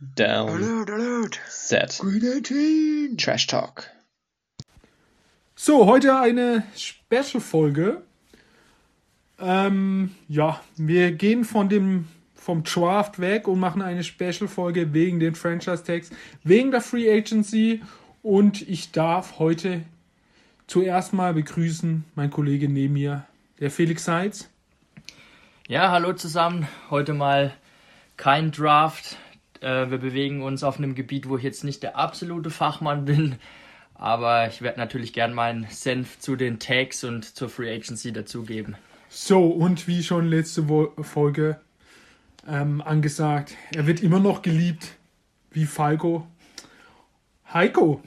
[0.00, 0.50] Down.
[0.50, 1.40] Alert, alert.
[1.48, 1.98] Set.
[2.00, 3.16] Green 18.
[3.16, 3.90] Trash Talk.
[5.54, 8.02] So, heute eine Special-Folge.
[9.38, 15.34] Ähm, ja, wir gehen von dem vom Draft weg und machen eine Special-Folge wegen den
[15.34, 16.10] Franchise-Tags,
[16.42, 17.80] wegen der Free Agency
[18.22, 19.82] und ich darf heute
[20.66, 23.26] zuerst mal begrüßen meinen Kollegen neben mir,
[23.60, 24.50] der Felix Seitz.
[25.68, 26.68] Ja, hallo zusammen.
[26.90, 27.54] Heute mal
[28.16, 29.16] kein Draft.
[29.64, 33.36] Äh, wir bewegen uns auf einem Gebiet, wo ich jetzt nicht der absolute Fachmann bin.
[33.94, 38.76] Aber ich werde natürlich gern meinen Senf zu den Tags und zur Free Agency dazugeben.
[39.08, 41.60] So, und wie schon letzte Wo Folge
[42.46, 44.96] ähm, angesagt, er wird immer noch geliebt,
[45.50, 46.26] wie Falco.
[47.52, 48.02] Heiko.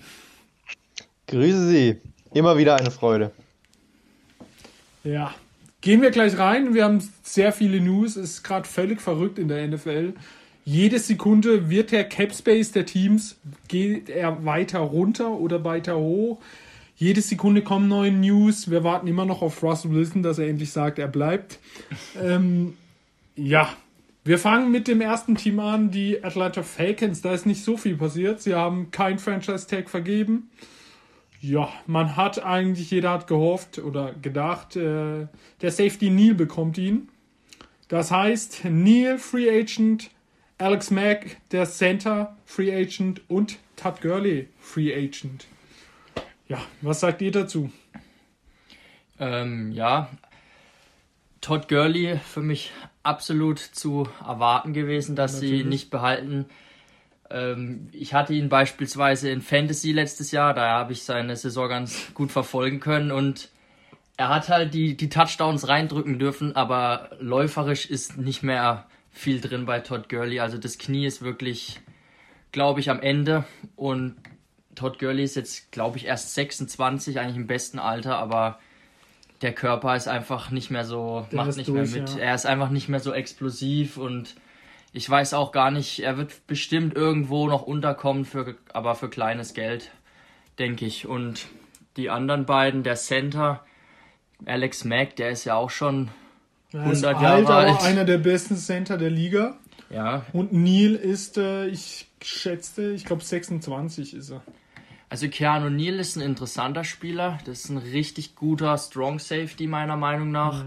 [1.28, 1.98] Grüße Sie.
[2.34, 3.32] Immer wieder eine Freude.
[5.04, 5.34] Ja,
[5.82, 6.76] gehen wir gleich rein.
[6.76, 8.16] Wir haben sehr viele News.
[8.16, 10.14] Es ist gerade völlig verrückt in der NFL.
[10.68, 13.38] Jede Sekunde wird der Cap Space der Teams,
[13.70, 16.42] geht er weiter runter oder weiter hoch.
[16.98, 18.70] Jede Sekunde kommen neue News.
[18.70, 21.60] Wir warten immer noch auf Russell Wilson, dass er endlich sagt, er bleibt.
[22.22, 22.74] ähm,
[23.38, 23.70] ja,
[24.26, 27.22] wir fangen mit dem ersten Team an, die Atlanta Falcons.
[27.22, 28.42] Da ist nicht so viel passiert.
[28.42, 30.50] Sie haben kein Franchise-Tag vergeben.
[31.40, 35.28] Ja, man hat eigentlich, jeder hat gehofft oder gedacht, äh,
[35.62, 37.08] der Safety Neil bekommt ihn.
[37.88, 40.10] Das heißt, Neil Free Agent,
[40.60, 45.46] Alex Mack, der Center Free Agent und Todd Gurley Free Agent.
[46.48, 47.72] Ja, was sagt ihr dazu?
[49.20, 50.10] Ähm, ja,
[51.42, 52.72] Todd Gurley für mich
[53.04, 55.66] absolut zu erwarten gewesen, dass sie Natürlich.
[55.68, 56.46] nicht behalten.
[57.30, 62.14] Ähm, ich hatte ihn beispielsweise in Fantasy letztes Jahr, da habe ich seine Saison ganz
[62.16, 63.50] gut verfolgen können und
[64.18, 68.88] er hat halt die, die Touchdowns reindrücken dürfen, aber läuferisch ist nicht mehr
[69.18, 70.40] viel drin bei Todd Gurley.
[70.40, 71.80] Also das Knie ist wirklich,
[72.52, 74.16] glaube ich, am Ende und
[74.76, 78.60] Todd Gurley ist jetzt, glaube ich, erst 26, eigentlich im besten Alter, aber
[79.42, 82.10] der Körper ist einfach nicht mehr so, Der macht nicht durch, mehr mit.
[82.16, 82.20] ja.
[82.20, 84.36] Er ist einfach nicht mehr so explosiv und
[84.94, 89.54] ich weiß auch gar nicht, er wird bestimmt irgendwo noch unterkommen, für, aber für kleines
[89.54, 89.92] Geld,
[90.60, 91.08] denke ich.
[91.08, 91.48] Und
[91.98, 93.64] die anderen beiden, der Center,
[94.46, 96.10] Alex Mack, der ist ja auch schon,
[96.74, 97.84] Er ist 100 alt, Jahre aber alt.
[97.84, 99.58] einer der besten Center der Liga.
[99.90, 104.42] ja, Und Neil ist, äh, ich schätzte, ich glaube 26 ist er.
[105.10, 107.40] Also Keanu Neal ist ein interessanter Spieler.
[107.46, 110.66] Das ist ein richtig guter Strong Safety meiner Meinung nach.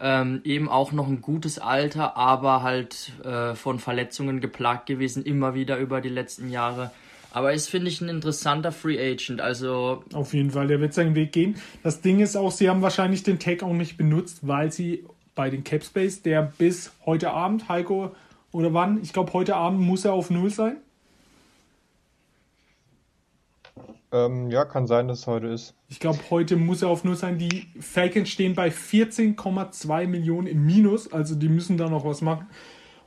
[0.00, 5.54] Ähm, eben auch noch ein gutes Alter, aber halt äh, von Verletzungen geplagt gewesen, immer
[5.54, 6.90] wieder über die letzten Jahre.
[7.32, 9.40] Aber ist, finde ich, ein interessanter Free Agent.
[9.40, 11.54] Also Auf jeden Fall, der wird seinen Weg gehen.
[11.84, 15.04] Das Ding ist auch, sie haben wahrscheinlich den Tag auch nicht benutzt, weil sie
[15.40, 18.14] bei den Capspace, der bis heute Abend, Heiko,
[18.52, 19.02] oder wann?
[19.02, 20.76] Ich glaube, heute Abend muss er auf Null sein.
[24.12, 25.74] Ähm, ja, kann sein, dass es heute ist.
[25.88, 27.38] Ich glaube, heute muss er auf Null sein.
[27.38, 32.46] Die Falcons stehen bei 14,2 Millionen im Minus, also die müssen da noch was machen.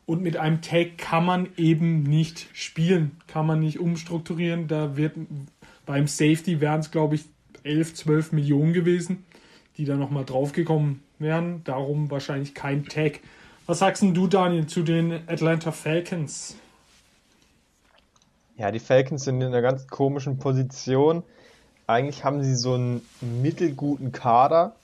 [0.08, 4.68] Und mit einem Tag kann man eben nicht spielen, kann man nicht umstrukturieren.
[4.68, 5.14] Da wird
[5.86, 7.26] beim Safety wären es, glaube ich,
[7.62, 9.24] 11, 12 Millionen gewesen,
[9.78, 11.64] die da nochmal draufgekommen wären.
[11.64, 13.22] Darum wahrscheinlich kein Tag.
[13.66, 16.58] Was sagst du, Daniel, zu den Atlanta Falcons?
[18.58, 21.24] Ja, die Falcons sind in einer ganz komischen Position.
[21.88, 24.76] Eigentlich haben sie so einen mittelguten Kader,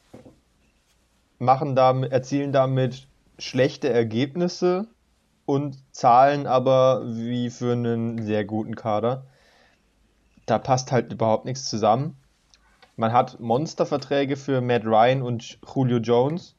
[1.37, 3.07] machen damit, erzielen damit
[3.37, 4.87] schlechte Ergebnisse
[5.45, 9.25] und zahlen aber wie für einen sehr guten Kader.
[10.45, 12.18] Da passt halt überhaupt nichts zusammen.
[12.99, 16.57] Man hat Monsterverträge für Matt Ryan und Julio Jones.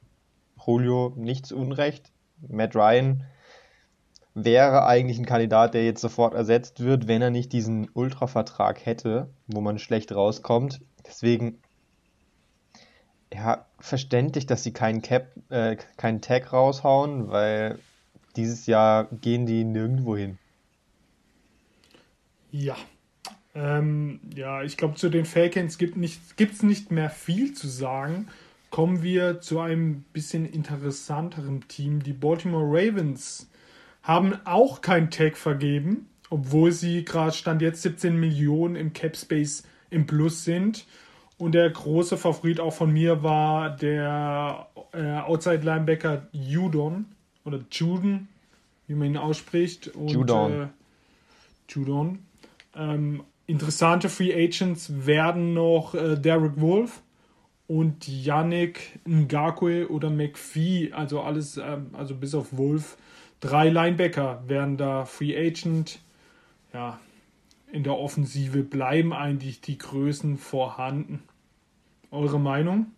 [0.67, 2.13] Julio nicht zu Unrecht.
[2.49, 3.27] Matt Ryan
[4.33, 9.29] wäre eigentlich ein Kandidat, der jetzt sofort ersetzt wird, wenn er nicht diesen Ultra-Vertrag hätte,
[9.49, 10.81] wo man schlecht rauskommt.
[11.07, 11.61] Deswegen,
[13.31, 17.79] ja, verständlich, dass sie keinen Cap, äh, keinen Tag raushauen, weil
[18.37, 20.39] dieses Jahr gehen die nirgendwo hin.
[22.51, 22.77] Ja.
[23.55, 27.69] Ähm, ja, ich glaube, zu den Falcons gibt es nicht, gibt's nicht mehr viel zu
[27.69, 28.29] sagen.
[28.71, 32.03] Kommen wir zu einem bisschen interessanteren Team.
[32.03, 33.51] Die Baltimore Ravens
[34.03, 39.65] haben auch kein Tag vergeben, obwohl sie gerade Stand jetzt 17 Millionen im Cap Space
[39.91, 40.87] im Plus sind.
[41.37, 47.07] Und der große Favorit auch von mir war der äh, Outside Linebacker Judon
[47.45, 48.29] oder Juden,
[48.87, 49.89] wie man ihn ausspricht.
[49.89, 50.53] Und, Judon.
[50.53, 50.67] Äh,
[51.69, 52.19] Judon.
[52.77, 57.03] Ähm, interessante Free Agents werden noch äh, Derek Wolf
[57.67, 62.97] und Yannick Ngakwe oder McPhee, also alles, ähm, also bis auf Wolf,
[63.41, 65.99] Drei Linebacker werden da Free Agent.
[66.75, 67.01] Ja,
[67.73, 71.23] in der Offensive bleiben eigentlich die Größen vorhanden.
[72.11, 72.93] Eure Meinung?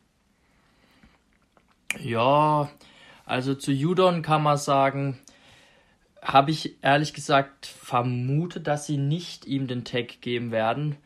[2.01, 2.71] Ja,
[3.25, 5.19] also zu Judon kann man sagen,
[6.23, 10.97] habe ich ehrlich gesagt vermutet, dass sie nicht ihm den Tag geben werden.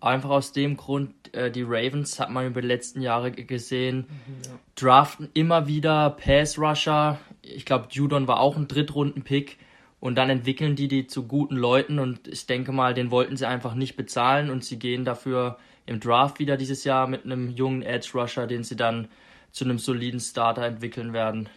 [0.00, 4.06] Einfach aus dem Grund, äh, die Ravens hat man über die letzten Jahre gesehen,
[4.44, 4.52] ja.
[4.76, 7.18] draften immer wieder Pass-Rusher.
[7.42, 9.58] Ich glaube, Judon war auch ein Drittrunden-Pick.
[10.00, 13.48] Und dann entwickeln die die zu guten Leuten und ich denke mal, den wollten sie
[13.48, 17.82] einfach nicht bezahlen und sie gehen dafür im Draft wieder dieses Jahr mit einem jungen
[17.82, 19.08] Edge Rusher, den sie dann
[19.50, 21.48] zu einem soliden Starter entwickeln werden.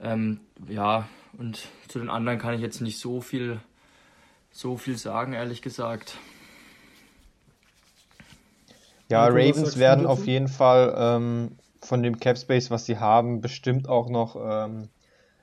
[0.00, 3.60] Ähm, ja, und zu den anderen kann ich jetzt nicht so viel,
[4.50, 6.16] so viel sagen, ehrlich gesagt.
[9.08, 13.88] Ja, Ravens werden auf jeden Fall ähm, von dem Cap Space, was sie haben, bestimmt
[13.88, 14.88] auch noch ähm,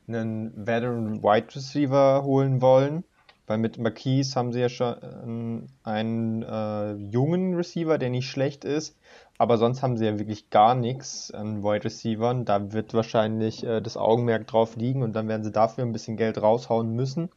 [0.07, 3.03] einen Veteran Wide Receiver holen wollen.
[3.47, 8.97] Weil mit Marquise haben sie ja schon einen äh, jungen Receiver, der nicht schlecht ist.
[9.37, 12.45] Aber sonst haben sie ja wirklich gar nichts an Wide Receivern.
[12.45, 16.15] Da wird wahrscheinlich äh, das Augenmerk drauf liegen und dann werden sie dafür ein bisschen
[16.15, 17.29] Geld raushauen müssen.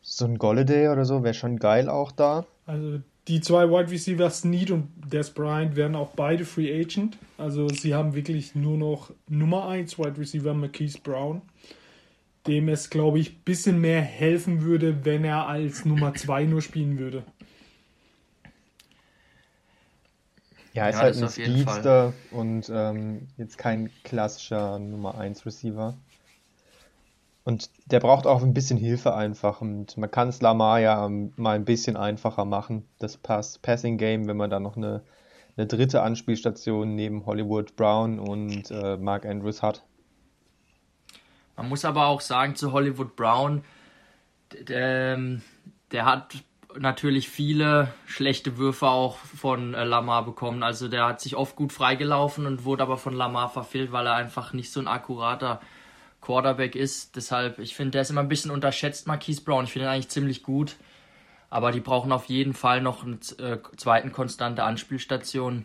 [0.00, 2.46] So ein Golladay oder so wäre schon geil auch da.
[2.64, 7.18] Also die zwei Wide Receivers, Snead und Des Bryant, werden auch beide Free Agent.
[7.38, 11.42] Also sie haben wirklich nur noch Nummer 1 Wide Receiver Marquise Brown,
[12.46, 16.62] dem es, glaube ich, ein bisschen mehr helfen würde, wenn er als Nummer 2 nur
[16.62, 17.24] spielen würde.
[20.76, 25.94] Ja, ist ja, halt ein Speedster und ähm, jetzt kein klassischer Nummer 1 Receiver.
[27.44, 29.62] Und der braucht auch ein bisschen Hilfe einfach.
[29.62, 34.28] Und man kann es Lamar ja mal ein bisschen einfacher machen, das Pass Passing Game,
[34.28, 35.02] wenn man da noch eine,
[35.56, 39.82] eine dritte Anspielstation neben Hollywood Brown und äh, Mark Andrews hat.
[41.56, 43.64] Man muss aber auch sagen zu Hollywood Brown,
[44.68, 45.40] der, ähm,
[45.90, 46.34] der hat
[46.78, 50.62] natürlich viele schlechte Würfe auch von äh, Lamar bekommen.
[50.62, 54.14] Also der hat sich oft gut freigelaufen und wurde aber von Lamar verfehlt, weil er
[54.14, 55.60] einfach nicht so ein akkurater
[56.20, 57.16] Quarterback ist.
[57.16, 59.64] Deshalb, ich finde, der ist immer ein bisschen unterschätzt, Marquise Brown.
[59.64, 60.76] Ich finde ihn eigentlich ziemlich gut.
[61.48, 65.64] Aber die brauchen auf jeden Fall noch einen äh, zweiten konstante Anspielstation.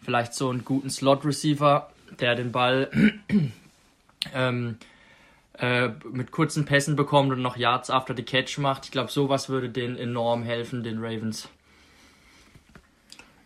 [0.00, 2.90] Vielleicht so einen guten Slot-Receiver, der den Ball
[4.34, 4.78] ähm,
[5.62, 8.86] äh, mit kurzen Pässen bekommt und noch Yards after the Catch macht.
[8.86, 11.48] Ich glaube, sowas würde denen enorm helfen, den Ravens.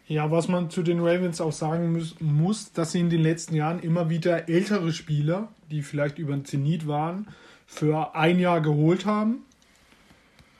[0.08, 3.54] Ja, was man zu den Ravens auch sagen muss, muss, dass sie in den letzten
[3.54, 7.28] Jahren immer wieder ältere Spieler, die vielleicht über den Zenit waren,
[7.66, 9.42] für ein Jahr geholt haben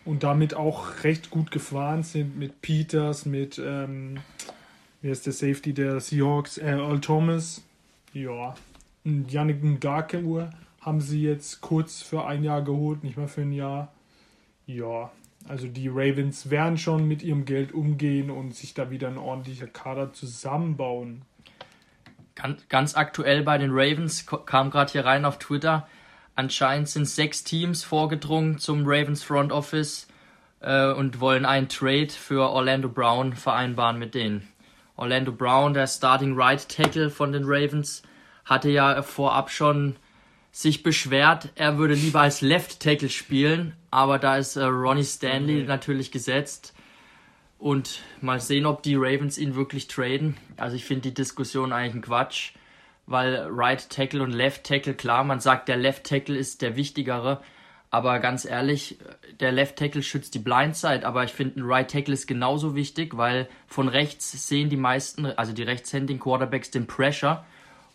[0.04, 4.18] und damit auch recht gut gefahren sind mit Peters, mit, ähm,
[5.00, 7.62] wer ist der Safety der Seahawks, äh, Earl Thomas,
[8.12, 8.54] ja,
[9.04, 10.50] Yannick Ngakemur
[10.86, 13.92] haben sie jetzt kurz für ein Jahr geholt, nicht mal für ein Jahr.
[14.66, 15.10] Ja,
[15.48, 19.66] also die Ravens werden schon mit ihrem Geld umgehen und sich da wieder ein ordentlicher
[19.66, 21.22] Kader zusammenbauen.
[22.36, 25.88] Ganz, ganz aktuell bei den Ravens kam gerade hier rein auf Twitter.
[26.36, 30.06] Anscheinend sind sechs Teams vorgedrungen zum Ravens Front Office
[30.60, 34.46] äh, und wollen einen Trade für Orlando Brown vereinbaren mit denen.
[34.94, 38.02] Orlando Brown, der Starting Right Tackle von den Ravens,
[38.44, 39.96] hatte ja vorab schon
[40.56, 45.64] sich beschwert, er würde lieber als Left Tackle spielen, aber da ist äh, Ronnie Stanley
[45.64, 46.72] natürlich gesetzt.
[47.58, 50.38] Und mal sehen, ob die Ravens ihn wirklich traden.
[50.56, 52.52] Also ich finde die Diskussion eigentlich ein Quatsch,
[53.04, 57.42] weil Right Tackle und Left Tackle, klar, man sagt, der Left Tackle ist der wichtigere,
[57.90, 58.96] aber ganz ehrlich,
[59.40, 63.18] der Left Tackle schützt die Blindside, aber ich finde, ein Right Tackle ist genauso wichtig,
[63.18, 67.44] weil von rechts sehen die meisten, also die rechtshändigen Quarterbacks den Pressure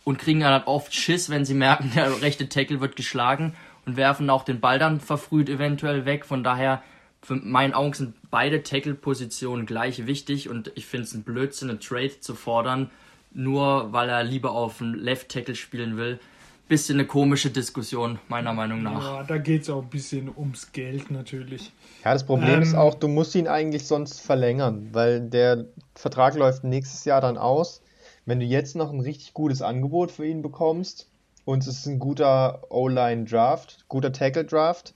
[0.03, 3.53] und kriegen dann oft Schiss, wenn sie merken, der rechte Tackle wird geschlagen
[3.85, 6.25] und werfen auch den Ball dann verfrüht eventuell weg.
[6.25, 6.81] Von daher,
[7.21, 11.79] für meinen Augen sind beide Tackle-Positionen gleich wichtig und ich finde es ein Blödsinn, einen
[11.79, 12.89] Trade zu fordern,
[13.33, 16.19] nur weil er lieber auf dem Left Tackle spielen will.
[16.67, 19.03] Bisschen eine komische Diskussion, meiner Meinung nach.
[19.03, 21.73] Ja, da geht es auch ein bisschen ums Geld natürlich.
[22.05, 25.65] Ja, das Problem ähm, ist auch, du musst ihn eigentlich sonst verlängern, weil der
[25.95, 27.81] Vertrag läuft nächstes Jahr dann aus
[28.25, 31.07] wenn du jetzt noch ein richtig gutes Angebot für ihn bekommst
[31.45, 34.93] und es ist ein guter O-Line-Draft, guter Tackle-Draft,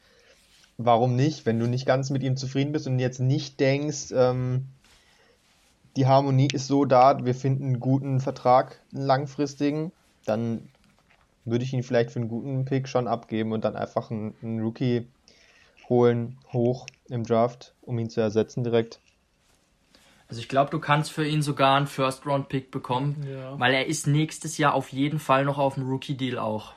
[0.77, 4.67] warum nicht, wenn du nicht ganz mit ihm zufrieden bist und jetzt nicht denkst, ähm,
[5.95, 9.91] die Harmonie ist so da, wir finden einen guten Vertrag, einen langfristigen,
[10.25, 10.67] dann
[11.45, 14.59] würde ich ihn vielleicht für einen guten Pick schon abgeben und dann einfach einen, einen
[14.59, 15.07] Rookie
[15.87, 18.99] holen, hoch im Draft, um ihn zu ersetzen direkt.
[20.27, 23.59] Also ich glaube, du kannst für ihn sogar einen First-Round-Pick bekommen, ja.
[23.59, 26.73] weil er ist nächstes Jahr auf jeden Fall noch auf dem Rookie-Deal auch.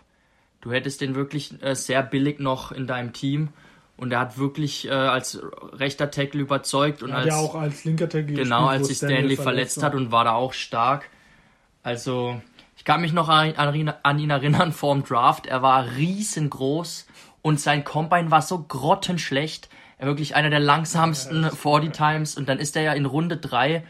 [0.60, 3.50] Du hättest den wirklich äh, sehr billig noch in deinem Team.
[3.96, 7.84] Und er hat wirklich äh, als rechter Tackle überzeugt und Hat als ja auch als
[7.84, 11.10] linker Tackle genau gespielt, als sich Stanley verletzt hat und war da auch stark.
[11.82, 12.40] Also
[12.76, 15.46] ich kann mich noch an, an, an ihn erinnern vor dem Draft.
[15.46, 17.08] Er war riesengroß
[17.42, 19.68] und sein Combine war so grottenschlecht.
[19.98, 23.84] Er wirklich einer der langsamsten 40 Times und dann ist er ja in Runde 3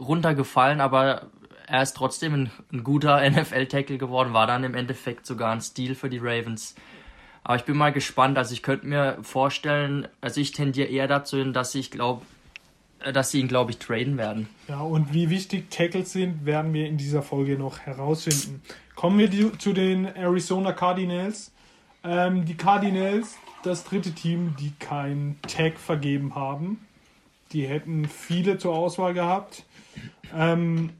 [0.00, 1.26] runtergefallen, aber
[1.66, 5.94] er ist trotzdem ein, ein guter NFL-Tackle geworden, war dann im Endeffekt sogar ein Stil
[5.94, 6.74] für die Ravens.
[7.44, 8.38] Aber ich bin mal gespannt.
[8.38, 12.22] Also ich könnte mir vorstellen, also ich tendiere eher dazu hin, dass ich glaube,
[13.12, 14.48] dass sie ihn, glaube ich, traden werden.
[14.68, 18.62] Ja, und wie wichtig Tackles sind, werden wir in dieser Folge noch herausfinden.
[18.94, 21.52] Kommen wir zu den Arizona Cardinals.
[22.04, 26.86] Ähm, die Cardinals, das dritte Team, die kein Tag vergeben haben.
[27.52, 29.64] Die hätten viele zur Auswahl gehabt.
[30.34, 30.90] Ähm,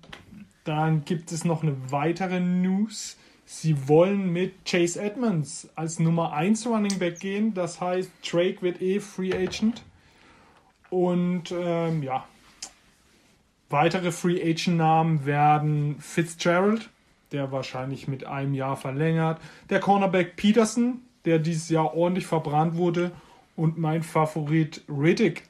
[0.65, 3.17] dann gibt es noch eine weitere News.
[3.45, 7.55] Sie wollen mit Chase Edmonds als Nummer 1 Running Back gehen.
[7.55, 9.83] Das heißt, Drake wird eh Free Agent.
[10.91, 12.27] Und ähm, ja,
[13.71, 16.91] weitere Free Agent Namen werden Fitzgerald,
[17.33, 19.41] der wahrscheinlich mit einem Jahr verlängert,
[19.71, 23.13] der Cornerback Peterson, der dieses Jahr ordentlich verbrannt wurde,
[23.57, 25.45] und mein Favorit Riddick,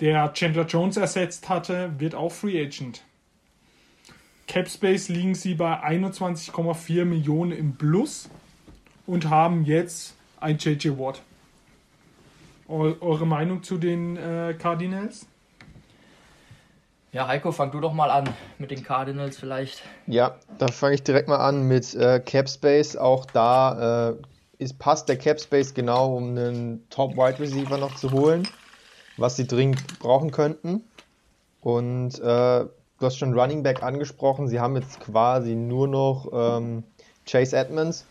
[0.00, 3.02] der Chandler Jones ersetzt hatte, wird auch Free Agent.
[4.48, 8.28] Capspace liegen sie bei 21,4 Millionen im Plus
[9.06, 11.22] und haben jetzt ein JJ Watt.
[12.68, 15.26] Eu eure Meinung zu den äh, Cardinals?
[17.12, 19.82] Ja, Heiko, fang du doch mal an mit den Cardinals vielleicht.
[20.06, 22.96] Ja, da fange ich direkt mal an mit äh, Capspace.
[22.96, 24.16] Auch da äh,
[24.58, 28.48] ist, passt der Capspace genau, um einen Top-Wide Receiver noch zu holen,
[29.16, 30.84] was sie dringend brauchen könnten.
[31.60, 32.70] Und äh, du
[33.00, 34.48] hast schon Running Back angesprochen.
[34.48, 36.84] Sie haben jetzt quasi nur noch ähm,
[37.26, 38.06] Chase Edmonds,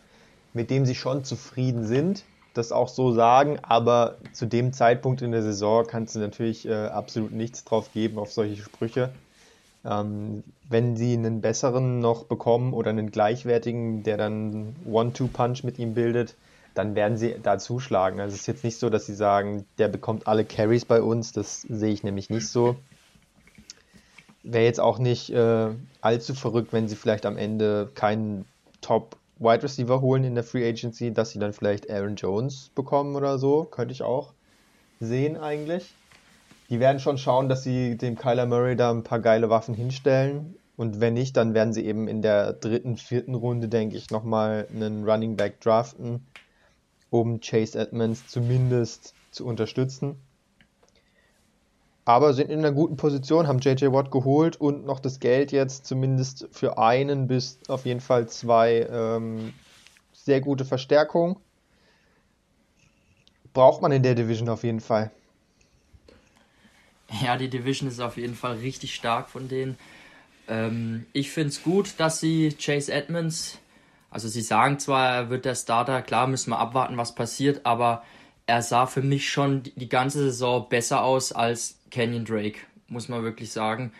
[0.53, 2.23] mit dem sie schon zufrieden sind,
[2.53, 3.59] das auch so sagen.
[3.61, 8.19] Aber zu dem Zeitpunkt in der Saison kannst du natürlich äh, absolut nichts drauf geben
[8.19, 9.11] auf solche Sprüche.
[9.85, 15.93] Ähm, wenn sie einen besseren noch bekommen oder einen gleichwertigen, der dann One-Two-Punch mit ihm
[15.93, 16.35] bildet,
[16.73, 18.19] dann werden sie da zuschlagen.
[18.19, 21.31] Also es ist jetzt nicht so, dass sie sagen, der bekommt alle Carries bei uns.
[21.31, 22.75] Das sehe ich nämlich nicht so.
[24.43, 25.69] Wäre jetzt auch nicht äh,
[26.01, 28.45] allzu verrückt, wenn sie vielleicht am Ende keinen
[28.81, 33.15] Top Wide Receiver holen in der Free Agency, dass sie dann vielleicht Aaron Jones bekommen
[33.15, 33.63] oder so.
[33.63, 34.33] Könnte ich auch
[34.99, 35.93] sehen eigentlich.
[36.69, 40.55] Die werden schon schauen, dass sie dem Kyler Murray da ein paar geile Waffen hinstellen.
[40.77, 44.67] Und wenn nicht, dann werden sie eben in der dritten, vierten Runde, denke ich, nochmal
[44.73, 46.25] einen Running Back draften,
[47.09, 50.15] um Chase Edmonds zumindest zu unterstützen.
[52.03, 55.87] Aber sind in einer guten Position, haben JJ Watt geholt und noch das Geld jetzt
[55.87, 59.53] zumindest für einen bis auf jeden Fall zwei ähm,
[60.13, 61.37] sehr gute Verstärkungen.
[63.53, 65.11] Braucht man in der Division auf jeden Fall.
[67.21, 69.77] Ja, die Division ist auf jeden Fall richtig stark von denen.
[70.47, 73.59] Ähm, ich finde es gut, dass sie Chase Edmonds,
[74.09, 78.03] also sie sagen zwar, er wird der Starter, klar müssen wir abwarten, was passiert, aber
[78.47, 83.23] er sah für mich schon die ganze Saison besser aus als Kenyon Drake, muss man
[83.23, 83.91] wirklich sagen.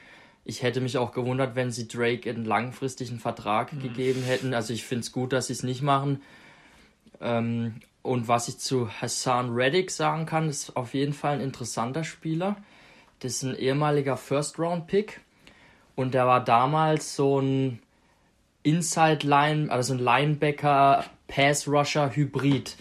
[0.44, 3.82] Ich hätte mich auch gewundert, wenn sie Drake einen langfristigen Vertrag mhm.
[3.82, 4.54] gegeben hätten.
[4.54, 6.22] Also ich finde es gut, dass sie es nicht machen.
[7.20, 12.04] Ähm, und was ich zu Hassan Reddick sagen kann, ist auf jeden Fall ein interessanter
[12.04, 12.58] Spieler.
[13.20, 15.22] Das ist ein ehemaliger First-Round-Pick.
[15.96, 17.80] Und der war damals so ein
[18.64, 22.76] Inside-Line, also ein Linebacker-Pass-Rusher-Hybrid.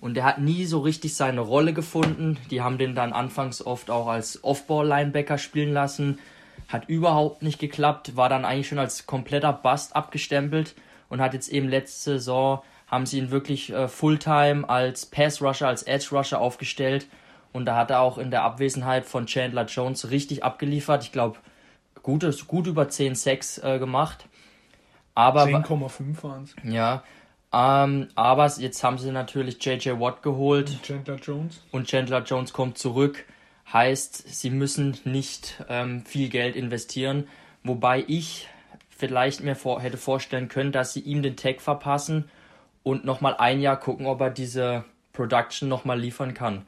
[0.00, 2.38] Und der hat nie so richtig seine Rolle gefunden.
[2.50, 6.20] Die haben den dann anfangs oft auch als Off-Ball-Linebacker spielen lassen.
[6.68, 10.76] Hat überhaupt nicht geklappt, war dann eigentlich schon als kompletter Bust abgestempelt
[11.08, 15.82] und hat jetzt eben letzte Saison, haben sie ihn wirklich äh, Fulltime als Pass-Rusher, als
[15.82, 17.06] Edge-Rusher aufgestellt.
[17.52, 21.02] Und da hat er auch in der Abwesenheit von Chandler Jones richtig abgeliefert.
[21.02, 21.38] Ich glaube,
[22.02, 24.26] gut, gut über 10 Sacks äh, gemacht.
[25.44, 26.54] 10,5 waren es.
[26.62, 27.02] Ja,
[27.52, 30.70] ähm, aber jetzt haben sie natürlich JJ Watt geholt.
[30.70, 31.62] Und Chandler Jones.
[31.72, 33.24] Und Chandler Jones kommt zurück.
[33.72, 37.28] Heißt, sie müssen nicht ähm, viel Geld investieren.
[37.62, 38.48] Wobei ich
[38.88, 42.30] vielleicht mir vor, hätte vorstellen können, dass sie ihm den Tag verpassen
[42.82, 46.66] und nochmal ein Jahr gucken, ob er diese Production nochmal liefern kann.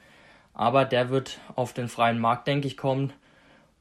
[0.55, 3.13] Aber der wird auf den freien Markt, denke ich, kommen.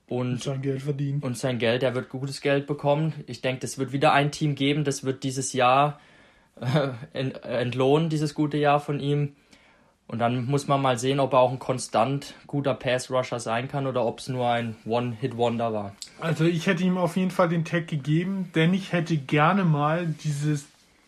[0.07, 1.21] Und, und sein Geld verdienen.
[1.21, 3.13] Und sein Geld, der wird gutes Geld bekommen.
[3.27, 5.99] Ich denke, es wird wieder ein Team geben, das wird dieses Jahr
[7.13, 9.35] entlohnen, dieses gute Jahr von ihm.
[10.07, 13.87] Und dann muss man mal sehen, ob er auch ein konstant guter Pass-Rusher sein kann
[13.87, 15.95] oder ob es nur ein One-Hit-Wonder war.
[16.19, 20.07] Also ich hätte ihm auf jeden Fall den Tag gegeben, denn ich hätte gerne mal
[20.07, 20.65] dieses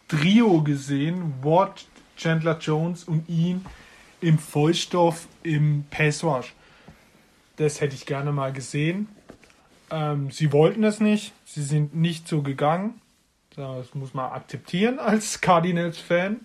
[0.07, 3.65] Trio gesehen, Watt, Chandler Jones und ihn
[4.23, 6.53] im Vollstoff im Passwash.
[7.57, 9.09] Das hätte ich gerne mal gesehen.
[9.91, 11.33] Ähm, sie wollten es nicht.
[11.45, 13.01] Sie sind nicht so gegangen.
[13.55, 16.39] Das muss man akzeptieren als Cardinals-Fan.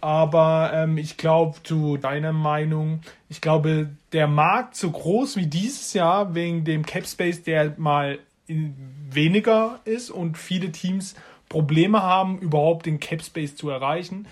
[0.00, 3.00] Aber ähm, ich glaube, zu deiner Meinung,
[3.30, 8.18] ich glaube, der Markt so groß wie dieses Jahr wegen dem Cap Space, der mal
[8.46, 11.14] weniger ist und viele Teams
[11.48, 14.26] Probleme haben, überhaupt den Cap Space zu erreichen,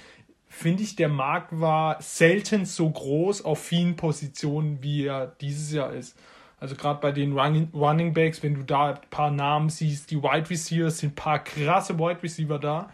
[0.53, 5.93] finde ich, der Markt war selten so groß auf vielen Positionen, wie er dieses Jahr
[5.93, 6.17] ist.
[6.61, 10.23] Also gerade bei den Running, Running Backs, wenn du da ein paar Namen siehst, die
[10.23, 12.91] Wide Receivers sind ein paar krasse Wide Receiver da.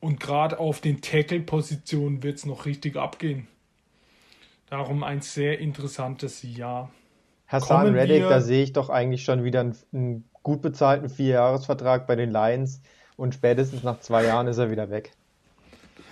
[0.00, 3.46] Und gerade auf den Tackle-Positionen wird es noch richtig abgehen.
[4.68, 6.90] Darum ein sehr interessantes Jahr.
[7.46, 12.16] Hassan Reddick, da sehe ich doch eigentlich schon wieder einen, einen gut bezahlten Vierjahresvertrag bei
[12.16, 12.82] den Lions
[13.16, 15.12] und spätestens nach zwei Jahren ist er wieder weg.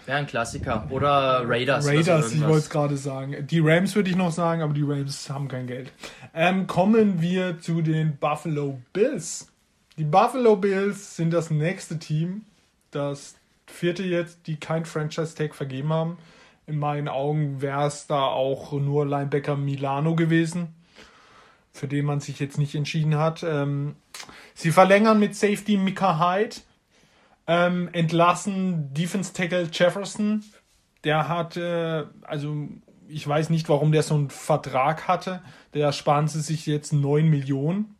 [0.07, 0.87] Wäre ein Klassiker.
[0.91, 1.87] Oder Raiders.
[1.87, 3.47] Raiders, ich wollte es gerade sagen.
[3.47, 5.93] Die Rams würde ich noch sagen, aber die Rams haben kein Geld.
[6.35, 9.49] Ähm, kommen wir zu den Buffalo Bills.
[9.97, 12.47] Die Buffalo Bills sind das nächste Team,
[12.91, 13.35] das
[13.67, 16.19] vierte jetzt, die kein Franchise-Tag vergeben haben.
[16.67, 20.69] In meinen Augen wäre es da auch nur Linebacker Milano gewesen,
[21.73, 23.43] für den man sich jetzt nicht entschieden hat.
[23.43, 23.97] Ähm,
[24.55, 26.57] sie verlängern mit Safety Mika Hyde
[27.51, 30.45] ähm, entlassen Defense Tackle Jefferson.
[31.03, 32.69] Der hat, äh, also
[33.09, 35.43] ich weiß nicht, warum der so einen Vertrag hatte.
[35.75, 37.97] Der sparen sie sich jetzt 9 Millionen.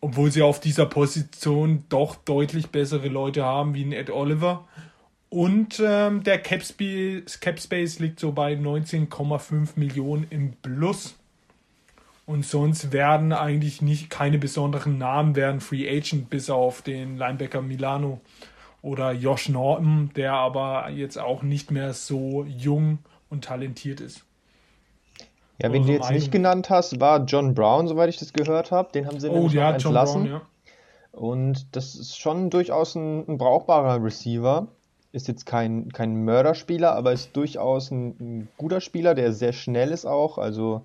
[0.00, 4.68] Obwohl sie auf dieser Position doch deutlich bessere Leute haben wie ein Ed Oliver.
[5.28, 11.17] Und ähm, der Cap Space liegt so bei 19,5 Millionen im Plus.
[12.28, 17.62] Und sonst werden eigentlich nicht keine besonderen Namen werden Free Agent, bis auf den Linebacker
[17.62, 18.20] Milano
[18.82, 22.98] oder Josh Norton, der aber jetzt auch nicht mehr so jung
[23.30, 24.26] und talentiert ist.
[25.62, 28.92] Ja, wen du jetzt nicht genannt hast, war John Brown, soweit ich das gehört habe.
[28.92, 30.24] Den haben sie oh, ja, entlassen.
[30.24, 31.18] Brown, ja.
[31.18, 34.68] Und das ist schon durchaus ein, ein, brauchbarer Receiver.
[35.12, 39.92] Ist jetzt kein, kein Mörderspieler, aber ist durchaus ein, ein guter Spieler, der sehr schnell
[39.92, 40.36] ist auch.
[40.36, 40.84] Also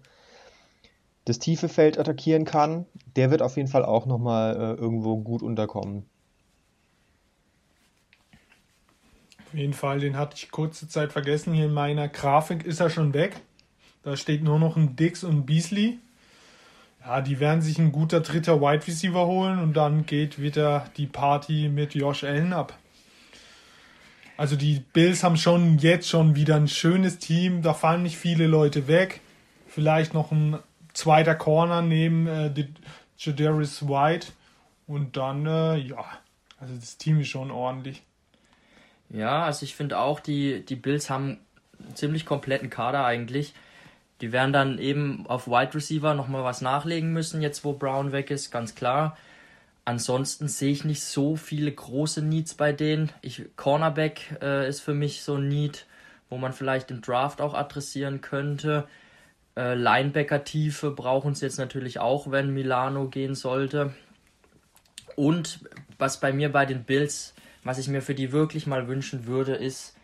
[1.26, 5.42] das tiefe Feld attackieren kann, der wird auf jeden Fall auch nochmal äh, irgendwo gut
[5.42, 6.06] unterkommen.
[9.46, 11.54] Auf jeden Fall, den hatte ich kurze Zeit vergessen.
[11.54, 13.40] Hier in meiner Grafik ist er schon weg.
[14.02, 16.00] Da steht nur noch ein Dix und Beasley.
[17.06, 21.06] Ja, die werden sich ein guter dritter Wide Receiver holen und dann geht wieder die
[21.06, 22.78] Party mit Josh Allen ab.
[24.38, 27.62] Also die Bills haben schon jetzt schon wieder ein schönes Team.
[27.62, 29.22] Da fallen nicht viele Leute weg.
[29.68, 30.58] Vielleicht noch ein
[30.94, 32.52] zweiter Corner neben äh,
[33.18, 34.28] Jadaris White.
[34.88, 36.06] Und dann, äh, ja,
[36.60, 38.04] also das Team ist schon ordentlich.
[39.10, 41.40] Ja, also ich finde auch, die, die Bills haben
[41.80, 43.54] einen ziemlich kompletten Kader eigentlich.
[44.22, 48.32] Die werden dann eben auf Wide Receiver nochmal was nachlegen müssen, jetzt wo Brown weg
[48.32, 49.18] ist, ganz klar.
[49.86, 53.12] Ansonsten sehe ich nicht so viele große Needs bei denen.
[53.22, 55.86] Ich, Cornerback äh, ist für mich so ein Need,
[56.30, 58.88] wo man vielleicht im Draft auch adressieren könnte.
[59.56, 63.94] Äh, Linebacker-Tiefe brauchen sie jetzt natürlich auch, wenn Milano gehen sollte.
[65.16, 65.60] Und
[65.98, 69.56] was bei mir bei den Bills, was ich mir für die wirklich mal wünschen würde,
[69.56, 69.96] ist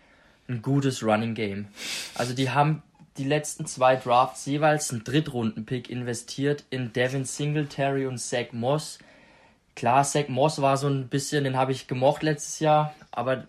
[0.47, 1.67] ein gutes Running Game.
[2.15, 2.83] Also die haben
[3.17, 8.99] die letzten zwei Drafts jeweils einen Drittrunden-Pick investiert in Devin Singletary und Zach Moss.
[9.75, 13.45] Klar, Zach Moss war so ein bisschen, den habe ich gemocht letztes Jahr, aber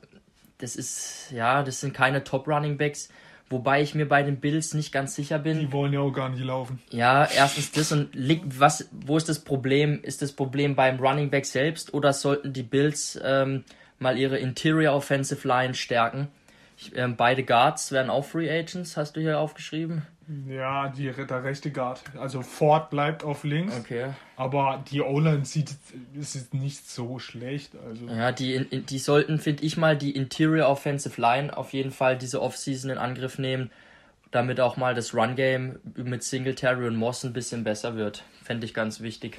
[0.58, 3.10] das ist, ja, das sind keine Top-Running-Backs.
[3.50, 5.58] Wobei ich mir bei den Bills nicht ganz sicher bin.
[5.58, 6.78] Die wollen ja auch gar nicht laufen.
[6.90, 8.08] Ja, erstens das und
[8.58, 9.98] was, wo ist das Problem?
[10.02, 13.64] Ist das Problem beim Running Back selbst oder sollten die Bills ähm,
[13.98, 16.28] mal ihre Interior Offensive Line stärken?
[16.78, 20.02] Ich, ähm, beide Guards werden auch Free Agents, hast du hier aufgeschrieben?
[20.46, 22.02] Ja, die, der rechte Guard.
[22.16, 23.76] Also Ford bleibt auf links.
[23.80, 24.10] Okay.
[24.36, 25.74] Aber die O-Line sieht
[26.14, 27.72] ist nicht so schlecht.
[27.84, 28.06] Also.
[28.06, 32.40] Ja, die, die sollten, finde ich mal, die Interior Offensive Line auf jeden Fall diese
[32.40, 33.70] Offseason in Angriff nehmen,
[34.30, 38.22] damit auch mal das Run-Game mit Singletary und Moss ein bisschen besser wird.
[38.44, 39.38] Fände ich ganz wichtig.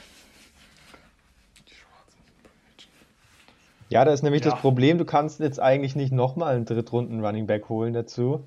[3.88, 4.52] Ja, da ist nämlich ja.
[4.52, 8.44] das Problem, du kannst jetzt eigentlich nicht nochmal einen Drittrunden Running Back holen dazu.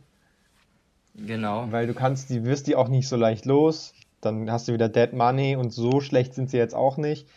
[1.15, 1.71] Genau.
[1.71, 3.95] Weil du kannst, die wirst die auch nicht so leicht los.
[4.21, 7.29] Dann hast du wieder Dead Money und so schlecht sind sie jetzt auch nicht.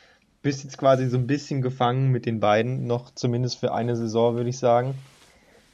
[0.41, 4.35] Bist jetzt quasi so ein bisschen gefangen mit den beiden, noch zumindest für eine Saison,
[4.35, 4.95] würde ich sagen.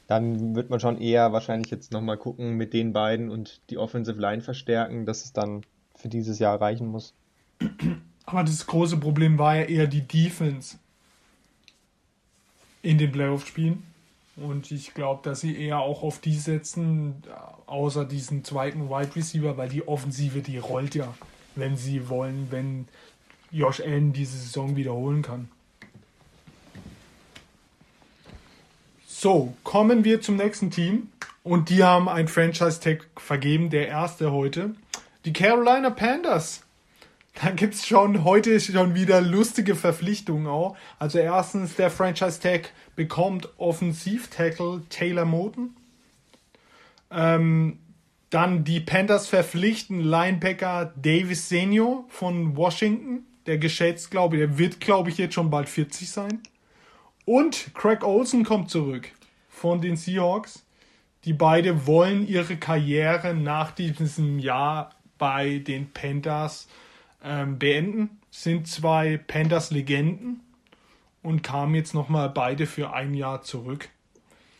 [0.06, 4.20] Dann wird man schon eher wahrscheinlich jetzt nochmal gucken mit den beiden und die Offensive
[4.20, 5.62] Line verstärken, dass es dann
[5.94, 7.14] für dieses Jahr reichen muss.
[8.26, 10.78] Aber das große Problem war ja eher die Defense
[12.82, 13.82] in den Playoff-Spielen.
[14.36, 17.22] Und ich glaube, dass sie eher auch auf die setzen,
[17.66, 21.14] außer diesen zweiten Wide Receiver, weil die Offensive, die rollt ja,
[21.54, 22.88] wenn sie wollen, wenn
[23.52, 25.48] Josh Allen diese Saison wiederholen kann.
[29.06, 31.08] So, kommen wir zum nächsten Team.
[31.44, 34.74] Und die haben ein Franchise-Tag vergeben, der erste heute.
[35.24, 36.63] Die Carolina Panthers.
[37.42, 40.76] Da gibt es schon heute schon wieder lustige Verpflichtungen auch.
[40.98, 45.74] Also erstens, der Franchise-Tag bekommt Offensiv-Tackle Taylor Moten.
[47.10, 47.78] Ähm,
[48.30, 53.24] dann die Panthers verpflichten Linebacker Davis Senior von Washington.
[53.46, 56.40] Der geschätzt, glaube ich, der wird, glaube ich, jetzt schon bald 40 sein.
[57.24, 59.10] Und Craig Olsen kommt zurück
[59.48, 60.64] von den Seahawks.
[61.24, 66.68] Die beide wollen ihre Karriere nach diesem Jahr bei den Panthers
[67.24, 68.10] ähm, beenden.
[68.30, 70.40] Sind zwei Panthers-Legenden
[71.22, 73.88] und kamen jetzt nochmal beide für ein Jahr zurück.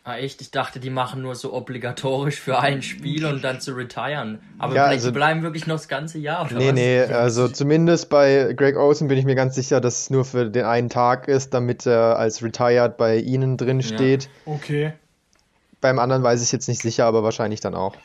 [0.07, 0.43] Ah, echt?
[0.43, 4.39] Ich dachte, die machen nur so obligatorisch für ein Spiel und dann zu retiren.
[4.59, 6.75] Aber Ja, vielleicht also- die bleiben wirklich noch das ganze Jahr, oder Nee, was?
[6.75, 10.51] nee, also zumindest bei Greg Olsen bin ich mir ganz sicher, dass es nur für
[10.51, 13.87] den einen Tag ist, damit er als Retired bei ihnen drin Ja.
[13.87, 14.29] steht.
[14.45, 14.93] Okay.
[15.81, 17.97] Beim anderen weiß ich jetzt nicht sicher, aber wahrscheinlich dann auch.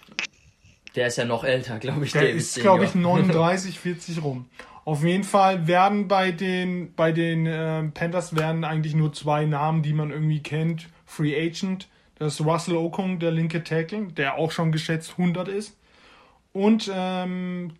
[0.96, 3.20] Der ist ja noch älter, glaube ich, Der Davis ist, glaube ich, Senior.
[3.20, 4.50] 39, 40 rum.
[4.86, 9.84] Auf jeden Fall werden bei den, bei den ähm, Panthers werden eigentlich nur zwei Namen,
[9.84, 10.88] die man irgendwie kennt.
[11.06, 15.78] Free Agent, das ist Russell Okung, der linke Tackle, der auch schon geschätzt 100 ist.
[16.54, 17.74] Und ähm,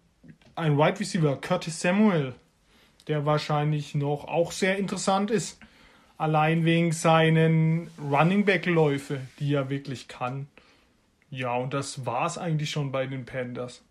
[0.56, 2.36] ein Wide Receiver, Curtis Samuel,
[3.08, 5.60] der wahrscheinlich noch auch sehr interessant ist.
[6.18, 10.48] Allein wegen seinen Running Back Läufe, die er wirklich kann.
[11.32, 13.84] Ja, und das war's eigentlich schon bei den Panthers.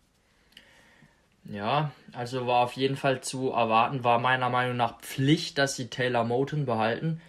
[1.45, 5.89] Ja, also war auf jeden Fall zu erwarten, war meiner Meinung nach Pflicht, dass sie
[5.89, 7.21] Taylor Moton behalten.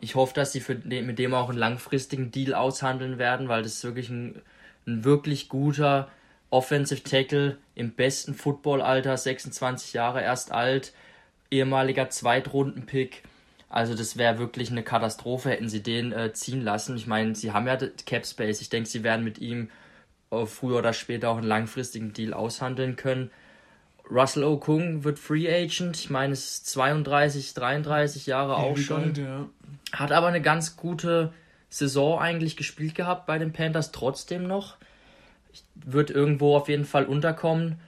[0.00, 3.62] Ich hoffe, dass sie für den, mit dem auch einen langfristigen Deal aushandeln werden, weil
[3.62, 4.40] das ist wirklich ein,
[4.86, 6.08] ein wirklich guter
[6.48, 10.94] Offensive Tackle im besten Footballalter, 26 Jahre erst alt,
[11.50, 13.24] ehemaliger Zweitrunden-Pick.
[13.68, 16.96] Also das wäre wirklich eine Katastrophe, hätten sie den äh, ziehen lassen.
[16.96, 18.60] Ich meine, sie haben ja Cap Space.
[18.60, 19.70] Ich denke, sie werden mit ihm
[20.30, 23.30] äh, früher oder später auch einen langfristigen Deal aushandeln können.
[24.10, 25.96] Russell Okung wird Free Agent.
[25.96, 29.02] Ich meine, es ist 32, 33 Jahre auch schon.
[29.02, 29.48] alt, ja.
[29.92, 31.32] Hat aber eine ganz gute
[31.70, 34.76] Saison eigentlich gespielt gehabt bei den Panthers trotzdem noch.
[35.74, 37.80] Wird irgendwo auf jeden Fall unterkommen.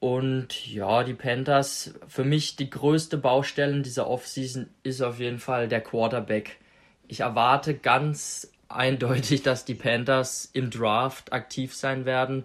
[0.00, 5.68] Und ja, die Panthers, für mich die größte Baustelle dieser Offseason ist auf jeden Fall
[5.68, 6.58] der Quarterback.
[7.06, 12.44] Ich erwarte ganz eindeutig, dass die Panthers im Draft aktiv sein werden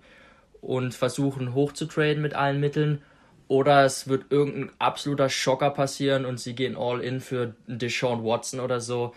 [0.60, 3.02] und versuchen hochzutraden mit allen Mitteln.
[3.48, 8.60] Oder es wird irgendein absoluter Schocker passieren und sie gehen all in für Deshaun Watson
[8.60, 9.14] oder so.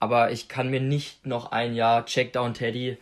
[0.00, 2.98] Aber ich kann mir nicht noch ein Jahr Checkdown Teddy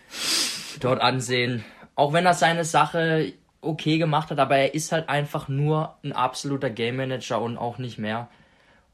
[0.81, 1.65] dort ansehen.
[1.95, 3.33] Auch wenn er seine Sache
[3.67, 7.79] okay gemacht hat, aber er ist halt einfach nur ein absoluter Game Manager und auch
[7.79, 8.29] nicht mehr.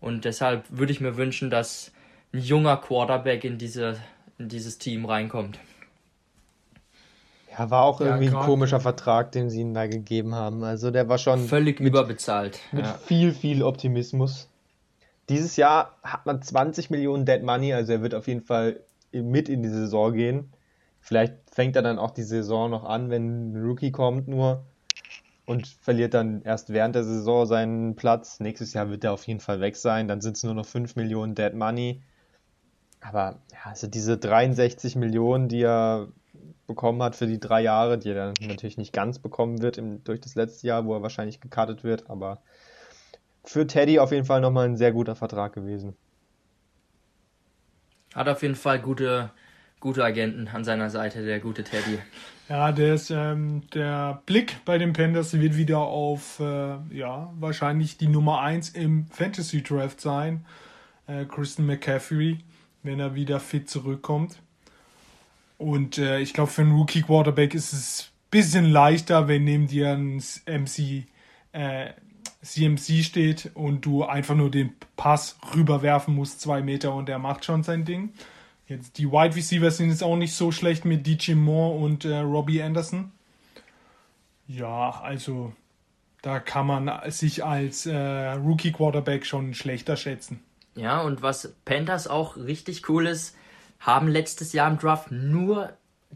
[0.00, 1.92] Und deshalb würde ich mir wünschen, dass
[2.33, 3.96] ein junger Quarterback in, diese,
[4.38, 5.59] in dieses Team reinkommt.
[7.59, 10.62] Ja, war auch Ja, irgendwie ein grad- komischer Vertrag, den sie ihm da gegeben haben.
[10.62, 12.61] Also der war schon Völlig überbezahlt.
[12.72, 12.94] mit Ja.
[12.94, 14.48] viel, viel Optimismus.
[15.28, 18.80] Dieses Jahr hat man 20 Millionen Dead Money, also er wird auf jeden Fall
[19.12, 20.52] mit in die Saison gehen.
[21.00, 24.64] Vielleicht fängt er dann auch die Saison noch an, wenn ein Rookie kommt nur
[25.44, 28.40] und verliert dann erst während der Saison seinen Platz.
[28.40, 30.08] Nächstes Jahr wird er auf jeden Fall weg sein.
[30.08, 32.00] Dann sind es nur noch 5 Millionen Dead Money.
[33.02, 36.08] Aber ja, also diese 63 Millionen, die er
[36.66, 40.02] bekommen hat für die drei Jahre, die er dann natürlich nicht ganz bekommen wird im,
[40.02, 42.40] durch das letzte Jahr, wo er wahrscheinlich gecuttet wird, aber
[43.44, 45.94] für Teddy auf jeden Fall nochmal ein sehr guter Vertrag gewesen.
[48.14, 49.30] Hat auf jeden Fall gute,
[49.80, 51.98] gute Agenten an seiner Seite, der gute Teddy.
[52.48, 57.96] Ja, der, ist, ähm, der Blick bei den Panthers wird wieder auf, äh, ja, wahrscheinlich
[57.96, 60.44] die Nummer 1 im Fantasy Draft sein.
[61.06, 62.38] Äh, Christian McCaffrey,
[62.82, 64.36] wenn er wieder fit zurückkommt.
[65.58, 69.66] Und äh, ich glaube, für einen Rookie Quarterback ist es ein bisschen leichter, wenn neben
[69.66, 71.04] dir ein MC,
[71.52, 71.90] äh,
[72.42, 77.44] CMC steht und du einfach nur den Pass rüberwerfen musst, zwei Meter und er macht
[77.44, 78.12] schon sein Ding.
[78.70, 82.18] Jetzt die Wide Receivers sind jetzt auch nicht so schlecht mit DJ Moore und äh,
[82.18, 83.11] Robbie Anderson.
[84.46, 85.52] Ja, also
[86.22, 90.40] da kann man sich als äh, Rookie Quarterback schon schlechter schätzen.
[90.76, 93.37] Ja, und was Panthers auch richtig cool ist,
[93.80, 95.72] haben letztes Jahr im Draft nur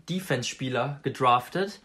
[0.09, 1.81] Defense-Spieler gedraftet.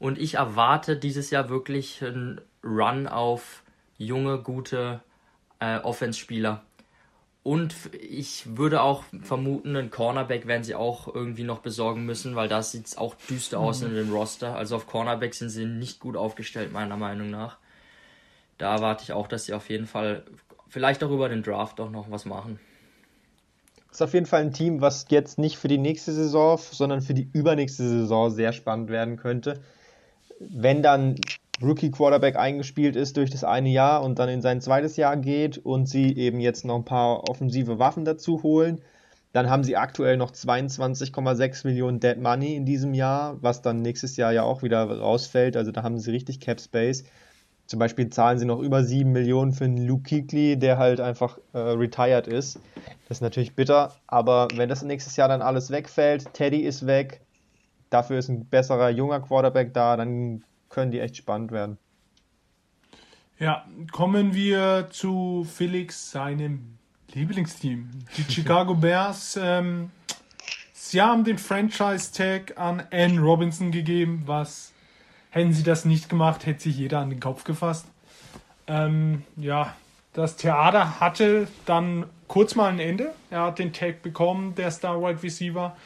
[0.00, 3.62] Und ich erwarte dieses Jahr wirklich einen Run auf
[3.98, 5.00] junge, gute
[5.60, 6.64] äh, Offense-Spieler.
[7.48, 12.46] Und ich würde auch vermuten, einen Cornerback werden sie auch irgendwie noch besorgen müssen, weil
[12.46, 13.86] da sieht es auch düster aus mhm.
[13.86, 14.54] in dem Roster.
[14.54, 17.56] Also auf Cornerback sind sie nicht gut aufgestellt, meiner Meinung nach.
[18.58, 20.24] Da erwarte ich auch, dass sie auf jeden Fall
[20.68, 22.60] vielleicht auch über den Draft auch noch was machen.
[23.90, 27.14] Ist auf jeden Fall ein Team, was jetzt nicht für die nächste Saison, sondern für
[27.14, 29.62] die übernächste Saison sehr spannend werden könnte.
[30.38, 31.16] Wenn dann
[31.62, 35.58] Rookie Quarterback eingespielt ist durch das eine Jahr und dann in sein zweites Jahr geht
[35.58, 38.80] und sie eben jetzt noch ein paar offensive Waffen dazu holen,
[39.32, 44.16] dann haben sie aktuell noch 22,6 Millionen Dead Money in diesem Jahr, was dann nächstes
[44.16, 45.56] Jahr ja auch wieder rausfällt.
[45.56, 47.04] Also da haben sie richtig Cap Space.
[47.66, 51.38] Zum Beispiel zahlen sie noch über 7 Millionen für einen Luke Kuechly, der halt einfach
[51.52, 52.58] äh, retired ist.
[53.08, 57.20] Das ist natürlich bitter, aber wenn das nächstes Jahr dann alles wegfällt, Teddy ist weg,
[57.90, 61.78] dafür ist ein besserer junger Quarterback da, dann können die echt spannend werden.
[63.38, 66.78] Ja, kommen wir zu Felix, seinem
[67.12, 67.88] Lieblingsteam.
[68.16, 69.38] Die Chicago Bears.
[69.40, 69.90] Ähm,
[70.72, 74.72] sie haben den Franchise-Tag an Ann Robinson gegeben, was
[75.30, 77.86] hätten sie das nicht gemacht, hätte sich jeder an den Kopf gefasst.
[78.66, 79.74] Ähm, ja,
[80.12, 83.14] das Theater hatte dann kurz mal ein Ende.
[83.30, 85.76] Er hat den Tag bekommen, der Star Wide Receiver.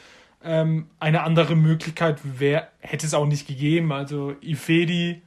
[0.44, 3.92] Ähm, eine andere Möglichkeit wär, hätte es auch nicht gegeben.
[3.92, 5.22] Also Ifedi,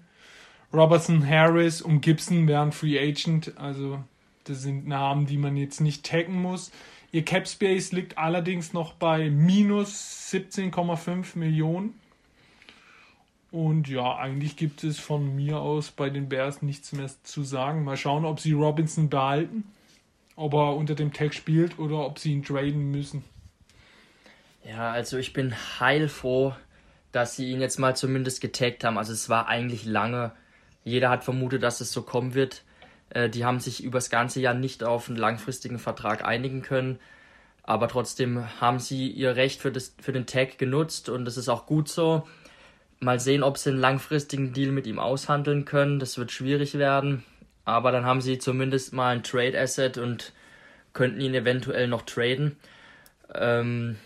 [0.73, 3.57] Robertson, Harris und Gibson wären Free Agent.
[3.57, 4.03] Also
[4.43, 6.71] das sind Namen, die man jetzt nicht taggen muss.
[7.11, 11.93] Ihr Cap Space liegt allerdings noch bei minus 17,5 Millionen.
[13.51, 17.85] Und ja, eigentlich gibt es von mir aus bei den Bears nichts mehr zu sagen.
[17.85, 19.63] Mal schauen, ob sie Robinson behalten,
[20.35, 23.23] ob er unter dem Tag spielt oder ob sie ihn traden müssen.
[24.67, 26.55] Ja, also ich bin heilfroh,
[27.11, 28.97] dass sie ihn jetzt mal zumindest getaggt haben.
[28.97, 30.31] Also es war eigentlich lange.
[30.83, 32.63] Jeder hat vermutet, dass es so kommen wird.
[33.11, 36.99] Äh, die haben sich übers ganze Jahr nicht auf einen langfristigen Vertrag einigen können.
[37.61, 41.49] Aber trotzdem haben sie ihr Recht für, das, für den Tag genutzt und das ist
[41.49, 42.27] auch gut so.
[42.99, 45.99] Mal sehen, ob sie einen langfristigen Deal mit ihm aushandeln können.
[45.99, 47.23] Das wird schwierig werden.
[47.65, 50.33] Aber dann haben sie zumindest mal ein Trade Asset und
[50.93, 52.57] könnten ihn eventuell noch traden.
[53.33, 53.97] Ähm,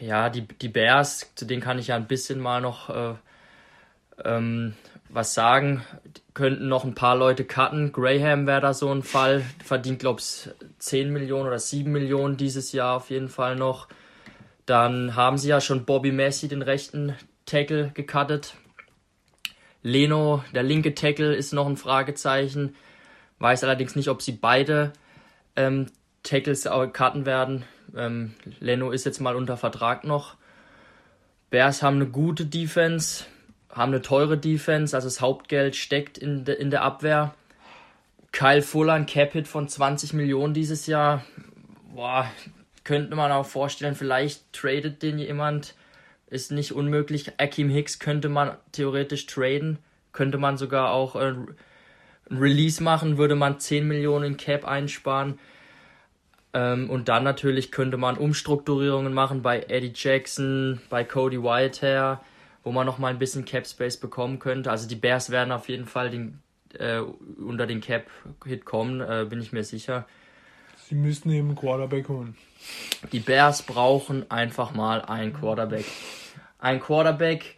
[0.00, 3.14] ja, die, die Bears, zu denen kann ich ja ein bisschen mal noch äh,
[4.24, 4.74] ähm,
[5.08, 5.84] was sagen.
[6.34, 7.92] könnten noch ein paar Leute cutten.
[7.92, 9.44] Graham wäre da so ein Fall.
[9.62, 13.88] Verdient, glaube ich, 10 Millionen oder 7 Millionen dieses Jahr auf jeden Fall noch.
[14.64, 18.54] Dann haben sie ja schon Bobby Messi, den rechten Tackle, gecuttet.
[19.82, 22.76] Leno, der linke Tackle, ist noch ein Fragezeichen.
[23.38, 24.92] Weiß allerdings nicht, ob sie beide
[25.56, 25.86] ähm,
[26.22, 27.64] Tackles cutten werden.
[27.96, 30.36] Ähm, Leno ist jetzt mal unter Vertrag noch.
[31.50, 33.24] Bears haben eine gute Defense,
[33.70, 37.34] haben eine teure Defense, also das Hauptgeld steckt in, de, in der Abwehr.
[38.32, 41.24] Kyle Fuller, ein Cap-Hit von 20 Millionen dieses Jahr.
[41.94, 42.26] Boah,
[42.84, 45.74] könnte man auch vorstellen, vielleicht tradet den jemand.
[46.26, 47.38] Ist nicht unmöglich.
[47.38, 49.78] Akim Hicks könnte man theoretisch traden.
[50.12, 51.34] Könnte man sogar auch äh,
[52.30, 55.38] ein Release machen, würde man 10 Millionen Cap einsparen.
[56.54, 62.20] Ähm, und dann natürlich könnte man Umstrukturierungen machen bei Eddie Jackson, bei Cody Whitehair,
[62.62, 64.70] wo man nochmal ein bisschen Cap Space bekommen könnte.
[64.70, 66.40] Also die Bears werden auf jeden Fall den,
[66.78, 68.06] äh, unter den Cap
[68.44, 70.06] Hit kommen, äh, bin ich mir sicher.
[70.88, 72.36] Sie müssen eben einen Quarterback holen.
[73.12, 75.86] Die Bears brauchen einfach mal einen Quarterback.
[76.58, 77.56] Ein Quarterback,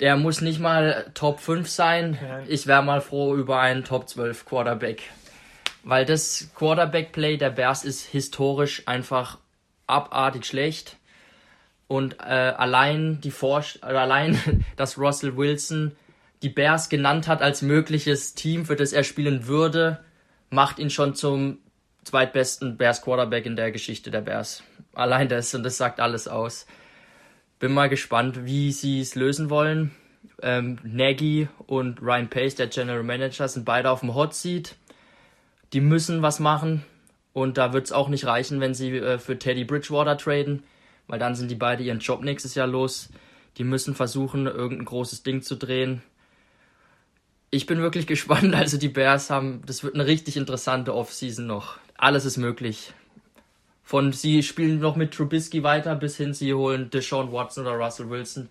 [0.00, 2.18] der muss nicht mal Top 5 sein.
[2.48, 5.02] Ich wäre mal froh über einen Top 12 Quarterback.
[5.84, 9.38] Weil das Quarterback-Play der Bears ist historisch einfach
[9.86, 10.96] abartig schlecht.
[11.88, 15.92] Und äh, allein die Forsch äh, allein, dass Russell Wilson
[16.42, 20.00] die Bears genannt hat als mögliches Team, für das er spielen würde,
[20.50, 21.58] macht ihn schon zum
[22.04, 24.62] zweitbesten Bears Quarterback in der Geschichte der Bears.
[24.94, 26.66] Allein das und das sagt alles aus.
[27.58, 29.92] Bin mal gespannt, wie sie es lösen wollen.
[30.42, 34.74] Ähm, Nagy und Ryan Pace, der General Manager, sind beide auf dem Hot Seat
[35.72, 36.84] die müssen was machen.
[37.32, 40.64] Und da wird es auch nicht reichen, wenn sie äh, für Teddy Bridgewater traden,
[41.06, 43.08] weil dann sind die beide ihren Job nächstes Jahr los.
[43.56, 46.02] Die müssen versuchen, irgendein großes Ding zu drehen.
[47.50, 48.54] Ich bin wirklich gespannt.
[48.54, 51.78] Also die Bears haben, das wird eine richtig interessante Offseason noch.
[51.96, 52.92] Alles ist möglich.
[53.82, 58.10] Von sie spielen noch mit Trubisky weiter bis hin sie holen Deshaun Watson oder Russell
[58.10, 58.48] Wilson.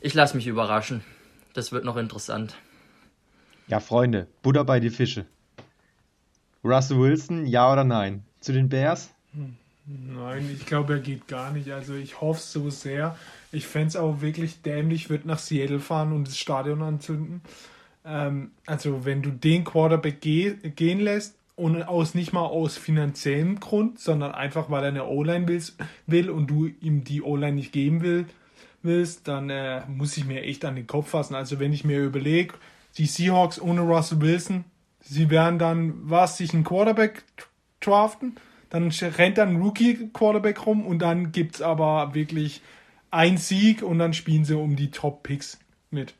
[0.00, 1.02] Ich lasse mich überraschen.
[1.54, 2.56] Das wird noch interessant.
[3.66, 5.26] Ja, Freunde, Butter bei die Fische.
[6.64, 8.22] Russell Wilson, ja oder nein?
[8.40, 9.10] Zu den Bears?
[9.86, 11.70] Nein, ich glaube, er geht gar nicht.
[11.70, 13.16] Also ich hoffe es so sehr.
[13.50, 17.40] Ich fände es auch wirklich dämlich, wird nach Seattle fahren und das Stadion anzünden.
[18.04, 23.58] Ähm, also wenn du den Quarterback geh gehen lässt und aus nicht mal aus finanziellem
[23.60, 25.62] Grund, sondern einfach weil er eine O-Line will,
[26.06, 28.26] will und du ihm die O-Line nicht geben will,
[28.82, 31.34] willst, dann äh, muss ich mir echt an den Kopf fassen.
[31.34, 32.54] Also wenn ich mir überlege,
[32.96, 34.64] die Seahawks ohne Russell Wilson,
[35.10, 37.24] sie werden dann was sich einen Quarterback
[37.80, 38.36] draften,
[38.70, 42.62] dann rennt dann ein Rookie Quarterback rum und dann gibt es aber wirklich
[43.10, 45.58] ein Sieg und dann spielen sie um die Top Picks
[45.90, 46.14] mit.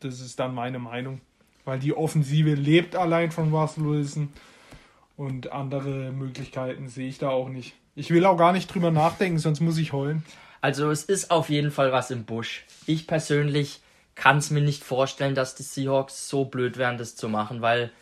[0.00, 1.20] Das ist dann meine Meinung,
[1.64, 4.28] weil die Offensive lebt allein von Russell Wilson.
[5.16, 7.74] Und andere Möglichkeiten sehe ich da auch nicht.
[7.94, 10.24] Ich will auch gar nicht drüber nachdenken, sonst muss ich heulen.
[10.60, 12.64] Also es ist auf jeden Fall was im Busch.
[12.84, 13.80] Ich persönlich
[14.14, 17.92] kann es mir nicht vorstellen, dass die Seahawks so blöd wären, das zu machen, weil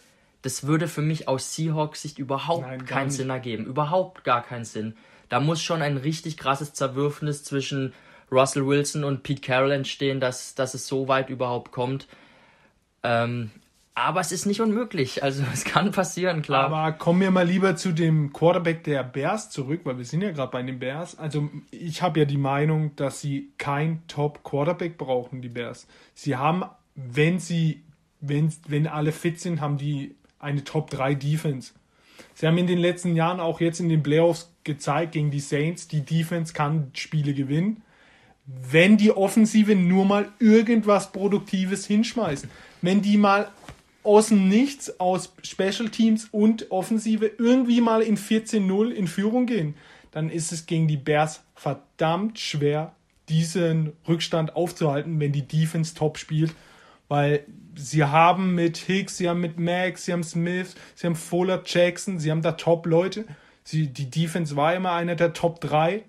[0.45, 3.11] das würde für mich aus Seahawks Sicht überhaupt Nein, keinen.
[3.11, 3.65] Sinn ergeben.
[3.65, 4.95] Überhaupt gar keinen Sinn.
[5.31, 7.95] Da muss schon ein richtig krasses Zerwürfnis zwischen
[8.31, 12.09] Russell Wilson und Pete Carroll entstehen, dass, dass es so weit überhaupt kommt.
[13.03, 13.53] Ähm,
[13.95, 15.23] aber es ist nicht unmöglich.
[15.23, 16.65] Also es kann passieren, klar.
[16.65, 20.33] Aber kommen wir mal lieber zu dem Quarterback der Bears zurück, weil wir sind ja
[20.33, 21.19] gerade bei den Bears.
[21.19, 25.87] Also ich habe ja die Meinung, dass sie kein Top-Quarterback brauchen, die Bears.
[26.13, 27.83] Sie haben, wenn sie,
[28.21, 31.73] wenn, wenn alle fit sind, haben die eine Top-3 Defense.
[32.35, 35.89] Sie haben in den letzten Jahren auch jetzt in den Playoffs gezeigt gegen die Saints,
[35.89, 37.83] die Defense kann Spiele gewinnen,
[38.47, 42.51] wenn die Offensive nur mal irgendwas Produktives hinschmeißen.
[42.83, 43.51] Wenn die mal
[44.03, 49.75] aus dem Nichts, aus Special Teams und Offensive irgendwie mal in 14-0 in Führung gehen,
[50.11, 52.95] dann ist es gegen die Bears verdammt schwer,
[53.29, 56.55] diesen Rückstand aufzuhalten, wenn die Defense top spielt,
[57.09, 61.63] weil sie haben mit Hicks, sie haben mit Max, sie haben Smith, sie haben Fuller
[61.65, 63.25] Jackson, sie haben da Top-Leute.
[63.73, 66.03] die Defense war immer einer der Top 3.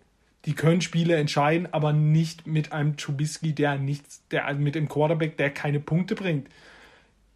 [0.45, 5.38] Die können Spiele entscheiden, aber nicht mit einem Trubisky, der nichts, der mit dem Quarterback,
[5.38, 6.47] der keine Punkte bringt.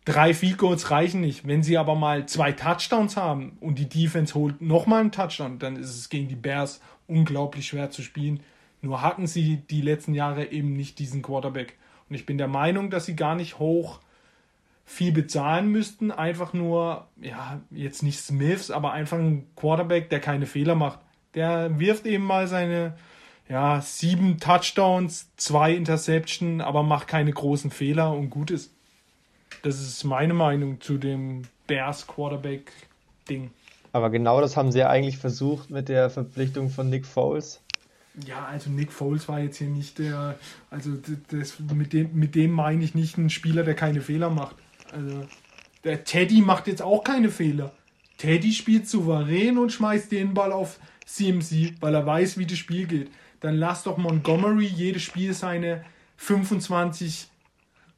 [0.05, 1.47] Drei Field Goals reichen nicht.
[1.47, 5.75] Wenn sie aber mal zwei Touchdowns haben und die Defense holt nochmal einen Touchdown, dann
[5.75, 8.41] ist es gegen die Bears unglaublich schwer zu spielen.
[8.81, 11.77] Nur hatten sie die letzten Jahre eben nicht diesen Quarterback.
[12.09, 13.99] Und ich bin der Meinung, dass sie gar nicht hoch
[14.89, 16.11] viel bezahlen müssten.
[16.11, 20.99] Einfach nur, ja, jetzt nicht Smiths, aber einfach ein Quarterback, der keine Fehler macht.
[21.35, 22.97] Der wirft eben mal seine,
[23.47, 28.73] ja, sieben Touchdowns, zwei Interception, aber macht keine großen Fehler und gut ist.
[29.61, 33.51] Das ist meine Meinung zu dem Bears Quarterback-Ding.
[33.91, 37.61] Aber genau das haben sie ja eigentlich versucht mit der Verpflichtung von Nick Foles.
[38.25, 40.35] Ja, also Nick Foles war jetzt hier nicht der,
[40.71, 40.91] also
[41.29, 44.55] das, mit, dem, mit dem meine ich nicht einen Spieler, der keine Fehler macht.
[44.91, 45.25] Also
[45.83, 47.71] der Teddy macht jetzt auch keine Fehler.
[48.17, 52.85] Teddy spielt souverän und schmeißt den Ball auf CMC, weil er weiß, wie das Spiel
[52.85, 53.11] geht.
[53.39, 55.85] Dann lass doch Montgomery jedes Spiel seine
[56.17, 57.29] 25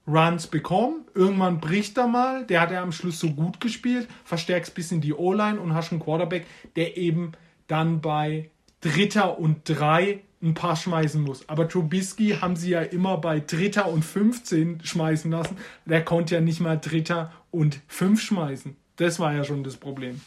[0.07, 1.05] Runs bekommen.
[1.15, 2.45] Irgendwann bricht er mal.
[2.45, 4.07] Der hat ja am Schluss so gut gespielt.
[4.23, 7.31] Verstärkst bisschen die O-Line und hast einen Quarterback, der eben
[7.67, 8.49] dann bei
[8.81, 11.47] Dritter und Drei ein paar schmeißen muss.
[11.47, 15.57] Aber Trubisky haben sie ja immer bei Dritter und 15 schmeißen lassen.
[15.85, 18.75] Der konnte ja nicht mal Dritter und 5 schmeißen.
[18.95, 20.21] Das war ja schon das Problem.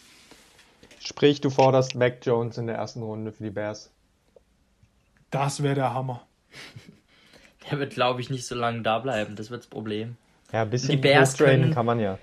[1.00, 3.90] Sprich, du forderst Mac Jones in der ersten Runde für die Bears.
[5.31, 6.27] Das wäre der Hammer.
[7.70, 9.37] Der wird, glaube ich, nicht so lange da bleiben.
[9.37, 10.16] Das wird das Problem.
[10.53, 12.18] Ja, ein bisschen die Bears können, kann man ja.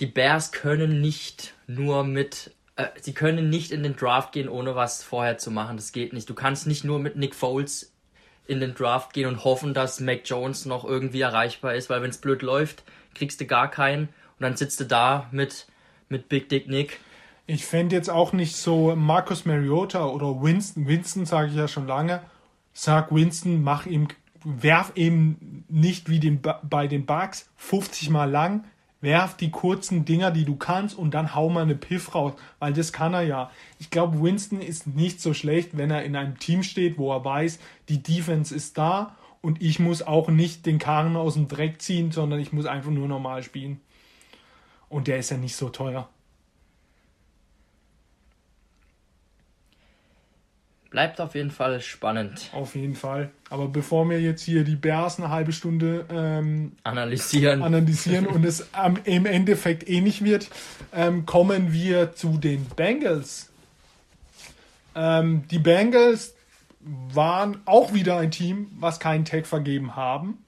[0.00, 2.52] Die Bears können nicht nur mit.
[2.76, 5.76] Äh, sie können nicht in den Draft gehen, ohne was vorher zu machen.
[5.76, 6.28] Das geht nicht.
[6.28, 7.92] Du kannst nicht nur mit Nick Foles
[8.46, 12.10] in den Draft gehen und hoffen, dass Mac Jones noch irgendwie erreichbar ist, weil wenn
[12.10, 12.84] es blöd läuft,
[13.14, 14.08] kriegst du gar keinen
[14.38, 15.66] und dann sitzt du da mit,
[16.08, 17.00] mit Big Dick Nick.
[17.46, 21.86] Ich fände jetzt auch nicht so Marcus Mariota oder Winston, Winston sage ich ja schon
[21.86, 22.22] lange,
[22.72, 24.08] sag Winston, mach ihm
[24.44, 28.64] werf eben nicht wie den, bei den Bugs 50 mal lang,
[29.04, 32.72] werf die kurzen Dinger, die du kannst und dann hau mal eine Piff raus, weil
[32.72, 33.50] das kann er ja.
[33.78, 37.24] Ich glaube, Winston ist nicht so schlecht, wenn er in einem Team steht, wo er
[37.24, 41.80] weiß, die Defense ist da und ich muss auch nicht den Karren aus dem Dreck
[41.80, 43.80] ziehen, sondern ich muss einfach nur normal spielen.
[44.88, 46.08] Und der ist ja nicht so teuer.
[50.94, 52.50] Bleibt auf jeden Fall spannend.
[52.52, 53.32] Auf jeden Fall.
[53.50, 58.72] Aber bevor wir jetzt hier die Bears eine halbe Stunde ähm, analysieren, analysieren und es
[58.72, 60.46] am, im Endeffekt ähnlich wird,
[60.92, 63.50] ähm, kommen wir zu den Bengals.
[64.94, 66.36] Ähm, die Bengals
[66.80, 70.44] waren auch wieder ein Team, was keinen Tag vergeben haben.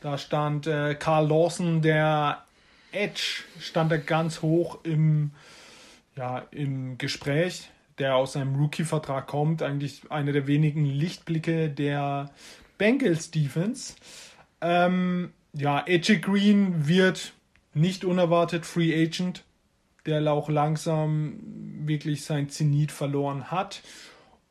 [0.00, 2.42] Da stand äh, Carl Lawson, der
[2.90, 5.30] Edge, stand da ganz hoch im,
[6.16, 7.68] ja, im Gespräch
[7.98, 12.30] der aus seinem Rookie-Vertrag kommt, eigentlich einer der wenigen Lichtblicke der
[12.78, 13.94] Bengals Defense.
[14.60, 17.32] Ähm, ja, Edge Green wird
[17.74, 19.44] nicht unerwartet Free Agent.
[20.04, 21.40] der auch langsam
[21.84, 23.82] wirklich sein Zenit verloren hat.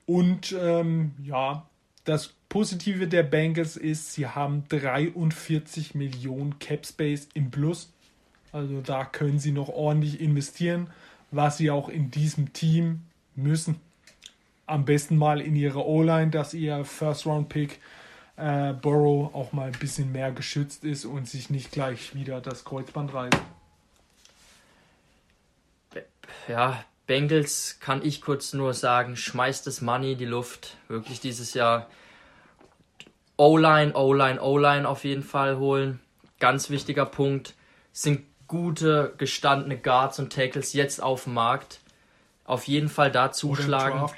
[0.05, 1.65] Und ähm, ja,
[2.03, 7.91] das Positive der Bengals ist, sie haben 43 Millionen Cap Space im Plus.
[8.51, 10.89] Also da können sie noch ordentlich investieren,
[11.31, 13.01] was sie auch in diesem Team
[13.35, 13.79] müssen.
[14.65, 17.79] Am besten mal in ihre O-Line, dass ihr First-Round-Pick
[18.37, 22.65] äh, Burrow auch mal ein bisschen mehr geschützt ist und sich nicht gleich wieder das
[22.65, 23.37] Kreuzband reißt.
[26.47, 30.77] Ja, Bengals kann ich kurz nur sagen, schmeißt das Money in die Luft.
[30.87, 31.87] Wirklich dieses Jahr
[33.37, 35.99] O-Line, O-Line, O-Line auf jeden Fall holen.
[36.39, 37.53] Ganz wichtiger Punkt.
[37.93, 41.79] Sind gute, gestandene Guards und Tackles jetzt auf dem Markt.
[42.45, 44.09] Auf jeden Fall da zuschlagen.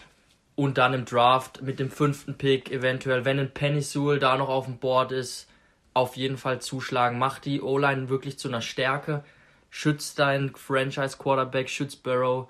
[0.56, 4.50] Und dann im Draft mit dem fünften Pick eventuell, wenn ein Penny Sewell da noch
[4.50, 5.48] auf dem Board ist,
[5.94, 7.20] auf jeden Fall zuschlagen.
[7.20, 9.24] Macht die O-Line wirklich zu einer Stärke.
[9.70, 12.48] Schützt deinen Franchise Quarterback, schützt Burrow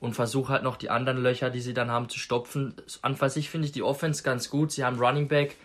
[0.00, 2.74] und versuch halt noch die anderen Löcher, die sie dann haben, zu stopfen.
[3.02, 4.72] An für sich finde ich die Offense ganz gut.
[4.72, 5.56] Sie haben Running Back,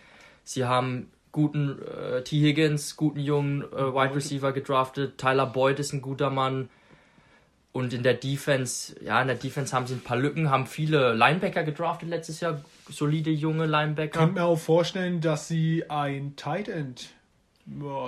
[0.43, 2.39] sie haben guten äh, T.
[2.39, 5.17] Higgins, guten jungen äh, Wide Receiver gedraftet.
[5.17, 6.69] Tyler Boyd ist ein guter Mann.
[7.73, 11.13] Und in der Defense, ja, in der Defense haben sie ein paar Lücken, haben viele
[11.13, 14.19] Linebacker gedraftet letztes Jahr, solide junge Linebacker.
[14.19, 17.11] Ich könnte mir auch vorstellen, dass sie ein Tight End,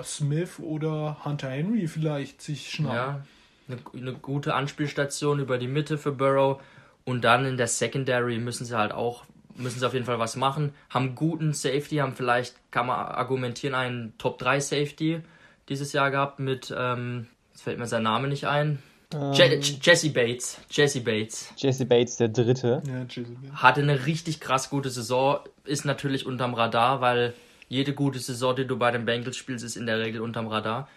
[0.04, 2.96] Smith oder Hunter Henry vielleicht sich schnappen.
[2.96, 3.26] Ja,
[3.68, 6.62] eine, eine gute Anspielstation über die Mitte für Burrow.
[7.06, 9.24] Und dann in der Secondary müssen sie halt auch,
[9.56, 10.74] müssen sie auf jeden Fall was machen.
[10.90, 15.22] Haben guten Safety, haben vielleicht, kann man argumentieren, einen Top 3 Safety
[15.70, 18.80] dieses Jahr gehabt mit, ähm, jetzt fällt mir sein Name nicht ein,
[19.14, 20.60] Je Jesse Bates.
[20.70, 21.54] Jesse Bates.
[21.58, 22.82] Jesse Bates, der Dritte.
[22.88, 23.62] Ja, Jesse Bates.
[23.62, 25.40] Hatte eine richtig krass gute Saison.
[25.64, 27.34] Ist natürlich unterm Radar, weil
[27.70, 30.88] jede gute Saison, die du bei den Bengals spielst, ist in der Regel unterm Radar.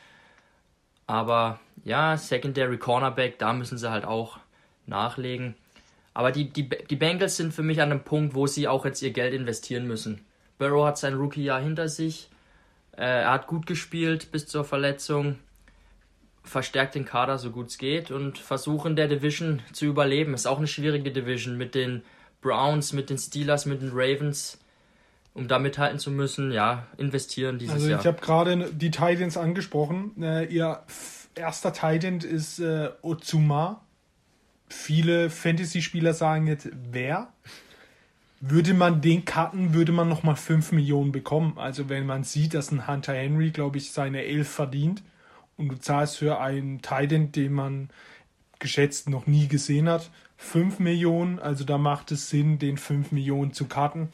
[1.07, 4.39] Aber ja, Secondary Cornerback, da müssen sie halt auch
[4.87, 5.55] nachlegen.
[6.15, 9.03] Aber die, die, die Bengals sind für mich an einem Punkt, wo sie auch jetzt
[9.03, 10.25] ihr Geld investieren müssen.
[10.59, 12.29] Burrow hat sein Rookie-Jahr hinter sich.
[12.93, 15.39] Äh, er hat gut gespielt bis zur Verletzung
[16.47, 20.33] verstärkt den Kader so gut es geht und versuchen der Division zu überleben.
[20.33, 22.03] Ist auch eine schwierige Division mit den
[22.41, 24.59] Browns, mit den Steelers, mit den Ravens.
[25.35, 27.99] Um da mithalten zu müssen, ja, investieren dieses also Jahr.
[27.99, 30.13] Also ich habe gerade die Titans angesprochen.
[30.23, 30.81] Äh, ihr
[31.35, 33.83] erster Titan ist äh, Ozuma.
[34.71, 37.29] Viele Fantasy-Spieler sagen jetzt, wer?
[38.41, 41.59] Würde man den cutten, würde man nochmal 5 Millionen bekommen.
[41.59, 45.03] Also wenn man sieht, dass ein Hunter Henry, glaube ich, seine 11 verdient
[45.57, 47.91] und du zahlst für einen Titan, den man
[48.59, 51.39] geschätzt noch nie gesehen hat, 5 Millionen.
[51.39, 54.11] Also da macht es Sinn, den 5 Millionen zu cutten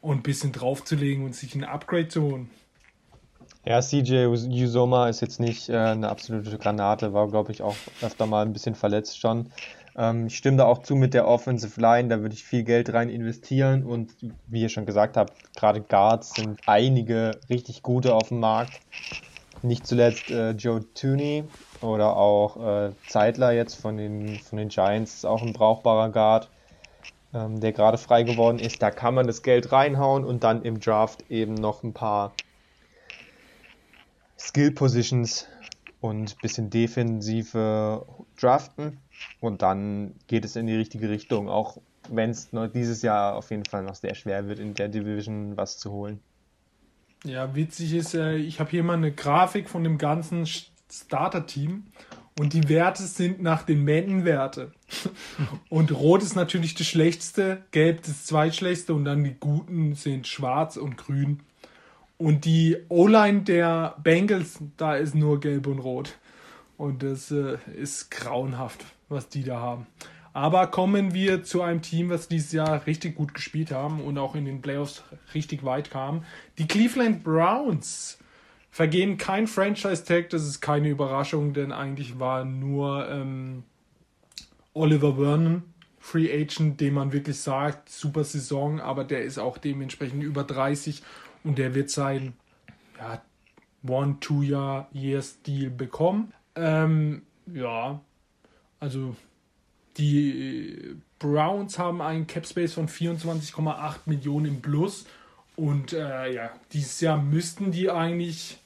[0.00, 2.50] und ein bisschen draufzulegen und sich ein Upgrade zu holen.
[3.64, 8.26] Ja, CJ Usoma ist jetzt nicht äh, eine absolute Granate, war, glaube ich, auch öfter
[8.26, 9.50] mal ein bisschen verletzt schon.
[9.96, 12.92] Ähm, ich stimme da auch zu mit der Offensive Line, da würde ich viel Geld
[12.94, 14.14] rein investieren und
[14.46, 18.80] wie ihr schon gesagt habt, gerade Guards sind einige richtig gute auf dem Markt.
[19.62, 21.44] Nicht zuletzt äh, Joe Tooney
[21.82, 26.48] oder auch äh, Zeitler jetzt von den, von den Giants ist auch ein brauchbarer Guard,
[27.34, 28.82] ähm, der gerade frei geworden ist.
[28.82, 32.32] Da kann man das Geld reinhauen und dann im Draft eben noch ein paar
[34.38, 35.46] Skill Positions
[36.00, 38.06] und ein bisschen defensive
[38.40, 38.98] draften.
[39.40, 41.78] Und dann geht es in die richtige Richtung, auch
[42.08, 45.78] wenn es dieses Jahr auf jeden Fall noch sehr schwer wird, in der Division was
[45.78, 46.20] zu holen.
[47.24, 51.84] Ja, witzig ist, äh, ich habe hier mal eine Grafik von dem ganzen Starter-Team
[52.38, 54.72] und die Werte sind nach den Männerwerte.
[55.68, 60.76] und Rot ist natürlich das schlechteste, Gelb das zweitschlechteste und dann die guten sind Schwarz
[60.76, 61.40] und Grün.
[62.16, 66.16] Und die O-Line der Bengals, da ist nur Gelb und Rot.
[66.76, 69.86] Und das äh, ist grauenhaft, was die da haben.
[70.32, 74.34] Aber kommen wir zu einem Team, was dieses Jahr richtig gut gespielt haben und auch
[74.34, 75.02] in den Playoffs
[75.34, 76.24] richtig weit kam.
[76.58, 78.18] Die Cleveland Browns
[78.70, 83.64] vergeben kein Franchise-Tag, das ist keine Überraschung, denn eigentlich war nur ähm,
[84.74, 85.62] Oliver Vernon
[85.98, 91.02] Free Agent, dem man wirklich sagt, super Saison, aber der ist auch dementsprechend über 30
[91.44, 92.34] und der wird sein
[92.98, 93.20] ja,
[93.86, 96.32] One-Two-Year-Deal bekommen.
[96.54, 97.22] Ähm,
[97.52, 98.00] ja,
[98.80, 99.16] also
[99.98, 105.06] die Browns haben einen Cap Space von 24,8 Millionen im Plus.
[105.56, 108.58] Und äh, ja, dieses Jahr müssten die eigentlich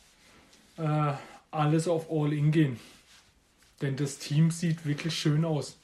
[0.76, 1.12] äh,
[1.50, 2.78] alles auf All-In gehen.
[3.80, 5.78] Denn das Team sieht wirklich schön aus.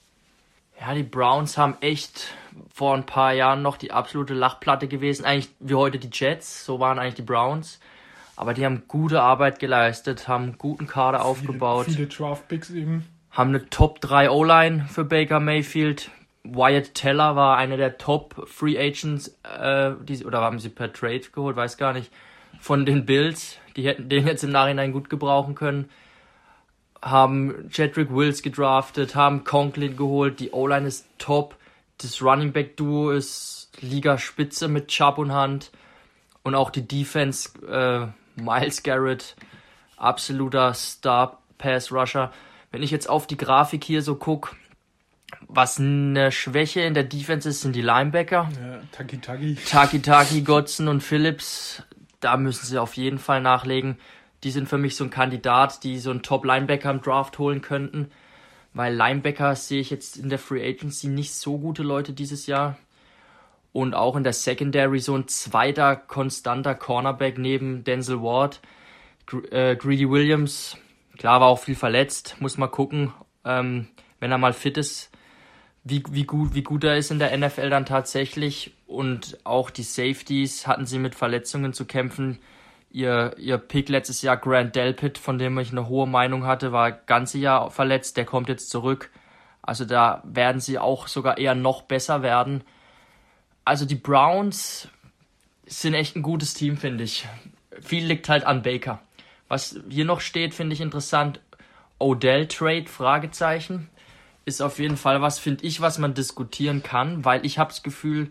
[0.81, 2.35] Ja, die Browns haben echt
[2.73, 5.25] vor ein paar Jahren noch die absolute Lachplatte gewesen.
[5.25, 7.81] Eigentlich wie heute die Jets, so waren eigentlich die Browns.
[8.37, 11.87] Aber die haben gute Arbeit geleistet, haben einen guten Kader viele, aufgebaut.
[11.87, 13.05] Viele Draft Picks eben
[13.39, 16.11] haben eine Top 3 O-Line für Baker Mayfield.
[16.43, 21.21] Wyatt Teller war einer der Top Free Agents, äh, die, oder haben sie per Trade
[21.33, 22.11] geholt, weiß gar nicht,
[22.59, 23.59] von den Bills.
[23.77, 25.89] Die hätten den jetzt im Nachhinein gut gebrauchen können.
[27.01, 30.41] Haben Jedrick Wills gedraftet, haben Conklin geholt.
[30.41, 31.55] Die O-Line ist top.
[31.99, 35.71] Das Running Back Duo ist Ligaspitze mit Chubb und Hunt.
[36.43, 38.09] Und auch die Defense, äh,
[38.43, 39.37] Miles Garrett,
[39.97, 42.33] absoluter Star Pass Rusher.
[42.71, 44.55] Wenn ich jetzt auf die Grafik hier so gucke,
[45.47, 48.49] was eine Schwäche in der Defense ist, sind die Linebacker.
[48.61, 49.55] Ja, Taki Taki.
[49.57, 51.83] Taki Taki, Godson und Phillips.
[52.21, 53.99] Da müssen sie auf jeden Fall nachlegen.
[54.45, 58.11] Die sind für mich so ein Kandidat, die so einen Top-Linebacker im Draft holen könnten.
[58.75, 62.77] Weil Linebacker sehe ich jetzt in der Free Agency nicht so gute Leute dieses Jahr.
[63.73, 68.61] Und auch in der Secondary so ein zweiter konstanter Cornerback neben Denzel Ward.
[69.51, 70.77] Äh, Greedy Williams,
[71.19, 72.37] klar, war auch viel verletzt.
[72.41, 73.13] Muss mal gucken,
[73.45, 73.89] ähm,
[74.21, 75.11] wenn er mal fit ist,
[75.85, 78.75] wie, wie, gut, wie gut er ist in der NFL dann tatsächlich.
[78.87, 82.39] Und auch die Safeties hatten sie mit Verletzungen zu kämpfen.
[82.91, 86.91] Ihr, ihr Pick letztes Jahr, Grant Delpit, von dem ich eine hohe Meinung hatte, war
[86.93, 88.17] ganze Jahr verletzt.
[88.17, 89.11] Der kommt jetzt zurück.
[89.61, 92.65] Also da werden sie auch sogar eher noch besser werden.
[93.65, 94.89] Also die Browns
[95.67, 97.29] sind echt ein gutes Team, finde ich.
[97.81, 99.03] Viel liegt halt an Baker.
[99.49, 101.41] Was hier noch steht, finde ich interessant.
[101.99, 103.89] Odell Trade, Fragezeichen
[104.45, 107.83] ist auf jeden Fall was, finde ich, was man diskutieren kann, weil ich habe das
[107.83, 108.31] Gefühl,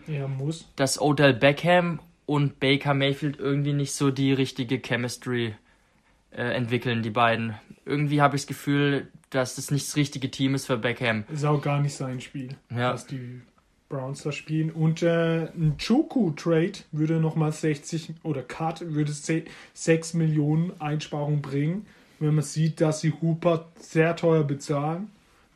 [0.76, 5.56] dass Odell Beckham und Baker Mayfield irgendwie nicht so die richtige Chemistry
[6.32, 7.56] äh, entwickeln, die beiden.
[7.86, 11.24] Irgendwie habe ich das Gefühl, dass das nicht das richtige Team ist für Beckham.
[11.32, 12.92] Ist auch gar nicht sein Spiel, ja.
[12.92, 13.42] dass die
[13.90, 14.72] Browns da spielen.
[14.72, 21.86] Und äh, ein Choku-Trade würde nochmal 60 oder Cut würde 6 Millionen Einsparungen bringen,
[22.20, 25.10] wenn man sieht, dass sie Hooper sehr teuer bezahlen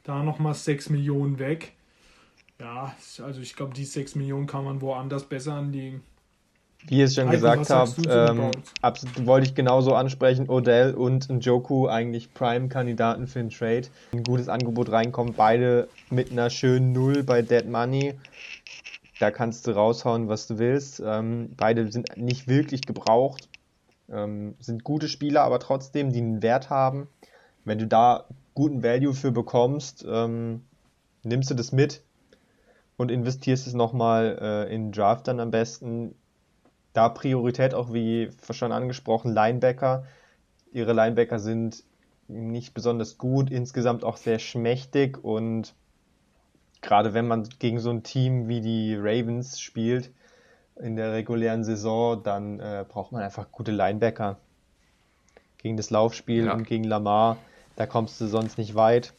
[0.04, 1.74] da nochmal 6 Millionen weg.
[2.60, 6.04] Ja, also ich glaube, die 6 Millionen kann man woanders besser anlegen.
[6.84, 8.52] Wie ich es schon Heiko, gesagt habe, ähm,
[8.82, 10.50] absolut, wollte ich genauso ansprechen.
[10.50, 13.84] Odell und Njoku eigentlich Prime-Kandidaten für einen Trade.
[14.14, 18.16] Ein gutes Angebot reinkommt, beide mit einer schönen Null bei Dead Money.
[19.20, 21.02] Da kannst du raushauen, was du willst.
[21.06, 23.48] Ähm, beide sind nicht wirklich gebraucht,
[24.12, 27.08] ähm, sind gute Spieler, aber trotzdem, die einen Wert haben.
[27.64, 28.26] Wenn du da
[28.56, 30.64] guten Value für bekommst, ähm,
[31.24, 32.02] nimmst du das mit
[32.98, 36.16] und investierst es nochmal äh, in Draft dann am besten.
[36.94, 40.06] Da Priorität auch wie schon angesprochen, Linebacker.
[40.72, 41.84] Ihre Linebacker sind
[42.28, 45.74] nicht besonders gut, insgesamt auch sehr schmächtig und
[46.82, 50.12] gerade wenn man gegen so ein Team wie die Ravens spielt
[50.80, 54.38] in der regulären Saison, dann äh, braucht man einfach gute Linebacker.
[55.58, 56.54] Gegen das Laufspiel ja.
[56.54, 57.38] und gegen Lamar
[57.76, 59.14] da kommst du sonst nicht weit.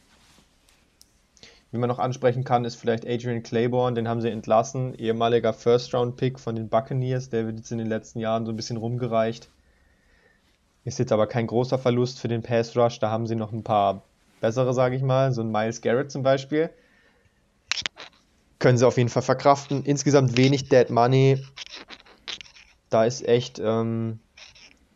[1.73, 6.39] Wie man noch ansprechen kann, ist vielleicht Adrian Claiborne, den haben sie entlassen, ehemaliger First-Round-Pick
[6.39, 9.49] von den Buccaneers, der wird jetzt in den letzten Jahren so ein bisschen rumgereicht.
[10.83, 13.63] Ist jetzt aber kein großer Verlust für den Pass Rush, da haben sie noch ein
[13.63, 14.03] paar
[14.39, 16.69] bessere, sage ich mal, so ein Miles Garrett zum Beispiel.
[18.59, 19.83] Können sie auf jeden Fall verkraften.
[19.83, 21.43] Insgesamt wenig Dead Money.
[22.91, 24.19] Da ist echt ähm,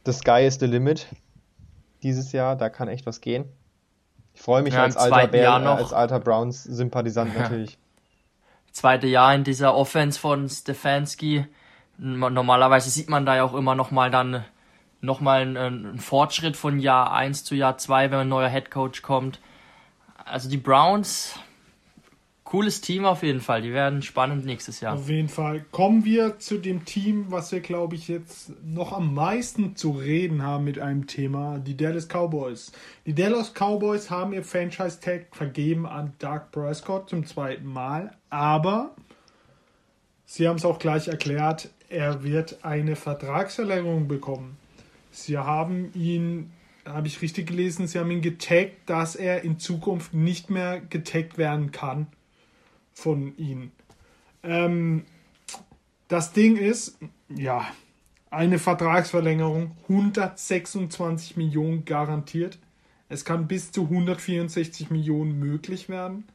[0.05, 1.07] the sky is the limit
[2.03, 2.55] dieses Jahr.
[2.55, 3.45] Da kann echt was gehen.
[4.38, 7.41] Ich freue mich ja, als, alter Bär, äh, als alter Browns-Sympathisant ja.
[7.41, 7.79] natürlich.
[8.71, 11.47] Zweite Jahr in dieser Offense von Stefanski.
[11.97, 14.45] Normalerweise sieht man da ja auch immer noch mal dann
[15.01, 19.01] noch mal einen, einen Fortschritt von Jahr 1 zu Jahr 2, wenn ein neuer Headcoach
[19.01, 19.39] kommt.
[20.23, 21.39] Also die Browns
[22.48, 23.62] cooles Team auf jeden Fall.
[23.62, 24.93] Die werden spannend nächstes Jahr.
[24.93, 25.66] Auf jeden Fall.
[25.72, 30.41] Kommen wir zu dem Team, was wir, glaube ich, jetzt noch am meisten zu reden
[30.41, 31.60] haben mit einem Thema.
[31.60, 32.72] Die Dallas Cowboys.
[33.06, 38.16] Die Dallas Cowboys haben ihr Franchise-Tag vergeben an Doug Prescott zum zweiten Mal.
[38.30, 38.95] Aber
[40.26, 44.58] sie haben es auch gleich erklärt, er wird eine Vertragsverlängerung bekommen.
[45.12, 46.52] Sie haben ihn
[46.86, 51.38] habe ich richtig gelesen, sie haben ihn getaggt, dass er in Zukunft nicht mehr getaggt
[51.38, 52.08] werden kann
[52.98, 53.72] von ihnen.
[54.41, 55.06] Ähm,
[56.08, 56.98] das Ding ist,
[57.30, 57.68] ja,
[58.32, 62.58] eine Vertragsverlängerung, 126 Millionen garantiert.
[63.08, 66.26] Es kann bis zu 164 Millionen möglich werden.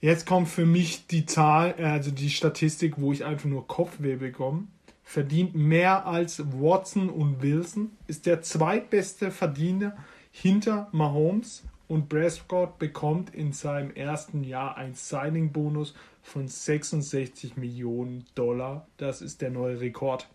[0.00, 4.64] Jetzt kommt für mich die Zahl, also die Statistik, wo ich einfach nur Kopfweh bekomme.
[5.04, 9.94] Verdient mehr als Watson und Wilson, ist der zweitbeste Verdiener
[10.32, 18.86] hinter Mahomes und Prescott bekommt in seinem ersten Jahr einen Signing-Bonus von 66 Millionen Dollar.
[18.96, 20.26] Das ist der neue Rekord.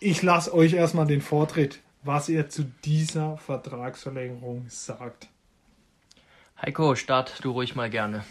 [0.00, 5.28] Ich lasse euch erstmal den Vortritt, was ihr zu dieser Vertragsverlängerung sagt.
[6.60, 8.24] Heiko, start du ruhig mal gerne.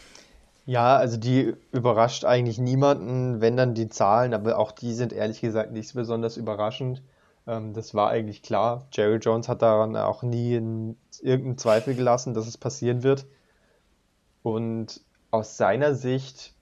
[0.65, 5.41] Ja, also die überrascht eigentlich niemanden, wenn dann die Zahlen, aber auch die sind ehrlich
[5.41, 7.03] gesagt nicht besonders überraschend.
[7.47, 8.87] Ähm, das war eigentlich klar.
[8.91, 13.25] Jerry Jones hat daran auch nie in, irgendeinen Zweifel gelassen, dass es passieren wird.
[14.43, 16.53] Und aus seiner Sicht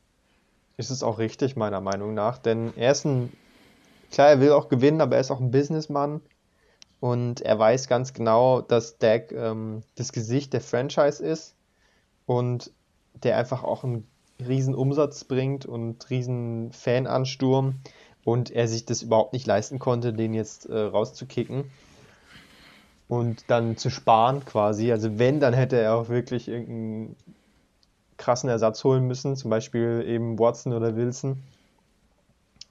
[0.77, 3.31] ist es auch richtig, meiner Meinung nach, denn er ist ein,
[4.11, 6.21] klar, er will auch gewinnen, aber er ist auch ein Businessmann
[6.99, 11.55] und er weiß ganz genau, dass Dak ähm, das Gesicht der Franchise ist
[12.25, 12.71] und
[13.23, 14.07] der einfach auch einen
[14.39, 17.75] riesen Umsatz bringt und riesen Fanansturm
[18.25, 21.65] und er sich das überhaupt nicht leisten konnte, den jetzt äh, rauszukicken
[23.07, 24.91] und dann zu sparen quasi.
[24.91, 27.15] Also wenn, dann hätte er auch wirklich irgendeinen
[28.17, 31.43] krassen Ersatz holen müssen, zum Beispiel eben Watson oder Wilson.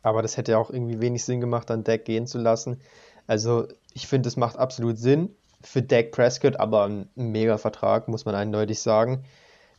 [0.02, 2.80] Aber das hätte auch irgendwie wenig Sinn gemacht, dann Dak gehen zu lassen.
[3.26, 5.30] Also ich finde, es macht absolut Sinn
[5.62, 9.24] für Dak Prescott, aber ein mega Vertrag, muss man eindeutig sagen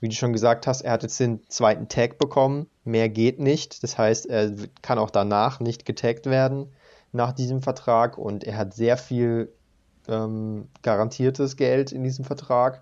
[0.04, 2.68] wie du schon gesagt hast, er hat jetzt den zweiten Tag bekommen.
[2.84, 3.84] Mehr geht nicht.
[3.84, 4.52] Das heißt, er
[4.82, 6.74] kann auch danach nicht getaggt werden
[7.14, 9.54] nach diesem Vertrag und er hat sehr viel
[10.10, 12.82] ähm, garantiertes Geld in diesem Vertrag.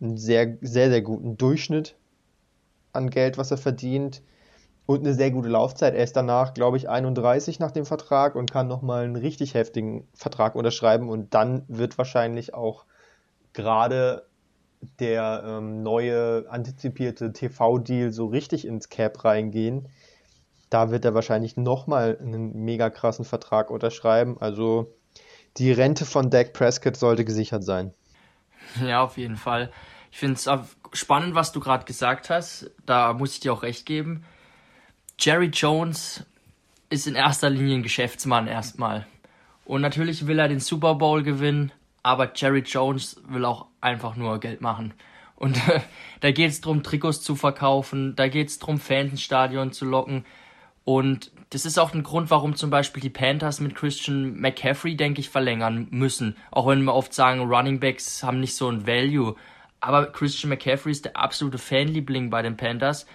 [0.00, 1.94] Einen sehr, sehr, sehr guten Durchschnitt
[2.92, 4.20] an Geld, was er verdient
[4.86, 5.94] und eine sehr gute Laufzeit.
[5.94, 10.08] Er ist danach, glaube ich, 31 nach dem Vertrag und kann nochmal einen richtig heftigen
[10.14, 12.86] Vertrag unterschreiben und dann wird wahrscheinlich auch
[13.52, 14.26] gerade
[15.00, 19.88] der ähm, neue antizipierte TV-Deal so richtig ins Cap reingehen,
[20.70, 24.36] da wird er wahrscheinlich nochmal einen mega krassen Vertrag unterschreiben.
[24.40, 24.92] Also
[25.56, 27.92] die Rente von Dak Prescott sollte gesichert sein.
[28.84, 29.70] Ja, auf jeden Fall.
[30.10, 30.48] Ich finde es
[30.98, 32.70] spannend, was du gerade gesagt hast.
[32.84, 34.24] Da muss ich dir auch recht geben.
[35.18, 36.24] Jerry Jones
[36.90, 39.06] ist in erster Linie ein Geschäftsmann erstmal.
[39.64, 41.72] Und natürlich will er den Super Bowl gewinnen,
[42.06, 44.94] aber Jerry Jones will auch einfach nur Geld machen.
[45.34, 45.60] Und
[46.20, 49.84] da geht es darum, Trikots zu verkaufen, da geht es darum, Fans ins Stadion zu
[49.84, 50.24] locken.
[50.84, 55.18] Und das ist auch ein Grund, warum zum Beispiel die Panthers mit Christian McCaffrey, denke
[55.18, 56.36] ich, verlängern müssen.
[56.52, 59.34] Auch wenn wir oft sagen, Running Backs haben nicht so ein Value.
[59.80, 63.06] Aber Christian McCaffrey ist der absolute Fanliebling bei den Panthers.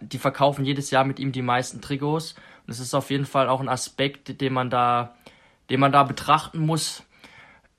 [0.00, 2.32] Die verkaufen jedes Jahr mit ihm die meisten Trikots.
[2.32, 5.14] Und das ist auf jeden Fall auch ein Aspekt, den man da,
[5.70, 7.04] den man da betrachten muss.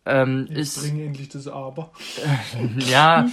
[0.06, 1.92] Ähm, ich ist, bringe endlich das Aber.
[2.78, 3.30] ja,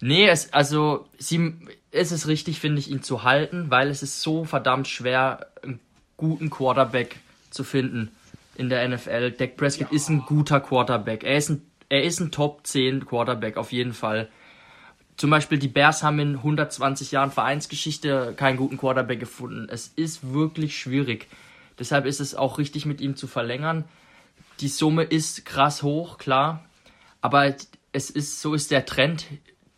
[0.00, 1.54] nee, es, also sie,
[1.90, 5.80] es ist richtig, finde ich, ihn zu halten, weil es ist so verdammt schwer, einen
[6.16, 7.16] guten Quarterback
[7.50, 8.10] zu finden
[8.54, 9.32] in der NFL.
[9.32, 9.96] Dak Prescott ja.
[9.96, 11.24] ist ein guter Quarterback.
[11.24, 14.28] Er ist ein, er ist ein Top 10 Quarterback, auf jeden Fall.
[15.16, 19.68] Zum Beispiel die Bears haben in 120 Jahren Vereinsgeschichte keinen guten Quarterback gefunden.
[19.70, 21.28] Es ist wirklich schwierig.
[21.78, 23.84] Deshalb ist es auch richtig, mit ihm zu verlängern
[24.60, 26.64] die Summe ist krass hoch, klar.
[27.20, 27.54] Aber
[27.92, 29.26] es ist, so ist der Trend.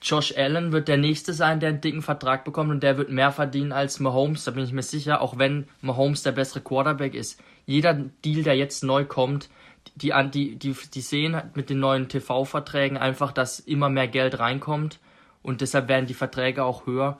[0.01, 3.31] Josh Allen wird der Nächste sein, der einen dicken Vertrag bekommt und der wird mehr
[3.31, 7.41] verdienen als Mahomes, da bin ich mir sicher, auch wenn Mahomes der bessere Quarterback ist.
[7.67, 9.49] Jeder Deal, der jetzt neu kommt,
[9.95, 14.99] die, die, die, die sehen mit den neuen TV-Verträgen einfach, dass immer mehr Geld reinkommt
[15.43, 17.19] und deshalb werden die Verträge auch höher.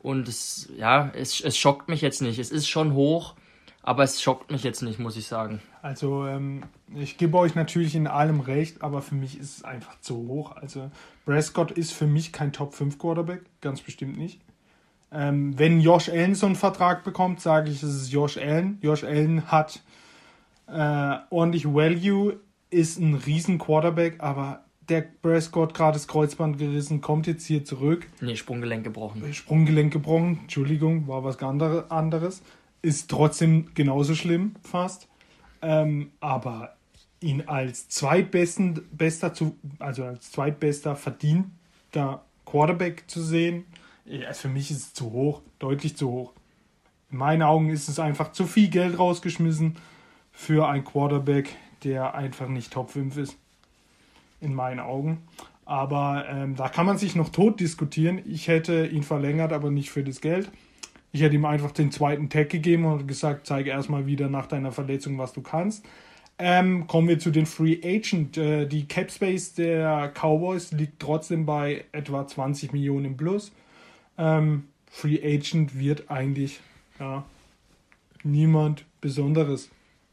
[0.00, 2.38] Und es, ja, es, es schockt mich jetzt nicht.
[2.38, 3.34] Es ist schon hoch,
[3.82, 5.60] aber es schockt mich jetzt nicht, muss ich sagen.
[5.86, 6.64] Also ähm,
[6.96, 10.56] ich gebe euch natürlich in allem recht, aber für mich ist es einfach zu hoch.
[10.56, 10.90] Also
[11.24, 14.40] Prescott ist für mich kein Top 5 Quarterback, ganz bestimmt nicht.
[15.12, 18.80] Ähm, wenn Josh Allen so einen Vertrag bekommt, sage ich, es ist Josh Allen.
[18.82, 19.80] Josh Allen hat
[20.66, 27.28] äh, ordentlich Value, ist ein riesen Quarterback, aber der Prescott gerade das Kreuzband gerissen, kommt
[27.28, 28.08] jetzt hier zurück.
[28.20, 29.32] Nee, Sprunggelenk gebrochen.
[29.32, 32.42] Sprunggelenk gebrochen, Entschuldigung, war was anderes
[32.82, 35.08] ist trotzdem genauso schlimm fast.
[35.66, 36.76] Ähm, aber
[37.20, 43.64] ihn als zweitbesten, bester zu, also als zweitbester verdienter Quarterback zu sehen,
[44.32, 46.32] für mich ist es zu hoch, deutlich zu hoch.
[47.10, 49.74] In meinen Augen ist es einfach zu viel Geld rausgeschmissen
[50.30, 53.36] für einen Quarterback, der einfach nicht Top 5 ist.
[54.40, 55.22] In meinen Augen.
[55.64, 58.20] Aber ähm, da kann man sich noch tot diskutieren.
[58.24, 60.48] Ich hätte ihn verlängert, aber nicht für das Geld.
[61.16, 64.70] Ich hätte ihm einfach den zweiten Tag gegeben und gesagt, zeige erstmal wieder nach deiner
[64.70, 65.82] Verletzung, was du kannst.
[66.38, 68.36] Ähm, kommen wir zu den Free Agent.
[68.36, 73.50] Äh, die Cap Space der Cowboys liegt trotzdem bei etwa 20 Millionen Plus.
[74.18, 76.60] Ähm, Free Agent wird eigentlich
[77.00, 77.24] ja,
[78.22, 79.70] niemand Besonderes.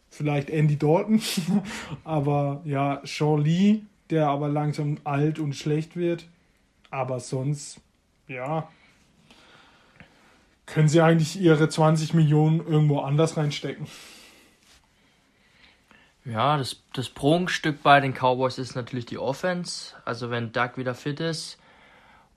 [0.09, 1.21] Vielleicht Andy Dalton,
[2.05, 6.29] aber ja, Sean Lee, der aber langsam alt und schlecht wird.
[6.91, 7.81] Aber sonst,
[8.29, 8.69] ja,
[10.73, 13.87] können sie eigentlich ihre 20 Millionen irgendwo anders reinstecken.
[16.25, 19.93] Ja, das, das Prunkstück bei den Cowboys ist natürlich die Offense.
[20.05, 21.57] Also wenn Doug wieder fit ist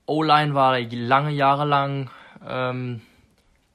[0.06, 2.10] O-Line war lange Jahre lang
[2.46, 3.02] ähm,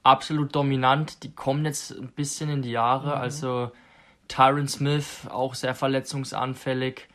[0.03, 1.24] absolut dominant.
[1.24, 3.16] Die kommen jetzt ein bisschen in die Jahre.
[3.16, 3.22] Mhm.
[3.22, 3.72] Also
[4.28, 7.07] Tyron Smith auch sehr verletzungsanfällig.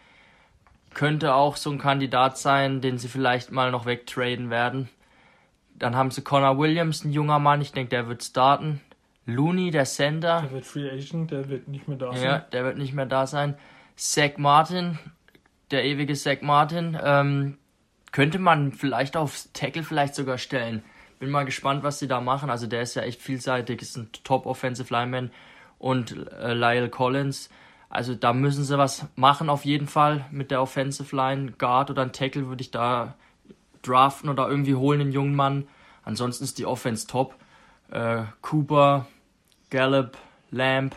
[0.92, 4.88] Könnte auch so ein Kandidat sein, den sie vielleicht mal noch wegtraden werden.
[5.79, 8.81] Dann haben sie Connor Williams, ein junger Mann, ich denke, der wird starten.
[9.27, 10.43] Looney, der Sender.
[10.43, 12.22] Der wird Free Agent, der wird nicht mehr da sein.
[12.22, 13.57] Ja, der wird nicht mehr da sein.
[13.97, 14.99] Zach Martin,
[15.70, 17.59] der ewige Zach Martin, ähm,
[18.12, 20.83] könnte man vielleicht aufs Tackle vielleicht sogar stellen.
[21.18, 22.51] Bin mal gespannt, was sie da machen.
[22.51, 25.31] Also der ist ja echt vielseitig, ist ein Top Offensive Lineman
[25.79, 27.51] und äh, Lyle Collins.
[27.89, 31.53] Also da müssen sie was machen auf jeden Fall mit der Offensive Line.
[31.53, 33.14] Guard oder ein Tackle würde ich da
[33.87, 35.66] draften oder irgendwie holen, den jungen Mann.
[36.05, 37.34] Ansonsten ist die Offense top.
[37.91, 39.07] Äh, Cooper,
[39.70, 40.16] Gallup,
[40.51, 40.95] Lamb,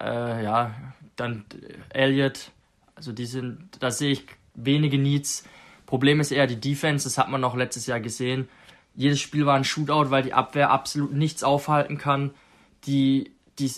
[0.00, 0.74] äh, ja,
[1.16, 1.44] dann
[1.90, 2.50] Elliott.
[2.94, 4.24] Also die sind, da sehe ich
[4.54, 5.44] wenige Needs.
[5.86, 8.48] Problem ist eher die Defense, das hat man noch letztes Jahr gesehen.
[8.94, 12.30] Jedes Spiel war ein Shootout, weil die Abwehr absolut nichts aufhalten kann.
[12.86, 13.72] Die, die,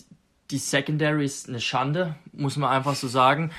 [0.50, 3.50] die Secondary ist eine Schande, muss man einfach so sagen.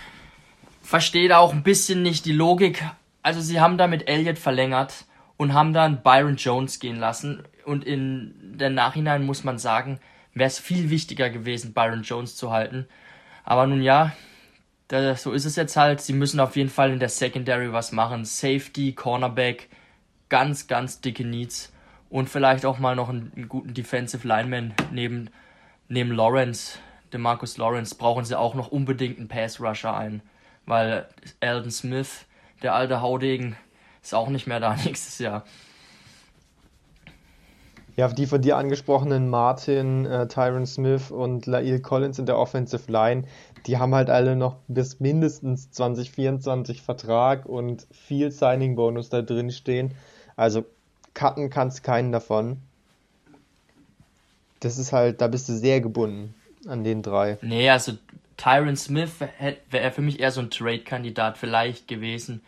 [0.84, 2.84] Verstehe da auch ein bisschen nicht die Logik.
[3.28, 5.04] Also sie haben da mit Elliott verlängert
[5.36, 7.44] und haben dann Byron Jones gehen lassen.
[7.66, 10.00] Und in der Nachhinein muss man sagen,
[10.34, 12.88] wäre es viel wichtiger gewesen, Byron Jones zu halten.
[13.44, 14.14] Aber nun ja,
[14.88, 16.00] da, so ist es jetzt halt.
[16.00, 18.24] Sie müssen auf jeden Fall in der Secondary was machen.
[18.24, 19.68] Safety, Cornerback,
[20.30, 21.74] ganz, ganz dicke Needs.
[22.10, 25.32] Und vielleicht auch mal noch einen, einen guten Defensive Lineman neben,
[25.90, 26.80] neben Lawrence,
[27.12, 30.22] dem Marcus Lawrence, brauchen sie auch noch unbedingt einen Pass Rusher ein.
[30.66, 31.10] Weil
[31.42, 32.26] Alden Smith,
[32.62, 33.56] der alte Haudegen,
[34.02, 35.44] ist auch nicht mehr da nächstes Jahr.
[37.96, 42.92] Ja, die von dir angesprochenen Martin, äh, Tyron Smith und Lail Collins in der Offensive
[42.92, 43.24] Line,
[43.66, 49.96] die haben halt alle noch bis mindestens 2024 Vertrag und viel Signing-Bonus da drin stehen.
[50.36, 50.64] Also
[51.16, 52.58] cutten kannst keinen davon.
[54.60, 56.36] Das ist halt, da bist du sehr gebunden
[56.68, 57.40] an den drei.
[57.42, 57.94] Nee, also
[58.38, 59.12] Tyron Smith
[59.70, 62.42] wäre für mich eher so ein Trade-Kandidat vielleicht gewesen,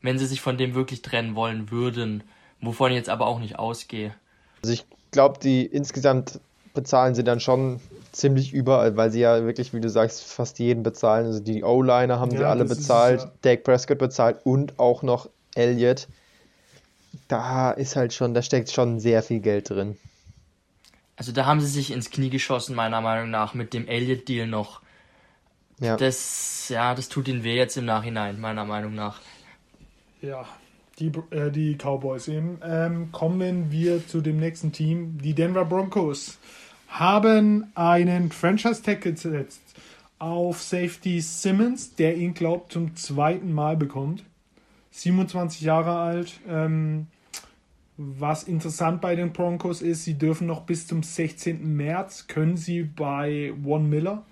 [0.00, 2.22] wenn sie sich von dem wirklich trennen wollen würden,
[2.60, 4.14] wovon ich jetzt aber auch nicht ausgehe.
[4.62, 6.40] Also ich glaube, die insgesamt
[6.74, 7.80] bezahlen sie dann schon
[8.12, 11.26] ziemlich überall, weil sie ja wirklich, wie du sagst, fast jeden bezahlen.
[11.26, 13.32] Also die O-Liner haben ja, sie alle bezahlt, ja.
[13.42, 16.06] Dak Prescott bezahlt und auch noch Elliott.
[17.28, 19.96] Da ist halt schon, da steckt schon sehr viel Geld drin.
[21.16, 24.82] Also da haben sie sich ins Knie geschossen, meiner Meinung nach, mit dem Elliott-Deal noch.
[25.80, 25.96] Ja.
[25.96, 29.20] Das, ja, das tut ihnen weh jetzt im Nachhinein, meiner Meinung nach.
[30.22, 30.46] Ja,
[30.98, 32.58] die, äh, die Cowboys eben.
[32.64, 35.18] Ähm, kommen wir zu dem nächsten Team.
[35.18, 36.38] Die Denver Broncos
[36.88, 39.60] haben einen Franchise-Tag gesetzt
[40.18, 44.24] auf Safety Simmons, der ihn, glaubt, zum zweiten Mal bekommt.
[44.92, 46.40] 27 Jahre alt.
[46.48, 47.08] Ähm,
[47.98, 51.76] was interessant bei den Broncos ist, sie dürfen noch bis zum 16.
[51.76, 54.22] März, können sie bei One Miller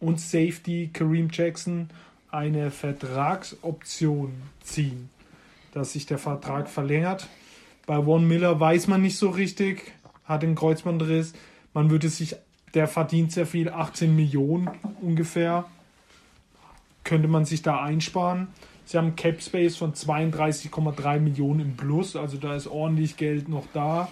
[0.00, 1.90] und Safety Kareem Jackson
[2.30, 4.32] eine Vertragsoption
[4.62, 5.08] ziehen
[5.72, 7.28] dass sich der Vertrag verlängert.
[7.86, 9.92] Bei One Miller weiß man nicht so richtig,
[10.24, 11.32] hat den Kreuzbandriss.
[11.74, 12.36] Man würde sich,
[12.74, 14.70] der verdient sehr viel, 18 Millionen
[15.00, 15.64] ungefähr.
[17.04, 18.48] Könnte man sich da einsparen.
[18.84, 23.66] Sie haben Cap Space von 32,3 Millionen im Plus, also da ist ordentlich Geld noch
[23.72, 24.08] da.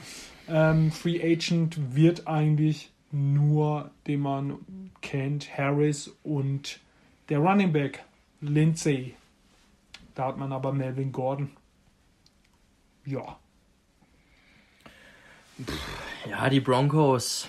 [0.49, 4.59] Ähm, Free Agent wird eigentlich nur, den man
[5.00, 6.80] kennt, Harris und
[7.28, 8.04] der Running Back
[8.40, 9.14] Lindsay
[10.18, 11.48] da hat man aber Melvin Gordon.
[13.04, 13.38] Ja.
[16.28, 17.48] Ja, die Broncos.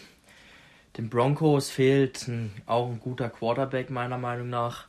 [0.95, 4.85] Den Broncos fehlt ein, auch ein guter Quarterback, meiner Meinung nach.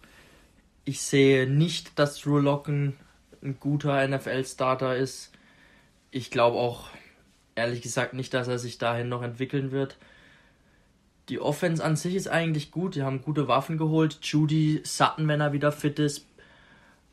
[0.85, 2.99] Ich sehe nicht, dass Drew Locken
[3.43, 5.33] ein guter NFL-Starter ist.
[6.11, 6.91] Ich glaube auch,
[7.55, 9.97] ehrlich gesagt, nicht, dass er sich dahin noch entwickeln wird.
[11.31, 12.97] Die Offense an sich ist eigentlich gut.
[12.97, 14.19] Die haben gute Waffen geholt.
[14.23, 16.27] Judy Sutton, wenn er wieder fit ist,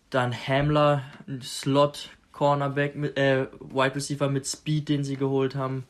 [0.10, 1.04] dann Hamler,
[1.42, 5.86] Slot, Cornerback, äh, Wide Receiver mit Speed, den sie geholt haben.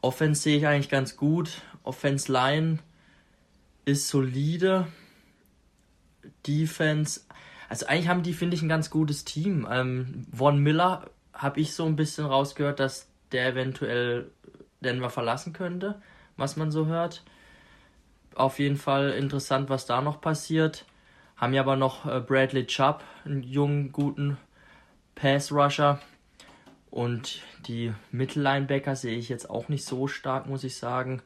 [0.00, 1.62] Offense sehe ich eigentlich ganz gut.
[1.82, 2.78] Offense Line
[3.84, 4.86] ist solide.
[6.46, 7.20] Defense,
[7.68, 9.66] also eigentlich haben die, finde ich, ein ganz gutes Team.
[9.70, 14.30] Ähm, Von Miller habe ich so ein bisschen rausgehört, dass der eventuell
[14.80, 16.00] Denver verlassen könnte,
[16.36, 17.22] was man so hört.
[18.34, 20.84] Auf jeden Fall interessant, was da noch passiert.
[21.36, 24.36] Haben ja aber noch äh, Bradley Chubb, einen jungen, guten
[25.14, 26.00] Pass-Rusher.
[26.90, 31.20] Und die Mittellinebacker sehe ich jetzt auch nicht so stark, muss ich sagen.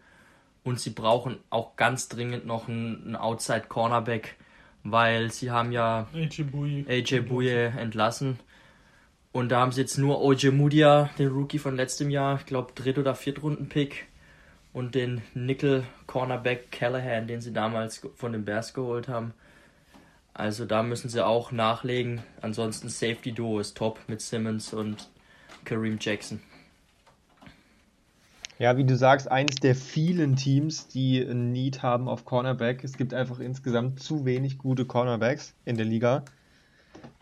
[0.64, 4.36] Und sie brauchen auch ganz dringend noch einen, Outside-Cornerback,
[4.82, 8.38] weil sie haben ja AJ Bouye, AJ Bouye entlassen.
[9.32, 12.98] Und da haben sie jetzt nur Ojemudia, den Rookie von letztem Jahr, ich glaube Dritt-
[12.98, 14.08] oder Viertrunden-Pick.
[14.72, 19.34] Und den Nickel Cornerback Callahan, den sie damals von den Bears geholt haben.
[20.32, 22.22] Also da müssen sie auch nachlegen.
[22.40, 25.08] Ansonsten Safety Duo ist top mit Simmons und
[25.64, 26.40] Kareem Jackson.
[28.60, 32.84] Ja, wie du sagst, eines der vielen Teams, die Need haben auf Cornerback.
[32.84, 36.24] Es gibt einfach insgesamt zu wenig gute Cornerbacks in der Liga.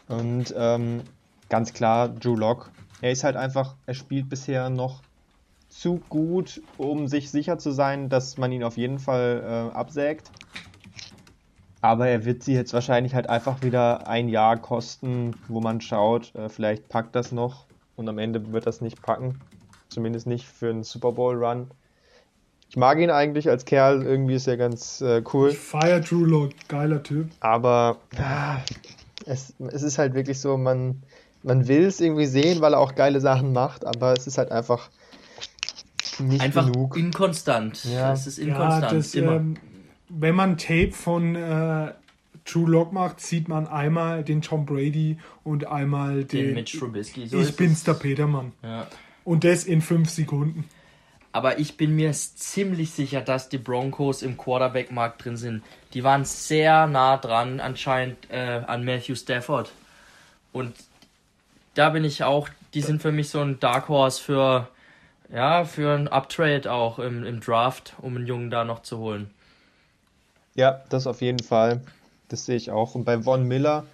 [0.09, 1.03] Und ähm,
[1.49, 2.73] ganz klar, Drew Lock.
[3.01, 5.03] Er ist halt einfach, er spielt bisher noch
[5.79, 10.31] zu gut, um sich sicher zu sein, dass man ihn auf jeden Fall äh, absägt.
[11.81, 16.35] Aber er wird sie jetzt wahrscheinlich halt einfach wieder ein Jahr kosten, wo man schaut,
[16.35, 19.39] äh, vielleicht packt das noch und am Ende wird das nicht packen.
[19.89, 21.71] Zumindest nicht für einen Super Bowl Run.
[22.69, 25.53] Ich mag ihn eigentlich als Kerl, irgendwie ist er ganz äh, cool.
[25.53, 27.29] Feier Drew Lock, geiler Typ.
[27.39, 28.57] Aber ah,
[29.27, 31.05] es, es ist halt wirklich so, man,
[31.45, 34.51] man will es irgendwie sehen, weil er auch geile Sachen macht, aber es ist halt
[34.51, 34.91] einfach
[36.21, 36.97] nicht Einfach genug.
[36.97, 37.85] inkonstant.
[37.85, 38.13] Ja.
[38.13, 38.93] Es ist Ja, inkonstant.
[38.93, 39.37] das, immer.
[39.37, 39.57] ähm,
[40.09, 41.93] wenn man Tape von äh,
[42.45, 47.27] True Lock macht, sieht man einmal den Tom Brady und einmal den, den Mitch Trubisky.
[47.27, 48.53] So ich bin's der Petermann.
[48.63, 48.87] Ja.
[49.25, 50.65] Und das in fünf Sekunden.
[51.31, 55.63] Aber ich bin mir ziemlich sicher, dass die Broncos im Quarterback-Markt drin sind.
[55.93, 59.71] Die waren sehr nah dran anscheinend äh, an Matthew Stafford.
[60.53, 60.73] Und
[61.75, 64.69] da bin ich auch, die sind für mich so ein Dark Horse für,
[65.33, 69.31] ja, für ein Uptrade auch im, im Draft, um einen Jungen da noch zu holen.
[70.55, 71.81] Ja, das auf jeden Fall.
[72.29, 72.95] Das sehe ich auch.
[72.95, 73.85] Und bei Von Miller,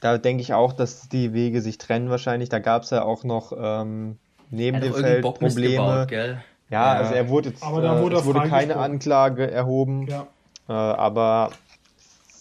[0.00, 2.48] da denke ich auch, dass die Wege sich trennen wahrscheinlich.
[2.48, 4.18] Da gab es ja auch noch ähm,
[4.50, 5.70] neben hat dem Feld Probleme.
[5.76, 6.42] gebaut, gell?
[6.70, 6.98] Ja, Ja.
[7.00, 8.76] also er wurde jetzt, Aber da äh, wurde es er wurde keine.
[8.76, 10.26] Anklage erhoben, Ja.
[10.68, 11.50] äh, aber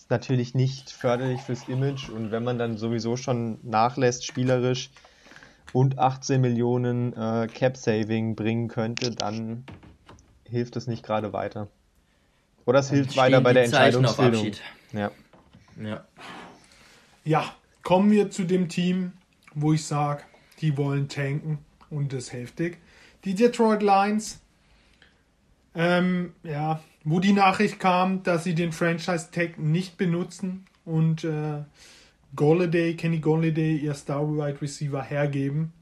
[0.09, 2.09] natürlich nicht förderlich fürs Image.
[2.09, 4.91] Und wenn man dann sowieso schon nachlässt, spielerisch
[5.74, 9.63] und 18 Millionen äh, Cap-Saving bringen könnte, dann
[10.45, 11.67] hilft es nicht gerade weiter.
[12.65, 14.47] Oder es hilft weiter bei der Zeichen Entscheidungsfindung.
[14.47, 14.61] Abschied.
[14.93, 15.11] Ja.
[15.82, 16.05] Ja.
[17.24, 17.53] Ja,
[17.84, 19.13] kommen wir zu dem Team,
[19.53, 20.24] wo ich sage,
[20.61, 21.59] die wollen tanken
[21.89, 22.78] und das heftig.
[23.26, 24.39] Die Detroit Lions,
[25.76, 31.63] ähm, ja, wo die Nachricht kam, dass sie den Franchise Tag nicht benutzen und äh,
[32.36, 35.73] Golladay, Kenny Golladay, ihr Star Wide Receiver hergeben.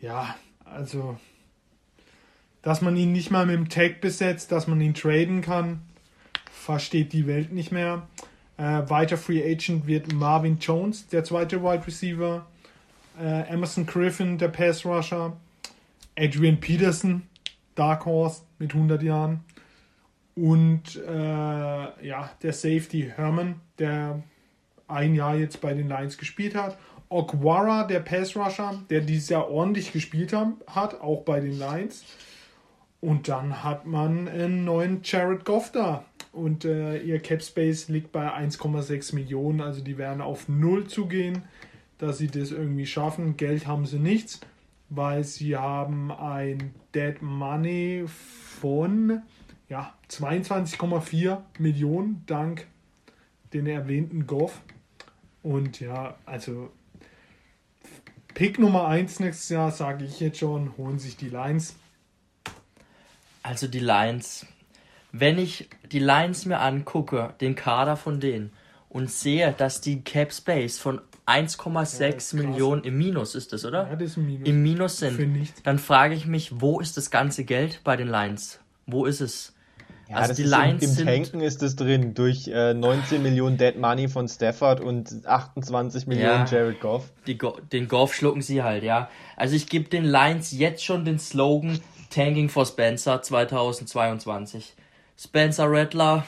[0.00, 1.18] Ja, also,
[2.62, 5.82] dass man ihn nicht mal mit dem Tag besetzt, dass man ihn traden kann,
[6.50, 8.08] versteht die Welt nicht mehr.
[8.56, 12.46] Äh, weiter Free Agent wird Marvin Jones, der zweite Wide Receiver.
[13.20, 15.36] Äh, Emerson Griffin, der Pass Rusher.
[16.16, 17.22] Adrian Peterson,
[17.74, 19.40] Dark Horse mit 100 Jahren.
[20.34, 24.22] Und äh, ja, der Safety Herman, der
[24.88, 26.78] ein Jahr jetzt bei den Lions gespielt hat.
[27.08, 32.04] Okwara, der Pass Rusher, der dieses Jahr ordentlich gespielt hat, auch bei den Lions.
[33.00, 36.04] Und dann hat man einen neuen Jared Goff da.
[36.32, 39.60] Und äh, ihr Cap Space liegt bei 1,6 Millionen.
[39.60, 41.42] Also die werden auf Null zugehen,
[41.98, 43.36] dass sie das irgendwie schaffen.
[43.36, 44.40] Geld haben sie nichts,
[44.88, 49.22] weil sie haben ein Dead Money von
[49.68, 52.66] ja, 22,4 Millionen dank
[53.52, 54.62] den erwähnten Goff.
[55.42, 56.70] Und ja, also
[58.34, 61.76] Pick Nummer 1 nächstes Jahr, sage ich jetzt schon, holen sich die Lions.
[63.42, 64.46] Also die Lions.
[65.10, 68.52] Wenn ich die Lions mir angucke, den Kader von denen,
[68.88, 72.32] und sehe, dass die Cap Space von 1,6 krass.
[72.34, 73.88] Millionen im Minus ist das, oder?
[73.88, 74.48] Ja, das ist ein Minus.
[74.48, 78.60] Im Minus sind, dann frage ich mich, wo ist das ganze Geld bei den Lions?
[78.86, 79.51] Wo ist es?
[80.12, 83.76] Ja, also die Lions im, im Tanken ist es drin, durch äh, 19 Millionen Dead
[83.78, 86.44] Money von Stafford und 28 Millionen Ja.
[86.46, 87.10] Jared Goff.
[87.38, 89.08] Go- den Golf schlucken sie halt, ja.
[89.36, 94.74] Also ich gebe den Lions jetzt schon den Slogan Tanking for Spencer 2022.
[95.18, 96.24] Spencer Rattler,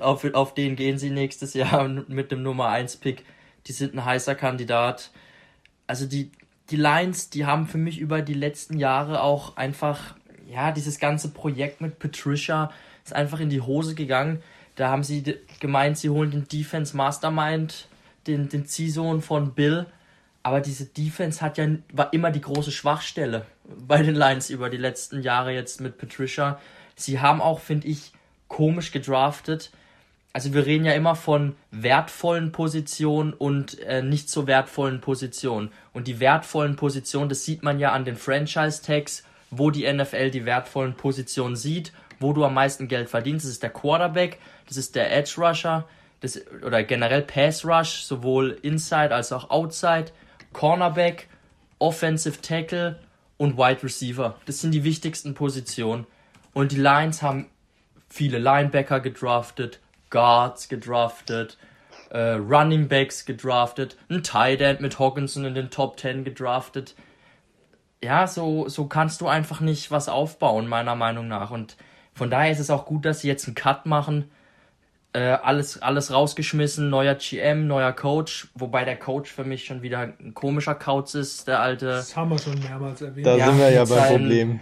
[0.00, 3.24] auf, auf den gehen sie nächstes Jahr mit dem Nummer 1 Pick.
[3.66, 5.10] Die sind ein heißer Kandidat.
[5.86, 6.30] Also die,
[6.70, 10.16] die Lions, die haben für mich über die letzten Jahre auch einfach,
[10.48, 12.70] ja, dieses ganze Projekt mit Patricia
[13.06, 14.42] ist einfach in die Hose gegangen.
[14.74, 17.88] Da haben sie gemeint, sie holen den Defense Mastermind,
[18.26, 19.86] den, den Ziehsohn von Bill.
[20.42, 24.76] Aber diese Defense hat ja war immer die große Schwachstelle bei den Lions über die
[24.76, 26.60] letzten Jahre jetzt mit Patricia.
[26.94, 28.12] Sie haben auch, finde ich,
[28.48, 29.70] komisch gedraftet.
[30.32, 35.70] Also wir reden ja immer von wertvollen Positionen und äh, nicht so wertvollen Positionen.
[35.92, 40.44] Und die wertvollen Positionen, das sieht man ja an den Franchise-Tags, wo die NFL die
[40.44, 43.44] wertvollen Positionen sieht, wo du am meisten Geld verdienst.
[43.44, 44.38] Das ist der Quarterback,
[44.68, 45.86] das ist der Edge Rusher,
[46.20, 50.12] das, oder generell Pass Rush, sowohl Inside als auch Outside.
[50.52, 51.28] Cornerback,
[51.78, 52.98] Offensive Tackle
[53.36, 54.36] und Wide Receiver.
[54.46, 56.06] Das sind die wichtigsten Positionen.
[56.54, 57.50] Und die Lions haben
[58.08, 61.58] viele Linebacker gedraftet, Guards gedraftet,
[62.08, 66.94] äh, Running Backs gedraftet, ein Tight End mit Hawkinson in den Top 10 gedraftet.
[68.02, 71.50] Ja, so, so kannst du einfach nicht was aufbauen, meiner Meinung nach.
[71.50, 71.76] Und
[72.16, 74.30] von daher ist es auch gut, dass sie jetzt einen Cut machen.
[75.12, 80.00] Äh, alles, alles rausgeschmissen, neuer GM, neuer Coach, wobei der Coach für mich schon wieder
[80.00, 81.86] ein komischer Kauz ist, der alte.
[81.86, 83.26] Das haben wir schon mehrmals erwähnt.
[83.26, 84.60] Da Ja, sind wir ja beim seinen- Problem.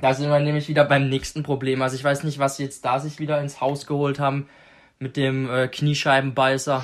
[0.00, 1.82] Da sind wir nämlich wieder beim nächsten Problem.
[1.82, 4.48] Also ich weiß nicht, was sie jetzt da sich wieder ins Haus geholt haben
[4.98, 6.82] mit dem äh, Kniescheibenbeißer.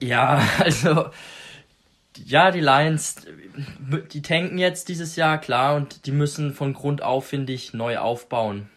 [0.00, 1.06] Ja, also
[2.24, 3.16] ja, die Lions,
[4.12, 7.98] die tanken jetzt dieses Jahr, klar, und die müssen von Grund auf, finde ich, neu
[7.98, 8.68] aufbauen.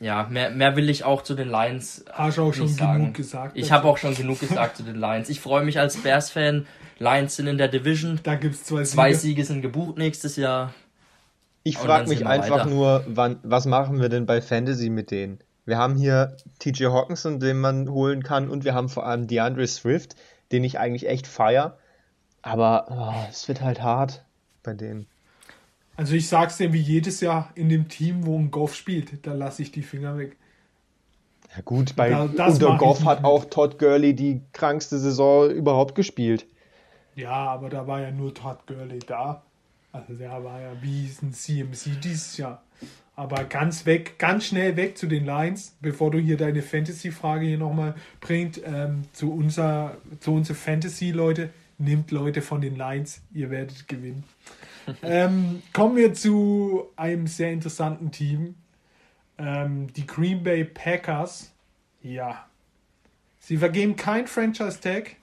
[0.00, 3.00] Ja, mehr, mehr will ich auch zu den Lions Hast du auch schon sagen.
[3.00, 3.56] genug gesagt.
[3.56, 5.28] Ich habe auch schon genug gesagt zu den Lions.
[5.28, 6.66] Ich freue mich als Bears-Fan.
[6.98, 8.20] Lions sind in der Division.
[8.22, 9.20] Da gibt es zwei Zwei Siege.
[9.20, 10.74] Siege sind gebucht nächstes Jahr.
[11.62, 12.66] Ich frage mich einfach weiter.
[12.66, 15.38] nur, wann, was machen wir denn bei Fantasy mit denen?
[15.64, 19.66] Wir haben hier TJ Hawkinson, den man holen kann, und wir haben vor allem DeAndre
[19.66, 20.16] Swift,
[20.52, 21.78] den ich eigentlich echt feier.
[22.44, 24.24] Aber oh, es wird halt hart
[24.62, 25.06] bei denen.
[25.96, 29.32] Also ich sag's dir wie jedes Jahr in dem Team, wo ein Goff spielt, da
[29.32, 30.36] lasse ich die Finger weg.
[31.54, 36.46] Ja gut, bei Da- unter Goff hat auch Todd Gurley die krankste Saison überhaupt gespielt.
[37.14, 39.42] Ja, aber da war ja nur Todd Gurley da.
[39.92, 42.62] Also der war ja wie ein CMC dieses Jahr.
[43.14, 47.58] Aber ganz weg, ganz schnell weg zu den Lions, bevor du hier deine Fantasy-Frage hier
[47.58, 53.88] nochmal bringt, ähm, zu unser, zu unsere Fantasy-Leute, nimmt Leute von den Lions, ihr werdet
[53.88, 54.24] gewinnen.
[55.02, 58.54] ähm, kommen wir zu einem sehr interessanten Team.
[59.38, 61.52] Ähm, die Green Bay Packers.
[62.02, 62.46] Ja.
[63.38, 65.16] Sie vergeben kein Franchise-Tag.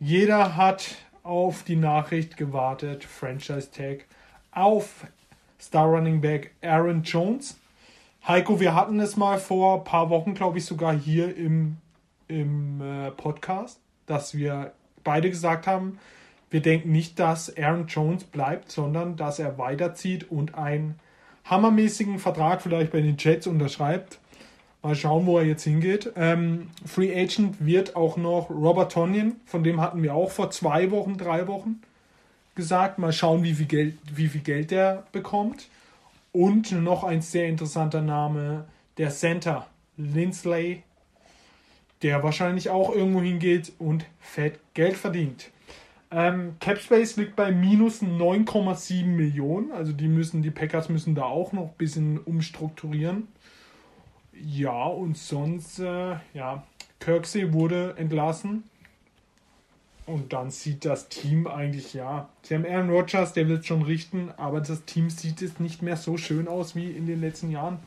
[0.00, 4.04] Jeder hat auf die Nachricht gewartet, Franchise Tag,
[4.52, 5.06] auf
[5.60, 7.56] Star Running Back Aaron Jones.
[8.26, 11.78] Heiko, wir hatten es mal vor ein paar Wochen, glaube ich, sogar hier im,
[12.28, 14.72] im äh, Podcast, dass wir
[15.04, 15.98] beide gesagt haben,
[16.50, 20.98] wir denken nicht, dass Aaron Jones bleibt, sondern dass er weiterzieht und einen
[21.44, 24.18] hammermäßigen Vertrag vielleicht bei den Jets unterschreibt.
[24.82, 26.12] Mal schauen, wo er jetzt hingeht.
[26.14, 30.90] Ähm, Free Agent wird auch noch Robert Tonyan, von dem hatten wir auch vor zwei
[30.90, 31.80] Wochen, drei Wochen
[32.54, 32.98] gesagt.
[32.98, 35.68] Mal schauen, wie viel Geld, wie viel Geld der bekommt.
[36.30, 40.83] Und noch ein sehr interessanter Name, der Center Lindsley,
[42.04, 45.50] der wahrscheinlich auch irgendwo hingeht und fett Geld verdient.
[46.10, 49.72] Ähm, Capspace liegt bei minus 9,7 Millionen.
[49.72, 53.26] Also die müssen, die Packers müssen da auch noch ein bisschen umstrukturieren.
[54.32, 56.64] Ja, und sonst, äh, ja,
[57.00, 58.64] Kirksey wurde entlassen.
[60.06, 64.30] Und dann sieht das Team eigentlich, ja, sie haben Aaron Rodgers, der wird schon richten,
[64.36, 67.78] aber das Team sieht jetzt nicht mehr so schön aus wie in den letzten Jahren.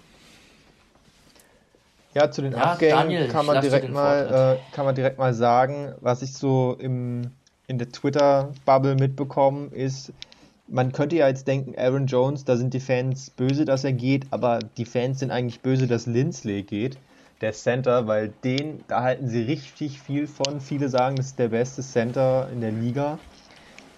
[2.14, 5.34] Ja, zu den Ja, Abgängen Daniel, kann man direkt mal, äh, kann man direkt mal
[5.34, 7.32] sagen, was ich so im,
[7.68, 10.14] in der Twitter-Bubble mitbekommen ist,
[10.68, 14.28] man könnte ja jetzt denken, Aaron Jones, da sind die Fans böse, dass er geht,
[14.32, 16.98] aber die Fans sind eigentlich böse, dass Lindsley geht,
[17.42, 20.60] der Center, weil den, da halten sie richtig viel von.
[20.60, 23.20] Viele sagen, das ist der beste Center in der Liga.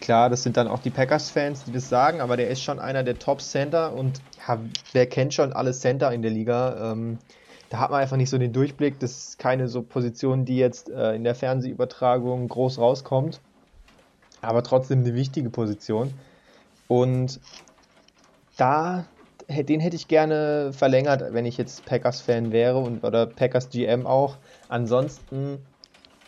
[0.02, 3.04] Klar, das sind dann auch die Packers-Fans, die das sagen, aber der ist schon einer
[3.04, 4.60] der Top-Center und ja,
[4.94, 6.92] wer kennt schon alle Center in der Liga?
[6.92, 7.18] Ähm,
[7.70, 9.00] da hat man einfach nicht so den Durchblick.
[9.00, 13.40] Das ist keine so Position, die jetzt äh, in der Fernsehübertragung groß rauskommt,
[14.42, 16.14] aber trotzdem eine wichtige Position.
[16.88, 17.40] Und
[18.58, 19.06] da,
[19.48, 24.38] den hätte ich gerne verlängert, wenn ich jetzt Packers-Fan wäre und oder Packers GM auch.
[24.68, 25.60] Ansonsten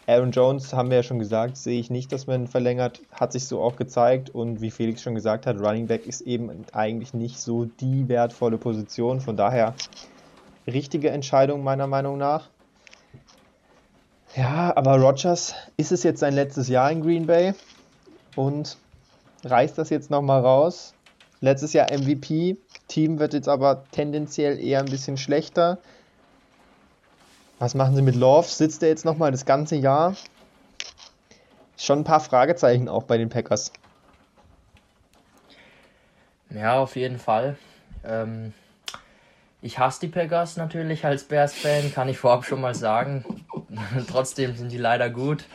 [0.07, 3.01] Aaron Jones, haben wir ja schon gesagt, sehe ich nicht, dass man verlängert.
[3.11, 4.29] Hat sich so auch gezeigt.
[4.29, 8.57] Und wie Felix schon gesagt hat, Running Back ist eben eigentlich nicht so die wertvolle
[8.57, 9.21] Position.
[9.21, 9.73] Von daher
[10.67, 12.49] richtige Entscheidung meiner Meinung nach.
[14.35, 17.53] Ja, aber Rodgers, ist es jetzt sein letztes Jahr in Green Bay?
[18.35, 18.77] Und
[19.43, 20.93] reißt das jetzt nochmal raus?
[21.41, 22.57] Letztes Jahr MVP.
[22.87, 25.79] Team wird jetzt aber tendenziell eher ein bisschen schlechter.
[27.59, 28.47] Was machen sie mit Love?
[28.47, 30.15] Sitzt er jetzt nochmal das ganze Jahr?
[31.77, 33.71] Schon ein paar Fragezeichen auch bei den Packers.
[36.49, 37.57] Ja, auf jeden Fall.
[38.03, 38.53] Ähm,
[39.61, 43.45] ich hasse die Packers natürlich als Bears-Fan, kann ich vorab schon mal sagen.
[44.09, 45.45] Trotzdem sind die leider gut.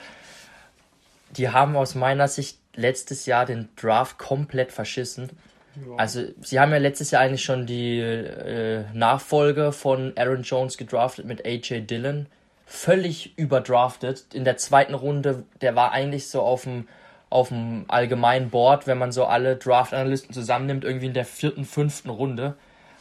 [1.37, 5.31] Die haben aus meiner Sicht letztes Jahr den Draft komplett verschissen.
[5.75, 5.97] Ja.
[5.97, 11.27] Also, sie haben ja letztes Jahr eigentlich schon die äh, Nachfolge von Aaron Jones gedraftet
[11.27, 12.27] mit AJ Dillon.
[12.65, 14.35] völlig überdraftet.
[14.35, 16.89] In der zweiten Runde, der war eigentlich so auf dem,
[17.29, 22.11] auf dem allgemeinen Board, wenn man so alle Draft-Analysten zusammennimmt, irgendwie in der vierten, fünften
[22.11, 22.55] Runde.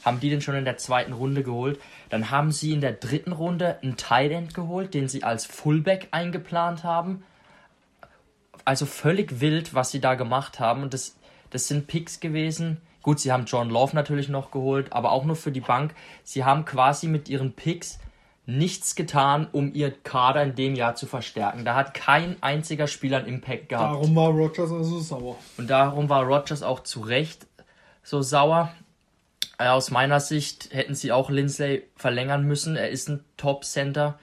[0.05, 1.79] Haben die den schon in der zweiten Runde geholt?
[2.09, 6.09] Dann haben sie in der dritten Runde einen Tight End geholt, den sie als Fullback
[6.11, 7.23] eingeplant haben.
[8.65, 10.83] Also völlig wild, was sie da gemacht haben.
[10.83, 11.17] Und das,
[11.49, 12.77] das sind Picks gewesen.
[13.01, 15.95] Gut, sie haben John Love natürlich noch geholt, aber auch nur für die Bank.
[16.23, 17.99] Sie haben quasi mit ihren Picks
[18.45, 21.65] nichts getan, um ihr Kader in dem Jahr zu verstärken.
[21.65, 23.95] Da hat kein einziger Spieler einen Impact gehabt.
[23.95, 25.35] Darum war Rogers also sauer.
[25.57, 27.47] Und darum war Rogers auch zu Recht
[28.03, 28.71] so sauer.
[29.57, 32.75] Äh, aus meiner Sicht hätten sie auch Lindsay verlängern müssen.
[32.75, 34.19] Er ist ein Top-Center.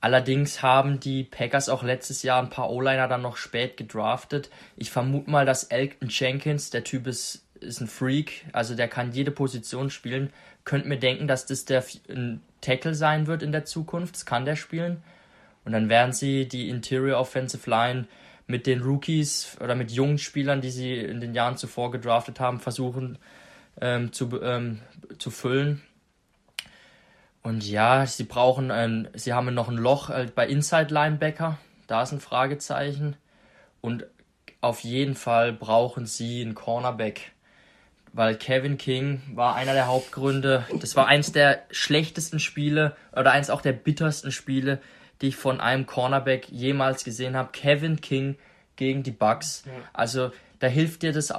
[0.00, 4.50] Allerdings haben die Packers auch letztes Jahr ein paar O-Liner dann noch spät gedraftet.
[4.76, 9.12] Ich vermute mal, dass Elton Jenkins, der Typ ist, ist ein Freak, also der kann
[9.12, 10.32] jede Position spielen.
[10.64, 14.16] Könnt mir denken, dass das der ein Tackle sein wird in der Zukunft.
[14.16, 15.02] Das kann der spielen.
[15.64, 18.08] Und dann werden sie die Interior Offensive Line
[18.48, 22.58] mit den Rookies oder mit jungen Spielern, die sie in den Jahren zuvor gedraftet haben,
[22.58, 23.18] versuchen
[23.80, 24.80] ähm, zu, ähm,
[25.18, 25.82] zu füllen.
[27.42, 31.58] Und ja, sie brauchen ein, sie haben noch ein Loch äh, bei Inside Linebacker.
[31.86, 33.16] Da ist ein Fragezeichen.
[33.80, 34.06] Und
[34.60, 37.32] auf jeden Fall brauchen sie einen Cornerback
[38.12, 40.66] weil Kevin King war einer der Hauptgründe.
[40.80, 44.80] Das war eins der schlechtesten Spiele oder eins auch der bittersten Spiele,
[45.20, 47.50] die ich von einem Cornerback jemals gesehen habe.
[47.52, 48.36] Kevin King
[48.76, 49.64] gegen die Bucks.
[49.92, 50.30] Also
[50.62, 51.34] da hilft dir das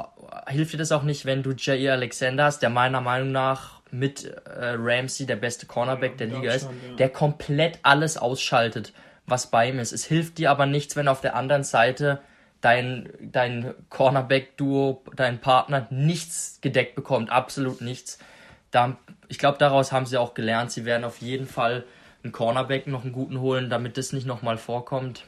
[0.49, 4.25] hilft dir das auch nicht, wenn du Jair Alexander hast, der meiner Meinung nach mit
[4.25, 6.95] äh, Ramsey der beste Cornerback ja, der Liga ist, ja.
[6.97, 8.91] der komplett alles ausschaltet,
[9.25, 9.93] was bei ihm ist.
[9.93, 12.19] Es hilft dir aber nichts, wenn auf der anderen Seite
[12.59, 18.19] dein, dein Cornerback-Duo, dein Partner nichts gedeckt bekommt, absolut nichts.
[18.71, 18.97] Da,
[19.29, 20.71] ich glaube, daraus haben sie auch gelernt.
[20.71, 21.85] Sie werden auf jeden Fall
[22.25, 25.23] einen Cornerback noch einen guten holen, damit das nicht nochmal vorkommt.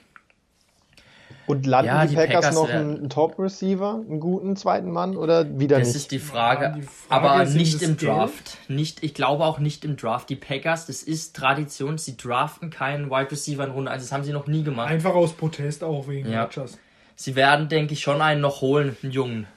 [1.47, 5.59] Und landen ja, die, die, Packers, Packers noch einen Top-Receiver, einen guten zweiten Mann oder
[5.59, 5.95] wieder das nicht?
[5.95, 8.57] Das ist die Frage, ja, die Frage aber nicht im Draft.
[8.67, 10.29] Nicht, ich glaube auch nicht im Draft.
[10.29, 14.23] Die Packers, das ist Tradition, sie draften keinen Wide Receiver in Runde 1, das haben
[14.23, 14.89] sie noch nie gemacht.
[14.89, 16.43] Einfach aus Protest auch wegen ja.
[16.43, 16.79] Rodgers
[17.15, 19.47] sie werden, denke ich, schon einen noch holen, einen Jungen.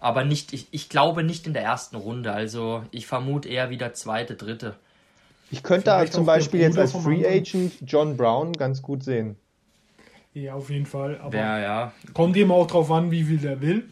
[0.00, 2.32] Aber nicht, ich, ich glaube nicht in der ersten Runde.
[2.32, 4.74] Also ich vermute eher wieder zweite, dritte.
[5.50, 9.36] Ich könnte da zum Beispiel jetzt als Free Agent John Brown ganz gut sehen.
[10.34, 11.18] Ja, auf jeden Fall.
[11.20, 11.92] Aber ja, ja.
[12.14, 13.88] kommt eben auch drauf an, wie viel der will.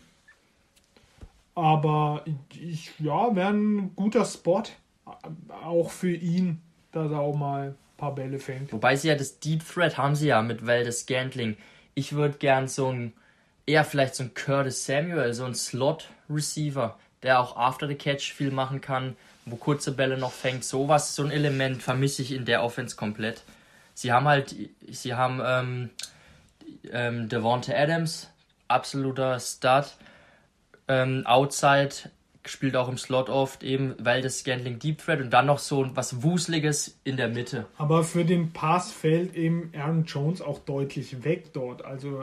[1.54, 2.24] Aber
[2.58, 4.62] ich, ja, wäre ein guter Spot.
[5.64, 6.60] Auch für ihn,
[6.92, 8.72] dass er auch mal ein paar Bälle fängt.
[8.72, 11.56] Wobei sie ja das Deep Threat haben sie ja mit Valdez Scantling
[11.94, 13.12] ich würde gern so ein,
[13.66, 18.50] eher vielleicht so ein Curtis Samuel, so ein Slot-Receiver, der auch after the catch viel
[18.50, 20.64] machen kann, wo kurze Bälle noch fängt.
[20.64, 23.42] Sowas, so ein Element vermisse ich in der Offense komplett.
[23.94, 24.54] Sie haben halt,
[24.88, 25.90] sie haben ähm,
[26.92, 28.30] ähm, Devonta Adams,
[28.68, 29.96] absoluter Stud.
[30.88, 32.10] Ähm, Outside
[32.46, 35.86] spielt auch im Slot oft eben, weil das Scantling Deep Threat und dann noch so
[35.94, 37.66] was Wuseliges in der Mitte.
[37.76, 41.84] Aber für den Pass fällt eben Aaron Jones auch deutlich weg dort.
[41.84, 42.22] Also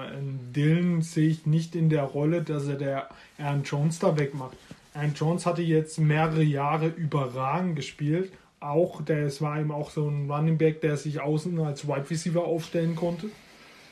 [0.56, 4.58] Dylan sehe ich nicht in der Rolle, dass er der Aaron Jones da wegmacht.
[4.94, 8.32] Aaron Jones hatte jetzt mehrere Jahre überragend gespielt.
[8.60, 12.10] Auch, der, es war eben auch so ein Running Back, der sich außen als Wide
[12.10, 13.28] Receiver aufstellen konnte.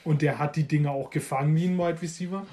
[0.06, 2.46] Und der hat die Dinge auch gefangen wie ein Wide Receiver.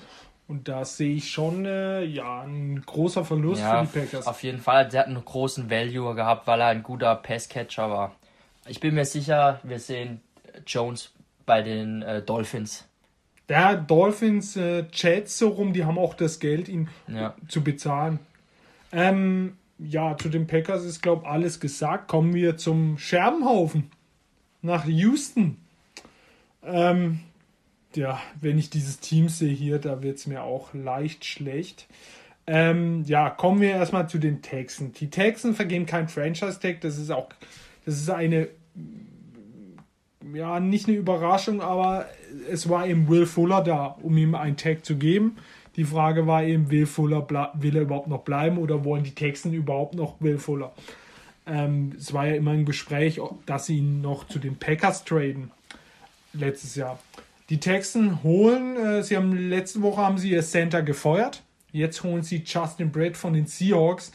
[0.48, 4.26] Und da sehe ich schon äh, ja, ein großer Verlust ja, für die Packers.
[4.26, 8.16] Auf jeden Fall, der hat einen großen Value gehabt, weil er ein guter Passcatcher war.
[8.66, 10.20] Ich bin mir sicher, wir sehen
[10.66, 11.12] Jones
[11.46, 12.86] bei den äh, Dolphins.
[13.48, 17.34] Der Dolphins äh, Chats so rum, die haben auch das Geld, ihn ja.
[17.48, 18.18] zu bezahlen.
[18.92, 22.08] Ähm, ja, zu den Packers ist, glaube ich, alles gesagt.
[22.08, 23.90] Kommen wir zum Scherbenhaufen
[24.60, 25.56] nach Houston.
[26.62, 27.20] Ähm,
[27.96, 31.86] ja, wenn ich dieses Team sehe hier, da wird es mir auch leicht schlecht.
[32.46, 34.98] Ähm, ja, kommen wir erstmal zu den Texans.
[34.98, 37.28] Die Texans vergeben kein Franchise-Tag, das ist auch,
[37.84, 38.48] das ist eine,
[40.34, 42.06] ja, nicht eine Überraschung, aber
[42.50, 45.36] es war eben Will Fuller da, um ihm ein Tag zu geben.
[45.76, 49.54] Die Frage war eben, will Fuller, will er überhaupt noch bleiben oder wollen die Texans
[49.54, 50.72] überhaupt noch Will Fuller?
[51.46, 55.50] Ähm, es war ja immer ein Gespräch, dass sie ihn noch zu den Packers traden
[56.32, 56.98] letztes Jahr.
[57.48, 61.42] Die Texans holen, äh, sie haben letzte Woche haben sie ihr Center gefeuert.
[61.72, 64.12] Jetzt holen sie Justin Brett von den Seahawks,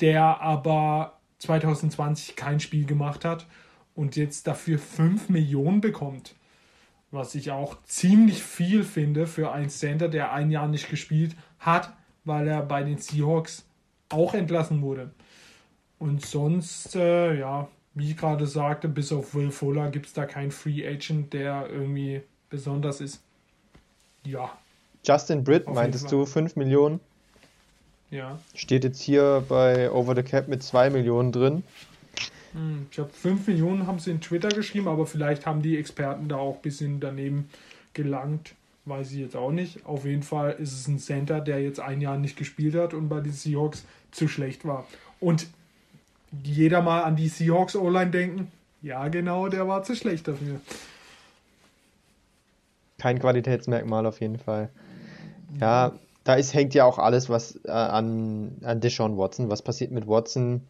[0.00, 3.46] der aber 2020 kein Spiel gemacht hat
[3.94, 6.34] und jetzt dafür 5 Millionen bekommt.
[7.10, 11.94] Was ich auch ziemlich viel finde für einen Center, der ein Jahr nicht gespielt hat,
[12.24, 13.66] weil er bei den Seahawks
[14.10, 15.10] auch entlassen wurde.
[15.98, 20.26] Und sonst, äh, ja, wie ich gerade sagte, bis auf Will Fuller gibt es da
[20.26, 23.20] keinen Free Agent, der irgendwie besonders ist.
[24.24, 24.50] Ja.
[25.04, 27.00] Justin Britt, meintest du, 5 Millionen?
[28.10, 28.38] Ja.
[28.54, 31.62] Steht jetzt hier bei Over the Cap mit 2 Millionen drin.
[32.52, 36.28] Hm, ich habe 5 Millionen haben sie in Twitter geschrieben, aber vielleicht haben die Experten
[36.28, 37.50] da auch ein bisschen daneben
[37.92, 38.54] gelangt.
[38.86, 39.84] Weiß ich jetzt auch nicht.
[39.84, 43.08] Auf jeden Fall ist es ein Center, der jetzt ein Jahr nicht gespielt hat und
[43.08, 44.86] bei den Seahawks zu schlecht war.
[45.20, 45.46] Und
[46.42, 48.50] jeder mal an die Seahawks O-Line denken.
[48.80, 50.60] Ja, genau, der war zu schlecht dafür.
[52.98, 54.70] Kein Qualitätsmerkmal auf jeden Fall.
[55.60, 55.92] Ja,
[56.24, 59.48] da ist, hängt ja auch alles was äh, an, an Deshaun Watson.
[59.50, 60.62] Was passiert mit Watson?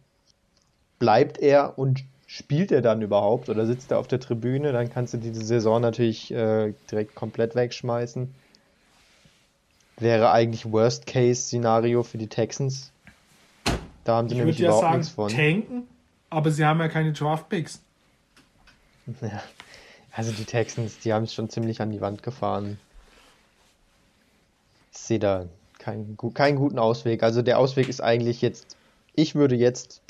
[0.99, 4.71] Bleibt er und spielt er dann überhaupt oder sitzt er auf der Tribüne?
[4.71, 8.33] Dann kannst du diese Saison natürlich äh, direkt komplett wegschmeißen.
[9.97, 12.91] Wäre eigentlich Worst-Case-Szenario für die Texans.
[14.05, 15.29] Da haben sie Ich nämlich würde ja überhaupt sagen, nichts von.
[15.29, 15.87] tanken,
[16.29, 17.81] aber sie haben ja keine Draft-Picks.
[19.21, 19.41] Ja.
[20.11, 22.79] Also die Texans, die haben es schon ziemlich an die Wand gefahren.
[24.91, 25.45] Ich sehe da
[25.77, 27.23] keinen, keinen guten Ausweg.
[27.23, 28.77] Also der Ausweg ist eigentlich jetzt,
[29.13, 30.01] ich würde jetzt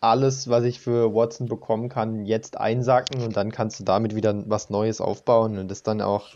[0.00, 4.48] alles, was ich für Watson bekommen kann, jetzt einsacken und dann kannst du damit wieder
[4.48, 6.28] was Neues aufbauen und das ist dann auch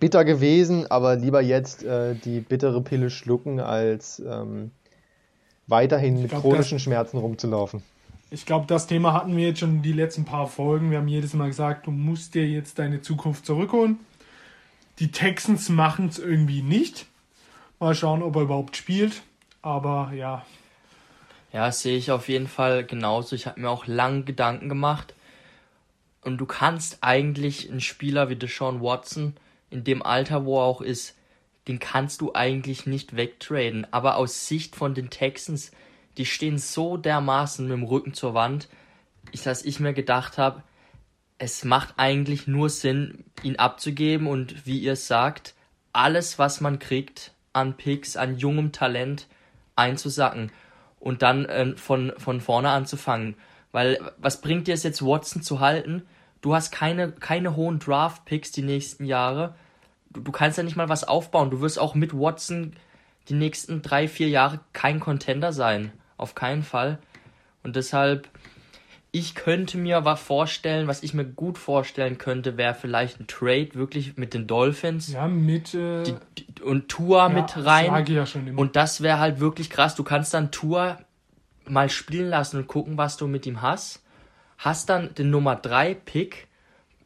[0.00, 4.72] bitter gewesen, aber lieber jetzt äh, die bittere Pille schlucken, als ähm,
[5.68, 7.82] weiterhin mit chronischen Schmerzen rumzulaufen.
[8.30, 10.90] Ich glaube, das Thema hatten wir jetzt schon die letzten paar Folgen.
[10.90, 13.98] Wir haben jedes Mal gesagt, du musst dir jetzt deine Zukunft zurückholen.
[14.98, 17.06] Die Texans machen es irgendwie nicht.
[17.78, 19.22] Mal schauen, ob er überhaupt spielt.
[19.62, 20.44] Aber ja,
[21.52, 23.34] Ja, sehe ich auf jeden Fall genauso.
[23.34, 25.14] Ich habe mir auch lang Gedanken gemacht.
[26.22, 29.34] Und du kannst eigentlich einen Spieler wie Deshaun Watson
[29.70, 31.14] in dem Alter, wo er auch ist,
[31.66, 33.86] den kannst du eigentlich nicht wegtraden.
[33.90, 35.70] Aber aus Sicht von den Texans,
[36.18, 38.68] die stehen so dermaßen mit dem Rücken zur Wand,
[39.44, 40.62] dass ich mir gedacht habe,
[41.38, 45.54] es macht eigentlich nur Sinn, ihn abzugeben und wie ihr sagt,
[45.92, 49.26] alles, was man kriegt an Picks, an jungem Talent
[49.76, 50.50] einzusacken
[50.98, 53.36] und dann äh, von, von vorne anzufangen.
[53.70, 56.02] Weil was bringt dir es jetzt, Watson zu halten?
[56.40, 59.54] Du hast keine, keine hohen Draft-Picks die nächsten Jahre.
[60.10, 61.50] Du, du kannst ja nicht mal was aufbauen.
[61.50, 62.74] Du wirst auch mit Watson
[63.28, 65.92] die nächsten drei, vier Jahre kein Contender sein.
[66.18, 66.98] Auf keinen Fall.
[67.62, 68.28] Und deshalb,
[69.10, 73.70] ich könnte mir was vorstellen, was ich mir gut vorstellen könnte, wäre vielleicht ein Trade
[73.74, 75.72] wirklich mit den Dolphins ja, mit.
[75.74, 78.04] Äh, die, die, und Tour ja, mit rein.
[78.06, 78.60] Ja schon immer.
[78.60, 79.94] Und das wäre halt wirklich krass.
[79.94, 80.98] Du kannst dann Tour
[81.66, 84.02] mal spielen lassen und gucken, was du mit ihm hast.
[84.58, 86.48] Hast dann den Nummer 3 Pick,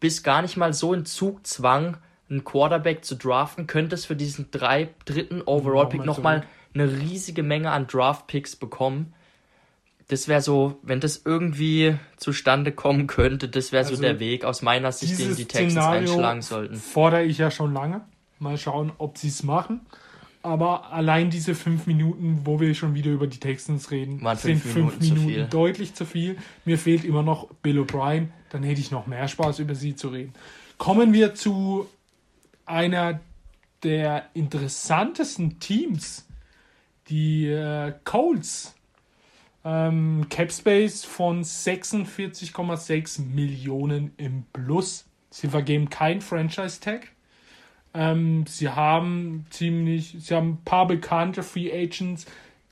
[0.00, 1.98] bist gar nicht mal so in Zugzwang,
[2.30, 7.42] einen Quarterback zu draften, könntest für diesen drei, dritten Overall Pick Nochmal nochmal eine riesige
[7.42, 9.14] Menge an Draft Picks bekommen.
[10.08, 14.44] Das wäre so, wenn das irgendwie zustande kommen könnte, das wäre so Also, der Weg
[14.44, 16.76] aus meiner Sicht, den die Texans Szenario einschlagen sollten.
[16.76, 18.02] fordere ich ja schon lange.
[18.38, 19.80] Mal schauen, ob sie es machen.
[20.42, 24.60] Aber allein diese fünf Minuten, wo wir schon wieder über die Texans reden, Waren sind
[24.60, 25.46] fünf fünf Minuten zu Minuten viel.
[25.46, 26.36] deutlich zu viel.
[26.64, 28.26] Mir fehlt immer noch Bill O'Brien.
[28.50, 30.34] Dann hätte ich noch mehr Spaß, über sie zu reden.
[30.78, 31.88] Kommen wir zu
[32.66, 33.20] einer
[33.84, 36.26] der interessantesten Teams,
[37.08, 38.74] die äh, Colts.
[39.64, 45.04] Ähm, Capspace von 46,6 Millionen im Plus.
[45.30, 47.08] Sie vergeben kein Franchise-Tag.
[47.94, 52.26] Ähm, sie haben ziemlich, sie haben ein paar bekannte Free Agents.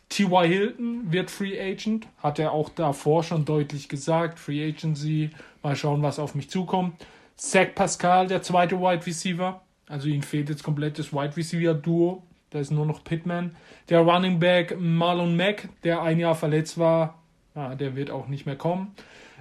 [0.08, 0.48] T.Y.
[0.48, 4.40] Hilton wird Free Agent, hat er auch davor schon deutlich gesagt.
[4.40, 5.30] Free Agency,
[5.62, 6.94] mal schauen, was auf mich zukommt.
[7.36, 9.62] Zach Pascal, der zweite Wide Receiver.
[9.86, 12.22] Also ihnen fehlt jetzt komplett das Wide Receiver Duo.
[12.50, 13.56] Da ist nur noch Pittman.
[13.88, 17.22] Der Running Back Marlon Mack, der ein Jahr verletzt war,
[17.54, 18.94] ja, der wird auch nicht mehr kommen.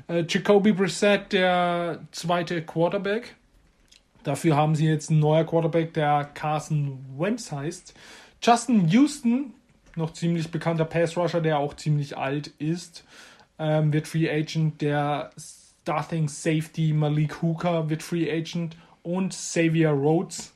[0.07, 3.35] Äh, Jacoby Brissett, der zweite Quarterback.
[4.23, 7.93] Dafür haben sie jetzt einen neuer Quarterback, der Carson Wentz heißt.
[8.41, 9.53] Justin Houston,
[9.95, 13.05] noch ziemlich bekannter Pass Rusher, der auch ziemlich alt ist,
[13.57, 14.81] ähm, wird Free Agent.
[14.81, 15.31] Der
[15.81, 20.53] Starting Safety Malik Hooker wird Free Agent und Xavier Rhodes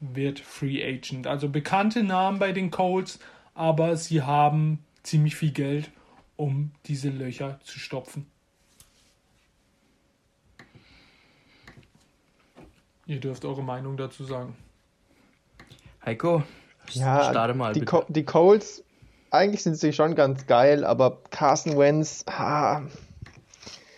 [0.00, 1.26] wird Free Agent.
[1.26, 3.18] Also bekannte Namen bei den Colts,
[3.54, 5.90] aber sie haben ziemlich viel Geld,
[6.36, 8.26] um diese Löcher zu stopfen.
[13.06, 14.56] Ihr dürft eure Meinung dazu sagen.
[16.04, 16.42] Heiko,
[16.90, 17.90] Ja, starte mal die, bitte.
[17.90, 18.82] Co die Colts,
[19.30, 22.82] eigentlich sind sie schon ganz geil, aber Carson Wentz, ah,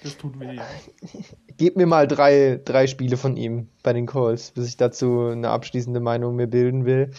[0.02, 0.58] Das tut weh.
[1.58, 5.50] Gib mir mal drei, drei Spiele von ihm bei den Colts, bis ich dazu eine
[5.50, 7.10] abschließende Meinung mir bilden will.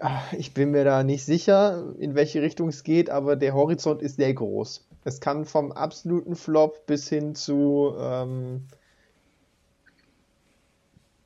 [0.00, 4.02] Ah, Ich bin mir da nicht sicher, in welche Richtung es geht, aber der Horizont
[4.02, 4.86] ist sehr groß.
[5.04, 8.66] Es kann vom absoluten Flop bis hin zu ähm,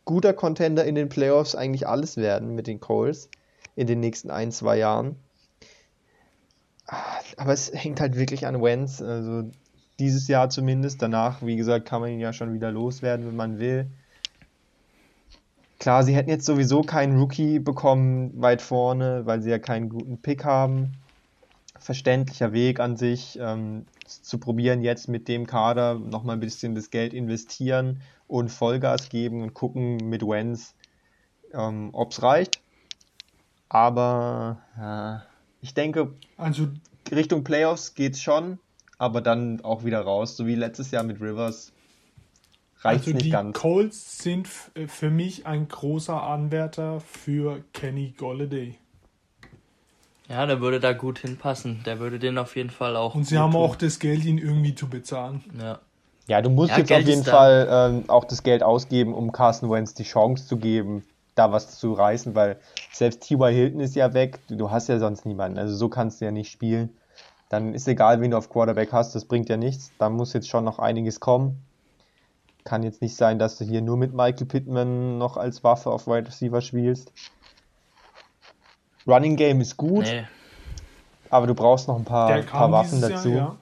[0.07, 3.29] guter Contender in den Playoffs eigentlich alles werden mit den Coles
[3.77, 5.17] in den nächsten ein, zwei Jahren.
[7.37, 9.03] Aber es hängt halt wirklich an Wentz.
[9.03, 9.51] Also
[9.99, 11.03] dieses Jahr zumindest.
[11.03, 13.87] Danach, wie gesagt, kann man ihn ja schon wieder loswerden, wenn man will.
[15.79, 20.19] Klar, sie hätten jetzt sowieso keinen Rookie bekommen weit vorne, weil sie ja keinen guten
[20.19, 20.93] Pick haben.
[21.79, 26.91] Verständlicher Weg an sich, ähm, zu probieren, jetzt mit dem Kader nochmal ein bisschen das
[26.91, 30.75] Geld investieren und Vollgas geben und gucken mit Wenz,
[31.55, 32.61] ähm, ob es reicht.
[33.69, 35.23] Aber ja,
[35.61, 36.69] ich denke, also,
[37.11, 38.59] Richtung Playoffs geht es schon,
[38.99, 41.73] aber dann auch wieder raus, so wie letztes Jahr mit Rivers.
[42.81, 43.59] Reicht also nicht die ganz.
[43.59, 48.77] Colts sind äh, für mich ein großer Anwärter für Kenny Golladay.
[50.29, 51.83] Ja, der würde da gut hinpassen.
[51.87, 53.15] Der würde den auf jeden Fall auch.
[53.15, 53.63] Und sie haben tun.
[53.63, 55.43] auch das Geld, ihn irgendwie zu bezahlen.
[55.59, 55.79] Ja.
[56.27, 59.33] Ja, du musst ja, jetzt Geld auf jeden Fall ähm, auch das Geld ausgeben, um
[59.33, 61.03] Carson Wentz die Chance zu geben,
[61.35, 62.59] da was zu reißen, weil
[62.93, 63.51] selbst T.Y.
[63.51, 65.57] Hilton ist ja weg, du hast ja sonst niemanden.
[65.57, 66.91] Also so kannst du ja nicht spielen.
[67.49, 69.91] Dann ist egal, wen du auf Quarterback hast, das bringt ja nichts.
[69.99, 71.63] Da muss jetzt schon noch einiges kommen.
[72.65, 76.07] Kann jetzt nicht sein, dass du hier nur mit Michael Pittman noch als Waffe auf
[76.07, 77.13] Wide Receiver spielst.
[79.07, 80.25] Running Game ist gut, nee.
[81.31, 83.31] aber du brauchst noch ein paar, paar Waffen dazu.
[83.31, 83.57] Jahr, ja.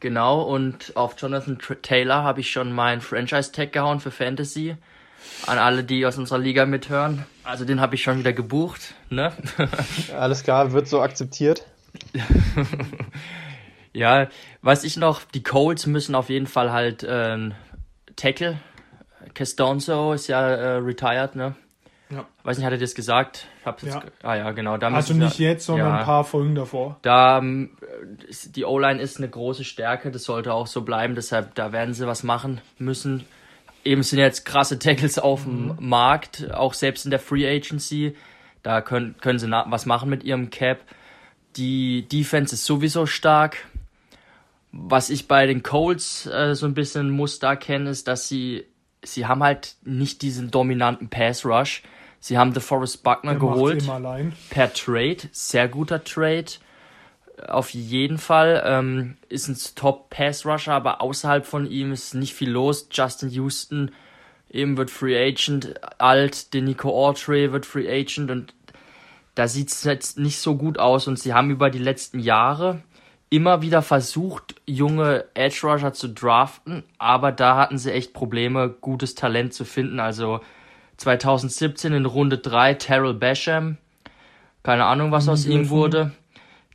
[0.00, 4.76] Genau, und auf Jonathan Taylor habe ich schon meinen Franchise-Tag gehauen für Fantasy.
[5.46, 7.26] An alle, die aus unserer Liga mithören.
[7.44, 8.94] Also den habe ich schon wieder gebucht.
[9.10, 9.32] Ne?
[10.18, 11.66] Alles klar, wird so akzeptiert.
[13.92, 14.28] ja,
[14.62, 17.50] was ich noch, die Colts müssen auf jeden Fall halt äh,
[18.16, 18.58] Tackle.
[19.34, 21.54] Castonzo ist ja äh, retired, ne?
[22.10, 22.26] Ja.
[22.42, 23.46] Weiß nicht, hat er das gesagt?
[23.64, 24.02] Hab's ja.
[24.22, 24.76] ah ja, genau.
[24.76, 26.98] Da also nicht wir, jetzt, sondern ja, ein paar Folgen davor.
[27.02, 27.70] Da ähm,
[28.56, 31.14] die O-Line ist eine große Stärke, das sollte auch so bleiben.
[31.14, 33.24] Deshalb da werden sie was machen müssen.
[33.84, 35.76] Eben sind jetzt krasse Tackles auf dem mhm.
[35.78, 38.16] Markt, auch selbst in der Free Agency.
[38.62, 40.80] Da können können sie was machen mit ihrem Cap.
[41.56, 43.56] Die Defense ist sowieso stark.
[44.72, 48.64] Was ich bei den Colts äh, so ein bisschen Muster erkenne, ist, dass sie
[49.02, 51.82] sie haben halt nicht diesen dominanten Pass Rush
[52.20, 53.84] Sie haben DeForest Buckner Der geholt.
[54.50, 55.18] Per Trade.
[55.32, 56.52] Sehr guter Trade.
[57.48, 58.62] Auf jeden Fall.
[58.64, 62.88] Ähm, ist ein Top-Pass-Rusher, aber außerhalb von ihm ist nicht viel los.
[62.92, 63.90] Justin Houston
[64.50, 65.74] eben wird Free Agent.
[65.98, 68.52] Alt, den Nico Autry wird Free Agent und
[69.40, 71.08] da sieht es jetzt nicht so gut aus.
[71.08, 72.82] Und sie haben über die letzten Jahre
[73.30, 79.14] immer wieder versucht, junge Edge Rusher zu draften, aber da hatten sie echt Probleme, gutes
[79.14, 79.98] Talent zu finden.
[79.98, 80.40] Also
[80.98, 83.78] 2017 in Runde 3 Terrell Basham.
[84.62, 86.10] Keine Ahnung, was aus ihm wurde.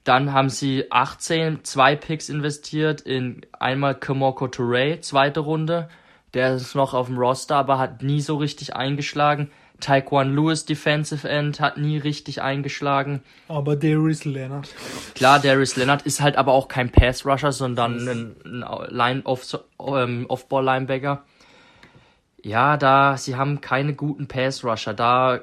[0.03, 5.87] Dann haben sie 18 zwei Picks investiert in einmal Kamoko Touré, zweite Runde.
[6.33, 9.51] Der ist noch auf dem Roster, aber hat nie so richtig eingeschlagen.
[9.85, 13.21] Taekwon Lewis, Defensive End, hat nie richtig eingeschlagen.
[13.47, 14.67] Aber Darius Leonard.
[15.13, 21.11] Klar, Darius Leonard ist halt aber auch kein Pass-Rusher, sondern ein, ein Line-Off-Ball-Linebacker.
[21.11, 21.19] Ähm,
[22.41, 24.95] ja, da sie haben keine guten Pass-Rusher.
[24.95, 25.41] Da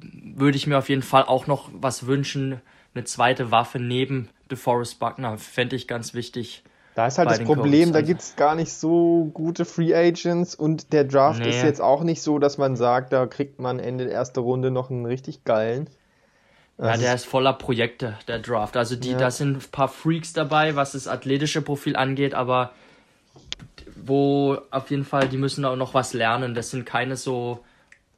[0.00, 2.62] würde ich mir auf jeden Fall auch noch was wünschen.
[2.94, 6.62] Eine zweite Waffe neben DeForest Buckner fände ich ganz wichtig.
[6.96, 7.92] Da ist halt das Problem, Colts.
[7.92, 11.50] da gibt es gar nicht so gute Free Agents und der Draft nee.
[11.50, 14.70] ist jetzt auch nicht so, dass man sagt, da kriegt man Ende der ersten Runde
[14.70, 15.90] noch einen richtig geilen.
[16.78, 18.78] Ja, der ist voller Projekte, der Draft.
[18.78, 19.18] Also die, ja.
[19.18, 22.70] da sind ein paar Freaks dabei, was das athletische Profil angeht, aber
[23.94, 26.54] wo auf jeden Fall, die müssen auch noch was lernen.
[26.54, 27.58] Das sind keine so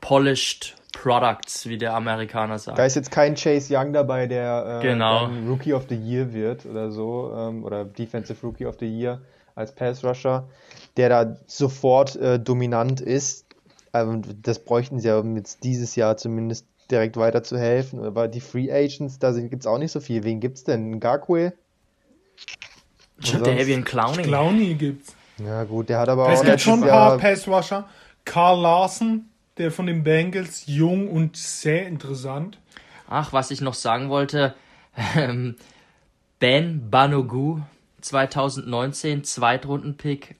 [0.01, 2.79] polished Products, wie der Amerikaner sagt.
[2.79, 5.29] Da ist jetzt kein Chase Young dabei, der äh, genau.
[5.47, 9.21] Rookie of the Year wird oder so, ähm, oder Defensive Rookie of the Year
[9.55, 10.49] als Pass Rusher,
[10.97, 13.45] der da sofort äh, dominant ist.
[13.93, 18.03] Ähm, das bräuchten sie ja, um jetzt dieses Jahr zumindest direkt weiter zu helfen.
[18.05, 20.25] Aber die Free Agents, da gibt es auch nicht so viel.
[20.25, 20.91] Wen gibt es denn?
[20.93, 21.53] Ngakwe?
[23.33, 24.23] Der Evian Clowney.
[24.23, 25.15] Clowney gibt's.
[25.45, 26.45] Ja, gut, der hat aber es auch.
[26.45, 27.89] Es gibt schon ein paar Passrusher.
[28.25, 29.28] Carl Larsen,
[29.59, 32.59] der von den Bengals, jung und sehr interessant.
[33.09, 34.55] Ach, was ich noch sagen wollte.
[35.17, 35.55] Ähm,
[36.41, 37.61] ben Banogu,
[38.01, 40.37] 2019, Zweitrunden-Pick.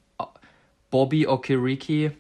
[0.91, 2.13] Bobby Okiriki.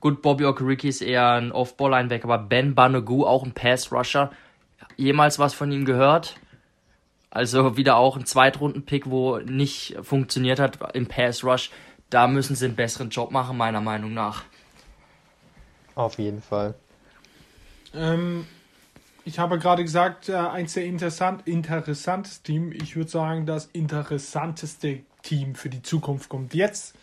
[0.00, 4.30] Gut, Bobby Okiriki ist eher ein Off-Ball-Linebacker, aber Ben Banogu, auch ein Pass-Rusher.
[4.96, 6.36] Jemals was von ihm gehört?
[7.30, 11.70] Also wieder auch ein Zweitrunden-Pick, wo nicht funktioniert hat im Pass-Rush
[12.10, 14.44] da müssen sie einen besseren Job machen, meiner Meinung nach.
[15.96, 16.74] Auf jeden Fall.
[17.92, 18.46] Ähm,
[19.24, 22.72] ich habe gerade gesagt, äh, eins der interessant, interessantesten Team.
[22.72, 26.94] Ich würde sagen, das interessanteste Team für die Zukunft kommt jetzt.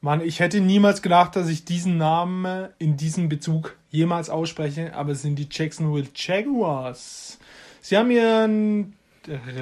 [0.00, 5.12] Mann, ich hätte niemals gedacht, dass ich diesen Namen in diesem Bezug jemals ausspreche, aber
[5.12, 7.38] es sind die Jacksonville Jaguars.
[7.80, 8.94] Sie haben ihren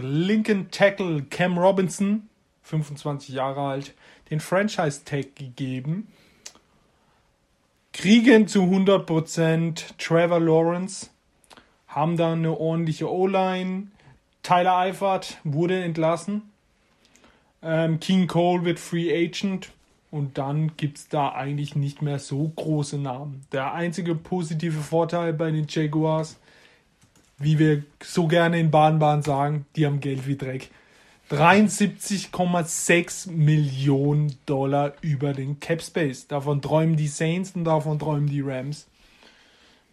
[0.03, 2.29] linken Tackle Cam Robinson,
[2.65, 3.95] 25 Jahre alt,
[4.29, 6.09] den Franchise Tag gegeben.
[7.97, 11.09] Kriegen zu 100% Trevor Lawrence,
[11.89, 13.87] haben da eine ordentliche O-Line.
[14.43, 16.43] Tyler Eifert wurde entlassen.
[17.63, 19.73] Ähm, King Cole wird Free Agent.
[20.11, 23.47] Und dann gibt es da eigentlich nicht mehr so große Namen.
[23.51, 26.37] Der einzige positive Vorteil bei den Jaguars,
[27.39, 30.69] wie wir so gerne in Baden-Baden sagen, die haben Geld wie Dreck.
[31.31, 36.29] 73,6 Millionen Dollar über den Cap Space.
[36.29, 38.87] Davon träumen die Saints und davon träumen die Rams.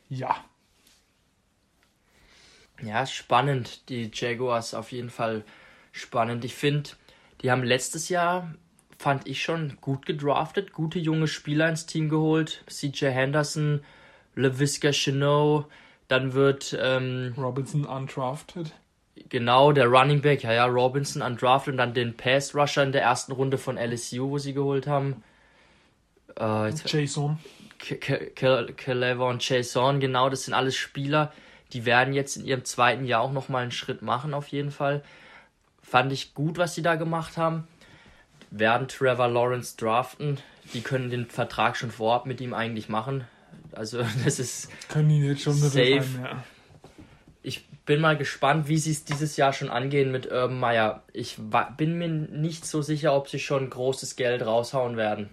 [0.09, 0.35] Ja.
[2.83, 3.89] Ja, spannend.
[3.89, 5.43] Die Jaguars auf jeden Fall
[5.91, 6.45] spannend.
[6.45, 6.91] Ich finde,
[7.41, 8.53] die haben letztes Jahr,
[8.99, 12.63] fand ich schon, gut gedraftet, gute junge Spieler ins Team geholt.
[12.67, 13.83] CJ Henderson,
[14.35, 15.65] LaVisca Chenot,
[16.07, 18.71] dann wird ähm, Robinson undrafted.
[19.29, 23.01] Genau, der Running Back, ja, ja, Robinson undrafted und dann den Pass Rusher in der
[23.01, 25.23] ersten Runde von LSU, wo sie geholt haben.
[26.39, 27.39] Äh, Jason.
[27.79, 31.33] Clever und Jason, genau, das sind alles Spieler,
[31.73, 35.03] die werden jetzt in ihrem zweiten Jahr auch nochmal einen Schritt machen, auf jeden Fall.
[35.81, 37.67] Fand ich gut, was sie da gemacht haben.
[38.51, 40.37] Werden Trevor Lawrence draften.
[40.73, 43.25] Die können den Vertrag schon vorab mit ihm eigentlich machen.
[43.71, 44.69] Also, das ist.
[44.87, 45.79] Können die jetzt schon safe.
[45.79, 46.43] Rein, ja.
[47.85, 51.03] Bin mal gespannt, wie sie es dieses Jahr schon angehen mit Urban Meyer.
[51.11, 51.37] Ich
[51.77, 55.29] bin mir nicht so sicher, ob sie schon großes Geld raushauen werden.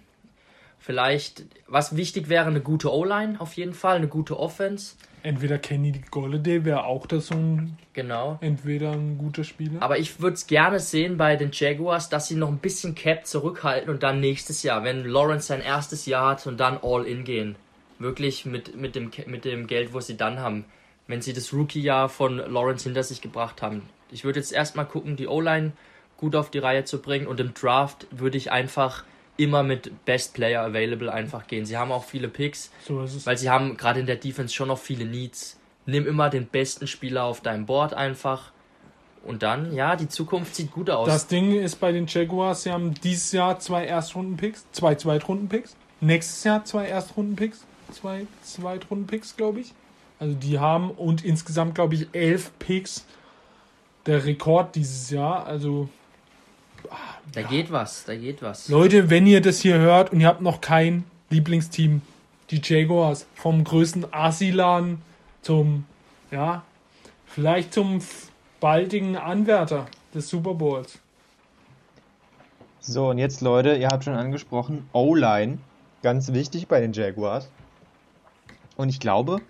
[0.77, 4.95] Vielleicht, was wichtig wäre, eine gute O-Line auf jeden Fall, eine gute Offense.
[5.23, 7.77] Entweder Kenny Golladay wäre auch das so ein.
[7.93, 8.39] Genau.
[8.41, 9.81] Entweder ein guter Spieler.
[9.81, 13.27] Aber ich würde es gerne sehen bei den Jaguars, dass sie noch ein bisschen Cap
[13.27, 17.23] zurückhalten und dann nächstes Jahr, wenn Lawrence sein erstes Jahr hat und dann all in
[17.23, 17.55] gehen.
[17.99, 20.65] Wirklich mit, mit, dem, mit dem Geld, was sie dann haben.
[21.11, 23.83] Wenn sie das Rookie-Jahr von Lawrence hinter sich gebracht haben.
[24.11, 25.73] Ich würde jetzt erstmal gucken, die O-Line
[26.15, 29.03] gut auf die Reihe zu bringen und im Draft würde ich einfach
[29.35, 31.65] immer mit Best Player Available einfach gehen.
[31.65, 34.77] Sie haben auch viele Picks, so weil sie haben gerade in der Defense schon noch
[34.77, 35.59] viele Needs.
[35.85, 38.51] Nimm immer den besten Spieler auf deinem Board einfach.
[39.23, 41.07] Und dann, ja, die Zukunft sieht gut aus.
[41.07, 45.75] Das Ding ist bei den Jaguars, sie haben dieses Jahr zwei Erstrunden-Picks, zwei Zweitrunden-Picks.
[45.99, 49.73] Nächstes Jahr zwei Erstrunden-Picks, zwei Zweitrunden-Picks, glaube ich.
[50.21, 53.05] Also die haben und insgesamt, glaube ich, elf Picks.
[54.05, 55.47] Der Rekord dieses Jahr.
[55.47, 55.89] Also
[57.33, 58.69] da geht was, da geht was.
[58.69, 62.03] Leute, wenn ihr das hier hört und ihr habt noch kein Lieblingsteam,
[62.51, 65.01] die Jaguars, vom größten Asilan
[65.41, 65.85] zum,
[66.29, 66.61] ja,
[67.25, 67.99] vielleicht zum
[68.59, 70.99] baldigen Anwärter des Super Bowls.
[72.79, 75.57] So, und jetzt, Leute, ihr habt schon angesprochen, O-Line,
[76.03, 77.49] ganz wichtig bei den Jaguars.
[78.75, 79.41] Und ich glaube,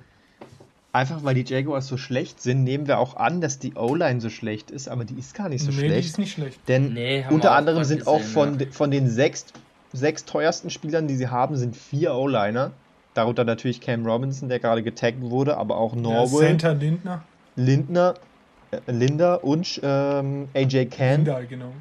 [0.94, 4.30] einfach weil die Jaguars so schlecht sind, nehmen wir auch an, dass die O-Line so
[4.30, 6.04] schlecht ist, aber die ist gar nicht so nee, schlecht.
[6.04, 6.60] Die ist nicht schlecht.
[6.68, 8.66] Denn Nee, unter auch anderem sind auch gesehen, von, ja.
[8.72, 9.46] von den sechs,
[9.94, 12.72] sechs teuersten Spielern, die sie haben, sind vier O-Liner.
[13.14, 17.24] Darunter natürlich Cam Robinson, der gerade getaggt wurde, aber auch Norwell, Center Lindner.
[17.58, 18.14] Lindner,
[18.72, 21.74] äh, Linder und ähm, AJ Can Linder, genau.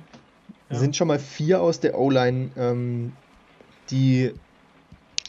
[0.70, 0.76] ja.
[0.76, 3.12] sind schon mal vier aus der O-Line, ähm,
[3.90, 4.32] die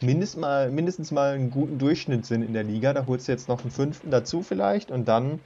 [0.02, 2.94] mindest mal, mindestens mal einen guten Durchschnitt sind in der Liga.
[2.94, 5.40] Da holst du jetzt noch einen fünften dazu vielleicht und dann,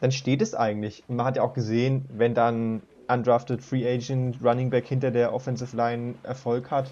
[0.00, 1.04] dann steht es eigentlich.
[1.08, 5.32] Und man hat ja auch gesehen, wenn dann undrafted Free Agent Running Back hinter der
[5.32, 6.90] Offensive Line Erfolg hat,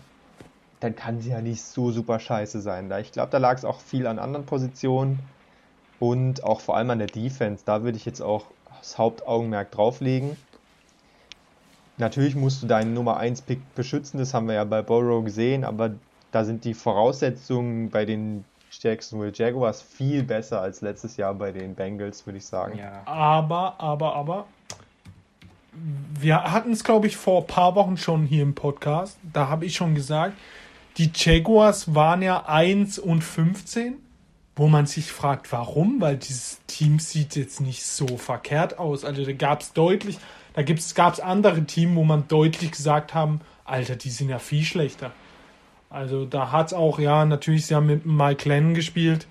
[0.80, 2.92] dann kann sie ja nicht so super scheiße sein.
[3.00, 5.20] Ich glaube, da lag es auch viel an anderen Positionen
[6.00, 7.62] und auch vor allem an der Defense.
[7.64, 8.46] Da würde ich jetzt auch
[8.78, 10.36] das Hauptaugenmerk drauflegen.
[11.98, 15.64] Natürlich musst du deinen Nummer 1 Pick beschützen, das haben wir ja bei Burrow gesehen,
[15.64, 15.94] aber
[16.36, 21.74] da sind die Voraussetzungen bei den Jacksonville Jaguars viel besser als letztes Jahr bei den
[21.74, 22.78] Bengals, würde ich sagen.
[22.78, 23.00] Ja.
[23.06, 24.46] Aber, aber, aber.
[26.20, 29.16] Wir hatten es, glaube ich, vor ein paar Wochen schon hier im Podcast.
[29.32, 30.34] Da habe ich schon gesagt,
[30.98, 33.94] die Jaguars waren ja 1 und 15,
[34.56, 39.06] wo man sich fragt, warum, weil dieses Team sieht jetzt nicht so verkehrt aus.
[39.06, 40.18] Also da gab es deutlich,
[40.52, 44.64] da gab es andere Teams, wo man deutlich gesagt haben, Alter, die sind ja viel
[44.64, 45.12] schlechter.
[45.96, 49.26] Also da hat es auch, ja, natürlich, sie haben mit Mike Lennon gespielt.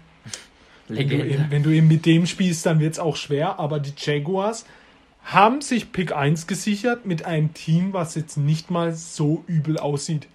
[0.88, 3.60] Wenn du, eben, wenn du eben mit dem spielst, dann wird es auch schwer.
[3.60, 4.66] Aber die Jaguars
[5.24, 10.28] haben sich Pick 1 gesichert mit einem Team, was jetzt nicht mal so übel aussieht.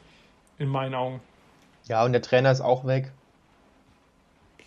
[0.60, 1.20] In meinen Augen.
[1.88, 3.10] Ja, und der Trainer ist auch weg.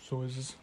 [0.06, 0.56] So ist es.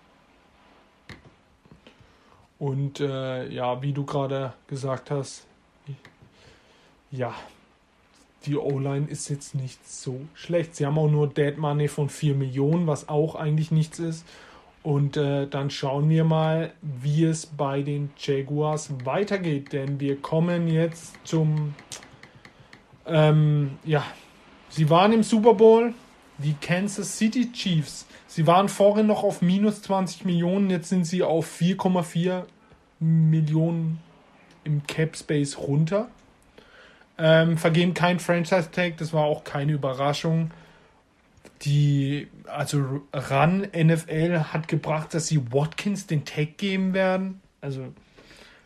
[2.59, 5.47] Und äh, ja, wie du gerade gesagt hast,
[7.09, 7.33] ja,
[8.45, 10.75] die O-Line ist jetzt nicht so schlecht.
[10.75, 14.25] Sie haben auch nur Dead Money von 4 Millionen, was auch eigentlich nichts ist.
[14.83, 19.73] Und äh, dann schauen wir mal, wie es bei den Jaguars weitergeht.
[19.73, 21.75] Denn wir kommen jetzt zum.
[23.05, 24.03] Ähm, ja,
[24.69, 25.93] sie waren im Super Bowl.
[26.39, 28.07] Die Kansas City Chiefs.
[28.25, 30.71] Sie waren vorhin noch auf minus 20 Millionen.
[30.71, 32.45] Jetzt sind sie auf 4,4
[32.99, 33.99] Millionen
[34.63, 36.09] im Cap Space runter.
[37.17, 38.97] Ähm, vergeben kein Franchise Tag.
[38.97, 40.51] Das war auch keine Überraschung
[41.63, 47.41] die, also Run NFL hat gebracht, dass sie Watkins den Tag geben werden.
[47.61, 47.93] Also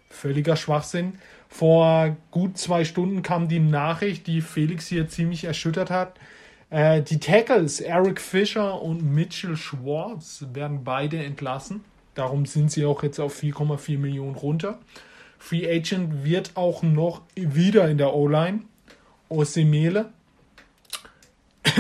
[0.10, 1.20] völliger Schwachsinn.
[1.50, 6.18] Vor gut zwei Stunden kam die Nachricht, die Felix hier ziemlich erschüttert hat.
[6.70, 11.84] Äh, die Tackles Eric Fischer und Mitchell Schwartz werden beide entlassen.
[12.14, 14.80] Darum sind sie auch jetzt auf 4,4 Millionen runter.
[15.46, 18.62] Free Agent wird auch noch wieder in der O-Line.
[19.30, 20.10] Osemele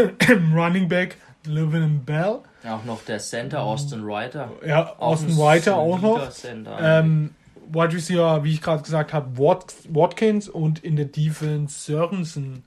[0.53, 2.41] Running Back Livin Bell.
[2.63, 4.51] Auch noch der Center Austin Reiter.
[4.63, 6.29] Ja, Austin Reiter auch noch.
[6.79, 7.33] Ähm,
[7.67, 12.63] Wide Receiver, wie ich gerade gesagt habe, Wat Watkins und in der Defense Sörensen.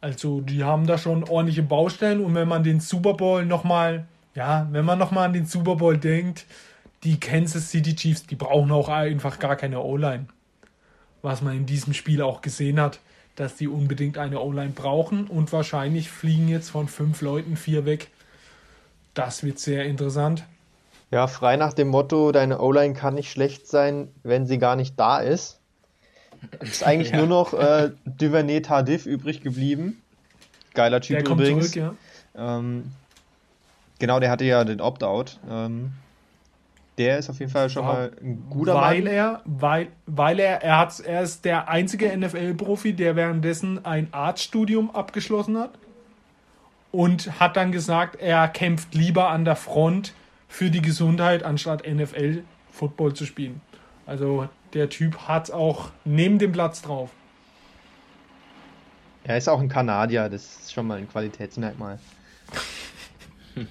[0.00, 4.06] Also die haben da schon ordentliche Baustellen und wenn man den Super Bowl nochmal,
[4.36, 6.46] ja, wenn man nochmal an den Super Bowl denkt,
[7.02, 10.26] die Kansas City Chiefs, die brauchen auch einfach gar keine O-Line.
[11.26, 13.00] Was man in diesem Spiel auch gesehen hat
[13.36, 18.08] dass die unbedingt eine O-Line brauchen und wahrscheinlich fliegen jetzt von fünf Leuten vier weg.
[19.14, 20.44] Das wird sehr interessant.
[21.10, 24.98] Ja, frei nach dem Motto, deine O-Line kann nicht schlecht sein, wenn sie gar nicht
[24.98, 25.60] da ist.
[26.60, 27.18] Ist eigentlich ja.
[27.18, 30.02] nur noch äh, Duvernay Tardif übrig geblieben.
[30.74, 31.72] Geiler Typ der kommt übrigens.
[31.72, 31.96] Zurück,
[32.34, 32.58] ja.
[32.58, 32.90] ähm,
[33.98, 35.38] genau, der hatte ja den Opt-out.
[35.48, 35.92] Ähm,
[36.98, 39.12] der ist auf jeden Fall schon mal ein guter weil Mann.
[39.12, 44.90] Er, weil, weil er, er, hat, er ist der einzige NFL-Profi, der währenddessen ein Arztstudium
[44.90, 45.78] abgeschlossen hat
[46.92, 50.14] und hat dann gesagt, er kämpft lieber an der Front
[50.48, 53.60] für die Gesundheit, anstatt NFL-Football zu spielen.
[54.06, 57.10] Also der Typ hat auch neben dem Platz drauf.
[59.24, 61.98] Er ist auch ein Kanadier, das ist schon mal ein Qualitätsmerkmal.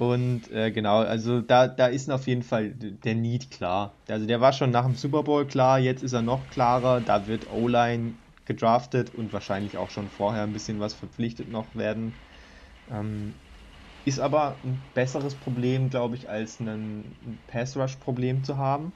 [0.00, 3.98] Und äh, genau, also da, da ist auf jeden Fall der Need klar.
[4.08, 7.02] Also der war schon nach dem Super Bowl klar, jetzt ist er noch klarer.
[7.02, 8.14] Da wird O-Line
[8.46, 12.18] gedraftet und wahrscheinlich auch schon vorher ein bisschen was verpflichtet noch werden.
[12.90, 13.40] Ähm,
[14.04, 18.92] ist aber ein besseres Problem, glaube ich, als ein Pass-Rush-Problem zu haben.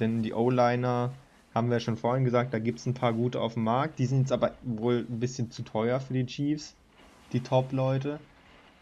[0.00, 1.18] Denn die O-Liner
[1.54, 3.98] haben wir schon vorhin gesagt, da gibt es ein paar gute auf dem Markt.
[4.00, 6.76] Die sind jetzt aber wohl ein bisschen zu teuer für die Chiefs,
[7.32, 8.20] die Top-Leute.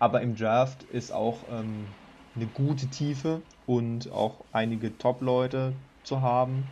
[0.01, 1.86] Aber im Draft ist auch ähm,
[2.35, 6.64] eine gute Tiefe und auch einige Top-Leute zu haben.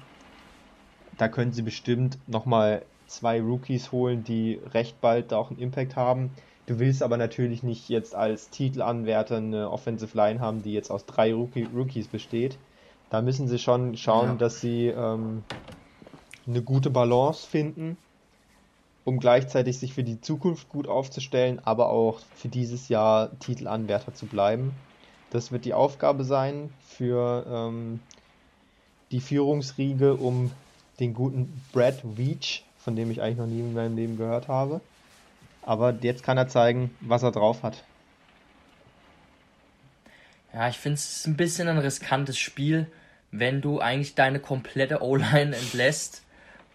[1.19, 6.31] Da können sie bestimmt nochmal zwei Rookies holen, die recht bald auch einen Impact haben.
[6.67, 11.07] Du willst aber natürlich nicht jetzt als Titelanwärter eine Offensive Line haben, die jetzt aus
[11.07, 12.57] drei Rookie Rookies besteht.
[13.11, 14.35] Da müssen sie schon schauen, ja.
[14.35, 15.43] dass sie ähm,
[16.47, 17.97] eine gute Balance finden
[19.09, 24.27] um gleichzeitig sich für die Zukunft gut aufzustellen, aber auch für dieses Jahr Titelanwärter zu
[24.27, 24.73] bleiben.
[25.31, 28.01] Das wird die Aufgabe sein für ähm,
[29.11, 30.51] die Führungsriege um
[31.01, 34.83] den guten Brad Veach, von dem ich eigentlich noch nie in meinem Leben gehört habe.
[35.63, 37.83] Aber jetzt kann er zeigen, was er drauf hat.
[40.53, 42.87] Ja, ich finde es ein bisschen ein riskantes Spiel,
[43.31, 46.25] wenn du eigentlich deine komplette O-Line entlässt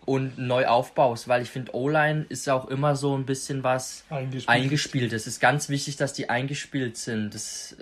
[0.06, 4.50] und neu aufbaust, weil ich finde, O-Line ist auch immer so ein bisschen was eingespielt.
[4.50, 5.14] eingespielt.
[5.14, 7.34] Es ist ganz wichtig, dass die eingespielt sind.
[7.34, 7.78] Das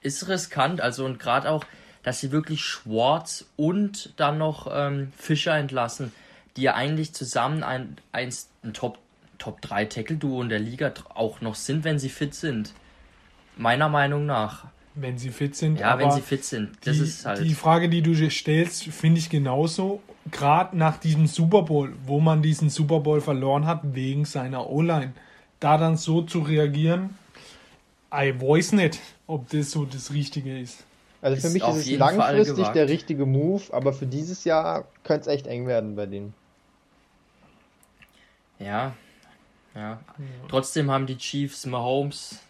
[0.00, 1.64] ist riskant, also und gerade auch,
[2.02, 6.12] dass sie wirklich Schwartz und dann noch ähm, Fischer entlassen,
[6.56, 8.32] die ja eigentlich zusammen ein, ein,
[8.62, 8.98] ein Top,
[9.38, 12.72] Top 3 Tackle-Duo in der Liga auch noch sind, wenn sie fit sind.
[13.56, 14.66] Meiner Meinung nach.
[14.94, 15.80] Wenn sie fit sind.
[15.80, 16.70] Ja, wenn sie fit sind.
[16.84, 17.44] Das die, ist halt.
[17.44, 22.20] Die Frage, die du dir stellst, finde ich genauso gerade nach diesem Super Bowl, wo
[22.20, 25.12] man diesen Super Bowl verloren hat wegen seiner O-Line,
[25.60, 27.16] da dann so zu reagieren,
[28.12, 30.84] I weiß nicht, ob das so das Richtige ist.
[31.20, 35.22] Also für ist mich ist es langfristig der richtige Move, aber für dieses Jahr könnte
[35.22, 36.32] es echt eng werden bei denen.
[38.58, 38.94] Ja,
[39.74, 39.80] ja.
[39.80, 40.00] ja.
[40.48, 42.40] Trotzdem haben die Chiefs Mahomes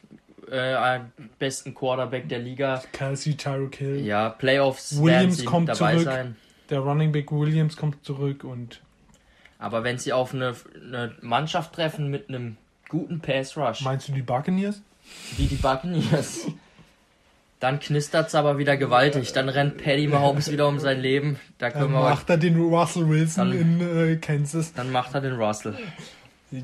[0.51, 1.01] äh,
[1.39, 2.83] besten Quarterback der Liga.
[2.93, 4.07] Kelsey, Tyreek Hill.
[4.07, 6.05] Ja, Playoffs Williams kommt dabei zurück.
[6.05, 6.37] sein
[6.71, 8.81] der Running Back Williams kommt zurück und.
[9.59, 10.55] Aber wenn sie auf eine,
[10.87, 12.57] eine Mannschaft treffen mit einem
[12.89, 13.81] guten Pass Rush.
[13.83, 14.81] Meinst du die Buccaneers?
[15.37, 16.47] Wie die Buccaneers.
[17.61, 19.33] Dann knistert's aber wieder gewaltig.
[19.33, 21.41] Dann rennt Paddy Mahomes wieder um sein Leben.
[21.59, 24.73] Da können Dann wir macht er den Russell Wilson Dann- in äh, Kansas.
[24.75, 25.77] dann macht er den Russell.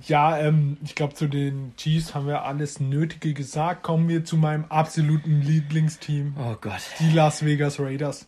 [0.06, 3.82] Ja, ähm, ich glaube, zu den Chiefs haben wir alles Nötige gesagt.
[3.82, 6.80] Kommen wir zu meinem absoluten Lieblingsteam, Oh Gott.
[7.00, 8.26] die Las Vegas Raiders.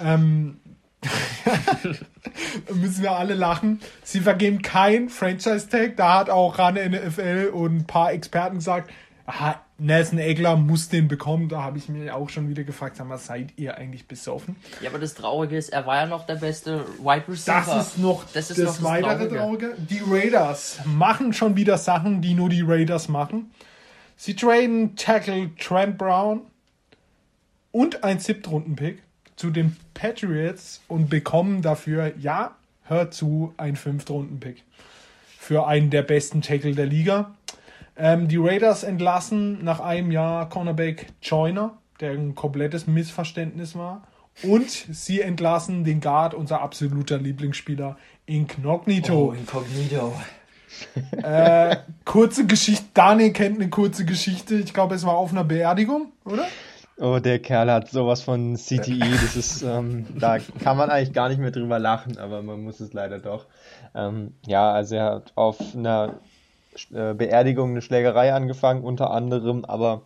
[0.00, 0.58] Ähm,
[2.74, 3.80] müssen wir alle lachen.
[4.02, 5.96] Sie vergeben kein Franchise-Tag.
[5.96, 8.90] Da hat auch ran NFL und ein paar Experten gesagt,
[9.26, 11.48] aha, Nelson Egler muss den bekommen.
[11.48, 14.56] Da habe ich mir auch schon wieder gefragt, mal, seid ihr eigentlich besoffen?
[14.80, 17.64] Ja, aber das Traurige ist, er war ja noch der beste Wide Receiver.
[17.64, 19.68] Das ist noch Das das, ist noch das weitere Traurige.
[19.68, 19.74] Traurige.
[19.88, 23.52] Die Raiders machen schon wieder Sachen, die nur die Raiders machen.
[24.16, 26.40] Sie traden Tackle Trent Brown
[27.70, 29.02] und ein Siebtrunden-Pick
[29.38, 34.64] zu den Patriots und bekommen dafür, ja, hört zu, ein Fünftrunden-Pick
[35.38, 37.34] für einen der besten Tackle der Liga.
[37.96, 44.06] Ähm, die Raiders entlassen nach einem Jahr Cornerback Joyner, der ein komplettes Missverständnis war.
[44.42, 47.96] Und sie entlassen den Guard, unser absoluter Lieblingsspieler,
[48.26, 49.32] Incognito.
[49.32, 50.12] Incognito.
[51.22, 54.56] Äh, kurze Geschichte, Daniel kennt eine kurze Geschichte.
[54.56, 56.46] Ich glaube, es war auf einer Beerdigung, oder?
[57.00, 61.28] Oh, der Kerl hat sowas von CTE, das ist, ähm, da kann man eigentlich gar
[61.28, 63.46] nicht mehr drüber lachen, aber man muss es leider doch.
[63.94, 66.18] Ähm, ja, also er hat auf einer
[66.92, 70.02] äh, Beerdigung eine Schlägerei angefangen, unter anderem, aber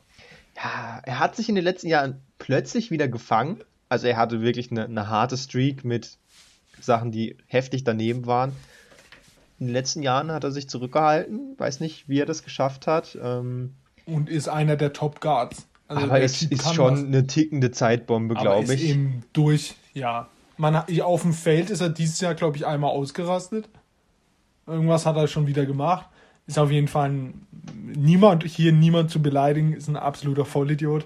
[0.56, 3.62] ja, er hat sich in den letzten Jahren plötzlich wieder gefangen.
[3.88, 6.18] Also er hatte wirklich eine, eine harte Streak mit
[6.78, 8.52] Sachen, die heftig daneben waren.
[9.58, 13.16] In den letzten Jahren hat er sich zurückgehalten, weiß nicht, wie er das geschafft hat.
[13.22, 15.68] Ähm, Und ist einer der Top Guards.
[15.88, 17.04] Also aber es Typ ist schon was.
[17.04, 18.90] eine tickende Zeitbombe, glaube ist ich.
[18.90, 20.28] eben durch, ja.
[20.56, 23.68] Man auf dem Feld ist er dieses Jahr, glaube ich, einmal ausgerastet.
[24.66, 26.06] Irgendwas hat er schon wieder gemacht.
[26.46, 27.46] Ist auf jeden Fall ein,
[27.96, 31.04] niemand, hier niemand zu beleidigen, ist ein absoluter Vollidiot.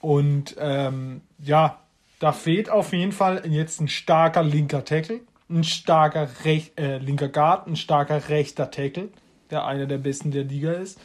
[0.00, 1.78] Und ähm, ja,
[2.18, 5.20] da fehlt auf jeden Fall jetzt ein starker linker Tackle,
[5.50, 9.08] ein starker Rech äh, linker Guard, ein starker rechter Tackle,
[9.50, 11.00] der einer der besten der Liga ist.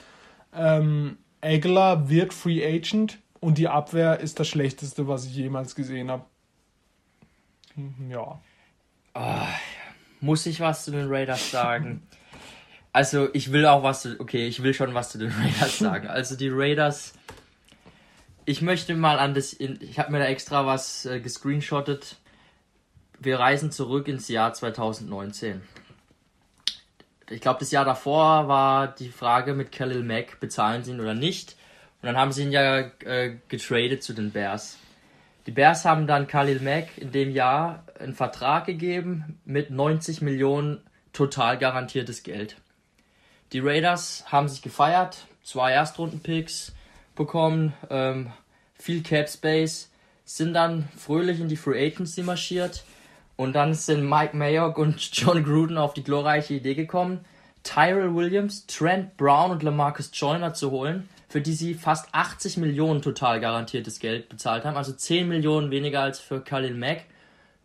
[0.56, 6.09] Ähm, Aguilar wird Free Agent und die Abwehr ist das schlechteste, was ich jemals gesehen
[6.11, 6.26] habe.
[7.76, 8.39] Hm, Ja.
[10.19, 12.01] Muss ich was zu den Raiders sagen?
[12.93, 16.07] Also, ich will auch was zu, okay, ich will schon was zu den Raiders sagen.
[16.07, 17.14] Also, die Raiders,
[18.45, 22.15] ich möchte mal an das, in, ich habe mir da extra was äh, gescreenshottet.
[23.19, 25.61] Wir reisen zurück ins Jahr 2019.
[27.30, 31.14] Ich glaube, das Jahr davor war die Frage mit Khalil Mack, bezahlen sie ihn oder
[31.14, 31.58] nicht.
[32.02, 34.78] Und dann haben sie ihn ja äh, getradet zu den Bears.
[35.45, 40.82] Die Bears haben dann Khalil Mack in dem Jahr einen Vertrag gegeben mit 90 Millionen
[41.12, 42.58] total garantiertes Geld.
[43.54, 46.74] Die Raiders haben sich gefeiert, zwei Erstrunden-Picks
[47.16, 48.32] bekommen, ähm,
[48.78, 49.90] viel Cap Space,
[50.26, 52.84] sind dann fröhlich in die Free Agency marschiert
[53.38, 57.23] und dann sind Mike Mayock und John Gruden auf die glorreiche Idee gekommen,
[57.64, 63.01] Tyrell Williams, Trent Brown und Lamarcus Joyner zu holen, für die sie fast 80 Millionen
[63.01, 67.03] total garantiertes Geld bezahlt haben, also 10 Millionen weniger als für Khalil Mack,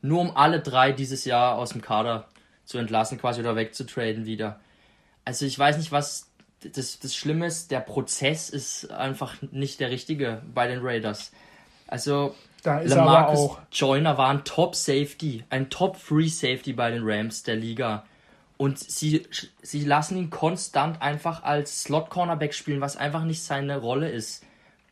[0.02, 2.28] nur um alle drei dieses Jahr aus dem Kader
[2.64, 4.60] zu entlassen, quasi oder wegzutraden wieder.
[5.24, 6.28] Also ich weiß nicht, was
[6.60, 11.32] das, das Schlimme ist, der Prozess ist einfach nicht der richtige bei den Raiders.
[11.86, 13.58] Also Da ist aber Lamarcus auch.
[13.72, 18.04] Joyner war ein Top Safety, ein Top Free Safety bei den Rams der Liga.
[18.56, 19.26] Und sie,
[19.60, 24.44] sie lassen ihn konstant einfach als Slot Cornerback spielen, was einfach nicht seine Rolle ist.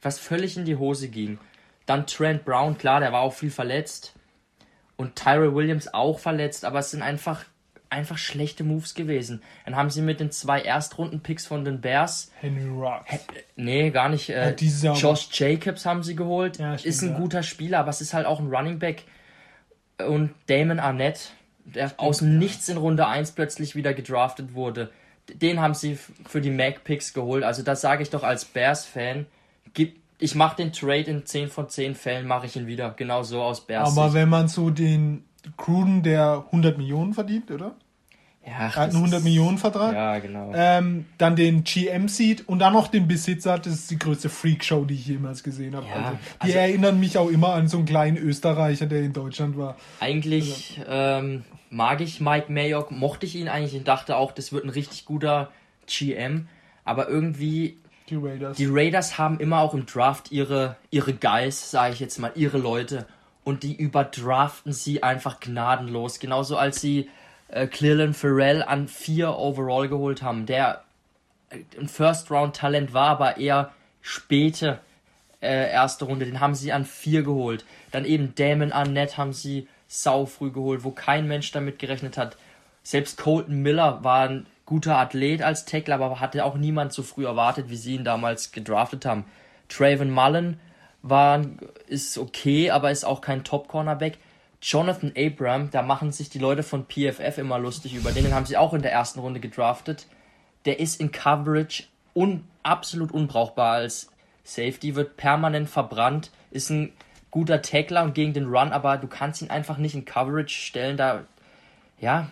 [0.03, 1.39] Was völlig in die Hose ging.
[1.87, 4.15] Dann Trent Brown, klar, der war auch viel verletzt.
[4.97, 7.45] Und Tyrell Williams auch verletzt, aber es sind einfach,
[7.91, 9.43] einfach schlechte Moves gewesen.
[9.65, 13.11] Dann haben sie mit den zwei Erstrunden-Picks von den Bears Henry Rocks.
[13.57, 14.31] Nee, gar nicht.
[14.31, 16.59] Äh, Ja, Josh Jacobs haben sie geholt.
[16.59, 17.19] Ja, stimmt, ist ein ja.
[17.19, 19.03] guter Spieler, aber es ist halt auch ein Running Back.
[20.07, 21.33] Und Damon Arnett,
[21.65, 24.91] der aus dem Nichts in Runde 1 plötzlich wieder gedraftet wurde.
[25.35, 27.45] Den haben sie für die Mac Picks geholt.
[27.45, 29.27] Also das sage ich doch als Bears-Fan.
[29.75, 32.91] Gib- Ich mache den Trade in 10 von 10 Fällen, mache ich ihn wieder.
[32.97, 33.93] Genau so aus Bears.
[33.93, 34.15] Aber Sicht.
[34.15, 35.25] wenn man so den
[35.57, 37.75] Cruden, der 100 Millionen verdient, oder?
[38.47, 39.95] ja, Er hat einen 100 ist- Millionen Vertrag.
[39.95, 40.51] Ja, genau.
[40.55, 44.85] Ähm, dann den GM sieht und dann noch den Besitzer, das ist die größte Freakshow,
[44.85, 45.87] die ich jemals gesehen habe.
[45.87, 49.13] Ja, also, die also- erinnern mich auch immer an so einen kleinen Österreicher, der in
[49.13, 49.77] Deutschland war.
[50.01, 54.65] Eigentlich ähm, mag ich Mike Mayock, mochte ich ihn eigentlich und dachte auch, das wird
[54.65, 55.51] ein richtig guter
[55.87, 56.49] GM.
[56.85, 57.77] Aber irgendwie,
[58.09, 58.57] Die Raiders.
[58.57, 62.57] die Raiders haben immer auch im Draft ihre, ihre Guys, sage ich jetzt mal, ihre
[62.59, 63.07] Leute.
[63.51, 66.21] Und die überdraften sie einfach gnadenlos.
[66.21, 67.11] Genauso als sie
[67.49, 70.85] äh, Clearland Farrell an vier Overall geholt haben, der
[71.51, 73.73] äh, ein First-Round-Talent war, aber eher
[74.03, 74.79] späte
[75.43, 77.65] äh, erste Runde, den haben sie an vier geholt.
[77.91, 82.37] Dann eben Damon Arnett haben sie sau früh geholt, wo kein Mensch damit gerechnet hat.
[82.85, 87.27] Selbst Colton Miller war ein guter Athlet als Tackler, aber hatte auch niemand so früh
[87.27, 89.25] erwartet, wie sie ihn damals gedraftet haben.
[89.69, 90.61] Traven Mullen
[91.03, 91.45] war,
[91.87, 94.19] ist okay, aber ist auch kein Top-Cornerback.
[94.63, 98.45] Jonathan Abram, da machen sich die Leute von PFF immer lustig über den, den haben
[98.47, 100.07] sie auch in der ersten Runde gedraftet.
[100.67, 104.11] Der ist in Coverage un, absolut unbrauchbar als
[104.45, 106.93] Safety, wird permanent verbrannt, ist ein
[107.31, 110.97] guter Tackler und gegen den Run, aber du kannst ihn einfach nicht in Coverage stellen.
[110.97, 111.25] Da,
[111.99, 112.29] ja,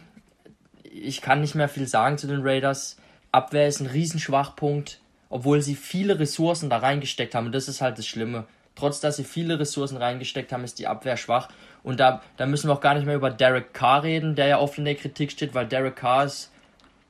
[0.82, 2.96] ich kann nicht mehr viel sagen zu den Raiders.
[3.32, 5.00] Abwehr ist ein Riesenschwachpunkt,
[5.30, 7.46] obwohl sie viele Ressourcen da reingesteckt haben.
[7.46, 8.46] Und das ist halt das Schlimme.
[8.78, 11.48] Trotz dass sie viele Ressourcen reingesteckt haben, ist die Abwehr schwach.
[11.82, 14.58] Und da, da müssen wir auch gar nicht mehr über Derek Carr reden, der ja
[14.58, 16.52] oft in der Kritik steht, weil Derek Carr ist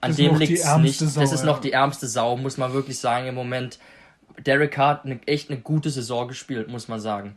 [0.01, 0.99] an dem liegt es nicht.
[0.99, 1.47] Sau, das ist ja.
[1.47, 3.79] noch die ärmste Sau, muss man wirklich sagen im Moment.
[4.47, 7.37] Derek Carr hat eine, echt eine gute Saison gespielt, muss man sagen.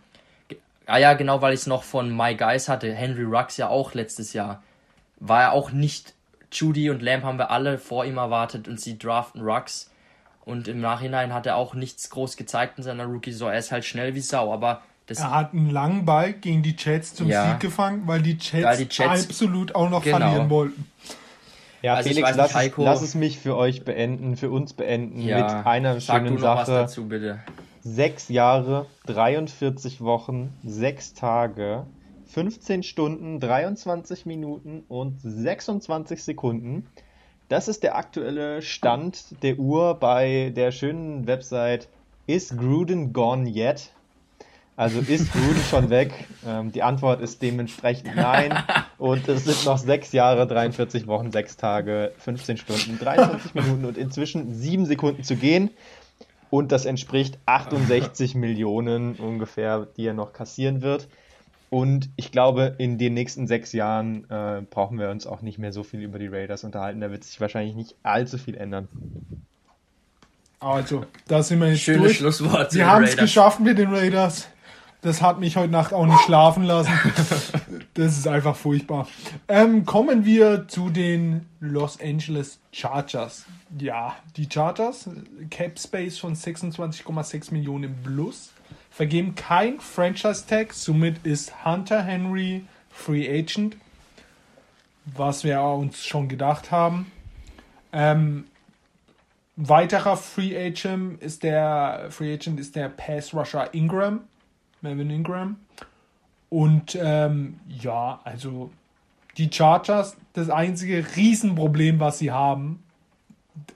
[0.86, 2.94] Ah ja, genau, weil ich es noch von My Guys hatte.
[2.94, 4.64] Henry Rux ja auch letztes Jahr.
[5.20, 6.14] War er auch nicht.
[6.52, 9.91] Judy und Lamb haben wir alle vor ihm erwartet und sie draften Rux.
[10.44, 13.52] Und im Nachhinein hat er auch nichts groß gezeigt in seiner Rookie-Saison.
[13.52, 16.76] Er ist halt schnell wie Sau, aber das er hat einen langen Ball gegen die
[16.78, 17.52] Jets zum ja.
[17.52, 20.18] Sieg gefangen, weil die Jets, weil die Jets absolut auch noch genau.
[20.18, 20.86] verlieren wollten.
[21.82, 25.38] Ja, also Felix, lass, nicht, lass, es mich für euch beenden, für uns beenden ja,
[25.38, 26.72] mit einer schönen Sache.
[26.72, 27.10] Dazu,
[27.82, 31.88] sechs Jahre, 43 Wochen, sechs Tage,
[32.28, 36.88] 15 Stunden, 23 Minuten und 26 Sekunden.
[37.52, 41.90] Das ist der aktuelle Stand der Uhr bei der schönen Website
[42.26, 43.92] Is Gruden Gone Yet?
[44.78, 46.14] Also ist Gruden schon weg?
[46.48, 48.58] Ähm, die Antwort ist dementsprechend nein.
[48.98, 53.98] Und es sind noch sechs Jahre, 43 Wochen, sechs Tage, 15 Stunden, 23 Minuten und
[53.98, 55.72] inzwischen sieben Sekunden zu gehen.
[56.50, 61.10] Und das entspricht 68 Millionen ungefähr, die er noch kassieren wird.
[61.74, 65.72] Und ich glaube, in den nächsten sechs Jahren äh, brauchen wir uns auch nicht mehr
[65.72, 67.00] so viel über die Raiders unterhalten.
[67.00, 68.90] Da wird sich wahrscheinlich nicht allzu viel ändern.
[70.60, 72.18] Also, da sind wir jetzt Schönes durch.
[72.18, 72.72] Schlusswort.
[72.72, 74.50] Sie haben es geschafft mit den Raiders.
[75.02, 76.92] Das hat mich heute Nacht auch nicht schlafen lassen.
[77.94, 79.06] Das ist einfach furchtbar.
[79.50, 83.46] Ähm, kommen wir zu den Los Angeles Chargers.
[83.78, 85.10] Ja, die Chargers,
[85.50, 88.52] Cap Space von 26,6 Millionen plus,
[88.92, 93.78] vergeben kein Franchise Tag, somit ist Hunter Henry Free Agent,
[95.06, 97.12] was wir uns schon gedacht haben.
[97.94, 98.46] Ähm,
[99.56, 104.22] weiterer Free Agent ist der Free Agent ist der Pass Rusher Ingram,
[104.82, 105.56] Melvin Ingram.
[106.50, 108.72] Und ähm, ja, also
[109.38, 112.84] die Chargers, das einzige Riesenproblem, was sie haben,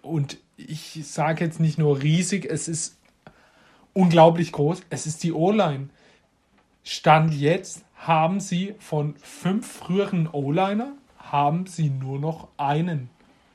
[0.02, 2.95] und ich sage jetzt nicht nur riesig, es ist
[3.96, 5.90] unglaublich groß, es ist die O-Line.
[6.84, 13.10] Stand jetzt haben sie von fünf früheren O-Liner, haben sie nur noch einen.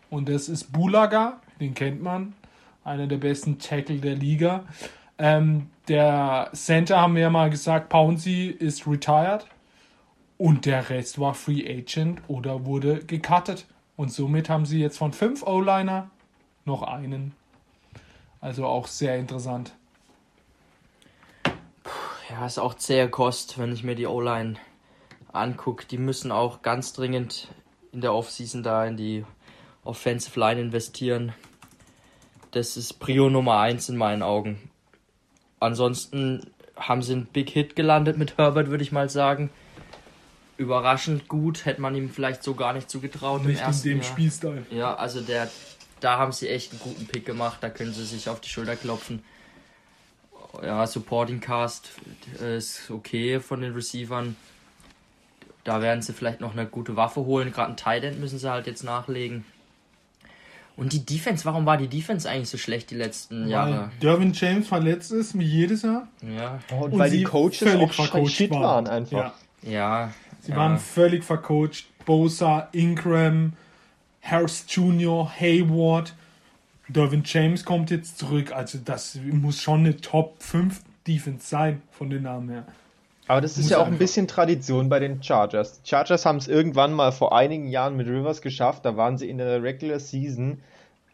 [0.08, 2.34] Und das ist Bulaga, den kennt man,
[2.82, 4.64] einer der besten Tackle der Liga.
[5.18, 9.46] Ähm, der Center haben wir ja mal gesagt, Pouncy ist retired
[10.38, 13.66] und der Rest war Free Agent oder wurde gecuttet.
[13.96, 16.10] Und somit haben sie jetzt von fünf O-Liner
[16.64, 17.34] noch einen.
[18.40, 19.74] Also auch sehr interessant.
[22.30, 24.54] Ja, ist auch zähe Kost, wenn ich mir die O-Line
[25.32, 25.86] angucke.
[25.86, 27.48] Die müssen auch ganz dringend
[27.92, 29.24] in der Offseason da in die
[29.82, 31.32] Offensive Line investieren.
[32.52, 34.70] Das ist Prio Nummer 1 in meinen Augen.
[35.58, 39.50] Ansonsten haben sie einen Big Hit gelandet mit Herbert, würde ich mal sagen.
[40.56, 43.44] Überraschend gut, hätte man ihm vielleicht so gar nicht zugetraut.
[43.44, 44.04] Nicht in dem Jahr.
[44.04, 44.66] Spielstil.
[44.70, 45.50] Ja, also der,
[46.00, 48.76] da haben sie echt einen guten Pick gemacht, da können sie sich auf die Schulter
[48.76, 49.22] klopfen.
[50.62, 51.90] Ja, Supporting Cast
[52.40, 54.36] ist okay von den Receivern.
[55.64, 57.52] Da werden sie vielleicht noch eine gute Waffe holen.
[57.52, 59.44] Gerade ein Tight End müssen sie halt jetzt nachlegen.
[60.76, 63.90] Und die Defense, warum war die Defense eigentlich so schlecht die letzten weil Jahre?
[64.00, 66.08] Derwin James verletzt ist, wie jedes Jahr.
[66.22, 66.58] Ja.
[66.74, 69.32] Und, und weil die Coaches auch shit waren, waren einfach.
[69.62, 69.70] Ja.
[69.70, 70.56] ja sie ja.
[70.56, 71.84] waren völlig vercoacht.
[72.06, 73.52] Bosa, Ingram,
[74.22, 76.14] Harris Jr., Hayward.
[76.92, 78.52] Derwin James kommt jetzt zurück.
[78.52, 82.66] Also das muss schon eine Top 5 Defense sein, von den Namen her.
[83.26, 85.82] Aber das ist Muss ja auch ein bisschen Tradition bei den Chargers.
[85.82, 88.84] Die Chargers haben es irgendwann mal vor einigen Jahren mit Rivers geschafft.
[88.84, 90.60] Da waren sie in der Regular Season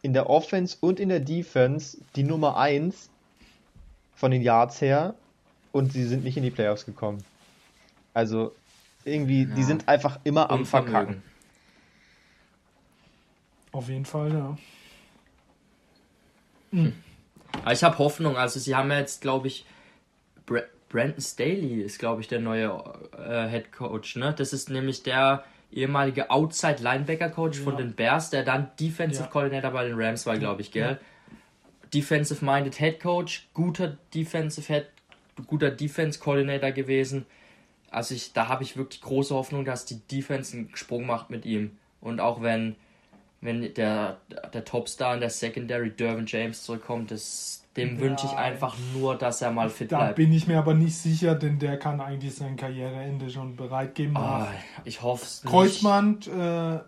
[0.03, 3.11] in der Offense und in der Defense die Nummer 1
[4.15, 5.15] von den Yards her
[5.73, 7.23] und sie sind nicht in die Playoffs gekommen.
[8.15, 8.53] Also
[9.05, 9.55] irgendwie, ja.
[9.55, 11.23] die sind einfach immer am Verkacken.
[13.73, 14.57] Auf jeden Fall, ja.
[16.71, 16.93] Hm.
[17.63, 18.37] Aber ich habe Hoffnung.
[18.37, 19.67] Also sie haben ja jetzt, glaube ich,
[20.45, 22.83] Bra Brandon Staley ist, glaube ich, der neue
[23.19, 24.17] äh, Head Coach.
[24.17, 24.33] Ne?
[24.37, 27.65] Das ist nämlich der ehemalige Outside Linebacker Coach ja.
[27.65, 29.31] von den Bears, der dann Defensive ja.
[29.31, 30.93] Coordinator bei den Rams war, glaube ich, gell?
[30.93, 31.39] Ja.
[31.93, 34.87] Defensive Minded Head Coach, guter Defensive Head,
[35.47, 37.27] guter Defense Coordinator gewesen.
[37.91, 41.45] Also ich, da habe ich wirklich große Hoffnung, dass die Defense einen Sprung macht mit
[41.45, 41.79] ihm.
[42.01, 42.77] Und auch wenn,
[43.47, 44.19] wenn der,
[44.53, 49.17] der Topstar in der Secondary Dervin James zurückkommt, das, dem ja, wünsche ich einfach nur,
[49.17, 50.13] dass er mal fit da bleibt.
[50.13, 54.17] Da bin ich mir aber nicht sicher, denn der kann eigentlich sein Karriereende schon bereitgeben.
[54.19, 54.45] Oh,
[54.85, 55.51] ich hoffe es nicht.
[55.51, 56.79] Kreuzband, äh,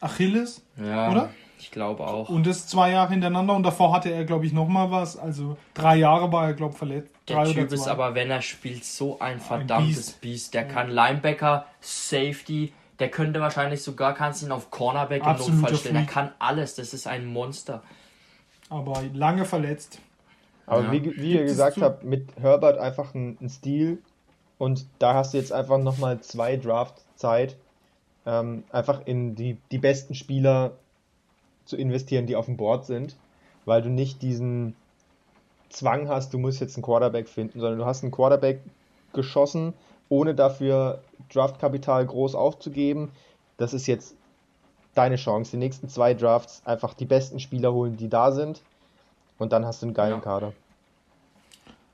[0.00, 1.30] Achilles, ja, oder?
[1.58, 2.28] Ich glaube auch.
[2.28, 5.16] Und das zwei Jahre hintereinander und davor hatte er, glaube ich, nochmal was.
[5.16, 7.14] Also drei Jahre war er, glaube ich, verletzt.
[7.28, 10.20] Der Typ ist aber, wenn er spielt, so ein verdammtes ein Biest.
[10.20, 10.54] Biest.
[10.54, 10.68] Der ja.
[10.68, 12.72] kann Linebacker, Safety,
[13.02, 15.96] der könnte wahrscheinlich sogar, kannst ihn auf Cornerback Absoluter im Notfall stellen.
[15.96, 17.82] Er kann alles, das ist ein Monster.
[18.70, 19.98] Aber lange verletzt.
[20.66, 20.92] Aber ja.
[20.92, 23.98] wie, wie ihr gesagt habt, mit Herbert einfach ein, ein, Stil
[24.56, 27.56] und da hast du jetzt einfach nochmal zwei Draft-Zeit,
[28.24, 30.70] ähm, einfach in die, die besten Spieler
[31.64, 33.16] zu investieren, die auf dem Board sind,
[33.64, 34.76] weil du nicht diesen
[35.70, 38.60] Zwang hast, du musst jetzt einen Quarterback finden, sondern du hast einen Quarterback
[39.12, 39.74] geschossen,
[40.12, 41.00] ohne dafür
[41.32, 43.10] Draftkapital groß aufzugeben.
[43.56, 44.14] Das ist jetzt
[44.94, 45.52] deine Chance.
[45.52, 48.60] Die nächsten zwei Drafts einfach die besten Spieler holen, die da sind.
[49.38, 50.20] Und dann hast du einen geilen ja.
[50.20, 50.52] Kader.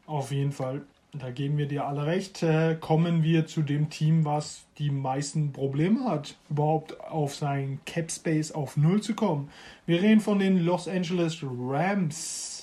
[0.06, 0.82] Auf jeden Fall.
[1.12, 2.42] Da geben wir dir alle recht.
[2.42, 8.10] Äh, kommen wir zu dem Team, was die meisten Probleme hat, überhaupt auf sein Cap
[8.10, 9.48] Space auf Null zu kommen.
[9.86, 12.57] Wir reden von den Los Angeles Rams.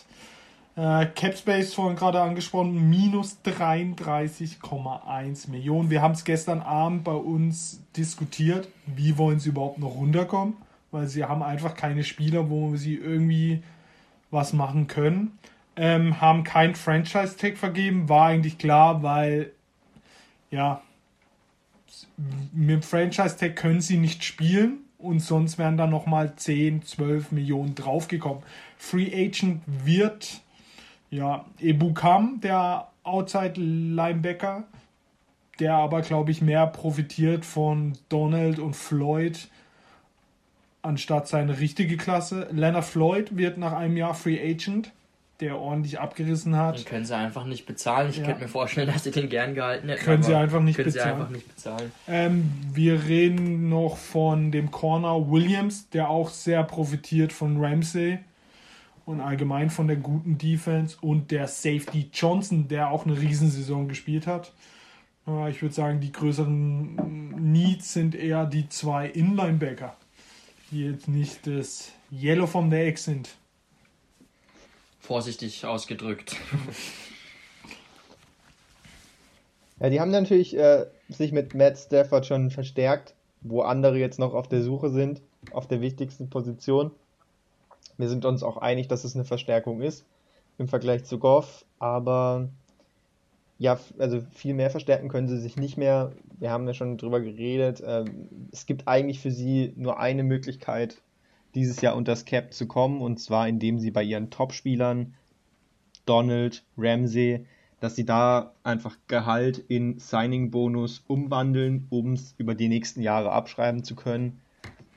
[0.75, 5.89] Äh, Capspace vorhin gerade angesprochen, minus 33,1 Millionen.
[5.89, 10.55] Wir haben es gestern Abend bei uns diskutiert, wie wollen sie überhaupt noch runterkommen,
[10.91, 13.63] weil sie haben einfach keine Spieler, wo sie irgendwie
[14.31, 15.37] was machen können.
[15.77, 19.53] Ähm, haben kein Franchise-Tag vergeben, war eigentlich klar, weil
[20.51, 20.81] ja,
[22.53, 28.43] mit Franchise-Tag können sie nicht spielen und sonst wären da nochmal 10, 12 Millionen draufgekommen.
[28.77, 30.41] Free Agent wird
[31.09, 34.63] ja, Ebukam, der Outside Linebacker,
[35.59, 39.47] der aber, glaube ich, mehr profitiert von Donald und Floyd
[40.81, 42.47] anstatt seine richtige Klasse.
[42.51, 44.91] Leonard Floyd wird nach einem Jahr Free Agent,
[45.39, 46.79] der ordentlich abgerissen hat.
[46.79, 48.09] Den können sie einfach nicht bezahlen.
[48.09, 48.25] Ich ja.
[48.25, 50.03] könnte mir vorstellen, dass sie den gern gehalten hätten.
[50.03, 51.15] Können sie einfach nicht können bezahlen.
[51.15, 51.91] Sie einfach nicht bezahlen.
[52.07, 58.19] Ähm, wir reden noch von dem Corner Williams, der auch sehr profitiert von Ramsey
[59.05, 64.27] und allgemein von der guten Defense und der Safety Johnson, der auch eine Riesensaison gespielt
[64.27, 64.53] hat.
[65.49, 69.95] Ich würde sagen, die größeren Needs sind eher die zwei Inlinebacker,
[70.71, 73.29] die jetzt nicht das Yellow from the Egg sind.
[74.99, 76.35] Vorsichtig ausgedrückt.
[79.79, 84.33] Ja, die haben natürlich äh, sich mit Matt Stafford schon verstärkt, wo andere jetzt noch
[84.33, 85.21] auf der Suche sind,
[85.51, 86.91] auf der wichtigsten Position.
[87.97, 90.05] Wir sind uns auch einig, dass es eine Verstärkung ist
[90.57, 92.49] im Vergleich zu Goff, aber
[93.57, 96.11] ja, also viel mehr verstärken können sie sich nicht mehr.
[96.39, 97.81] Wir haben ja schon drüber geredet.
[97.85, 101.01] Ähm, es gibt eigentlich für sie nur eine Möglichkeit,
[101.55, 105.13] dieses Jahr unter das Cap zu kommen, und zwar indem sie bei ihren Topspielern
[106.05, 107.45] Donald, Ramsey,
[107.79, 113.83] dass sie da einfach Gehalt in Signing-Bonus umwandeln, um es über die nächsten Jahre abschreiben
[113.83, 114.41] zu können.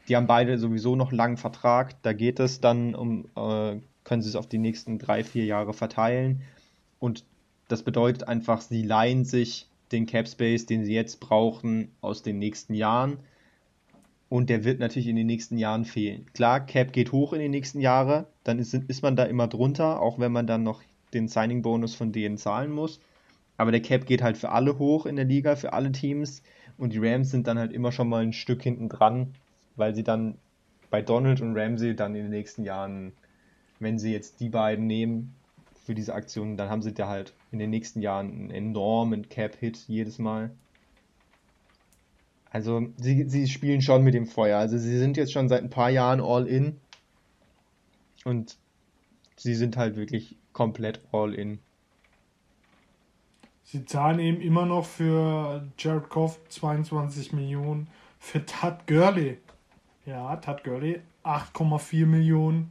[0.09, 2.03] Die haben beide sowieso noch langen Vertrag.
[2.03, 5.75] Da geht es dann um, äh, können sie es auf die nächsten drei, vier Jahre
[5.75, 6.43] verteilen.
[6.99, 7.25] Und
[7.69, 12.39] das bedeutet einfach, sie leihen sich den Cap Space, den sie jetzt brauchen, aus den
[12.39, 13.19] nächsten Jahren.
[14.31, 16.27] Und der wird natürlich in den nächsten Jahren fehlen.
[16.33, 20.03] Klar, Cap geht hoch in den nächsten Jahren, dann ist, ist man da immer drunter,
[20.03, 20.83] auch wenn man dann noch
[21.15, 23.01] den Signing-Bonus von denen zahlen muss.
[23.57, 26.43] Aber der Cap geht halt für alle hoch in der Liga, für alle Teams.
[26.77, 29.35] Und die Rams sind dann halt immer schon mal ein Stück hinten dran
[29.79, 30.37] weil sie dann
[30.91, 33.13] bei Donald und Ramsey dann in den nächsten Jahren,
[33.79, 35.35] wenn sie jetzt die beiden nehmen
[35.85, 39.85] für diese Aktion, dann haben sie da halt in den nächsten Jahren einen enormen Cap-Hit
[39.89, 40.51] jedes Mal.
[42.51, 44.59] Also sie, sie spielen schon mit dem Feuer.
[44.59, 46.81] Also sie sind jetzt schon seit ein paar Jahren all in
[48.25, 48.57] und
[49.37, 51.59] sie sind halt wirklich komplett all in.
[53.65, 57.89] Sie zahlen eben immer noch für Jared Goff 22 Millionen,
[58.19, 59.39] für Todd Gurley
[60.09, 62.71] ja, Todd Gurley 8,4 Millionen.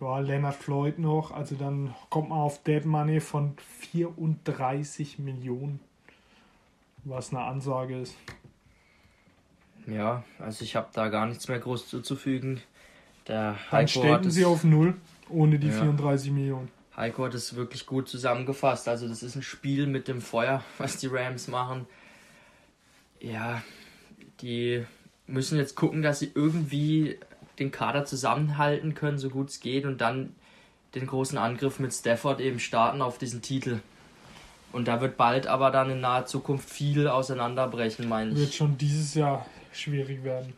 [0.00, 1.30] Ja, Leonard Floyd noch.
[1.30, 5.80] Also dann kommt man auf Dead Money von 34 Millionen.
[7.04, 8.16] Was eine Ansage ist.
[9.86, 12.60] Ja, also ich habe da gar nichts mehr groß zuzufügen.
[13.28, 14.94] Der dann stellten sie auf Null
[15.28, 15.74] ohne die ja.
[15.74, 16.70] 34 Millionen.
[16.96, 18.88] Heiko hat es wirklich gut zusammengefasst.
[18.88, 21.86] Also das ist ein Spiel mit dem Feuer, was die Rams machen.
[23.20, 23.62] Ja,
[24.40, 24.84] die
[25.26, 27.18] müssen jetzt gucken, dass sie irgendwie
[27.58, 30.34] den Kader zusammenhalten können, so gut es geht, und dann
[30.94, 33.80] den großen Angriff mit Stafford eben starten auf diesen Titel.
[34.72, 38.38] Und da wird bald aber dann in naher Zukunft viel auseinanderbrechen, meine ich.
[38.38, 40.52] Wird schon dieses Jahr schwierig werden.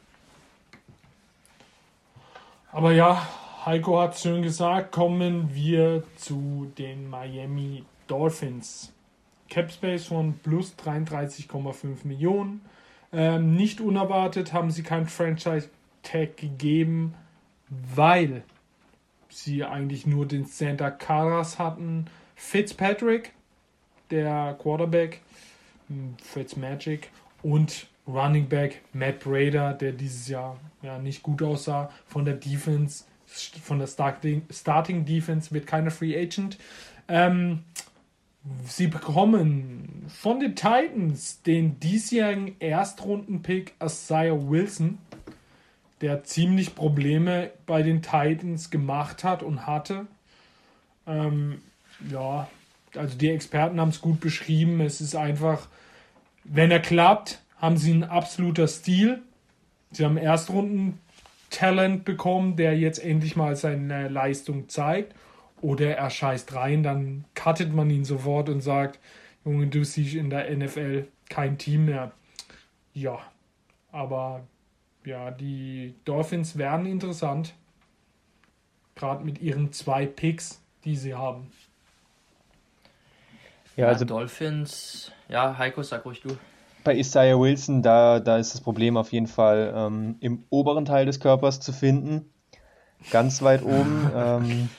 [2.73, 3.27] Aber ja,
[3.65, 8.93] Heiko hat schön gesagt, kommen wir zu den Miami Dolphins.
[9.49, 12.61] Capspace von plus 33,5 Millionen.
[13.13, 17.15] Ähm, nicht unerwartet haben sie kein Franchise-Tag gegeben,
[17.95, 18.43] weil
[19.29, 22.07] sie eigentlich nur den Santa Caras hatten.
[22.35, 23.33] Fitzpatrick,
[24.11, 25.21] der Quarterback,
[25.89, 27.11] hm, Fitzmagic
[27.43, 31.91] und Running Back Matt Brader, der dieses Jahr ja nicht gut aussah.
[32.07, 33.05] Von der Defense,
[33.63, 36.59] von der Starting, Starting Defense wird keine Free Agent.
[37.09, 37.65] Ähm,
[38.67, 44.99] sie bekommen von den Titans den diesjährigen Erstrunden-Pick Isaiah Wilson,
[46.01, 50.07] der ziemlich Probleme bei den Titans gemacht hat und hatte.
[51.07, 51.61] Ähm,
[52.11, 52.49] ja,
[52.95, 54.81] also die Experten haben es gut beschrieben.
[54.81, 55.69] Es ist einfach,
[56.45, 59.23] wenn er klappt, haben sie ein absoluter Stil.
[59.91, 60.99] Sie haben Erstrunden
[61.51, 65.15] Talent bekommen, der jetzt endlich mal seine Leistung zeigt.
[65.61, 68.99] Oder er scheißt rein, dann cuttet man ihn sofort und sagt,
[69.45, 72.13] Junge, du siehst in der NFL kein Team mehr.
[72.95, 73.19] Ja,
[73.93, 74.43] aber
[75.05, 77.55] ja, die Dolphins werden interessant.
[78.95, 81.51] Gerade mit ihren zwei Picks, die sie haben.
[83.77, 86.37] Ja, also Dolphins, ja, Heiko, sag ruhig du
[86.89, 91.05] bei Isaiah Wilson, da, da ist das Problem auf jeden Fall ähm, im oberen Teil
[91.05, 92.33] des Körpers zu finden.
[93.11, 94.11] Ganz weit oben.
[94.17, 94.71] ähm,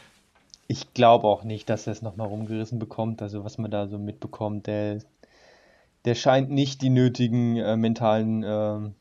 [0.72, 3.24] ich glaube auch nicht, dass er es nochmal rumgerissen bekommt.
[3.24, 5.00] Also was man da so mitbekommt, der,
[6.06, 8.92] der scheint nicht die nötigen äh, mentalen äh,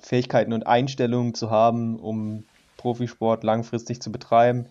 [0.00, 2.44] Fähigkeiten und Einstellungen zu haben, um
[2.76, 4.66] Profisport langfristig zu betreiben.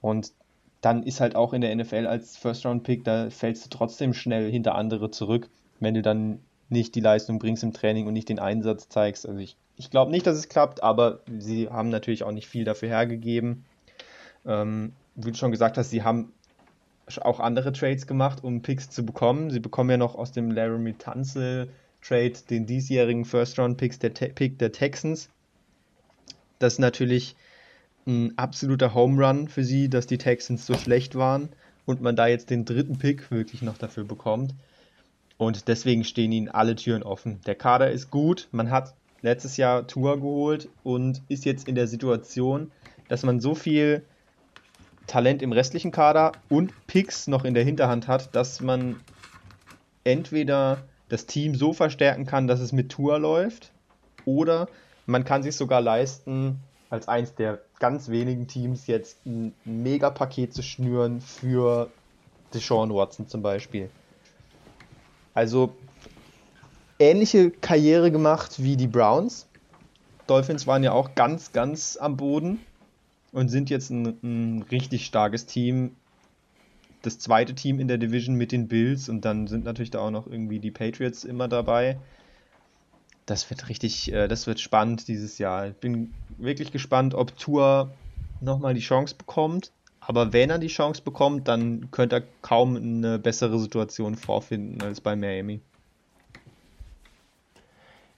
[0.00, 0.32] Und
[0.80, 4.76] dann ist halt auch in der NFL als First-Round-Pick, da fällst du trotzdem schnell hinter
[4.76, 5.50] andere zurück,
[5.80, 6.40] wenn du dann
[6.70, 9.28] nicht die Leistung bringst im Training und nicht den Einsatz zeigst.
[9.28, 12.64] Also ich, ich glaube nicht, dass es klappt, aber sie haben natürlich auch nicht viel
[12.64, 13.66] dafür hergegeben.
[14.46, 16.32] Ähm, wie du schon gesagt hast, sie haben
[17.20, 19.50] auch andere Trades gemacht, um Picks zu bekommen.
[19.50, 21.68] Sie bekommen ja noch aus dem Laramie Tunzel
[22.02, 25.30] Trade den diesjährigen First-Round-Picks der Pick der Texans.
[26.58, 27.34] Das ist natürlich
[28.06, 31.48] ein absoluter Home Run für sie, dass die Texans so schlecht waren
[31.86, 34.54] und man da jetzt den dritten Pick wirklich noch dafür bekommt.
[35.38, 37.40] Und deswegen stehen ihnen alle Türen offen.
[37.46, 38.48] Der Kader ist gut.
[38.52, 42.70] Man hat letztes Jahr Tour geholt und ist jetzt in der Situation,
[43.08, 44.04] dass man so viel
[45.06, 48.96] Talent im restlichen Kader und Picks noch in der Hinterhand hat, dass man
[50.04, 50.78] entweder
[51.08, 53.70] das Team so verstärken kann, dass es mit Tour läuft,
[54.24, 54.68] oder
[55.06, 56.60] man kann sich sogar leisten,
[56.90, 61.90] als eins der ganz wenigen Teams jetzt ein Mega-Paket zu schnüren für
[62.54, 63.90] Deshaun Watson zum Beispiel.
[65.34, 65.74] Also
[66.98, 69.46] ähnliche Karriere gemacht wie die Browns.
[70.26, 72.60] Dolphins waren ja auch ganz, ganz am Boden
[73.34, 75.96] und sind jetzt ein, ein richtig starkes Team.
[77.02, 80.10] Das zweite Team in der Division mit den Bills und dann sind natürlich da auch
[80.10, 81.98] noch irgendwie die Patriots immer dabei.
[83.26, 85.68] Das wird richtig, äh, das wird spannend dieses Jahr.
[85.68, 87.92] Ich bin wirklich gespannt, ob Tour
[88.40, 89.72] nochmal die Chance bekommt.
[90.00, 95.00] Aber wenn er die Chance bekommt, dann könnte er kaum eine bessere Situation vorfinden als
[95.00, 95.60] bei Miami.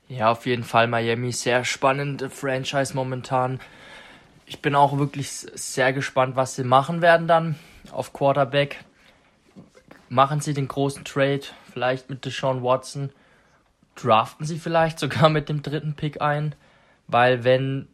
[0.09, 3.61] Ja, auf jeden Fall Miami sehr spannende Franchise momentan.
[4.47, 7.57] Ich bin auch wirklich sehr gespannt, was sie machen werden dann
[7.91, 8.85] auf Quarterback.
[10.09, 11.43] Machen sie den großen Trade,
[11.73, 13.11] vielleicht mit Deshaun Watson.
[13.97, 16.55] Draften sie vielleicht sogar mit dem dritten Pick ein,
[17.09, 17.89] weil wenn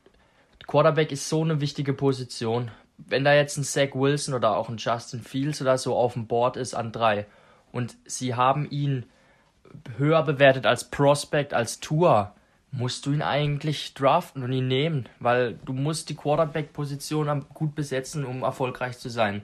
[0.67, 2.71] Quarterback ist so eine wichtige Position
[3.09, 6.27] wenn da jetzt ein Zach Wilson oder auch ein Justin Fields oder so auf dem
[6.27, 7.27] Board ist an drei
[7.71, 9.07] und sie haben ihn
[9.97, 12.35] höher bewertet als Prospect, als Tour,
[12.73, 18.25] musst du ihn eigentlich draften und ihn nehmen, weil du musst die Quarterback-Position gut besetzen,
[18.25, 19.43] um erfolgreich zu sein.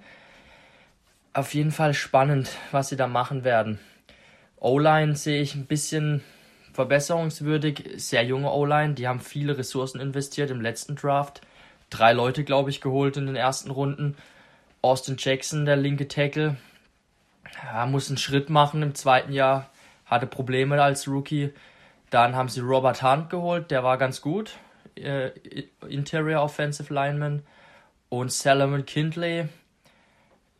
[1.35, 3.79] Auf jeden Fall spannend, was sie da machen werden.
[4.59, 6.25] O-Line sehe ich ein bisschen
[6.73, 7.91] verbesserungswürdig.
[7.97, 11.43] Sehr junge O-Line, die haben viele Ressourcen investiert im letzten Draft
[11.91, 14.17] drei Leute, glaube ich, geholt in den ersten Runden.
[14.83, 16.57] Austin Jackson, der linke Tackle,
[17.65, 19.71] ja, muss einen Schritt machen im zweiten Jahr,
[20.07, 21.51] hatte Probleme als Rookie.
[22.11, 24.57] Dann haben sie Robert Hunt geholt, der war ganz gut,
[24.97, 25.31] äh,
[25.89, 27.43] Interior Offensive Lineman.
[28.09, 29.49] Und Salomon Kindley,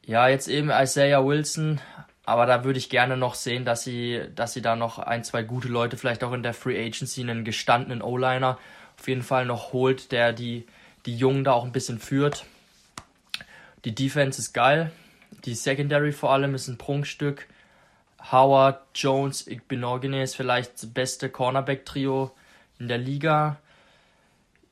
[0.05, 1.81] Ja, jetzt eben Isaiah Wilson,
[2.25, 5.43] aber da würde ich gerne noch sehen, dass sie, dass sie da noch ein, zwei
[5.43, 8.59] gute Leute, vielleicht auch in der Free Agency, einen gestandenen O-Liner
[8.99, 10.67] auf jeden Fall noch holt, der die,
[11.07, 12.45] die Jungen da auch ein bisschen führt.
[13.85, 14.93] Die Defense ist geil.
[15.45, 17.47] Die Secondary vor allem ist ein Prunkstück.
[18.31, 22.31] Howard, Jones, Igbenogene ist vielleicht das beste Cornerback-Trio
[22.79, 23.59] in der Liga.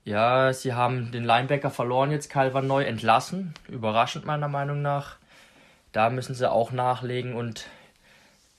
[0.05, 3.55] Ja, sie haben den Linebacker verloren, jetzt Calvin neu entlassen.
[3.69, 5.17] Überraschend meiner Meinung nach.
[5.93, 7.67] Da müssen sie auch nachlegen und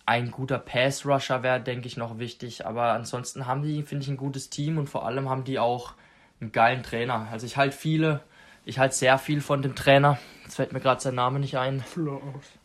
[0.06, 2.66] ein guter Pass-Rusher wäre, denke ich, noch wichtig.
[2.66, 5.94] Aber ansonsten haben die, finde ich, ein gutes Team und vor allem haben die auch
[6.42, 7.28] einen geilen Trainer.
[7.32, 8.22] Also ich halte viele,
[8.66, 10.18] ich halte sehr viel von dem Trainer.
[10.44, 11.82] Jetzt fällt mir gerade sein Name nicht ein.
[11.82, 12.57] Flores.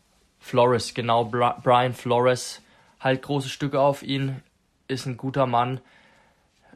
[0.43, 2.61] Flores, genau, Brian Flores.
[2.99, 4.43] Halt große Stücke auf ihn,
[4.89, 5.79] ist ein guter Mann.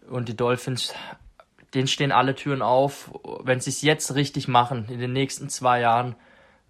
[0.10, 0.94] Und die Dolphins,
[1.73, 3.11] denen stehen alle Türen auf.
[3.44, 6.15] Wenn sie es jetzt richtig machen, in den nächsten zwei Jahren,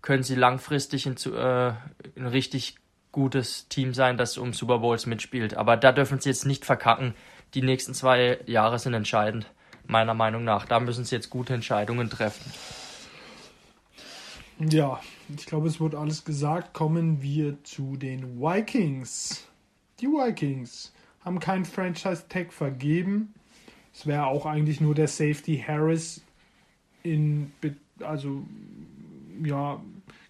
[0.02, 1.74] können sie langfristig in, äh,
[2.16, 2.78] ein richtig
[3.12, 5.56] gutes Team sein, das um Super Bowls mitspielt.
[5.56, 7.14] Aber da dürfen sie jetzt nicht verkacken.
[7.54, 9.46] Die nächsten zwei Jahre sind entscheidend,
[9.86, 10.66] meiner Meinung nach.
[10.66, 12.52] Da müssen sie jetzt gute Entscheidungen treffen.
[14.60, 15.00] Ja,
[15.36, 16.74] ich glaube, es wurde alles gesagt.
[16.74, 19.48] Kommen wir zu den Vikings.
[20.00, 23.34] Die Vikings haben keinen Franchise-Tag vergeben.
[23.94, 26.22] Es wäre auch eigentlich nur der Safety Harris
[27.04, 27.52] in,
[28.00, 28.44] also,
[29.44, 29.82] ja,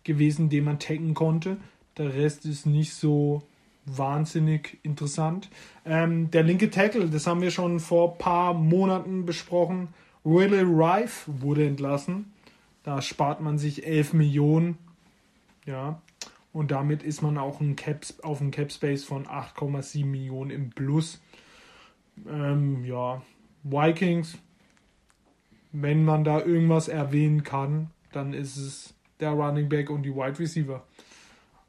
[0.03, 1.57] gewesen, den man taggen konnte.
[1.98, 3.44] Der Rest ist nicht so
[3.86, 5.49] wahnsinnig interessant.
[5.86, 9.90] Ähm, der linke Tackle, das haben wir schon vor ein paar Monaten besprochen.
[10.24, 12.32] Willie Rife wurde entlassen.
[12.84, 14.78] Da spart man sich 11 Millionen.
[15.68, 16.02] Ja.
[16.53, 20.69] Und damit ist man auch ein Cap, auf einem Cap Space von 8,7 Millionen im
[20.72, 21.22] Plus.
[22.27, 23.22] Ähm, ja,
[23.64, 24.39] Vikings,
[25.72, 30.39] wenn man da irgendwas erwähnen kann, dann ist es der Running Back und die Wide
[30.39, 30.84] Receiver.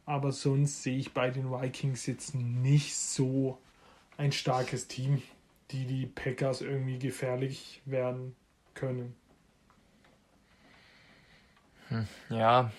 [0.06, 3.58] Aber sonst sehe ich bei den Vikings jetzt nicht so
[4.16, 5.20] ein starkes Team,
[5.70, 8.34] die die Packers irgendwie gefährlich werden
[8.72, 9.14] können.
[11.88, 12.70] Hm, ja,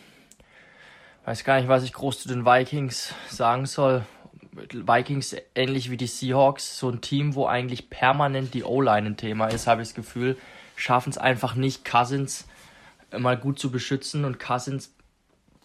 [1.29, 4.03] weiß gar nicht, was ich groß zu den Vikings sagen soll.
[4.51, 9.45] Vikings ähnlich wie die Seahawks, so ein Team, wo eigentlich permanent die O-Line ein Thema
[9.45, 10.37] ist, habe ich das Gefühl,
[10.75, 12.47] schaffen es einfach nicht, Cousins
[13.15, 14.91] mal gut zu beschützen und Cousins,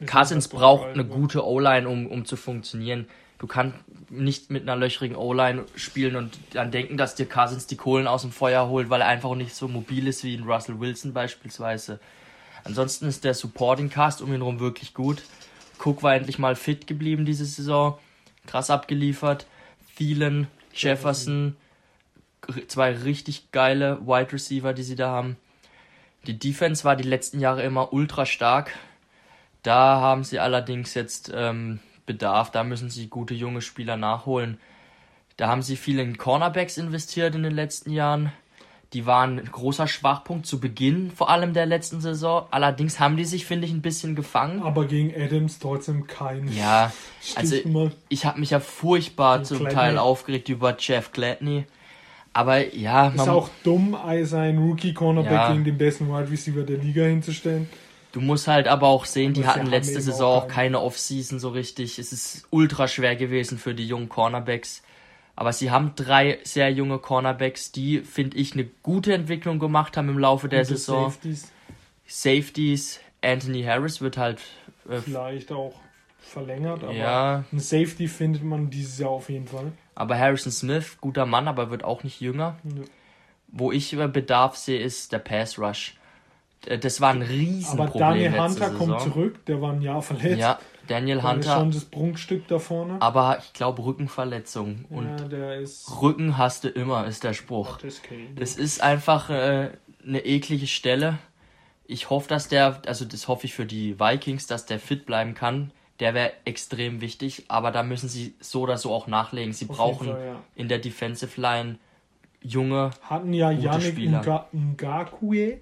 [0.04, 3.08] Cousins braucht eine gute O-Line, um, um zu funktionieren.
[3.38, 3.78] Du kannst
[4.10, 8.20] nicht mit einer löchrigen O-Line spielen und dann denken, dass dir Cousins die Kohlen aus
[8.20, 12.00] dem Feuer holt, weil er einfach nicht so mobil ist wie ein Russell Wilson beispielsweise.
[12.64, 15.22] Ansonsten ist der Supporting Cast um ihn herum wirklich gut.
[15.78, 17.98] Cook war endlich mal fit geblieben diese Saison.
[18.46, 19.46] Krass abgeliefert.
[19.96, 21.56] Thielen, Jefferson,
[22.66, 25.36] zwei richtig geile Wide Receiver, die sie da haben.
[26.26, 28.72] Die Defense war die letzten Jahre immer ultra stark.
[29.62, 32.50] Da haben sie allerdings jetzt ähm, Bedarf.
[32.50, 34.58] Da müssen sie gute junge Spieler nachholen.
[35.36, 38.32] Da haben sie viel in Cornerbacks investiert in den letzten Jahren.
[38.94, 42.46] Die waren ein großer Schwachpunkt zu Beginn, vor allem der letzten Saison.
[42.52, 44.62] Allerdings haben die sich, finde ich, ein bisschen gefangen.
[44.62, 46.46] Aber gegen Adams trotzdem kein.
[46.52, 46.92] Ja,
[47.34, 47.56] also
[48.08, 49.74] ich habe mich ja furchtbar zum Gladney.
[49.74, 51.66] Teil aufgeregt über Jeff Gladney.
[52.32, 53.26] Aber ja, man.
[53.26, 55.52] Ist auch dumm, seinen Rookie-Cornerback ja.
[55.52, 57.68] gegen den besten Wide Receiver der Liga hinzustellen.
[58.12, 61.98] Du musst halt aber auch sehen, die hatten letzte Saison auch keine Offseason so richtig.
[61.98, 64.83] Es ist ultra schwer gewesen für die jungen Cornerbacks.
[65.36, 70.08] Aber sie haben drei sehr junge Cornerbacks, die, finde ich, eine gute Entwicklung gemacht haben
[70.08, 71.10] im Laufe der Gute Saison.
[71.10, 71.52] Safeties.
[72.06, 73.00] Safeties.
[73.20, 74.40] Anthony Harris wird halt.
[74.88, 75.74] Äh, Vielleicht auch
[76.20, 77.44] verlängert, aber ja.
[77.52, 79.72] ein Safety findet man dieses Jahr auf jeden Fall.
[79.94, 82.56] Aber Harrison Smith, guter Mann, aber wird auch nicht jünger.
[82.64, 82.82] Ja.
[83.48, 85.96] Wo ich Bedarf sehe, ist der Pass Rush.
[86.80, 87.88] Das war ein Riesenproblem.
[87.88, 88.78] Aber Daniel Hunter Saison.
[88.78, 90.38] kommt zurück, der war ein Jahr verletzt.
[90.38, 91.38] Ja, Daniel Hunter.
[91.38, 93.00] Ist schon das Prunkstück da vorne.
[93.00, 94.84] Aber ich glaube Rückenverletzung.
[94.90, 97.78] Und ja, der ist Rücken hast du immer, ist der Spruch.
[97.78, 98.00] Das,
[98.36, 99.70] das ist einfach äh,
[100.06, 101.18] eine eklige Stelle.
[101.86, 105.34] Ich hoffe, dass der, also das hoffe ich für die Vikings, dass der fit bleiben
[105.34, 105.70] kann.
[106.00, 109.52] Der wäre extrem wichtig, aber da müssen sie so oder so auch nachlegen.
[109.52, 110.42] Sie Auf brauchen Fall, ja.
[110.56, 111.78] in der Defensive Line
[112.40, 112.90] junge.
[113.02, 113.96] Hatten ja Yannick
[114.52, 115.60] Ngakwe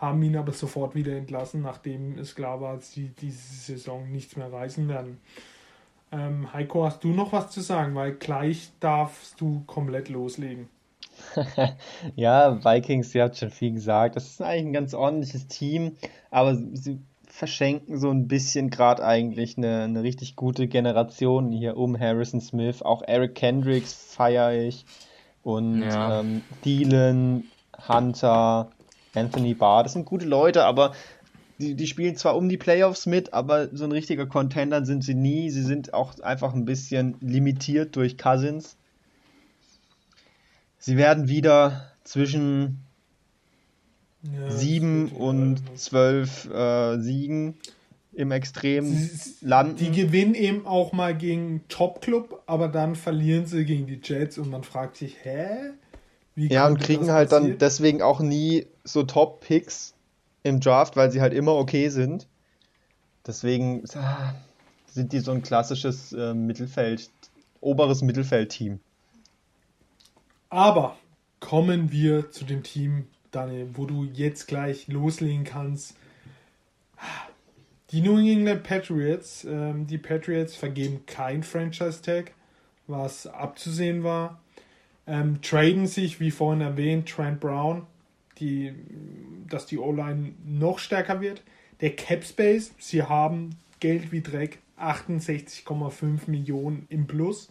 [0.00, 4.36] haben ihn aber sofort wieder entlassen, nachdem es klar war, dass sie diese Saison nichts
[4.36, 5.18] mehr reisen werden.
[6.10, 7.94] Ähm, Heiko, hast du noch was zu sagen?
[7.94, 10.68] Weil gleich darfst du komplett loslegen.
[12.16, 14.16] ja, Vikings, ihr habt schon viel gesagt.
[14.16, 15.96] Das ist eigentlich ein ganz ordentliches Team,
[16.30, 21.98] aber sie verschenken so ein bisschen gerade eigentlich eine, eine richtig gute Generation hier um
[21.98, 22.82] Harrison Smith.
[22.82, 24.84] Auch Eric Kendricks feiere ich.
[25.42, 26.20] Und ja.
[26.20, 27.44] ähm, Thielen,
[27.88, 28.70] Hunter,
[29.18, 30.94] Anthony Barr, das sind gute Leute, aber
[31.58, 35.14] die, die spielen zwar um die Playoffs mit, aber so ein richtiger Contender sind sie
[35.14, 35.50] nie.
[35.50, 38.76] Sie sind auch einfach ein bisschen limitiert durch Cousins.
[40.78, 42.84] Sie werden wieder zwischen
[44.22, 47.56] ja, sieben und zwölf äh, Siegen
[48.12, 49.76] im Extrem landen.
[49.76, 54.50] Die gewinnen eben auch mal gegen Top-Club, aber dann verlieren sie gegen die Jets und
[54.50, 55.70] man fragt sich, hä?
[56.38, 57.50] Wie ja, und kriegen halt passiert?
[57.50, 59.94] dann deswegen auch nie so Top-Picks
[60.44, 62.28] im Draft, weil sie halt immer okay sind.
[63.26, 64.36] Deswegen ah,
[64.86, 67.10] sind die so ein klassisches äh, Mittelfeld,
[67.60, 68.78] oberes Mittelfeld-Team.
[70.48, 70.96] Aber
[71.40, 75.96] kommen wir zu dem Team, Daniel, wo du jetzt gleich loslegen kannst.
[77.90, 82.30] Die New England Patriots, ähm, die Patriots vergeben kein Franchise-Tag,
[82.86, 84.40] was abzusehen war.
[85.08, 87.86] Ähm, traden sich, wie vorhin erwähnt, Trent Brown,
[88.38, 88.74] die,
[89.48, 91.42] dass die O-Line noch stärker wird.
[91.80, 97.48] Der Cap Space, sie haben Geld wie Dreck, 68,5 Millionen im Plus.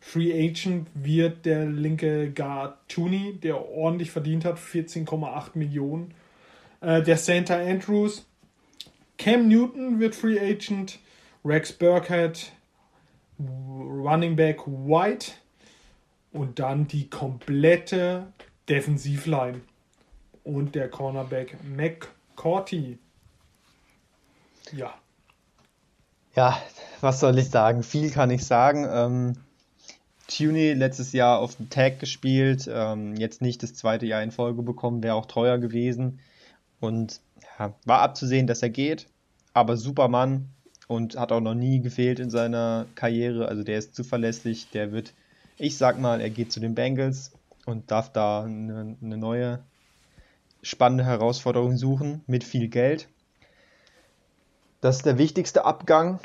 [0.00, 6.12] Free Agent wird der linke Guard Tooney, der ordentlich verdient hat, 14,8 Millionen.
[6.82, 8.26] Äh, der Center Andrews,
[9.16, 10.98] Cam Newton wird Free Agent,
[11.44, 12.52] Rex Burkhead,
[13.38, 15.32] Running Back White
[16.32, 18.26] und dann die komplette
[18.68, 19.60] Defensivline
[20.44, 22.98] und der Cornerback McCourty.
[24.72, 24.94] Ja.
[26.36, 26.62] Ja,
[27.00, 27.82] was soll ich sagen?
[27.82, 28.86] Viel kann ich sagen.
[28.88, 29.36] Ähm,
[30.28, 34.62] Tuny letztes Jahr auf dem Tag gespielt, ähm, jetzt nicht das zweite Jahr in Folge
[34.62, 36.20] bekommen, wäre auch teuer gewesen.
[36.78, 37.20] Und
[37.58, 39.08] ja, war abzusehen, dass er geht,
[39.52, 40.48] aber Supermann
[40.86, 43.48] und hat auch noch nie gefehlt in seiner Karriere.
[43.48, 45.14] Also der ist zuverlässig, der wird,
[45.60, 47.32] ich sag mal, er geht zu den Bengals
[47.66, 49.60] und darf da eine, eine neue
[50.62, 53.08] spannende Herausforderung suchen mit viel Geld.
[54.80, 56.20] Das ist der wichtigste Abgang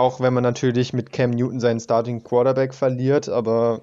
[0.00, 3.82] auch wenn man natürlich mit Cam Newton seinen Starting Quarterback verliert, aber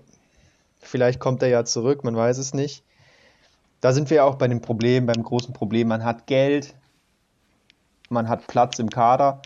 [0.79, 2.83] vielleicht kommt er ja zurück, man weiß es nicht.
[3.81, 5.89] Da sind wir ja auch bei dem Problem, beim großen Problem.
[5.89, 6.73] Man hat Geld,
[8.09, 9.41] man hat Platz im Kader,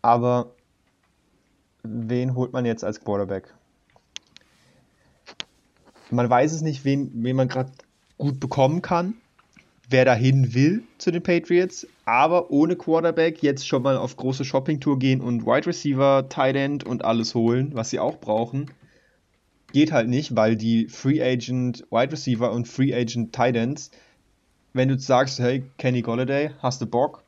[0.00, 0.52] aber
[1.82, 3.52] wen holt man jetzt als Quarterback?
[6.12, 7.72] Man weiß es nicht, wen, wen man gerade
[8.18, 9.14] gut bekommen kann
[9.92, 14.98] wer dahin will zu den Patriots, aber ohne Quarterback jetzt schon mal auf große Shoppingtour
[14.98, 18.70] gehen und Wide Receiver, Tight End und alles holen, was sie auch brauchen,
[19.72, 23.90] geht halt nicht, weil die Free Agent Wide Receiver und Free Agent Tight Ends,
[24.72, 27.22] wenn du sagst, hey, Kenny Golladay, hast du Bock?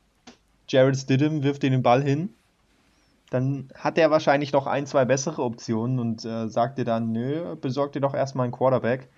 [0.67, 2.29] Jared Stidham wirft dir den Ball hin,
[3.29, 7.55] dann hat er wahrscheinlich noch ein, zwei bessere Optionen und äh, sagt dir dann, nö,
[7.55, 9.09] besorg dir doch erstmal einen Quarterback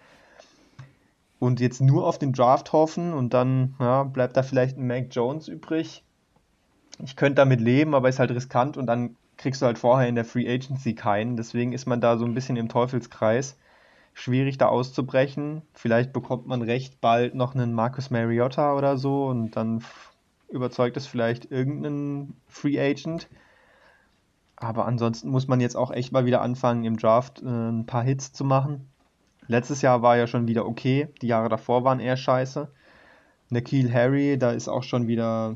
[1.40, 5.08] und jetzt nur auf den Draft hoffen und dann ja, bleibt da vielleicht ein Mac
[5.12, 6.04] Jones übrig.
[7.04, 10.16] Ich könnte damit leben, aber ist halt riskant und dann kriegst du halt vorher in
[10.16, 11.38] der Free Agency keinen.
[11.38, 13.58] Deswegen ist man da so ein bisschen im Teufelskreis.
[14.16, 15.62] Schwierig da auszubrechen.
[15.74, 19.84] Vielleicht bekommt man recht bald noch einen Marcus Mariota oder so und dann
[20.50, 23.28] überzeugt es vielleicht irgendeinen Free Agent.
[24.58, 28.04] Aber ansonsten muss man jetzt auch echt mal wieder anfangen, im Draft äh, ein paar
[28.04, 28.90] Hits zu machen.
[29.48, 32.68] Letztes Jahr war ja schon wieder okay, die Jahre davor waren eher scheiße.
[33.50, 35.56] Nikhil Harry, da ist auch schon wieder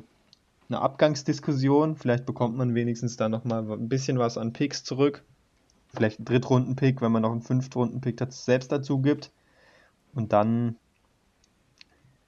[0.69, 1.97] eine Abgangsdiskussion.
[1.97, 5.25] Vielleicht bekommt man wenigstens da nochmal ein bisschen was an Picks zurück.
[5.93, 9.31] Vielleicht ein Drittrunden-Pick, wenn man noch einen Fünftrunden-Pick selbst dazu gibt.
[10.13, 10.77] Und dann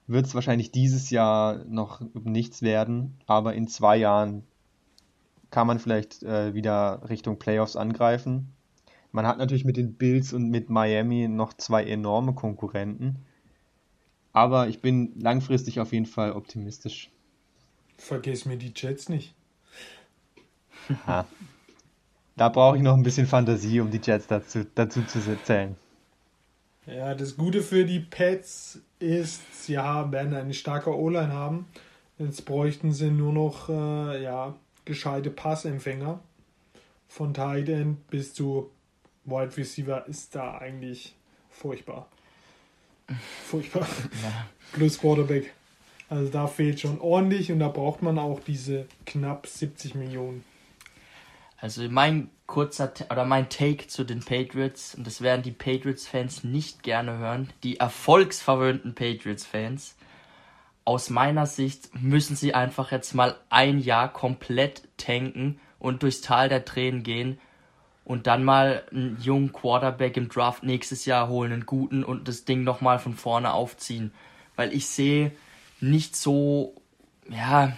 [0.08, 4.44] wird es wahrscheinlich dieses Jahr noch nichts werden, aber in zwei Jahren
[5.54, 8.52] kann man vielleicht äh, wieder Richtung Playoffs angreifen.
[9.12, 13.24] Man hat natürlich mit den Bills und mit Miami noch zwei enorme Konkurrenten.
[14.32, 17.12] Aber ich bin langfristig auf jeden Fall optimistisch.
[18.00, 19.36] Vergiss mir die Jets nicht.
[21.06, 21.28] Ha.
[22.36, 25.76] Da brauche ich noch ein bisschen Fantasie, um die Jets dazu, dazu zu zählen.
[26.88, 31.68] Ja, das Gute für die Pets ist, sie haben, werden eine starke O-Line haben.
[32.18, 34.56] Jetzt bräuchten sie nur noch äh, ja,
[34.86, 36.20] gescheite Passempfänger.
[37.08, 38.72] Von Tight End bis zu
[39.26, 41.16] Wide Receiver ist da eigentlich
[41.50, 42.08] furchtbar.
[43.46, 43.88] Furchtbar.
[44.24, 44.48] Ja.
[44.72, 45.54] Plus Quarterback.
[46.10, 50.44] Also da fehlt schon ordentlich und da braucht man auch diese knapp 70 Millionen.
[51.58, 56.44] Also mein kurzer oder mein Take zu den Patriots und das werden die Patriots Fans
[56.44, 59.96] nicht gerne hören, die erfolgsverwöhnten Patriots Fans.
[60.86, 66.50] Aus meiner Sicht müssen sie einfach jetzt mal ein Jahr komplett tanken und durchs Tal
[66.50, 67.40] der Tränen gehen
[68.06, 72.46] und dann mal einen jungen Quarterback im Draft nächstes Jahr holen, einen guten und das
[72.46, 74.12] Ding nochmal von vorne aufziehen.
[74.56, 75.32] Weil ich sehe
[75.80, 76.76] nicht so,
[77.30, 77.74] ja,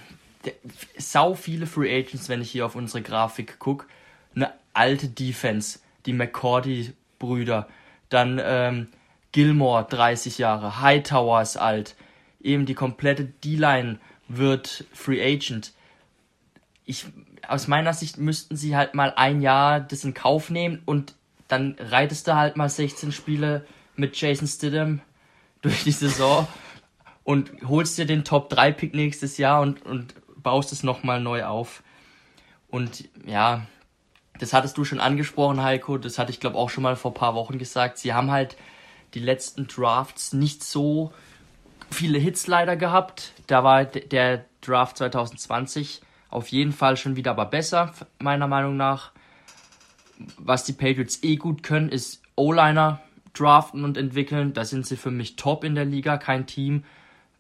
[0.98, 3.86] sau viele Free Agents, wenn ich hier auf unsere Grafik gucke.
[4.36, 7.68] Eine alte Defense, die McCordy-Brüder.
[8.10, 8.88] Dann ähm,
[9.32, 10.82] Gilmore, 30 Jahre.
[10.82, 11.96] Hightower ist alt.
[12.46, 13.98] Eben die komplette D-Line
[14.28, 15.74] wird Free Agent.
[16.86, 17.06] Ich,
[17.48, 21.16] aus meiner Sicht müssten sie halt mal ein Jahr das in Kauf nehmen und
[21.48, 23.66] dann reitest du halt mal 16 Spiele
[23.96, 25.02] mit Jason Stidham
[25.62, 26.48] durch die Saison
[27.24, 31.46] und holst dir den Top 3 Pick nächstes Jahr und, und baust es nochmal neu
[31.46, 31.82] auf.
[32.68, 33.66] Und ja,
[34.40, 35.98] das hattest du schon angesprochen, Heiko.
[35.98, 37.98] Das hatte ich, glaube auch schon mal vor ein paar Wochen gesagt.
[37.98, 38.56] Sie haben halt
[39.16, 41.12] die letzten Drafts nicht so
[41.96, 43.34] viele Hits leider gehabt.
[43.48, 49.12] Da war der Draft 2020 auf jeden Fall schon wieder aber besser, meiner Meinung nach.
[50.38, 53.02] Was die Patriots eh gut können, ist O-Liner
[53.34, 54.54] draften und entwickeln.
[54.54, 56.18] Da sind sie für mich top in der Liga.
[56.18, 56.84] Kein Team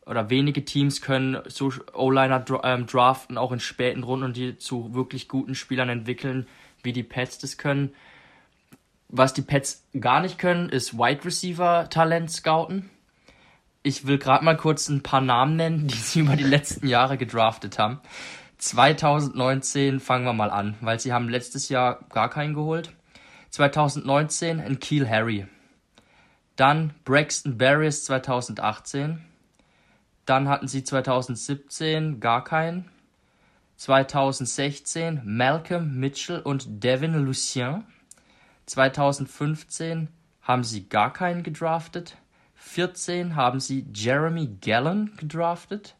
[0.05, 4.93] oder wenige Teams können so O-Liner ähm, draften, auch in späten Runden und die zu
[4.93, 6.47] wirklich guten Spielern entwickeln,
[6.83, 7.93] wie die Pets das können.
[9.09, 12.89] Was die Pets gar nicht können, ist Wide Receiver Talent scouten.
[13.85, 17.19] Ich will gerade mal kurz ein paar Namen nennen, die sie über die letzten Jahre
[17.19, 17.99] gedraftet haben.
[18.57, 22.91] 2019 fangen wir mal an, weil sie haben letztes Jahr gar keinen geholt.
[23.51, 25.45] 2019 ein Keel Harry.
[26.55, 29.23] Dann Braxton Barriers 2018.
[30.25, 32.89] Dann hatten sie 2017 gar keinen.
[33.75, 37.83] 2016 Malcolm Mitchell und Devin Lucien.
[38.65, 40.07] 2015
[40.41, 42.17] haben sie gar keinen gedraftet.
[42.65, 45.95] 14 haben sie Jeremy Gallen gedraftet.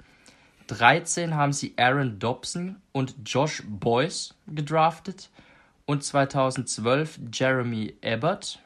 [0.68, 5.30] 13 haben sie Aaron Dobson und Josh Boyce gedraftet.
[5.86, 8.60] Und 2012 Jeremy Abbott.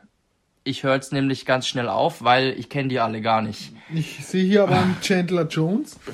[0.64, 3.74] Ich höre jetzt nämlich ganz schnell auf, weil ich kenne die alle gar nicht.
[3.94, 6.00] Ich sehe hier aber einen Chandler Jones.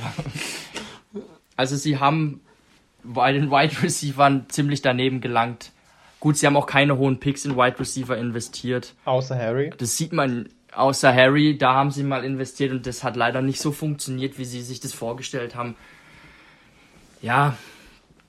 [1.58, 2.42] Also sie haben
[3.02, 5.72] bei den Wide Receivers ziemlich daneben gelangt.
[6.20, 8.94] Gut, sie haben auch keine hohen Picks in Wide Receiver investiert.
[9.06, 9.72] Außer Harry.
[9.78, 13.60] Das sieht man, außer Harry, da haben sie mal investiert und das hat leider nicht
[13.60, 15.76] so funktioniert, wie sie sich das vorgestellt haben.
[17.22, 17.58] Ja,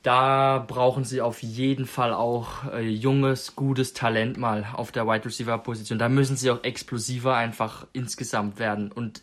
[0.07, 5.25] da brauchen sie auf jeden Fall auch äh, junges, gutes Talent mal auf der Wide
[5.25, 5.99] Receiver Position.
[5.99, 8.93] Da müssen sie auch explosiver einfach insgesamt werden.
[8.93, 9.23] Und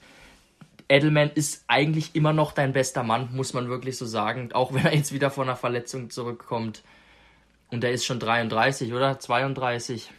[0.89, 4.51] Edelman ist eigentlich immer noch dein bester Mann, muss man wirklich so sagen.
[4.51, 6.83] Auch wenn er jetzt wieder von einer Verletzung zurückkommt.
[7.71, 9.17] Und der ist schon 33, oder?
[9.17, 10.11] 32.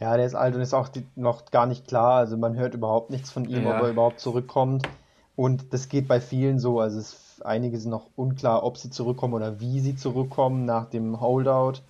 [0.00, 2.14] Ja, der ist alt und ist auch die, noch gar nicht klar.
[2.14, 3.76] Also man hört überhaupt nichts von ihm, ja.
[3.76, 4.88] ob er überhaupt zurückkommt.
[5.36, 6.80] Und das geht bei vielen so.
[6.80, 11.20] Also es, einige sind noch unklar, ob sie zurückkommen oder wie sie zurückkommen nach dem
[11.20, 11.80] Holdout,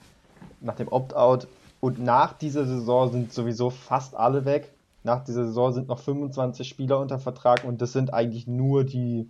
[0.61, 1.47] nach dem Opt-out.
[1.81, 4.73] Und nach dieser Saison sind sowieso fast alle weg.
[5.03, 9.29] Nach dieser Saison sind noch 25 Spieler unter Vertrag und das sind eigentlich nur die,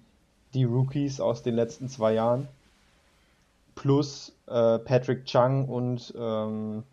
[0.53, 2.47] die Rookies aus den letzten zwei Jahren.
[3.75, 6.85] Plus äh, Patrick Chung und ähm,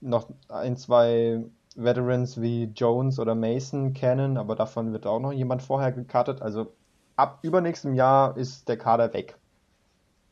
[0.00, 1.44] noch ein, zwei
[1.76, 6.42] Veterans wie Jones oder Mason kennen, aber davon wird auch noch jemand vorher gekartet.
[6.42, 6.72] Also
[7.16, 9.36] ab übernächstem Jahr ist der Kader weg.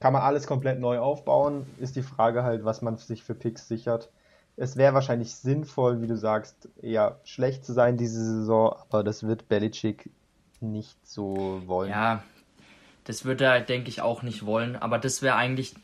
[0.01, 3.69] Kann man alles komplett neu aufbauen, ist die Frage halt, was man sich für Picks
[3.69, 4.11] sichert
[4.59, 9.23] es wäre wahrscheinlich sinnvoll, wie du sagst, eher schlecht zu sein diese Saison, aber das
[9.23, 10.11] wird Belichick
[10.61, 11.91] nicht so wollen.
[11.91, 12.25] Ja,
[13.05, 14.75] das wird er, denke ich, auch nicht wollen.
[14.75, 15.77] Aber das wäre eigentlich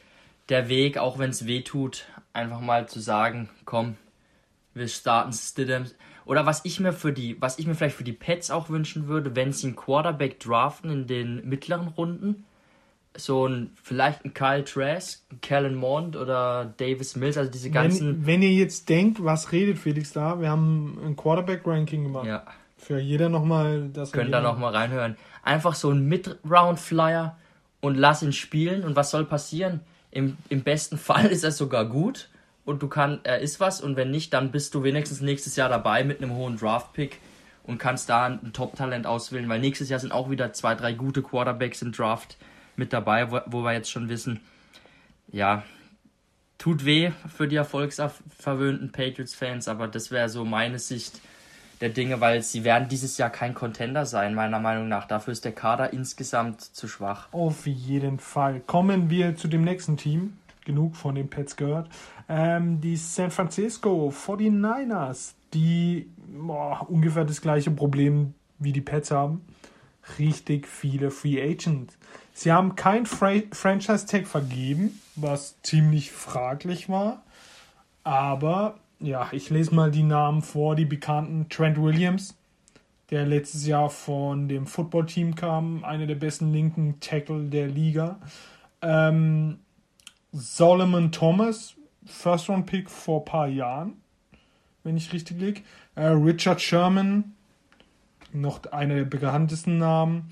[0.49, 3.97] der Weg, auch wenn es weh tut, einfach mal zu sagen, komm,
[4.75, 5.87] wir starten Stidham.
[6.27, 9.09] Oder was ich mir für die, was ich mir vielleicht für die Pets auch wünschen
[9.09, 12.45] würde, wenn sie einen Quarterback draften in den mittleren Runden,
[13.17, 18.21] so ein, vielleicht ein Kyle Trask, Kellen Mond oder Davis Mills, also diese ganzen.
[18.21, 20.41] Wenn, wenn, ihr jetzt denkt, was redet Felix da?
[20.41, 22.27] Wir haben ein Quarterback-Ranking gemacht.
[22.27, 22.45] Ja.
[22.77, 24.13] Für jeder nochmal das.
[24.13, 25.17] Könnt da nochmal reinhören.
[25.43, 27.37] Einfach so ein Mid-Round-Flyer
[27.81, 28.83] und lass ihn spielen.
[28.83, 29.81] Und was soll passieren?
[30.15, 32.29] Im, Im besten Fall ist er sogar gut
[32.65, 33.81] und du kannst, er ist was.
[33.81, 37.19] Und wenn nicht, dann bist du wenigstens nächstes Jahr dabei mit einem hohen Draft-Pick
[37.65, 41.23] und kannst da ein Top-Talent auswählen, weil nächstes Jahr sind auch wieder zwei, drei gute
[41.23, 42.37] Quarterbacks im Draft
[42.77, 44.41] mit dabei, wo, wo wir jetzt schon wissen,
[45.29, 45.65] ja,
[46.59, 51.21] tut weh für die erfolgsverwöhnten Patriots-Fans, aber das wäre so meine Sicht
[51.85, 55.07] der Dinge, weil sie werden dieses Jahr kein Contender sein, meiner Meinung nach.
[55.07, 57.29] Dafür ist der Kader insgesamt zu schwach.
[57.31, 58.61] Auf jeden Fall.
[58.61, 60.39] Kommen wir zu dem nächsten Team.
[60.65, 61.91] Genug von den Pets gehört.
[62.27, 69.45] Ähm, die San Francisco 49ers, die boah, ungefähr das gleiche Problem wie die Pets haben.
[70.19, 71.99] Richtig viele Free Agents.
[72.33, 77.23] Sie haben kein Fra Franchise-Tag vergeben, was ziemlich fraglich war.
[78.05, 81.49] Aber ja, ich lese mal die Namen vor, die bekannten.
[81.49, 82.37] Trent Williams,
[83.11, 88.19] der letztes Jahr von dem Footballteam kam, einer der besten linken Tackle der Liga.
[88.81, 89.59] Ähm,
[90.33, 91.75] Solomon Thomas,
[92.07, 93.95] First Round Pick vor ein paar Jahren,
[94.83, 95.61] wenn ich richtig liege.
[95.95, 97.35] Äh, Richard Sherman,
[98.33, 100.31] noch einer der bekanntesten Namen.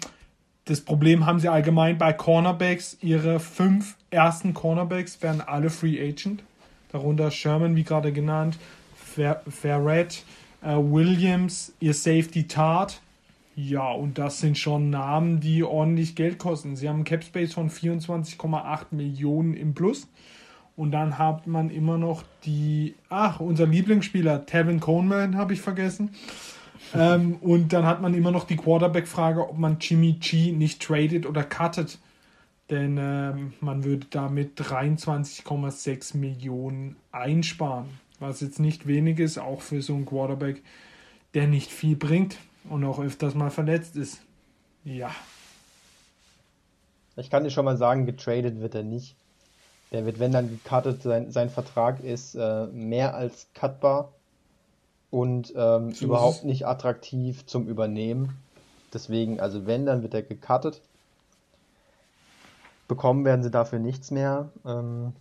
[0.64, 2.96] Das Problem haben sie allgemein bei Cornerbacks.
[3.00, 6.42] Ihre fünf ersten Cornerbacks werden alle Free Agent.
[6.92, 8.58] Darunter Sherman, wie gerade genannt,
[8.94, 10.24] Ferret,
[10.62, 13.00] äh, Williams, ihr Safety Tart.
[13.54, 16.76] Ja, und das sind schon Namen, die ordentlich Geld kosten.
[16.76, 20.08] Sie haben einen Cap Space von 24,8 Millionen im Plus.
[20.74, 26.10] Und dann hat man immer noch die, ach, unser Lieblingsspieler, Tevin Coleman, habe ich vergessen.
[26.94, 31.26] ähm, und dann hat man immer noch die Quarterback-Frage, ob man Jimmy G nicht tradet
[31.26, 31.98] oder cuttet.
[32.70, 37.88] Denn ähm, man würde damit 23,6 Millionen einsparen.
[38.18, 40.62] Was jetzt nicht wenig ist, auch für so einen Quarterback,
[41.34, 44.20] der nicht viel bringt und auch öfters mal verletzt ist.
[44.84, 45.10] Ja.
[47.16, 49.16] Ich kann dir schon mal sagen, getradet wird er nicht.
[49.90, 54.12] Der wird, wenn dann gecuttet, sein, sein Vertrag ist äh, mehr als cutbar
[55.10, 58.38] und ähm, so überhaupt nicht attraktiv zum Übernehmen.
[58.94, 60.80] Deswegen, also wenn, dann wird er gecuttet.
[62.92, 64.50] Bekommen werden sie dafür nichts mehr.
[64.66, 65.14] Ähm,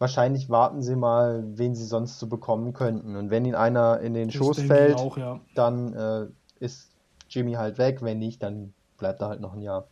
[0.00, 3.14] wahrscheinlich warten sie mal, wen sie sonst so bekommen könnten.
[3.14, 5.38] Und wenn ihnen einer in den das Schoß fällt, auch, ja.
[5.54, 6.26] dann äh,
[6.58, 6.90] ist
[7.30, 8.02] Jimmy halt weg.
[8.02, 9.86] Wenn nicht, dann bleibt er halt noch ein Jahr.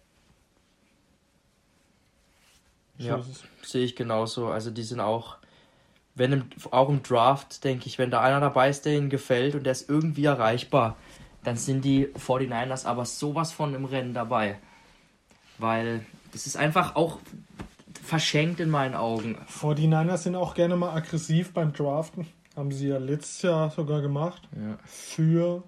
[2.99, 3.21] Ja,
[3.63, 4.49] sehe ich genauso.
[4.49, 5.37] Also die sind auch,
[6.17, 9.55] wenn im, auch im Draft, denke ich, wenn da einer dabei ist, der ihnen gefällt
[9.55, 10.97] und der ist irgendwie erreichbar,
[11.45, 14.59] dann sind die 49ers aber sowas von im Rennen dabei.
[15.59, 17.21] Weil das ist einfach auch
[18.03, 19.39] verschenkt in meinen Augen.
[19.49, 22.27] 49ers sind auch gerne mal aggressiv beim Draften.
[22.57, 24.43] Haben sie ja letztes Jahr sogar gemacht.
[24.53, 24.77] Ja.
[24.85, 25.63] Für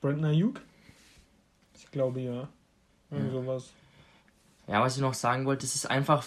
[0.00, 0.60] Brandon Ayuk.
[1.74, 2.48] Ich glaube ja.
[3.10, 3.40] Irgend ja.
[3.40, 3.72] sowas.
[4.66, 6.24] Ja, was ich noch sagen wollte, es ist einfach,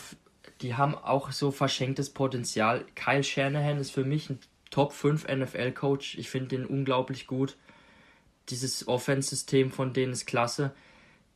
[0.62, 2.86] die haben auch so verschenktes Potenzial.
[2.96, 6.18] Kyle Shanahan ist für mich ein Top 5 NFL-Coach.
[6.18, 7.58] Ich finde den unglaublich gut.
[8.48, 10.74] Dieses Offense-System von denen ist klasse.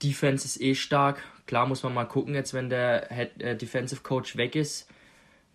[0.03, 1.23] Defense ist eh stark.
[1.47, 4.89] Klar muss man mal gucken, jetzt wenn der Head, äh, Defensive Coach weg ist.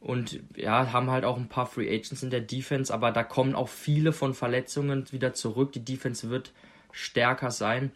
[0.01, 3.55] Und ja, haben halt auch ein paar Free Agents in der Defense, aber da kommen
[3.55, 5.73] auch viele von Verletzungen wieder zurück.
[5.73, 6.53] Die Defense wird
[6.91, 7.91] stärker sein.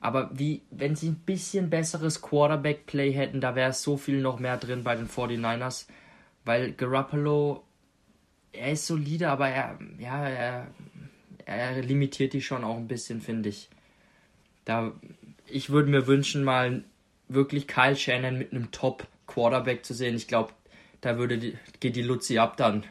[0.00, 4.56] Aber wie, wenn sie ein bisschen besseres Quarterback-Play hätten, da wäre so viel noch mehr
[4.56, 5.86] drin bei den 49ers.
[6.44, 7.64] Weil Garoppolo,
[8.52, 10.66] er ist solide, aber er, ja, er,
[11.44, 13.68] er limitiert die schon auch ein bisschen, finde ich.
[14.64, 14.92] Da,
[15.52, 16.84] ich würde mir wünschen, mal
[17.28, 20.16] wirklich Kyle Shannon mit einem Top-Quarterback zu sehen.
[20.16, 20.52] Ich glaube,
[21.00, 22.84] da würde die, geht die Luzi ab dann.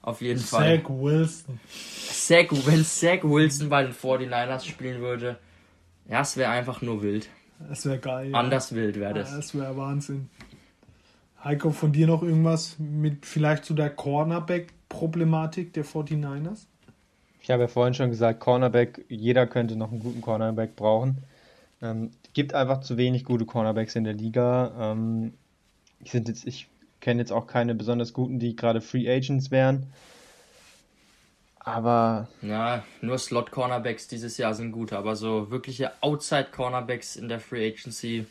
[0.00, 0.82] Auf jeden Zach Fall.
[0.82, 1.60] Zach Wilson.
[1.68, 5.38] Zach, wenn Zach Wilson bei den 49ers spielen würde,
[6.08, 7.28] ja, es wäre einfach nur wild.
[7.70, 8.34] Es wäre geil.
[8.34, 8.76] Anders ja.
[8.76, 9.30] wild wäre das.
[9.30, 10.28] Ja, es wäre Wahnsinn.
[11.44, 16.66] Heiko, von dir noch irgendwas mit vielleicht zu der Cornerback-Problematik der 49ers?
[17.40, 21.18] Ich habe ja vorhin schon gesagt, Cornerback, jeder könnte noch einen guten Cornerback brauchen.
[21.82, 24.92] Ähm, gibt einfach zu wenig gute Cornerbacks in der Liga.
[24.92, 25.34] Ähm,
[26.00, 26.68] ich ich
[27.00, 29.86] kenne jetzt auch keine besonders guten, die gerade Free Agents wären.
[31.58, 32.28] Aber.
[32.40, 38.26] Ja, nur Slot-Cornerbacks dieses Jahr sind gut, aber so wirkliche Outside-Cornerbacks in der Free Agency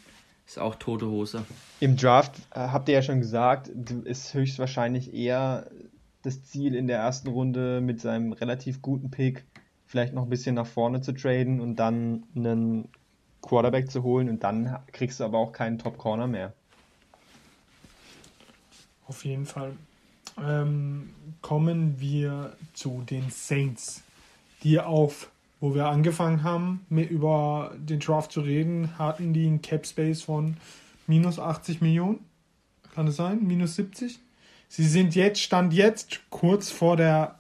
[0.46, 1.46] ist auch tote Hose.
[1.80, 5.70] Im Draft, äh, habt ihr ja schon gesagt, ist höchstwahrscheinlich eher
[6.24, 9.46] das Ziel in der ersten Runde mit seinem relativ guten Pick
[9.92, 12.88] vielleicht noch ein bisschen nach vorne zu traden und dann einen
[13.42, 16.54] Quarterback zu holen und dann kriegst du aber auch keinen Top-Corner mehr.
[19.08, 19.74] Auf jeden Fall
[20.42, 24.04] ähm, kommen wir zu den Saints,
[24.64, 29.62] die auf, wo wir angefangen haben, mit über den Draft zu reden, hatten die einen
[29.62, 30.58] Cap Space von
[31.08, 32.26] minus 80 Millionen.
[32.94, 33.46] Kann es sein?
[33.46, 34.20] Minus 70?
[34.68, 37.40] Sie sind jetzt, stand jetzt kurz vor der,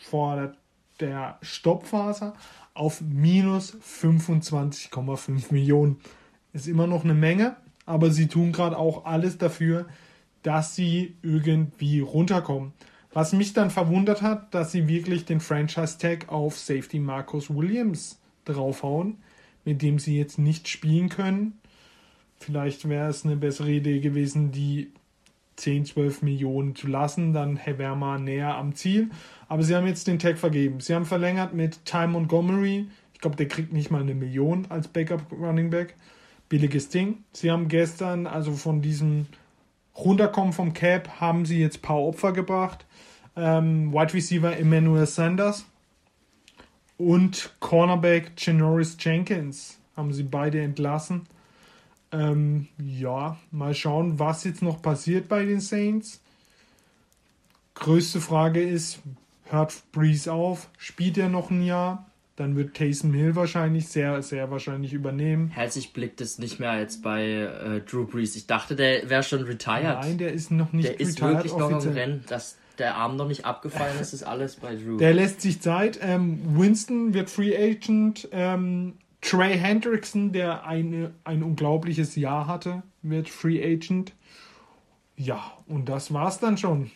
[0.00, 0.56] vor der,
[0.98, 2.32] der Stoppphase
[2.80, 5.98] auf minus 25,5 Millionen.
[6.54, 9.86] Ist immer noch eine Menge, aber sie tun gerade auch alles dafür,
[10.42, 12.72] dass sie irgendwie runterkommen.
[13.12, 19.18] Was mich dann verwundert hat, dass sie wirklich den Franchise-Tag auf Safety Marcus Williams draufhauen,
[19.66, 21.58] mit dem sie jetzt nicht spielen können.
[22.38, 24.90] Vielleicht wäre es eine bessere Idee gewesen, die
[25.60, 29.10] 10, 12 Millionen zu lassen, dann wäre man näher am Ziel.
[29.48, 30.80] Aber sie haben jetzt den Tag vergeben.
[30.80, 32.86] Sie haben verlängert mit Ty Montgomery.
[33.14, 35.94] Ich glaube, der kriegt nicht mal eine Million als Backup Running Back.
[36.48, 37.24] Billiges Ding.
[37.32, 39.26] Sie haben gestern also von diesem
[39.96, 42.86] runterkommen vom Cap, haben sie jetzt ein paar Opfer gebracht.
[43.36, 45.66] Ähm, Wide Receiver Emmanuel Sanders
[46.98, 51.26] und Cornerback Janoris Jenkins haben sie beide entlassen.
[52.12, 56.20] Ähm, ja, mal schauen, was jetzt noch passiert bei den Saints.
[57.74, 59.00] Größte Frage ist,
[59.44, 60.68] hört Breeze auf?
[60.76, 62.06] Spielt er noch ein Jahr?
[62.36, 65.48] Dann wird Taysom Hill wahrscheinlich sehr, sehr wahrscheinlich übernehmen.
[65.48, 68.34] Herzlich blickt es nicht mehr jetzt bei äh, Drew Brees.
[68.34, 70.00] Ich dachte, der wäre schon retired.
[70.00, 72.24] Nein, der ist noch nicht der ist wirklich noch im Rennen.
[72.28, 74.96] Dass der Arm noch nicht abgefallen ist, ist alles bei Drew.
[74.96, 75.98] Der lässt sich Zeit.
[76.02, 78.26] Ähm, Winston wird Free Agent.
[78.32, 84.12] Ähm, Trey Hendrickson, der eine, ein unglaubliches Jahr hatte, wird Free Agent.
[85.16, 86.90] Ja, und das war's dann schon.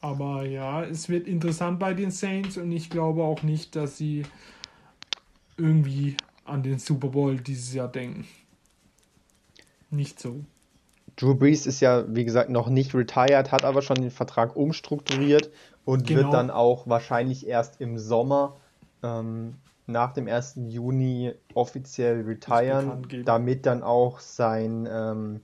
[0.00, 4.24] Aber ja, es wird interessant bei den Saints und ich glaube auch nicht, dass sie
[5.56, 8.26] irgendwie an den Super Bowl dieses Jahr denken.
[9.90, 10.44] Nicht so.
[11.16, 15.50] Drew Brees ist ja, wie gesagt, noch nicht retired, hat aber schon den Vertrag umstrukturiert
[15.84, 16.20] und genau.
[16.20, 18.56] wird dann auch wahrscheinlich erst im Sommer
[19.02, 19.54] ähm,
[19.86, 20.54] nach dem 1.
[20.68, 25.40] Juni offiziell retiren, damit dann auch sein ähm,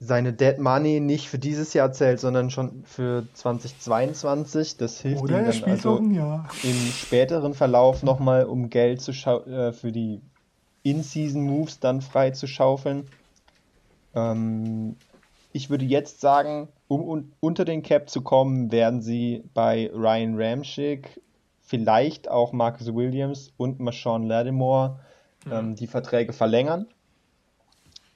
[0.00, 4.76] seine Dead Money nicht für dieses Jahr zählt, sondern schon für 2022.
[4.76, 9.90] Das hilft Oder ihm dann also im späteren Verlauf nochmal, um Geld zu äh, für
[9.90, 10.20] die
[10.84, 13.08] In-Season-Moves dann frei zu schaufeln.
[14.14, 14.96] Ähm,
[15.52, 20.40] ich würde jetzt sagen, um un unter den Cap zu kommen, werden sie bei Ryan
[20.40, 21.20] Ramchick,
[21.68, 25.00] vielleicht auch Marcus Williams und Marshawn Lattimore
[25.44, 25.52] mhm.
[25.52, 26.86] ähm, die Verträge verlängern.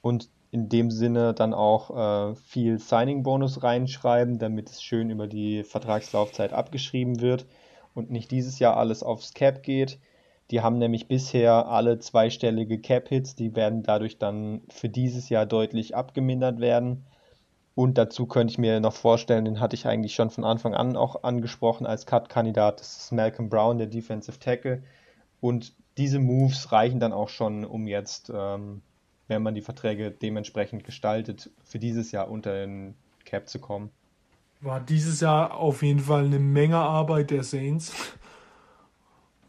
[0.01, 5.63] Und in dem Sinne dann auch äh, viel Signing-Bonus reinschreiben, damit es schön über die
[5.63, 7.45] Vertragslaufzeit abgeschrieben wird
[7.93, 9.99] und nicht dieses Jahr alles aufs Cap geht.
[10.51, 15.95] Die haben nämlich bisher alle zweistellige Cap-Hits, die werden dadurch dann für dieses Jahr deutlich
[15.95, 17.05] abgemindert werden.
[17.75, 20.95] Und dazu könnte ich mir noch vorstellen, den hatte ich eigentlich schon von Anfang an
[20.95, 24.83] auch angesprochen als Cut-Kandidat, das ist Malcolm Brown, der Defensive Tackle.
[25.41, 28.81] Und diese Moves reichen dann auch schon, um jetzt ähm,
[29.27, 32.95] wenn man die Verträge dementsprechend gestaltet, für dieses Jahr unter den
[33.25, 33.89] Cap zu kommen.
[34.61, 37.93] War dieses Jahr auf jeden Fall eine Menge Arbeit der Saints.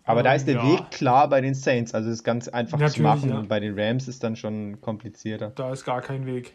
[0.05, 0.67] Aber da ist der ja.
[0.67, 3.31] Weg klar bei den Saints, also es ist ganz einfach Natürlich, zu machen.
[3.31, 3.43] Ja.
[3.49, 5.51] Bei den Rams ist dann schon komplizierter.
[5.55, 6.55] Da ist gar kein Weg.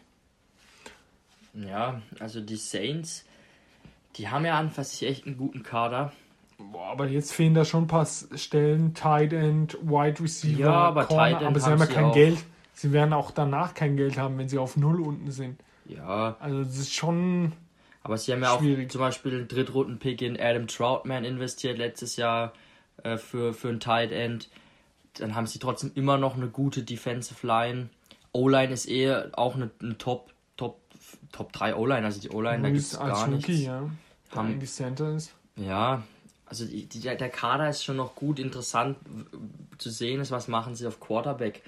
[1.54, 3.24] Ja, also die Saints,
[4.16, 6.12] die haben ja an sich echt einen guten Kader.
[6.58, 11.04] Boah, aber jetzt fehlen da schon ein paar Stellen, Tight End, Wide Receiver, ja, aber
[11.06, 12.14] Corner, Tight End aber sie haben ja kein auch.
[12.14, 12.38] Geld
[12.80, 15.60] sie werden auch danach kein Geld haben, wenn sie auf Null unten sind.
[15.86, 16.36] Ja.
[16.40, 17.52] Also das ist schon.
[18.02, 18.88] Aber sie haben ja schwierig.
[18.88, 22.54] auch zum Beispiel einen Drittrunden-Pick in Adam Troutman investiert letztes Jahr
[23.02, 24.48] äh, für, für ein Tight End.
[25.18, 27.90] Dann haben sie trotzdem immer noch eine gute Defensive Line.
[28.32, 30.32] O-Line ist eher auch eine, eine Top,
[31.32, 32.04] Top, Top 3 O-Line.
[32.04, 33.64] Also die O-Line, da gibt es gar Rookie, nichts.
[33.64, 33.90] Ja,
[34.30, 35.32] haben, eigentlich Center ist.
[35.56, 36.02] Ja,
[36.46, 38.96] also die, die, der Kader ist schon noch gut interessant
[39.78, 41.62] zu sehen, ist, was machen sie auf Quarterback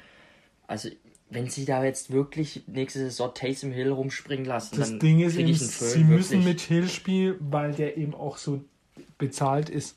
[0.72, 0.88] also
[1.28, 5.36] wenn sie da jetzt wirklich nächste Saison Taysom Hill rumspringen lassen, das dann Ding ist
[5.36, 8.64] eben, sie müssen mit Hill spielen, weil der eben auch so
[9.18, 9.96] bezahlt ist,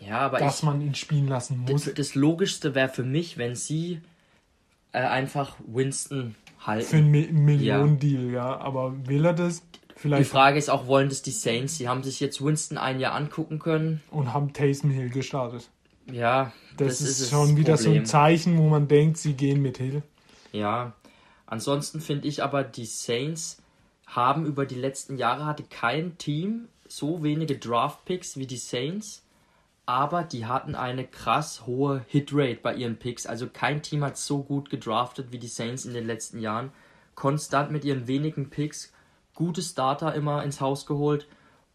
[0.00, 1.84] ja, aber dass ich, man ihn spielen lassen muss.
[1.84, 4.00] Das, das Logischste wäre für mich, wenn sie
[4.92, 6.34] äh, einfach Winston
[6.66, 6.86] halten.
[6.86, 8.32] Für einen Mi Millionen-Deal, ja.
[8.32, 8.58] ja.
[8.58, 9.62] Aber will er das?
[9.96, 11.76] Vielleicht die Frage ist auch, wollen das die Saints?
[11.76, 14.02] Sie haben sich jetzt Winston ein Jahr angucken können.
[14.10, 15.70] Und haben Taysom Hill gestartet.
[16.10, 17.94] Ja, das, das ist, ist schon wieder Problem.
[17.94, 20.02] so ein Zeichen, wo man denkt, sie gehen mit Hill.
[20.52, 20.92] Ja,
[21.46, 23.62] ansonsten finde ich aber, die Saints
[24.06, 29.25] haben über die letzten Jahre hatte kein Team so wenige Draft-Picks wie die Saints,
[29.86, 33.24] aber die hatten eine krass hohe Hitrate bei ihren Picks.
[33.24, 36.72] Also kein Team hat so gut gedraftet wie die Saints in den letzten Jahren.
[37.14, 38.92] Konstant mit ihren wenigen Picks,
[39.34, 41.26] gute Starter immer ins Haus geholt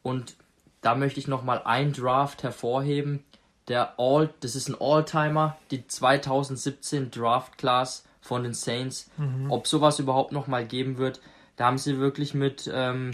[0.04, 0.36] und
[0.82, 3.24] da möchte ich nochmal ein Draft hervorheben.
[3.68, 9.10] Der All, das ist ein All-Timer, die 2017 Draft Class von den Saints.
[9.18, 9.50] Mhm.
[9.52, 11.22] Ob sowas überhaupt noch mal geben wird,
[11.56, 13.12] da haben sie wirklich mit ähm,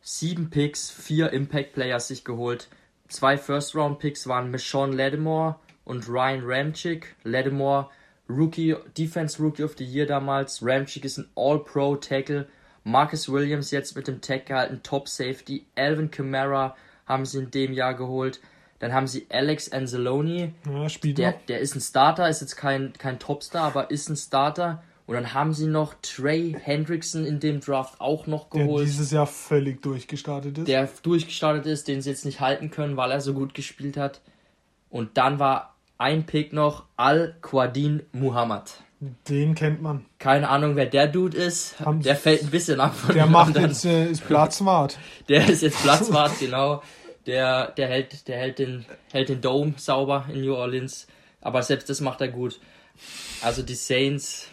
[0.00, 2.68] sieben Picks, vier Impact Players sich geholt.
[3.10, 7.16] Zwei First Round Picks waren Michonne Lattimore und Ryan Ramchick.
[7.24, 7.90] Lattimore
[8.28, 10.64] Rookie, Defense Rookie of the Year damals.
[10.64, 12.46] Ramchick ist ein All-Pro Tackle.
[12.84, 15.66] Marcus Williams jetzt mit dem Tag gehalten, Top Safety.
[15.74, 18.40] Alvin Kamara haben sie in dem Jahr geholt.
[18.78, 20.54] Dann haben sie Alex Anzalone.
[20.64, 24.84] Ja, der, der ist ein Starter, ist jetzt kein, kein Topstar, aber ist ein Starter.
[25.10, 28.78] Und dann haben sie noch Trey Hendrickson in dem Draft auch noch geholt.
[28.78, 30.68] Der dieses Jahr völlig durchgestartet ist.
[30.68, 34.20] Der durchgestartet ist, den sie jetzt nicht halten können, weil er so gut gespielt hat.
[34.88, 38.84] Und dann war ein Pick noch Al-Quadin Muhammad.
[39.28, 40.06] Den kennt man.
[40.20, 41.80] Keine Ahnung, wer der Dude ist.
[41.80, 43.70] Haben der fällt ein bisschen ab von Der macht anderen.
[43.70, 44.96] jetzt äh, ist Platzwart.
[45.28, 46.84] Der ist jetzt Platzwart, genau.
[47.26, 51.08] Der, der, hält, der hält, den, hält den Dome sauber in New Orleans.
[51.40, 52.60] Aber selbst das macht er gut.
[53.42, 54.46] Also die Saints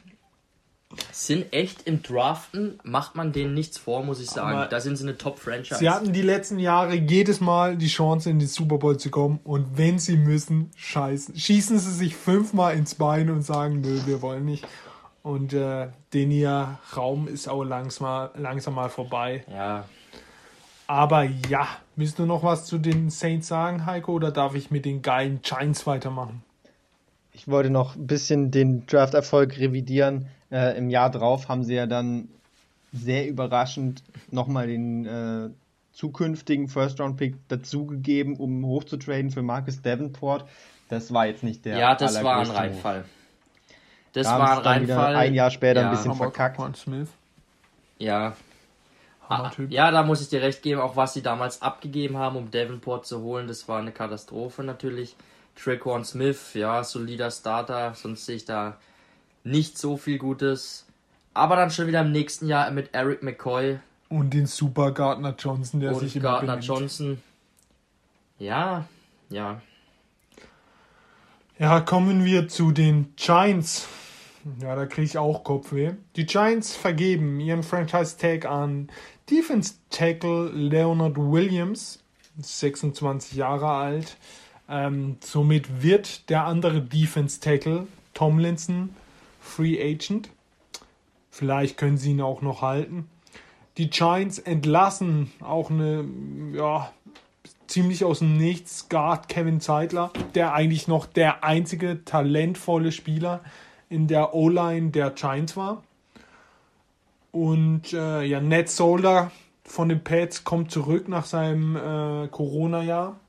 [1.12, 4.56] sind echt im Draften, macht man denen nichts vor, muss ich sagen.
[4.56, 5.80] Aber da sind sie eine Top-Franchise.
[5.80, 9.40] Sie hatten die letzten Jahre jedes Mal die Chance, in den Super Bowl zu kommen.
[9.44, 11.36] Und wenn sie müssen, scheißen.
[11.36, 14.66] Schießen sie sich fünfmal ins Bein und sagen, nö, wir wollen nicht.
[15.24, 19.44] Und äh, den ihr Raum ist auch langsam, langsam mal vorbei.
[19.52, 19.84] Ja,
[20.88, 24.14] Aber ja, willst du noch was zu den Saints sagen, Heiko?
[24.14, 26.44] Oder darf ich mit den geilen Giants weitermachen?
[27.34, 30.28] Ich wollte noch ein bisschen den Draft-Erfolg revidieren.
[30.52, 32.30] Äh, Im Jahr drauf haben sie ja dann
[32.94, 35.50] sehr überraschend nochmal den äh,
[35.92, 40.46] zukünftigen First-Round-Pick dazugegeben, um hochzutraden für Marcus Davenport.
[40.90, 42.50] Das war jetzt nicht der ja das war ein.
[42.50, 43.06] Reinfall.
[44.14, 45.16] Das Da war ein es dann wieder Reinfall.
[45.16, 46.56] ein Jahr später ja, ein bisschen verkackt.
[46.56, 47.10] Quan Smith.
[48.00, 48.36] Ja,
[49.30, 52.50] Ah, ja, da muss ich dir recht geben, auch was sie damals abgegeben haben, um
[52.50, 55.18] Davenport zu holen, das war eine Katastrophe natürlich.
[55.62, 58.78] Traquan Smith, ja, solider Starter, sonst sehe ich da
[59.48, 60.86] nicht so viel Gutes.
[61.34, 63.80] Aber dann schon wieder im nächsten Jahr mit Eric McCoy
[64.10, 66.68] Und den Super Gardner Johnson, der sich und immer Gardner benimmt.
[66.68, 67.22] Johnson.
[68.40, 68.88] Ja,
[69.30, 69.62] ja.
[71.60, 73.88] Ja, kommen wir zu den Giants.
[74.62, 75.94] Ja, da kriege ich auch Kopfweh.
[76.16, 78.90] Die Giants vergeben ihren Franchise-Tag an
[79.30, 82.00] Defense Tackle Leonard Williams,
[82.40, 84.18] 26 Jahre alt.
[84.70, 88.96] Ähm, somit wird der andere Defense Tackle Tomlinson
[89.48, 90.30] Free Agent.
[91.30, 93.08] Vielleicht können sie ihn auch noch halten.
[93.78, 96.06] Die Giants entlassen auch eine,
[96.54, 96.92] ja,
[97.68, 103.42] ziemlich aus dem Nichts Guard Kevin Zeitler, der eigentlich noch der einzige talentvolle Spieler
[103.90, 105.84] in der O-Line der Giants war.
[107.32, 109.32] Und äh, ja, Ned Solder
[109.64, 113.20] von den Pets kommt zurück nach seinem äh, Corona-Jahr.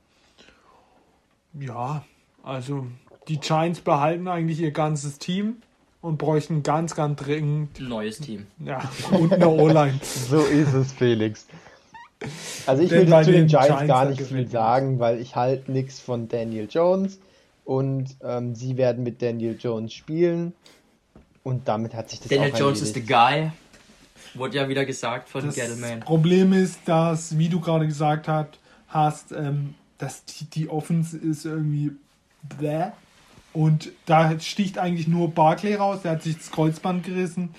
[1.59, 2.03] Ja,
[2.43, 2.87] also
[3.27, 5.57] die Giants behalten eigentlich ihr ganzes Team
[6.01, 8.47] und bräuchten ganz, ganz dringend Neues Team.
[8.63, 8.81] ja,
[9.11, 9.99] und eine O-Line.
[10.29, 11.45] So ist es, Felix.
[12.65, 15.35] Also ich Denn will zu den den Giants Giants, gar nicht viel sagen, weil ich
[15.35, 17.19] halt nichts von Daniel Jones
[17.63, 20.53] und ähm, sie werden mit Daniel Jones spielen
[21.43, 23.53] und damit hat sich das Daniel auch Jones ist the erledigt.
[24.33, 24.39] guy.
[24.39, 26.01] Wurde ja wieder gesagt von Das Gettleman.
[26.01, 31.45] Problem ist, dass, wie du gerade gesagt hast, hast ähm, dass die, die Offense ist
[31.45, 31.91] irgendwie
[32.59, 32.87] bäh.
[33.53, 37.49] Und da sticht eigentlich nur Barclay raus, der hat sich das Kreuzband gerissen.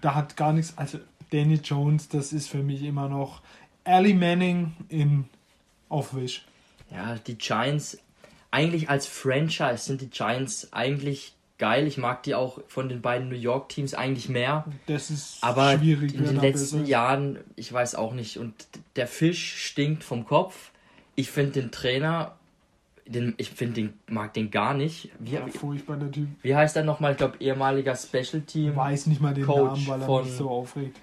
[0.00, 0.74] Da hat gar nichts.
[0.76, 0.98] Also
[1.30, 3.40] Danny Jones, das ist für mich immer noch
[3.84, 5.24] Ali Manning in
[5.88, 6.44] Aufwisch.
[6.90, 7.98] Ja, die Giants,
[8.50, 11.86] eigentlich als Franchise sind die Giants eigentlich geil.
[11.86, 14.64] Ich mag die auch von den beiden New York Teams eigentlich mehr.
[14.86, 16.14] Das ist Aber schwierig.
[16.14, 16.88] in den letzten ist.
[16.88, 18.38] Jahren, ich weiß auch nicht.
[18.38, 18.54] Und
[18.96, 20.70] der Fisch stinkt vom Kopf.
[21.14, 22.37] Ich finde den Trainer,
[23.08, 25.10] den, ich finde den, mag den gar nicht.
[25.18, 26.28] Wie, Ja, furchtbar der Typ.
[26.42, 27.12] wie heißt er nochmal?
[27.12, 28.76] Ich glaube, ehemaliger Special Team.
[28.76, 30.98] Weiß nicht mal den Coach Namen, weil er von- mich so aufregt.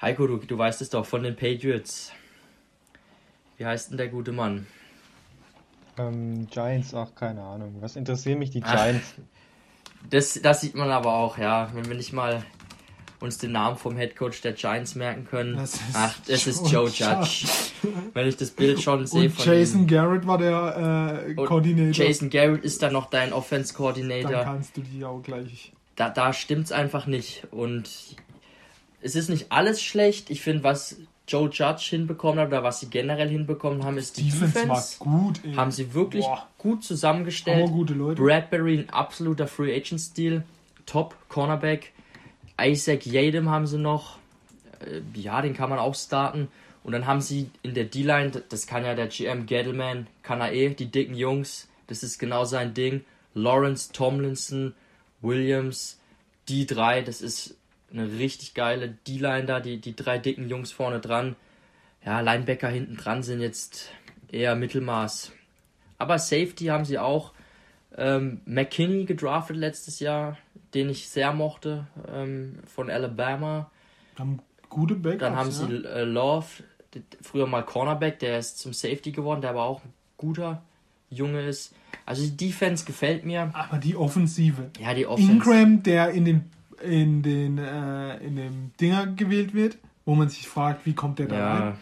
[0.00, 2.12] Heiko, du, du weißt es doch, von den Patriots.
[3.56, 4.66] Wie heißt denn der gute Mann?
[5.98, 7.76] Ähm, Giants, ach keine Ahnung.
[7.80, 8.72] Was interessieren mich die Ach.
[8.72, 9.14] Giants?
[10.10, 11.70] Das, das sieht man aber auch, ja.
[11.74, 12.44] Wenn wir nicht mal
[13.20, 15.56] uns den Namen vom Headcoach der Giants merken können.
[15.56, 17.46] Das ist Ach, das ist Joe Judge.
[18.14, 19.86] Wenn ich das Bild schon sehe von Jason ihm.
[19.86, 21.90] Garrett war der äh.
[21.90, 24.44] Jason Garrett ist dann noch dein Offense Dann Coordinator.
[24.44, 25.72] kannst du die auch gleich.
[25.96, 27.46] Da, da stimmt's einfach nicht.
[27.50, 27.90] Und
[29.00, 30.30] es ist nicht alles schlecht.
[30.30, 34.30] Ich finde, was Joe Judge hinbekommen hat oder was sie generell hinbekommen haben, ist die
[34.30, 35.00] Defense, Defense.
[35.00, 35.40] war gut.
[35.44, 35.54] Ey.
[35.54, 36.46] Haben sie wirklich Boah.
[36.56, 37.64] gut zusammengestellt.
[37.64, 38.22] Aber gute Leute.
[38.22, 40.44] Bradbury, ein absoluter Free Agent Stil,
[40.86, 41.92] Top Cornerback.
[42.60, 44.18] Isaac Yadam haben sie noch.
[44.80, 46.48] Äh, Ja, den kann man auch starten.
[46.84, 50.52] Und dann haben sie in der D-Line, das kann ja der GM Gettleman, kann er
[50.52, 53.04] eh, die dicken Jungs, das ist genau sein Ding.
[53.34, 54.74] Lawrence, Tomlinson,
[55.20, 56.00] Williams,
[56.48, 57.56] die drei, das ist
[57.92, 61.36] eine richtig geile D-Line da, die, die drei dicken Jungs vorne dran.
[62.04, 63.90] Ja, Linebacker hinten dran sind jetzt
[64.30, 65.32] eher Mittelmaß.
[65.98, 67.32] Aber Safety haben sie auch.
[67.96, 70.38] Ähm, McKinney gedraftet letztes Jahr,
[70.74, 73.70] den ich sehr mochte, ähm, von Alabama.
[74.18, 75.20] Haben gute Backups.
[75.20, 75.52] Dann haben ja.
[75.52, 76.46] sie äh, Love,
[77.22, 80.62] früher mal Cornerback, der ist zum Safety geworden, der aber auch ein guter
[81.10, 81.74] Junge ist.
[82.04, 83.50] Also die Defense gefällt mir.
[83.54, 84.70] Aber die Offensive.
[84.80, 85.30] Ja, die Offense.
[85.30, 86.50] Ingram, der in den
[86.82, 91.26] in den äh, in dem Dinger gewählt wird, wo man sich fragt, wie kommt der
[91.26, 91.62] da rein?
[91.62, 91.76] Ja,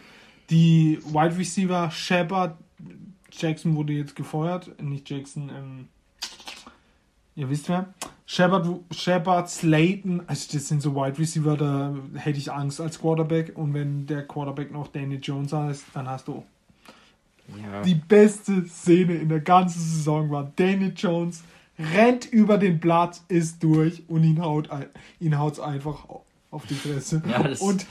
[0.49, 2.57] Die Wide Receiver Shepard
[3.31, 5.49] Jackson wurde jetzt gefeuert, nicht Jackson.
[5.49, 5.87] Ähm,
[7.37, 7.93] ihr wisst wer?
[8.25, 13.57] Shepard, Shepard, Slayton, also das sind so Wide Receiver, da hätte ich Angst als Quarterback.
[13.57, 16.43] Und wenn der Quarterback noch Danny Jones heißt, dann hast du
[17.71, 17.81] Ja.
[17.83, 21.43] Die beste Szene in der ganzen Saison war Daniel Jones
[21.79, 24.69] rennt über den Platz, ist durch und ihn haut
[25.21, 26.05] ihn haut's einfach
[26.51, 27.21] auf die Fresse.
[27.29, 27.85] Ja, und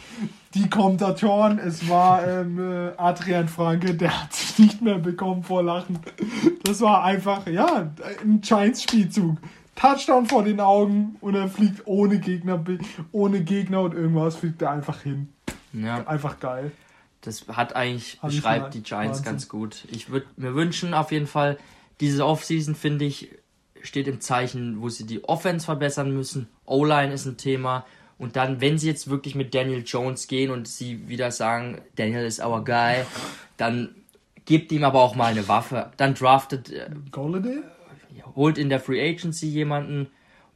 [0.54, 5.62] die Kommentatoren, es war ähm, äh, Adrian Franke, der hat sich nicht mehr bekommen vor
[5.62, 5.98] Lachen.
[6.64, 9.36] Das war einfach, ja, ein Giants-Spielzug.
[9.74, 12.64] Touchdown vor den Augen und er fliegt ohne Gegner,
[13.12, 15.28] ohne Gegner und irgendwas fliegt er einfach hin.
[15.74, 16.72] Ja, Einfach geil.
[17.20, 19.24] das hat eigentlich, ich beschreibt die Giants Wahnsinn.
[19.24, 19.84] ganz gut.
[19.90, 21.58] Ich würde mir wünschen, auf jeden Fall,
[22.00, 23.28] diese Offseason, finde ich,
[23.82, 26.48] steht im Zeichen, wo sie die Offense verbessern müssen.
[26.64, 27.84] O-Line ist ein Thema.
[28.18, 32.24] Und dann, wenn sie jetzt wirklich mit Daniel Jones gehen und sie wieder sagen, Daniel
[32.24, 33.04] ist our guy,
[33.56, 33.94] dann
[34.46, 35.90] gebt ihm aber auch mal eine Waffe.
[35.96, 37.62] Dann draftet, äh, Golladay?
[38.36, 40.08] holt in der Free Agency jemanden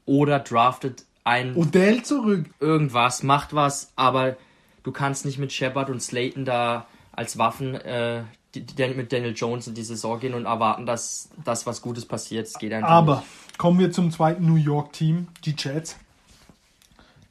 [0.06, 2.46] oder draftet einen Odell zurück.
[2.60, 4.36] irgendwas, macht was, aber
[4.82, 8.22] du kannst nicht mit Shepard und Slayton da als Waffen äh,
[8.54, 12.06] die, die, mit Daniel Jones in die Saison gehen und erwarten, dass das was Gutes
[12.06, 12.46] passiert.
[12.46, 13.22] Es geht einfach Aber
[13.58, 15.96] kommen wir zum zweiten New York Team, die Jets.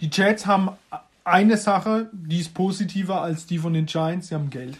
[0.01, 0.69] Die Jets haben
[1.25, 4.77] eine Sache, die ist positiver als die von den Giants, sie haben Geld.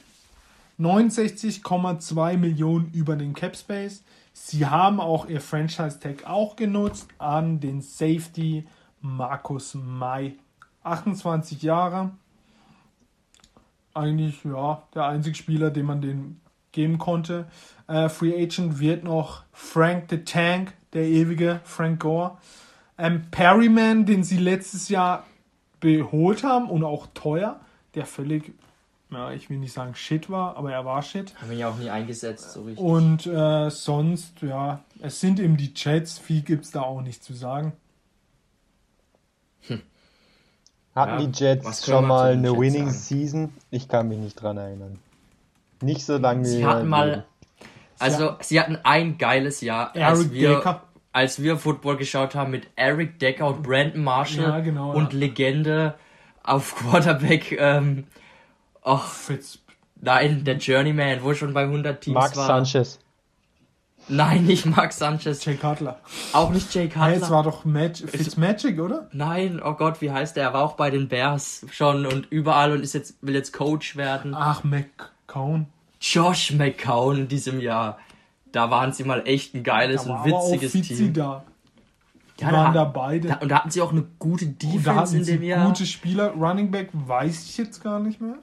[0.79, 4.03] 69,2 Millionen über den Cap Space.
[4.31, 8.65] Sie haben auch ihr Franchise Tag auch genutzt an den Safety
[9.01, 10.37] Markus May.
[10.83, 12.11] 28 Jahre.
[13.93, 16.39] Eigentlich, ja, der einzige Spieler, den man den
[16.71, 17.47] geben konnte.
[17.87, 22.37] Äh, Free Agent wird noch Frank the Tank, der ewige Frank Gore.
[22.99, 25.25] Ähm, Perryman, den sie letztes Jahr
[25.79, 27.59] beholt haben und auch teuer,
[27.95, 28.53] der völlig,
[29.09, 31.33] ja, ich will nicht sagen Shit war, aber er war Shit.
[31.41, 32.83] Haben wir ja auch nie eingesetzt, so richtig.
[32.83, 37.23] Und äh, sonst, ja, es sind eben die Jets, viel gibt es da auch nicht
[37.23, 37.71] zu sagen.
[40.95, 42.97] Hatten Ja, die Jets schon mal eine Jets Winning sagen?
[42.97, 43.53] Season?
[43.71, 44.99] Ich kann mich nicht dran erinnern.
[45.81, 47.25] Nicht so lange Sie wie hatten mal,
[47.99, 50.83] also sie hatten ein geiles Jahr, als Eric wir, Decker.
[51.11, 55.19] Als wir Football geschaut haben mit Eric Decker und Brandon Marshall Ja, genau, und ja.
[55.19, 55.95] Legende
[56.43, 57.51] auf Quarterback.
[57.59, 58.05] Ähm,
[58.83, 59.59] ach, Fitz,
[60.01, 62.47] nein, der Journeyman, wo schon bei 100 Teams Mark war.
[62.47, 62.99] Sanchez.
[64.11, 65.99] Nein, nicht Mark Sanchez, Jay Cutler.
[66.33, 67.25] auch nicht Jake Hey, Cutler.
[67.25, 69.07] es war doch Mag Fitzmagic, oder?
[69.11, 70.45] Nein, oh Gott, wie heißt der?
[70.45, 73.95] Er war auch bei den Bears schon und überall und ist jetzt, will jetzt Coach
[73.97, 74.33] werden.
[74.33, 75.67] Ach, McCone.
[76.01, 77.99] Josh McCown in diesem Jahr.
[78.51, 81.13] Da waren sie mal echt ein geiles und auch witziges Fitzi Team.
[81.13, 81.43] da.
[82.39, 83.27] Die Ja, waren da- da beide.
[83.27, 85.43] Da, und da hatten sie auch eine gute und da Defense hatten in sie dem
[85.43, 85.65] Jahr.
[85.67, 86.31] gute Spieler.
[86.31, 88.35] Running Back weiß ich jetzt gar nicht mehr.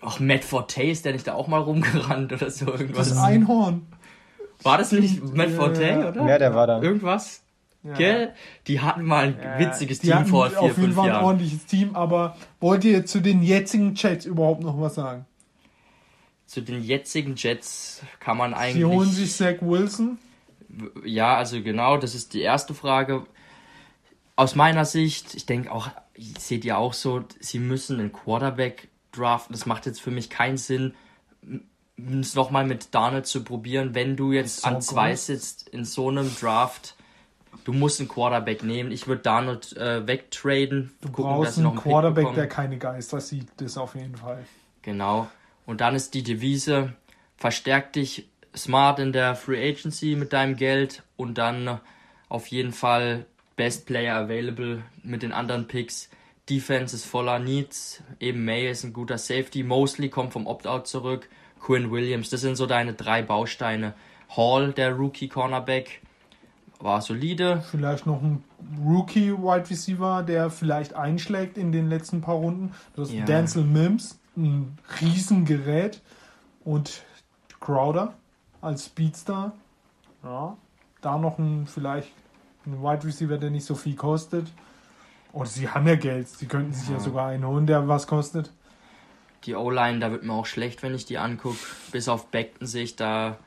[0.00, 3.10] Ach, Matt Forte ist der nicht da auch mal rumgerannt oder so irgendwas?
[3.10, 3.86] Das Einhorn.
[4.64, 5.56] war das nicht Matt Ja.
[5.56, 6.26] Forte, oder?
[6.28, 6.80] Ja, der war da.
[6.82, 7.42] Irgendwas?
[7.84, 7.94] Ja.
[7.94, 8.32] Gell?
[8.68, 11.24] Die hatten mal ein witziges Die Team vor vier, auf jeden fünf Fall ein Jahren.
[11.24, 15.26] ordentliches Team, aber wollt ihr zu den jetzigen Chats überhaupt noch was sagen?
[16.52, 19.14] Zu den jetzigen Jets kann man Sie holen eigentlich.
[19.14, 20.18] sich Zach Wilson.
[21.02, 23.24] Ja, also genau, das ist die erste Frage.
[24.36, 25.88] Aus meiner Sicht, ich denke auch,
[26.38, 29.54] seht ihr auch so, sie müssen einen Quarterback draften.
[29.54, 30.92] Das macht jetzt für mich keinen Sinn,
[31.96, 35.24] es nochmal mit Darnold zu probieren, wenn du jetzt so an zwei groß.
[35.24, 36.96] sitzt in so einem Draft.
[37.64, 38.92] Du musst einen Quarterback nehmen.
[38.92, 40.92] Ich würde Darnold äh, wegtraden.
[41.00, 43.46] Du gucken, brauchst einen Pick Quarterback, der keine Geister sieht.
[43.56, 44.44] Das auf jeden Fall.
[44.82, 45.30] Genau.
[45.66, 46.94] Und dann ist die Devise,
[47.36, 51.80] verstärk dich smart in der Free Agency mit deinem Geld und dann
[52.28, 53.26] auf jeden Fall
[53.56, 56.08] Best Player Available mit den anderen Picks.
[56.48, 58.02] Defense ist voller Needs.
[58.18, 59.62] Eben May ist ein guter Safety.
[59.62, 61.28] Mosley kommt vom Opt-out zurück.
[61.60, 63.94] Quinn Williams, das sind so deine drei Bausteine.
[64.36, 66.00] Hall, der Rookie Cornerback,
[66.80, 67.62] war solide.
[67.70, 68.42] Vielleicht noch ein
[68.84, 72.72] Rookie-Wide Receiver, der vielleicht einschlägt in den letzten paar Runden.
[72.96, 73.24] Das ist Ja.
[73.24, 76.00] Denzel Mims, ein Riesengerät.
[76.64, 77.02] Und
[77.60, 78.14] Crowder
[78.60, 79.52] als Speedstar.
[80.22, 80.56] Ja.
[81.00, 82.12] Da noch ein vielleicht
[82.66, 84.46] ein Wide Receiver, der nicht so viel kostet.
[85.32, 86.28] Und sie haben ja Geld.
[86.28, 87.00] Sie könnten sich ja, Ja.
[87.00, 88.52] sogar einen holen, der was kostet.
[89.44, 91.58] Die O-Line, da wird mir auch schlecht, wenn ich die angucke.
[91.90, 93.38] Bis auf Beckton sehe ich da,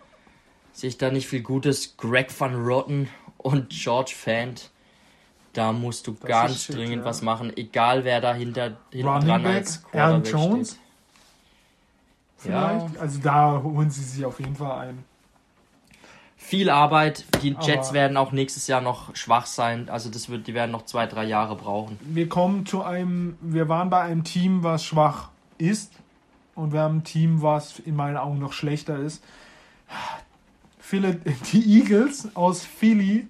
[0.74, 1.96] sehe ich da nicht viel Gutes.
[1.96, 3.08] Greg Van Rotten
[3.38, 4.72] und George Fant,
[5.56, 7.06] da musst du Das ganz shit, dringend ja.
[7.06, 10.70] was machen, egal wer da hinter, hinten Running dran Back, als Aaron Jones?
[10.72, 10.80] steht.
[12.38, 12.98] Vielleicht.
[13.00, 15.04] Also da holen sie sich auf jeden Fall einen.
[16.38, 17.26] Viel Arbeit.
[17.42, 19.90] Die Jets Aber- werden auch nächstes Jahr noch schwach sein.
[19.90, 21.98] Also das wird, die werden noch zwei, drei Jahre brauchen.
[22.02, 25.92] Wir kommen zu einem, wir waren bei einem Team, was schwach ist.
[26.54, 29.24] Und wir haben ein Team, was in meinen Augen noch schlechter ist.
[30.80, 31.16] Phila-
[31.52, 33.28] Die Eagles aus Philly,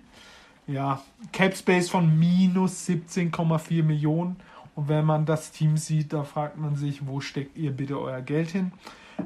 [0.67, 4.37] ja, Cap Space von minus 17,4 Millionen.
[4.75, 8.21] Und wenn man das Team sieht, da fragt man sich, wo steckt ihr bitte euer
[8.21, 8.71] Geld hin?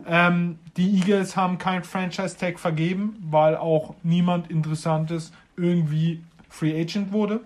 [0.06, 7.42] Ähm, die Eagles haben kein Franchise-Tag vergeben, weil auch niemand Interessantes irgendwie Free Agent wurde.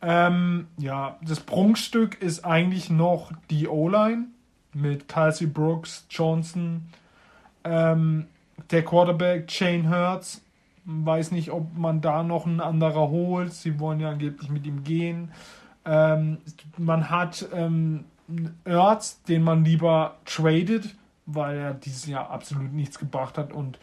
[0.00, 4.26] Ähm, ja, das Prunkstück ist eigentlich noch die O-Line
[4.74, 6.88] mit Kelsey Brooks, Johnson,
[7.62, 8.26] ähm,
[8.70, 10.42] der Quarterback Shane Hurts.
[10.84, 13.52] Weiß nicht, ob man da noch einen anderer holt.
[13.52, 15.30] Sie wollen ja angeblich mit ihm gehen.
[15.84, 16.38] Ähm,
[16.76, 18.04] man hat ähm,
[18.64, 20.94] Ertz, den man lieber tradet,
[21.26, 23.78] weil er dieses Jahr absolut nichts gebracht hat und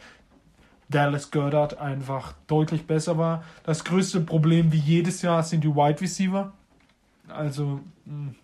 [0.90, 3.44] Dallas Goddard einfach deutlich besser war.
[3.64, 6.52] Das größte Problem wie jedes Jahr sind die Wide Receiver.
[7.28, 8.34] Also, hm,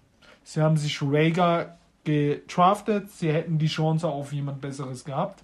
[0.44, 5.43] sie haben sich Rager getraftet, sie hätten die Chance auf jemand Besseres gehabt.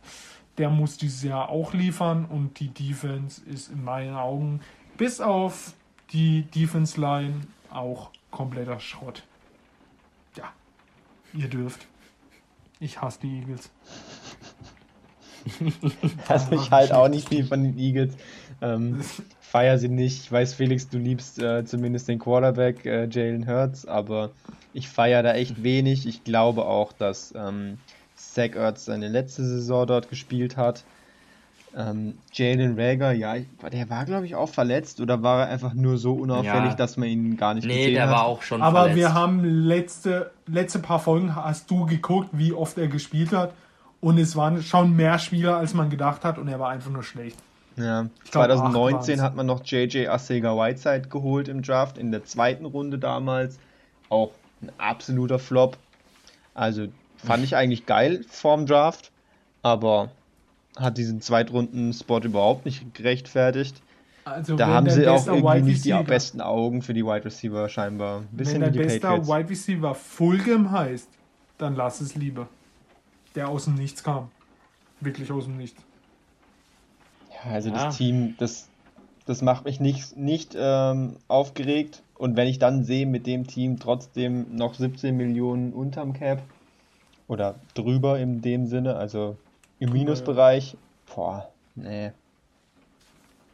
[0.58, 4.60] Der muss dieses Jahr auch liefern und die Defense ist in meinen Augen
[4.98, 5.74] bis auf
[6.12, 7.40] die Defense Line
[7.70, 9.22] auch kompletter Schrott.
[10.36, 10.52] Ja,
[11.32, 11.86] ihr dürft.
[12.80, 13.70] Ich hasse die Eagles.
[16.28, 18.14] also ich halt auch nicht viel von den Eagles.
[18.60, 19.00] Ähm,
[19.40, 20.24] feier sie nicht.
[20.24, 24.30] Ich weiß, Felix, du liebst äh, zumindest den Quarterback äh, Jalen Hurts, aber
[24.72, 26.06] ich feiere da echt wenig.
[26.06, 27.78] Ich glaube auch, dass ähm,
[28.34, 30.84] Zach Ertz seine letzte Saison dort gespielt hat.
[31.74, 33.34] Ähm, Jalen Rager, ja,
[33.72, 36.74] der war glaube ich auch verletzt oder war er einfach nur so unauffällig, ja.
[36.74, 38.06] dass man ihn gar nicht nee, gesehen hat?
[38.06, 38.96] Nee, der war auch schon Aber verletzt.
[38.98, 43.54] wir haben letzte, letzte paar Folgen, hast du geguckt, wie oft er gespielt hat
[44.02, 47.04] und es waren schon mehr Spieler, als man gedacht hat und er war einfach nur
[47.04, 47.38] schlecht.
[47.76, 52.66] Ja, glaub, 2019 hat man noch JJ Asega Whiteside geholt im Draft, in der zweiten
[52.66, 53.58] Runde damals.
[54.10, 55.78] Auch ein absoluter Flop.
[56.54, 56.88] Also
[57.24, 59.10] fand ich eigentlich geil vorm Draft,
[59.62, 60.10] aber
[60.76, 63.82] hat diesen Zweitrunden-Spot überhaupt nicht gerechtfertigt.
[64.24, 68.20] Also da haben sie auch irgendwie nicht die besten Augen für die Wide Receiver scheinbar.
[68.20, 71.08] Ein bisschen wenn der beste Wide Receiver Fulgham heißt,
[71.58, 72.48] dann lass es lieber.
[73.34, 74.30] Der aus dem Nichts kam.
[75.00, 75.82] Wirklich aus dem Nichts.
[77.30, 77.86] Ja, also ja.
[77.86, 78.68] das Team, das,
[79.26, 82.02] das macht mich nicht, nicht ähm, aufgeregt.
[82.14, 86.42] Und wenn ich dann sehe, mit dem Team trotzdem noch 17 Millionen unterm Cap
[87.32, 89.38] oder drüber in dem Sinne, also
[89.78, 90.76] im Minusbereich.
[91.14, 92.12] Boah, nee.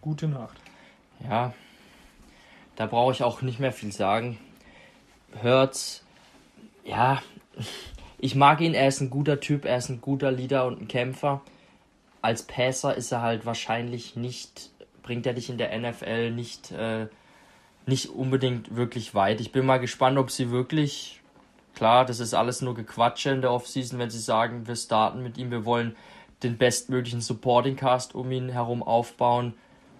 [0.01, 0.57] Gute Nacht.
[1.23, 1.55] Ja,
[2.75, 4.39] da brauche ich auch nicht mehr viel sagen.
[5.41, 6.03] Hört's,
[6.85, 7.23] ja,
[8.19, 10.89] ich mag ihn, er ist ein guter Typ, er ist ein guter Leader und ein
[10.89, 11.41] Kämpfer.
[12.21, 14.71] Als Passer ist er halt wahrscheinlich nicht,
[15.05, 17.07] bringt er dich in der NFL nicht, äh,
[17.87, 19.41] nicht unbedingt wirklich weit.
[19.41, 21.18] Ich bin mal gespannt, ob sie wirklich,
[21.79, 25.39] klar, das ist alles nur Gequatsche in der Offseason, wenn sie sagen, wir starten mit
[25.39, 25.95] ihm, wir wollen
[26.43, 29.55] den bestmöglichen Supporting Cast um ihn herum aufbauen.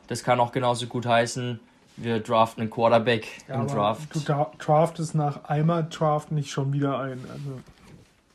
[0.09, 1.61] Das kann auch genauso gut heißen,
[1.97, 4.13] wir draften einen Quarterback ja, im Draft.
[4.13, 4.21] Du
[4.59, 7.25] draftest nach einmal Draft nicht schon wieder ein.
[7.31, 7.61] Also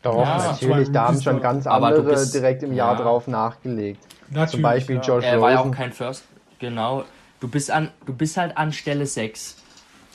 [0.02, 4.02] Doch, ja, natürlich, da haben schon ganz andere bist, direkt im Jahr drauf nachgelegt.
[4.30, 5.02] Natürlich, Zum Beispiel ja.
[5.02, 6.24] Josh Er war ja auch kein First.
[6.60, 7.04] Genau.
[7.42, 9.58] Du bist, an, du bist halt an Stelle 6.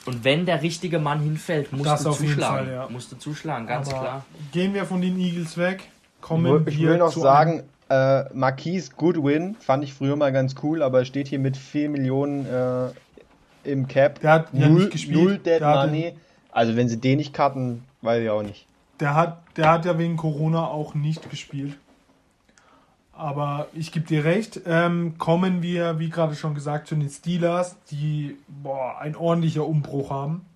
[0.09, 2.67] Und wenn der richtige Mann hinfällt, musst das du zuschlagen.
[2.67, 2.89] Fall, ja.
[2.89, 4.25] Musst du zuschlagen, ganz Aber klar.
[4.53, 5.83] Gehen wir von den Eagles weg.
[6.23, 11.05] Kommen ich will noch sagen, äh, Marquise Goodwin fand ich früher mal ganz cool, aber
[11.05, 14.21] steht hier mit 4 Millionen äh, im Cap.
[14.21, 15.19] Der hat null, nicht gespielt.
[15.19, 16.15] Null Dead der Money.
[16.53, 18.67] Also wenn sie den nicht cutten, weiß ich auch nicht.
[19.01, 21.77] Der hat, der hat ja wegen Corona auch nicht gespielt.
[23.19, 24.61] Aber ich gebe dir recht.
[24.65, 30.11] Ähm, kommen wir, wie gerade schon gesagt, zu den Steelers, die boah, ein ordentlicher Umbruch
[30.11, 30.47] haben.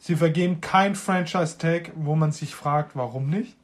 [0.00, 3.54] Sie vergeben kein Franchise-Tag, wo man sich fragt, warum nicht.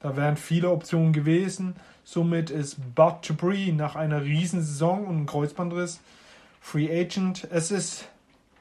[0.00, 1.74] Da wären viele Optionen gewesen.
[2.04, 6.00] Somit ist Bud Dupree nach einer Riesensaison und einem Kreuzbandriss
[6.60, 7.48] Free Agent.
[7.50, 8.08] Es ist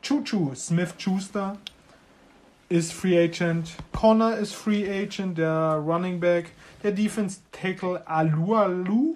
[0.01, 1.57] Chuchu Smith Schuster
[2.69, 3.71] ist Free Agent.
[3.91, 6.51] Connor ist Free Agent, der Running Back.
[6.83, 9.15] Der Defense Tackle Alualu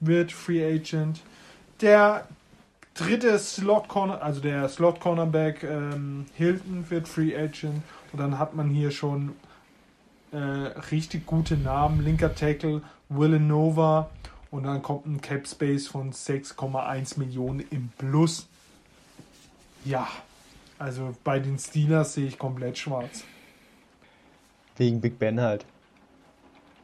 [0.00, 1.20] wird Free Agent.
[1.80, 2.26] Der
[2.94, 7.82] dritte Slot Corner, also der Slot Cornerback ähm, Hilton wird Free Agent.
[8.12, 9.32] Und dann hat man hier schon
[10.32, 12.04] äh, richtig gute Namen.
[12.04, 14.10] Linker Tackle, Villanova
[14.50, 18.46] und dann kommt ein Cap Space von 6,1 Millionen im Plus.
[19.84, 20.08] Ja,
[20.84, 23.24] also bei den Steelers sehe ich komplett schwarz.
[24.76, 25.64] Wegen Big Ben halt.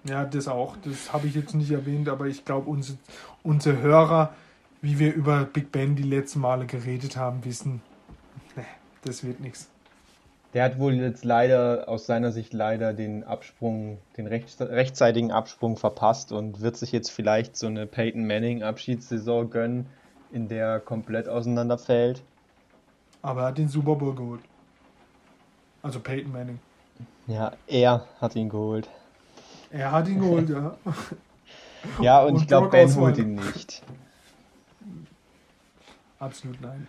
[0.05, 0.79] Ja, das auch.
[0.83, 2.97] Das habe ich jetzt nicht erwähnt, aber ich glaube, unsere,
[3.43, 4.33] unsere Hörer,
[4.81, 7.83] wie wir über Big Ben die letzten Male geredet haben, wissen,
[8.57, 8.63] nee,
[9.05, 9.69] das wird nichts.
[10.55, 15.77] Der hat wohl jetzt leider, aus seiner Sicht leider den Absprung, den recht, rechtzeitigen Absprung
[15.77, 19.87] verpasst und wird sich jetzt vielleicht so eine Peyton Manning Abschiedssaison gönnen,
[20.33, 22.23] in der er komplett auseinanderfällt.
[23.23, 24.41] Aber er hat den Super Bowl geholt.
[25.83, 26.59] Also Peyton Manning.
[27.27, 28.89] Ja, er hat ihn geholt.
[29.71, 30.77] Er hat ihn geholt, ja.
[32.01, 33.83] Ja, und, und ich glaube, Ben holt ihn nicht.
[36.19, 36.87] Absolut nein.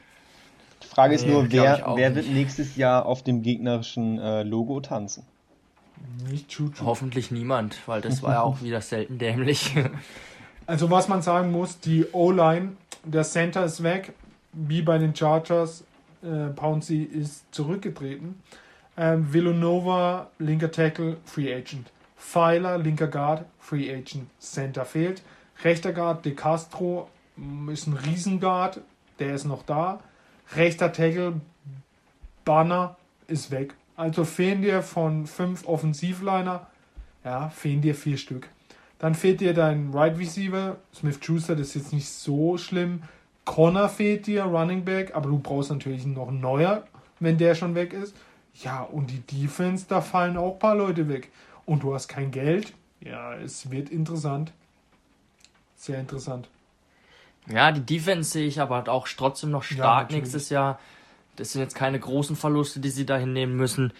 [0.84, 4.82] Die Frage ist nee, nur, wer, wer wird nächstes Jahr auf dem gegnerischen äh, Logo
[4.82, 5.24] tanzen?
[6.30, 6.86] Nicht Chuchu.
[6.86, 9.76] Hoffentlich niemand, weil das war ja auch wieder selten dämlich.
[10.68, 14.14] Also was man sagen muss, die O-Line, der Center ist weg,
[14.54, 15.84] wie bei den Chargers.
[16.24, 18.36] Äh, Pouncy ist zurückgetreten.
[18.98, 21.92] Ähm, Villanova, linker Tackle, Free Agent.
[22.18, 24.28] Pfeiler, linker Guard, Free Agent.
[24.40, 25.24] Center fehlt.
[25.64, 28.82] Rechter Guard, De Castro mm, ist ein Riesenguard,
[29.20, 30.00] der ist noch da.
[30.56, 31.40] Rechter Tackle,
[32.46, 33.76] Banner ist weg.
[33.96, 36.68] Also fehlen dir von fünf Offensivliner,
[37.24, 38.50] ja, fehlen dir vier Stück.
[39.00, 43.04] Dann fehlt dir dein Right Receiver, Smith Schuster, das ist jetzt nicht so schlimm.
[43.52, 46.86] Connor fehlt dir, Running Back, aber du brauchst natürlich noch einen neuer,
[47.20, 48.16] wenn der schon weg ist.
[48.64, 51.30] Ja, und die Defense, da fallen auch ein paar Leute weg.
[51.66, 52.72] Und du hast kein Geld.
[53.02, 54.54] Ja, es wird interessant.
[55.76, 56.48] Sehr interessant.
[57.46, 60.80] Ja, die Defense sehe ich aber halt auch trotzdem noch stark ja, nächstes Jahr.
[61.36, 63.92] Das sind jetzt keine großen Verluste, die sie da hinnehmen müssen.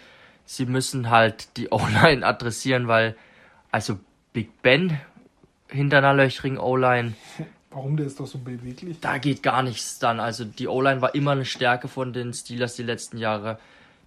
[0.46, 3.16] Sie müssen halt die O-Line adressieren, weil,
[3.70, 3.98] also
[4.32, 4.98] Big Ben
[5.68, 7.12] hinter einer löchrigen O-Line.
[7.72, 9.00] Warum, der ist doch so beweglich?
[9.00, 10.20] Da geht gar nichts dann.
[10.20, 13.58] Also die O-Line war immer eine Stärke von den Steelers die letzten Jahre.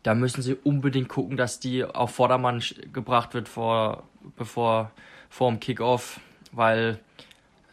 [0.03, 2.63] Da müssen sie unbedingt gucken, dass die auf Vordermann
[2.93, 4.03] gebracht wird vor,
[4.37, 4.91] bevor,
[5.29, 6.19] vor dem Kickoff,
[6.51, 6.99] weil,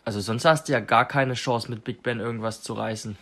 [0.06, 3.18] also sonst hast du ja gar keine Chance mit Big Ben irgendwas zu reißen.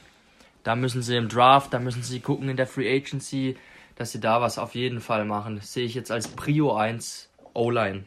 [0.63, 3.57] Da müssen sie im Draft, da müssen sie gucken in der Free Agency,
[3.97, 5.57] dass sie da was auf jeden Fall machen.
[5.57, 8.05] Das sehe ich jetzt als Prio 1 O-Line.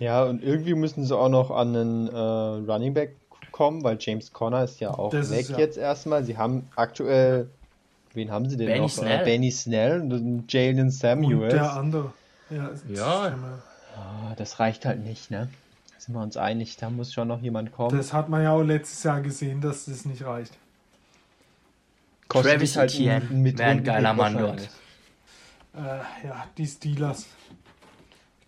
[0.00, 2.18] Ja, und irgendwie müssen sie auch noch an einen äh,
[2.72, 3.21] Running Back
[3.52, 5.58] kommen, weil James Conner ist ja auch das weg ja.
[5.58, 6.24] jetzt erstmal.
[6.24, 7.48] Sie haben aktuell,
[8.14, 8.86] wen haben sie denn Benny noch?
[8.86, 9.24] Äh, Snell.
[9.24, 11.52] Benny Snell und Jalen Samuels.
[11.52, 12.12] Und der andere.
[12.50, 13.34] Ja, ja.
[13.96, 15.48] Oh, das reicht halt nicht, ne?
[15.98, 17.96] Sind wir uns einig, da muss schon noch jemand kommen.
[17.96, 20.52] Das hat man ja auch letztes Jahr gesehen, dass das nicht reicht.
[22.26, 24.68] Kostet Travis halt Etienne wäre ein geiler Mann dort.
[25.74, 27.26] Äh, ja, die Steelers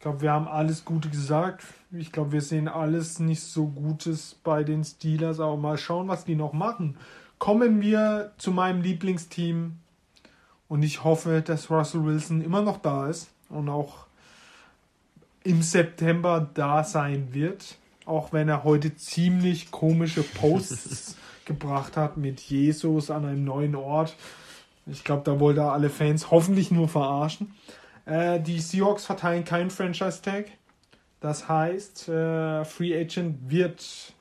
[0.05, 1.65] glaube, wir haben alles Gute gesagt.
[1.97, 6.25] Ich glaube, wir sehen alles nicht so Gutes bei den Steelers, aber mal schauen, was
[6.25, 6.97] die noch machen.
[7.39, 9.77] Kommen wir zu meinem Lieblingsteam
[10.69, 14.07] und ich hoffe, dass Russell Wilson immer noch da ist und auch
[15.45, 22.41] im September da sein wird, auch wenn er heute ziemlich komische Posts gebracht hat mit
[22.41, 24.17] Jesus an einem neuen Ort.
[24.87, 27.55] Ich glaube, da wollte er alle Fans hoffentlich nur verarschen.
[28.05, 30.47] Äh, die Seahawks verteilen keinen Franchise Tag.
[31.25, 34.13] Das heißt, äh, Free Agent wird,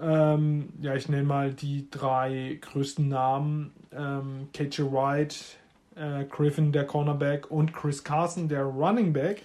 [0.00, 5.58] ähm, ja, ich nenne mal die drei größten Namen: ähm, KJ Wright,
[5.96, 9.42] äh, Griffin, der Cornerback, und Chris Carson, der Running Back.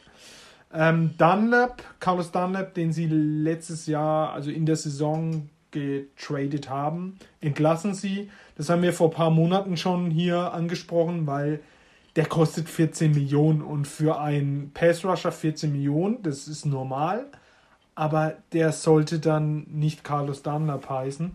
[0.72, 7.96] Ähm, Dunlap, Carlos Dunlap, den sie letztes Jahr, also in der Saison getradet haben, entlassen
[7.96, 8.30] sie.
[8.58, 11.62] Das haben wir vor ein paar Monaten schon hier angesprochen, weil
[12.18, 17.28] der kostet 14 Millionen und für einen Pass Rusher 14 Millionen, das ist normal,
[17.94, 21.32] aber der sollte dann nicht Carlos Dunlap heißen.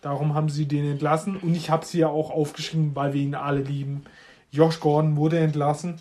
[0.00, 3.36] Darum haben sie den entlassen und ich habe sie ja auch aufgeschrieben, weil wir ihn
[3.36, 4.02] alle lieben.
[4.50, 6.00] Josh Gordon wurde entlassen.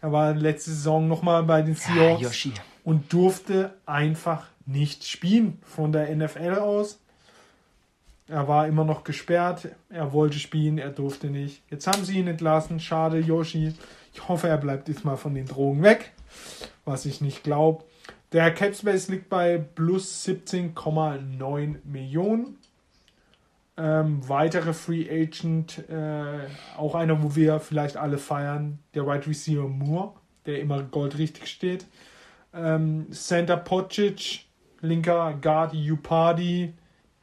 [0.00, 2.50] Er war letzte Saison nochmal bei den Seahawks ja,
[2.82, 6.98] und durfte einfach nicht spielen von der NFL aus.
[8.28, 9.68] Er war immer noch gesperrt.
[9.90, 11.62] Er wollte spielen, er durfte nicht.
[11.70, 12.80] Jetzt haben sie ihn entlassen.
[12.80, 13.74] Schade, Yoshi.
[14.12, 16.12] Ich hoffe, er bleibt diesmal von den Drogen weg.
[16.84, 17.84] Was ich nicht glaube.
[18.32, 22.58] Der Capspace liegt bei plus 17,9 Millionen.
[23.76, 26.46] Ähm, weitere Free Agent, äh,
[26.76, 30.12] auch einer, wo wir vielleicht alle feiern, der Wide Receiver Moore,
[30.46, 31.86] der immer goldrichtig steht.
[32.52, 34.46] Ähm, Center Pocic,
[34.80, 36.72] linker Guard Upadi,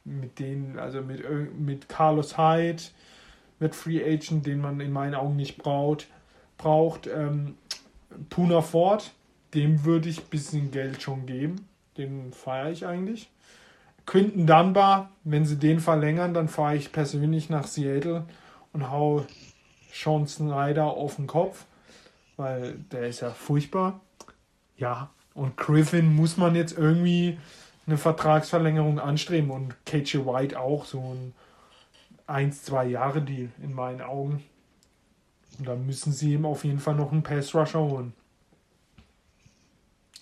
[0.04, 1.24] mit denen, also mit,
[1.58, 2.82] mit Carlos Hyde,
[3.58, 6.08] mit Free Agent, den man in meinen Augen nicht braucht,
[6.58, 7.06] braucht.
[7.06, 7.56] Ähm,
[8.28, 9.12] Puna Ford,
[9.54, 11.66] dem würde ich ein bisschen Geld schon geben.
[11.96, 13.30] Den feiere ich eigentlich.
[14.06, 18.24] Quinton Dunbar, wenn sie den verlängern, dann fahre ich persönlich nach Seattle
[18.72, 19.24] und hau
[19.92, 21.66] Sean Snyder auf den Kopf,
[22.36, 24.00] weil der ist ja furchtbar.
[24.76, 27.38] Ja, und Griffin muss man jetzt irgendwie
[27.86, 31.34] eine Vertragsverlängerung anstreben und KJ White auch so ein
[32.26, 34.42] 1, 2 Jahre Deal in meinen Augen.
[35.58, 38.14] Und da müssen sie ihm auf jeden Fall noch einen Pass Rusher holen.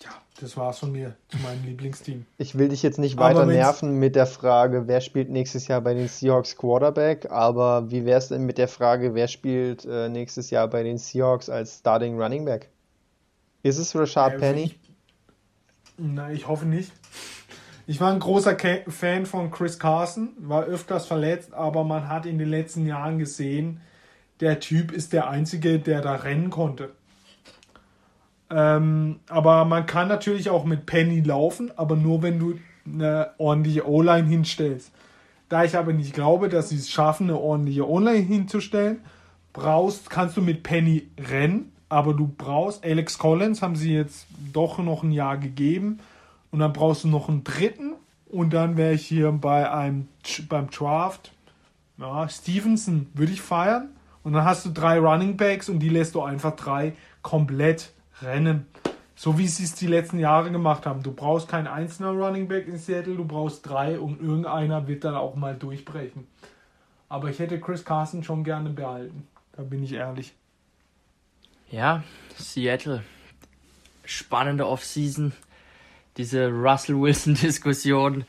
[0.03, 0.09] Ja,
[0.39, 2.25] das war's von mir zu meinem Lieblingsteam.
[2.37, 5.93] Ich will dich jetzt nicht weiter nerven mit der Frage, wer spielt nächstes Jahr bei
[5.93, 10.67] den Seahawks Quarterback, aber wie wär's denn mit der Frage, wer spielt äh, nächstes Jahr
[10.67, 12.69] bei den Seahawks als Starting Running Back?
[13.63, 14.63] Ist es Rashad ja, Penny?
[14.63, 14.79] Ich,
[15.97, 16.91] Na, ich hoffe nicht.
[17.87, 18.55] Ich war ein großer
[18.87, 23.81] Fan von Chris Carson, war öfters verletzt, aber man hat in den letzten Jahren gesehen,
[24.39, 26.91] der Typ ist der Einzige, der da rennen konnte.
[28.49, 33.87] Ähm, aber man kann natürlich auch mit Penny laufen, aber nur wenn du eine ordentliche
[33.87, 34.91] O-Line hinstellst.
[35.49, 39.01] Da ich aber nicht glaube, dass sie es schaffen, eine ordentliche O-Line hinzustellen,
[39.53, 44.77] brauchst, kannst du mit Penny rennen, aber du brauchst, Alex Collins haben sie jetzt doch
[44.79, 45.99] noch ein Jahr gegeben
[46.51, 47.95] und dann brauchst du noch einen dritten
[48.29, 50.07] und dann wäre ich hier bei einem
[50.47, 51.31] beim Draft.
[51.97, 53.89] Ja, Stevenson würde ich feiern
[54.23, 58.65] und dann hast du drei Running Backs und die lässt du einfach drei komplett rennen.
[59.15, 61.03] So wie sie es die letzten Jahre gemacht haben.
[61.03, 65.15] Du brauchst kein einzelner Running Back in Seattle, du brauchst drei und irgendeiner wird dann
[65.15, 66.27] auch mal durchbrechen.
[67.07, 69.27] Aber ich hätte Chris Carson schon gerne behalten.
[69.51, 70.33] Da bin ich ehrlich.
[71.69, 72.03] Ja,
[72.37, 73.03] Seattle.
[74.05, 75.33] Spannende Offseason.
[76.17, 78.25] Diese Russell Wilson-Diskussion,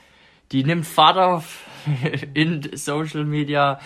[0.53, 1.65] die nimmt Fahrt auf
[2.35, 3.81] in Social Media.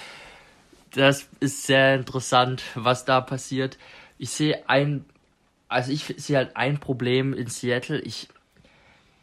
[0.93, 3.79] Das ist sehr interessant, was da passiert.
[4.19, 5.05] Ich sehe ein,
[5.69, 8.01] also ich sehe halt ein Problem in Seattle.
[8.01, 8.29] Ich,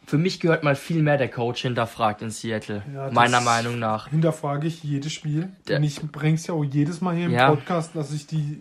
[0.06, 4.08] für mich gehört mal viel mehr der Coach hinterfragt in Seattle, Ja, meiner Meinung nach.
[4.08, 5.48] Hinterfrage ich jedes Spiel.
[5.68, 7.48] Der- und ich bringe es ja auch jedes Mal hier im Ja.
[7.50, 8.60] Podcast, dass ich die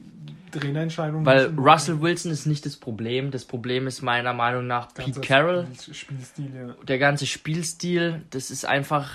[0.59, 3.31] Trainerentscheidung Weil Russell Wilson ist nicht das Problem.
[3.31, 5.67] Das Problem ist meiner Meinung nach Pete Carroll.
[5.79, 6.75] Spiel- Spielstil, ja.
[6.85, 9.09] Der ganze Spielstil, das ist einfach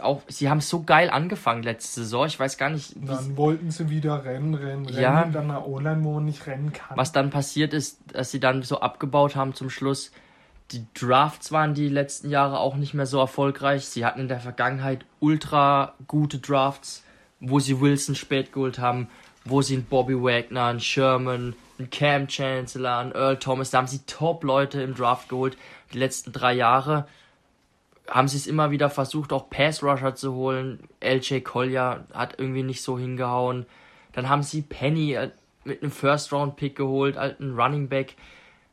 [0.00, 0.22] auch.
[0.28, 2.26] Sie haben so geil angefangen letzte Saison.
[2.26, 5.20] Ich weiß gar nicht, dann wollten sie wieder rennen, rennen, Ja.
[5.20, 5.32] rennen.
[5.32, 6.96] Dann eine O-Line, wo man nicht rennen kann.
[6.96, 10.10] was dann passiert ist, dass sie dann so abgebaut haben zum Schluss.
[10.70, 13.84] Die Drafts waren die letzten Jahre auch nicht mehr so erfolgreich.
[13.84, 17.04] Sie hatten in der Vergangenheit ultra gute Drafts,
[17.40, 19.08] wo sie Wilson spät geholt haben,
[19.44, 23.86] wo sie einen Bobby Wagner, einen Sherman, einen Cam Chancellor, einen Earl Thomas, da haben
[23.86, 25.56] sie Top-Leute im Draft geholt.
[25.92, 27.06] Die letzten drei Jahre
[28.08, 30.80] haben sie es immer wieder versucht, auch Pass-Rusher zu holen.
[31.00, 33.66] LJ Collier hat irgendwie nicht so hingehauen.
[34.12, 35.30] Dann haben sie Penny äh,
[35.64, 38.16] mit einem First-Round-Pick geholt, alten Running Back.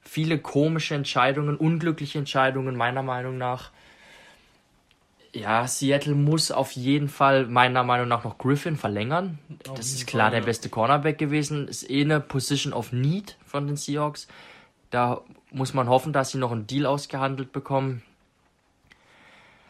[0.02, 3.72] Viele komische Entscheidungen, unglückliche Entscheidungen, meiner Meinung nach.
[5.32, 9.38] Ja, Seattle muss auf jeden Fall meiner Meinung nach noch Griffin verlängern.
[9.68, 11.68] Auf Das ist klar Fall, der beste Cornerback gewesen.
[11.68, 14.28] Ist eh eine Position of Need von den Seahawks.
[14.90, 18.02] Da muss man hoffen, dass sie noch einen Deal ausgehandelt bekommen.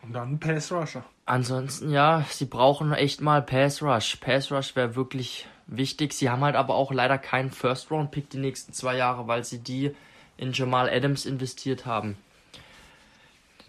[0.02, 1.04] Und dann ein Pass-Rusher.
[1.26, 4.16] Ansonsten, ja, sie brauchen echt mal Pass Rush.
[4.16, 6.14] Pass Rush wäre wirklich wichtig.
[6.14, 9.96] Sie haben halt aber auch leider keinen First-Round-Pick die nächsten zwei Jahre, weil sie die
[10.38, 12.18] in Jamal Adams investiert haben.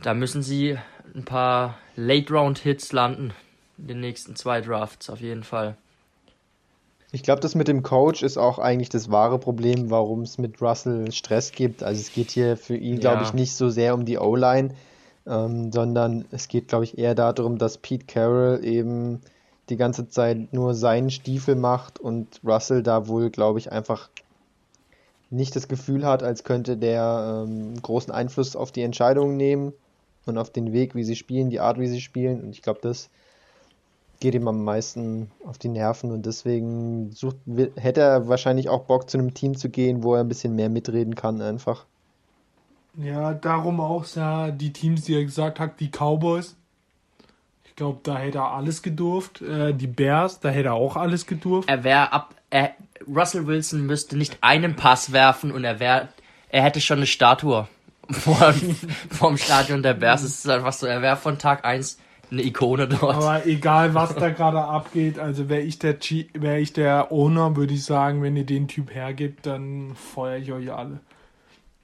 [0.02, 0.78] Da müssen sie
[1.14, 3.32] ein paar Late-Round-Hits landen
[3.78, 5.76] in den nächsten zwei Drafts, auf jeden Fall.
[7.12, 10.62] Ich glaube, das mit dem Coach ist auch eigentlich das wahre Problem, warum es mit
[10.62, 11.82] Russell Stress gibt.
[11.82, 13.28] Also es geht hier für ihn, glaube Ja.
[13.28, 14.74] ich, nicht so sehr um die O-Line,
[15.26, 19.20] ähm, sondern es geht, glaube ich, eher darum, dass Pete Carroll eben
[19.70, 24.08] die ganze Zeit nur seinen Stiefel macht und Russell da wohl, glaube ich, einfach
[25.30, 29.72] nicht das Gefühl hat, als könnte der ähm, großen Einfluss auf die Entscheidungen nehmen
[30.30, 32.40] und auf den Weg, wie sie spielen, die Art, wie sie spielen.
[32.40, 33.10] Und ich glaube, das
[34.20, 37.36] geht ihm am meisten auf die Nerven und deswegen sucht,
[37.76, 40.68] hätte er wahrscheinlich auch Bock, zu einem Team zu gehen, wo er ein bisschen mehr
[40.68, 41.86] mitreden kann, einfach.
[42.96, 46.56] Ja, darum auch ja, die Teams, die er gesagt hat, die Cowboys.
[47.64, 49.40] Ich glaube, da hätte er alles gedurft.
[49.40, 51.68] Äh, die Bears, da hätte er auch alles gedurft.
[51.68, 52.34] Er wäre ab.
[52.50, 52.72] Er,
[53.08, 56.08] Russell Wilson müsste nicht einen Pass werfen und er wäre.
[56.50, 57.68] Er hätte schon eine Statue
[58.12, 58.54] vor,
[59.10, 60.22] vorm Stadion der Bears.
[60.22, 61.98] Es einfach so, er wäre von Tag 1
[62.30, 63.16] eine Ikone dort.
[63.16, 67.56] Aber egal, was da gerade abgeht, also wäre ich der G wäre ich der Owner,
[67.56, 71.00] würde ich sagen, wenn ihr den Typ hergibt, dann feuere ich euch alle.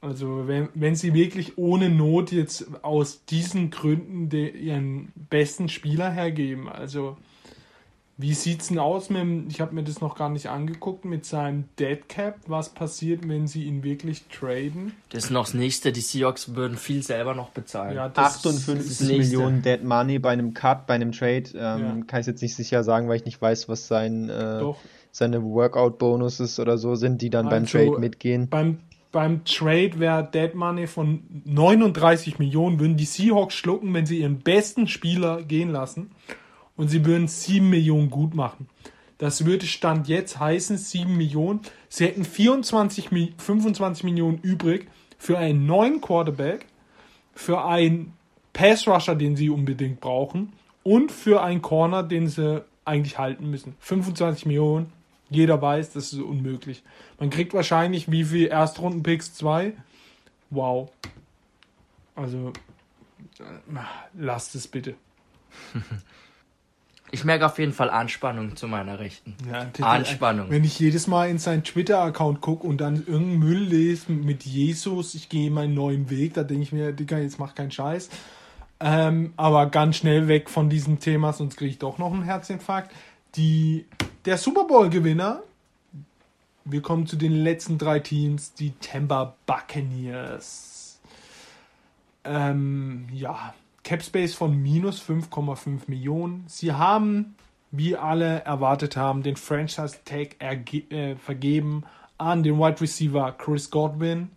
[0.01, 6.11] Also wenn, wenn sie wirklich ohne Not jetzt aus diesen Gründen de, ihren besten Spieler
[6.11, 7.17] hergeben, also
[8.19, 11.27] wie sieht's denn aus mit dem, ich habe mir das noch gar nicht angeguckt, mit
[11.27, 14.93] seinem Dead Cap, was passiert, wenn sie ihn wirklich traden?
[15.11, 15.93] Das ist noch das nächste.
[15.93, 17.95] Die Seahawks würden viel selber noch bezahlen.
[17.97, 19.37] Ja, das, 58 das nächste.
[19.37, 21.45] Millionen Dead Money bei einem Cut, bei einem Trade.
[21.55, 22.05] Ähm, Ja.
[22.07, 24.63] Kann ich jetzt nicht sicher sagen, weil ich nicht weiß, was sein, äh,
[25.13, 28.49] seine Workout-Bonuses oder so sind, die dann beim Also, Trade mitgehen.
[28.49, 28.79] beim,
[29.13, 34.39] beim Trade wäre Dead Money von 39 Millionen, würden die Seahawks schlucken, wenn sie ihren
[34.39, 36.11] besten Spieler gehen lassen.
[36.77, 38.69] Und sie würden 7 Millionen gut machen.
[39.19, 41.61] Das würde Stand jetzt heißen, 7 Millionen.
[41.89, 44.89] Sie hätten 24, Mi- 25 Millionen übrig
[45.19, 46.67] für einen neuen Quarterback,
[47.35, 48.13] für einen
[48.53, 53.75] Pass Rusher, den sie unbedingt brauchen, und für einen Corner, den sie eigentlich halten müssen.
[53.81, 54.93] 25 Millionen.
[55.31, 56.83] Jeder weiß, das ist unmöglich.
[57.19, 59.35] Man kriegt wahrscheinlich wie viel Erstrunden-Picks?
[59.35, 59.73] Zwei?
[60.51, 60.91] Wow.
[62.15, 62.53] Also
[63.41, 63.43] äh,
[64.17, 64.95] lasst es bitte.
[67.17, 69.35] Ich merke auf jeden Fall Anspannung zu meiner Rechten.
[69.51, 70.51] Ja, Anspannung.
[70.51, 75.15] Wenn ich jedes Mal in seinen Twitter-Account gucke und dann irgendeinen Müll lese mit Jesus,
[75.15, 78.11] ich gehe meinen neuen Weg, da denke ich mir, Digga, jetzt mach keinen Scheiß.
[78.81, 82.93] Ähm, aber ganz schnell weg von diesem Thema, sonst kriege ich doch noch einen Herzinfarkt.
[83.37, 83.87] Die,
[84.27, 85.43] der Super Bowl-Gewinner,
[86.67, 91.01] wir kommen zu den letzten drei Teams, die Tampa Buccaneers.
[92.25, 93.55] Ähm, ja,
[93.87, 96.43] Capspace von minus 5,5 Millionen.
[96.49, 97.37] Sie haben,
[97.71, 101.85] wie alle erwartet haben, den Franchise Tag äh, vergeben
[102.19, 104.31] an den Wide Receiver Chris Godwin.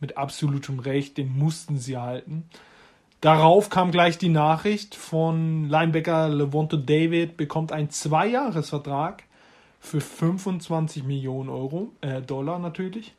[0.00, 2.48] Mit absolutem Recht, den mussten sie halten.
[3.20, 9.24] Darauf kam gleich die Nachricht von Linebacker Levonto David, bekommt einen Zweijahresvertrag
[9.80, 13.12] für 25 Millionen Euro, äh, Dollar natürlich.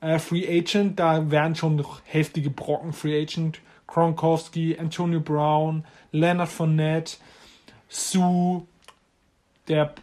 [0.00, 2.92] Äh, Free Agent, da wären schon noch heftige Brocken.
[2.92, 7.16] Free Agent, Kronkowski, Antonio Brown, Leonard Fournette,
[7.88, 8.62] Sue,
[9.68, 9.94] der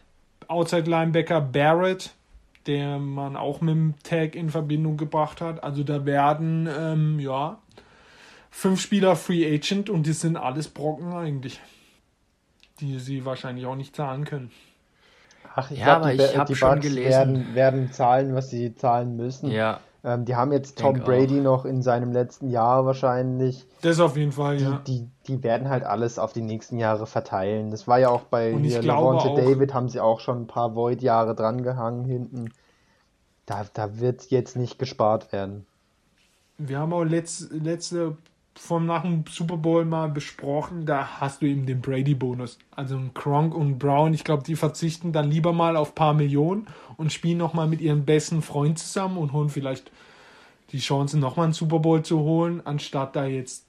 [0.48, 2.12] Outside Linebacker Barrett,
[2.68, 5.64] der man auch mit dem Tag in Verbindung gebracht hat.
[5.64, 7.58] Also da werden, ähm, ja,
[8.50, 11.60] fünf Spieler Free Agent und die sind alles Brocken eigentlich.
[12.80, 14.52] Die sie wahrscheinlich auch nicht zahlen können.
[15.56, 17.10] Ach, ich Ja, glaub, aber die, ich Ba- hab die schon gelesen.
[17.10, 19.52] Werden, werden zahlen, was sie zahlen müssen.
[19.52, 23.68] Ja, Ähm, die haben jetzt Tom Brady noch in seinem letzten Jahr wahrscheinlich.
[23.82, 24.82] Das auf jeden Fall, Die, ja.
[24.88, 27.70] die, die werden halt alles auf die nächsten Jahre verteilen.
[27.70, 28.52] Das war ja auch bei
[29.32, 32.52] auch- David, haben sie auch schon ein paar Void-Jahre drangehangen hinten.
[33.46, 35.66] Da, da wird jetzt nicht gespart werden.
[36.58, 38.18] Wir haben auch letz, letzte
[38.56, 42.60] vom nach dem Super Bowl mal besprochen, da hast du eben den Brady-Bonus.
[42.76, 46.68] Also ein Gronk und Brown, ich glaube, die verzichten dann lieber mal auf paar Millionen
[46.98, 49.92] und spielen nochmal mit ihrem besten Freund zusammen und holen vielleicht
[50.72, 53.66] die Chance, nochmal einen Super Bowl zu holen, anstatt da jetzt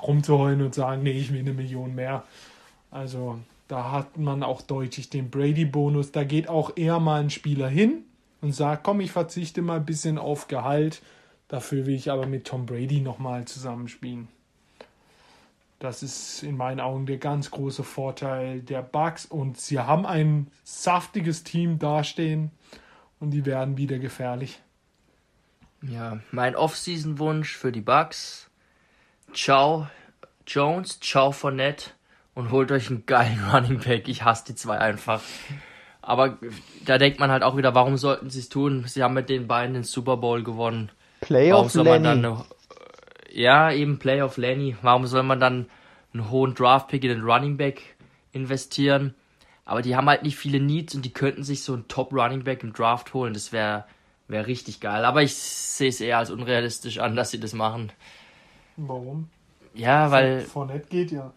[0.00, 2.24] rumzuheulen und sagen, nee, ich will eine Million mehr.
[2.90, 3.38] Also
[3.68, 6.12] da hat man auch deutlich den Brady-Bonus.
[6.12, 8.04] Da geht auch eher mal ein Spieler hin
[8.40, 11.02] und sagt, komm, ich verzichte mal ein bisschen auf Gehalt.
[11.48, 14.28] Dafür will ich aber mit Tom Brady nochmal zusammenspielen.
[15.78, 20.48] Das ist in meinen Augen der ganz große Vorteil der Bucks und sie haben ein
[20.64, 22.50] saftiges Team dastehen
[23.20, 24.60] und die werden wieder gefährlich.
[25.82, 26.18] ja.
[26.30, 28.50] Mein Off-Season-Wunsch für die Bucks.
[29.34, 29.88] Ciao
[30.46, 31.90] Jones, ciao Fournette
[32.34, 34.08] und holt euch einen geilen Running Back.
[34.08, 35.20] Ich hasse die zwei einfach.
[36.00, 36.38] Aber
[36.84, 38.84] da denkt man halt auch wieder, warum sollten sie es tun?
[38.86, 40.90] Sie haben mit den beiden den Super Bowl gewonnen.
[41.20, 42.22] Warum Playoff soll man Lenny.
[42.22, 42.44] dann eine,
[43.32, 44.76] ja eben Playoff Lenny?
[44.82, 45.66] Warum soll man dann
[46.12, 47.96] einen hohen Draft Pick in den Running Back
[48.32, 49.14] investieren?
[49.64, 52.44] Aber die haben halt nicht viele Needs und die könnten sich so einen Top Running
[52.44, 53.34] Back im Draft holen.
[53.34, 53.84] Das wäre
[54.28, 55.04] wäre richtig geil.
[55.04, 57.92] Aber ich sehe es eher als unrealistisch an, dass sie das machen.
[58.76, 59.28] Warum?
[59.74, 61.32] Ja, weil Fournette geht ja.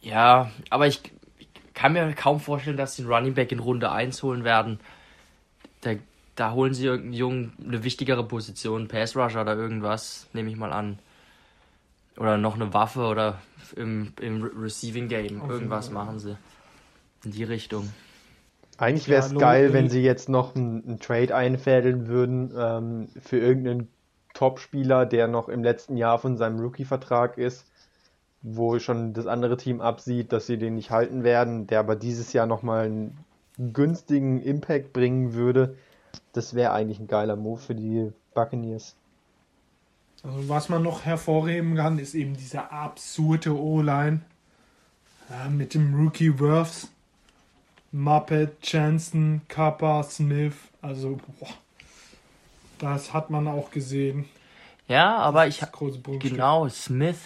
[0.00, 1.00] ja, aber ich,
[1.38, 4.80] ich kann mir kaum vorstellen, dass sie einen Running Back in Runde 1 holen werden.
[5.80, 5.92] Da,
[6.38, 10.72] da holen sie irgendeinen Jungen eine wichtigere Position, Pass Rusher oder irgendwas, nehme ich mal
[10.72, 10.98] an.
[12.16, 13.40] Oder noch eine Waffe oder
[13.76, 15.40] im, im Re- Receiving Game.
[15.40, 16.36] Auf Irgendwas machen sie.
[17.24, 17.92] In die Richtung.
[18.76, 22.52] Eigentlich Ja, wäre es Lo- geil, wenn sie jetzt noch einen, einen Trade einfädeln würden
[22.56, 23.88] ähm, für irgendeinen
[24.34, 27.66] Topspieler, der noch im letzten Jahr von seinem Rookie-Vertrag ist,
[28.42, 32.32] wo schon das andere Team absieht, dass sie den nicht halten werden, der aber dieses
[32.32, 33.18] Jahr nochmal einen
[33.58, 35.76] günstigen Impact bringen würde.
[36.32, 38.94] Das wäre eigentlich ein geiler Move für die Buccaneers.
[40.22, 44.20] Also was man noch hervorheben kann, ist eben diese absurde O-Line
[45.30, 46.88] ja, mit dem Rookie Worths,
[47.92, 50.54] Muppet, Jansen, Kappa, Smith.
[50.82, 51.48] Also boah,
[52.78, 54.26] das hat man auch gesehen.
[54.88, 56.20] Ja, aber ich Prunkstück.
[56.20, 57.18] genau, Smith.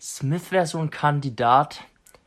[0.00, 1.82] Smith wäre so ein Kandidat.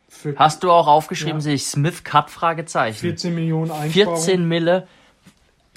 [0.09, 1.41] Für Hast du auch aufgeschrieben, Ja.
[1.41, 2.99] sehe ich Smith Cut Fragezeichen.
[2.99, 4.17] 14 Millionen Einsparungen.
[4.17, 4.88] 14 Mille.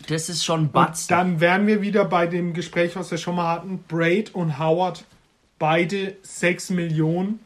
[0.09, 1.09] Das ist schon Batzen.
[1.09, 3.83] dann wären wir wieder bei dem Gespräch, was wir schon mal hatten.
[3.89, 5.05] Braid und Howard,
[5.59, 7.41] beide 6 Millionen.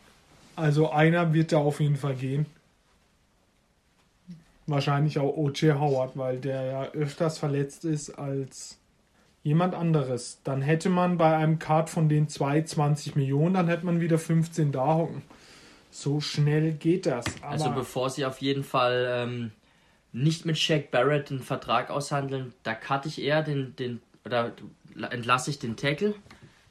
[0.57, 2.47] Also einer wird da auf jeden Fall gehen.
[4.67, 5.79] Wahrscheinlich auch O.J.
[5.79, 8.79] Howard, weil der ja öfters verletzt ist als
[9.43, 10.39] jemand anderes.
[10.45, 14.71] Dann hätte man bei einem Card von den 220 Millionen, dann hätte man wieder 15
[14.71, 15.23] da hocken.
[15.91, 17.25] So schnell geht das.
[17.43, 19.51] Aber Also bevor sie auf jeden Fall ähm,
[20.13, 24.53] nicht mit Shaq Barrett einen Vertrag aushandeln, da cutte ich eher den, den oder
[25.11, 26.15] entlasse ich den Tackle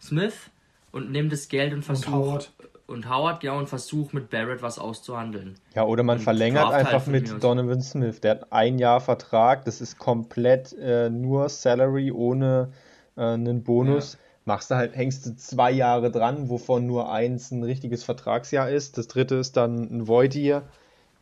[0.02, 0.50] Smith
[0.92, 2.52] und nehme das Geld und und versuche Howard.
[2.88, 5.56] und Howard ja und versuche mit Barrett was auszuhandeln.
[5.76, 7.44] Ja, oder man Und verlängert halt einfach mir mit.
[7.44, 8.22] Donovan Smith.
[8.22, 12.72] Der hat ein Jahr Vertrag, das ist komplett äh, nur Salary ohne
[13.16, 14.18] äh, einen Bonus.
[14.46, 18.98] machst du halt, hängst du zwei Jahre dran, wovon nur eins ein richtiges Vertragsjahr ist.
[18.98, 20.64] Das dritte ist dann ein Void Year.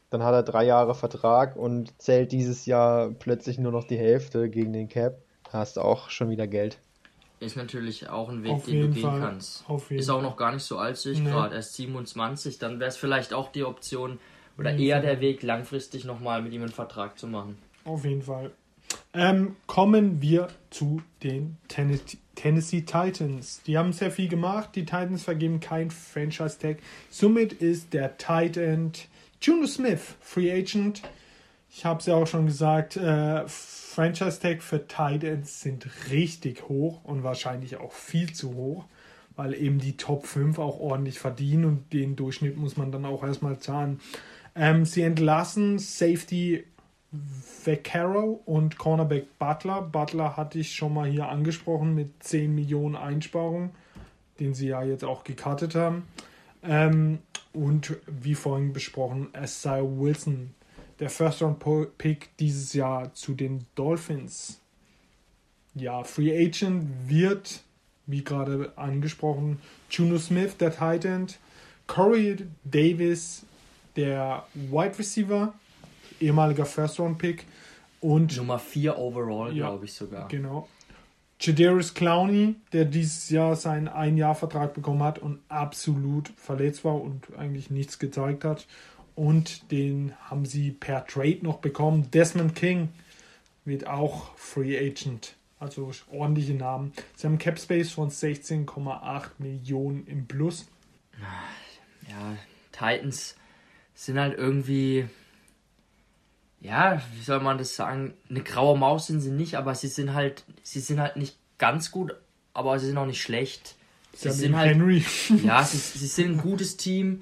[0.10, 4.50] Dann hat er drei Jahre Vertrag und zählt dieses Jahr plötzlich nur noch die Hälfte
[4.50, 5.18] gegen den Cap.
[5.52, 6.80] Da hast du auch schon wieder Geld.
[7.40, 9.20] Ist natürlich auch ein Weg, Auf den du jeden gehen Fall.
[9.20, 9.64] kannst.
[9.70, 11.30] Auf jeden Ist auch noch gar nicht so alt, sehe ich Nee.
[11.30, 12.58] gerade, erst 27.
[12.58, 14.20] Dann wäre es vielleicht auch die Option
[14.58, 14.80] oder Mhm.
[14.80, 17.58] eher der Weg, langfristig nochmal mit ihm einen Vertrag zu machen.
[17.86, 18.52] Auf jeden Fall.
[19.14, 23.62] Ähm, kommen wir zu den Tennessee, Tennessee Titans.
[23.68, 24.70] Die haben sehr viel gemacht.
[24.76, 26.78] Die Titans vergeben kein Franchise-Tag.
[27.10, 29.08] Somit ist der Tight End
[29.42, 31.04] Juno Smith Free Agent.
[31.70, 37.04] Ich habe es ja auch schon gesagt, äh, Franchise-Tag für Tight Ends sind richtig hoch
[37.04, 38.86] und wahrscheinlich auch viel zu hoch,
[39.36, 43.24] weil eben die Top 5 auch ordentlich verdienen und den Durchschnitt muss man dann auch
[43.24, 44.00] erstmal zahlen.
[44.56, 46.64] Ähm, sie entlassen Safety
[47.12, 49.82] Vaccaro und Cornerback Butler.
[49.82, 53.72] Butler hatte ich schon mal hier angesprochen mit 10 Millionen Einsparungen,
[54.40, 56.08] den sie ja jetzt auch gekartet haben.
[56.64, 57.20] Ähm,
[57.54, 60.54] und wie vorhin besprochen, Asai Wilson,
[61.00, 64.60] der First-Round-Pick dieses Jahr zu den Dolphins.
[65.76, 67.62] Ja, Free Agent wird,
[68.08, 69.60] wie gerade angesprochen,
[69.92, 71.40] Juno Smith, der Tight End,
[71.86, 73.44] Corey Davis,
[73.96, 75.54] der Wide Receiver,
[76.20, 77.46] ehemaliger First-Round-Pick
[78.02, 79.68] und Nummer 4 overall, Ja.
[79.68, 80.28] glaube ich sogar.
[80.28, 80.68] Genau.
[81.40, 87.70] Jadarius Clowney, der dieses Jahr seinen Ein-Jahr-Vertrag bekommen hat und absolut verletzt war und eigentlich
[87.70, 88.66] nichts gezeigt hat.
[89.16, 92.10] Und den haben sie per Trade noch bekommen.
[92.12, 92.90] Desmond King
[93.66, 95.36] wird auch Free Agent.
[95.60, 96.94] Also ordentliche Namen.
[97.16, 100.68] Sie haben Cap Space von 16,8 Millionen im Plus.
[102.08, 102.38] Ja,
[102.72, 103.36] Titans
[103.96, 105.08] sind halt irgendwie,
[106.60, 108.14] ja, wie soll man das sagen?
[108.30, 111.92] Eine graue Maus sind sie nicht, aber sie sind halt, sie sind halt nicht ganz
[111.92, 112.16] gut,
[112.54, 113.76] aber sie sind auch nicht schlecht.
[114.14, 115.06] Sie haben sind halt, Henry.
[115.44, 117.22] ja, sie, sie sind ein gutes Team.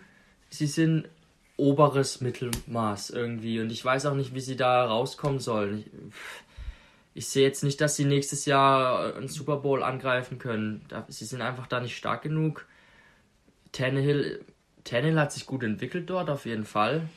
[0.50, 1.10] Sie sind
[1.58, 5.80] oberes Mittelmaß irgendwie und ich weiß auch nicht, wie sie da rauskommen sollen.
[5.80, 5.92] Ich,
[7.14, 10.86] ich sehe jetzt nicht, dass sie nächstes Jahr einen Super Bowl angreifen können.
[11.08, 12.66] Sie sind einfach da nicht stark genug.
[13.72, 14.44] Tannehill,
[14.84, 17.08] Tannehill hat sich gut entwickelt dort, auf jeden Fall.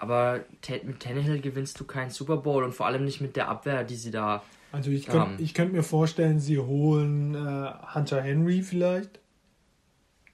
[0.00, 0.40] Aber
[0.82, 3.96] mit Tannehill gewinnst du keinen Super Bowl und vor allem nicht mit der Abwehr, die
[3.96, 4.42] sie da.
[4.72, 9.18] Also ich könnte könnt mir vorstellen, sie holen äh, Hunter Henry vielleicht.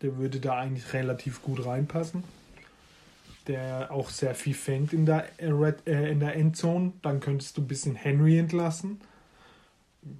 [0.03, 2.23] Der würde da eigentlich relativ gut reinpassen.
[3.49, 6.93] Der auch sehr viel fängt in der, äh, Red- äh, in der Endzone.
[7.03, 9.01] Dann könntest du ein bisschen Henry entlassen.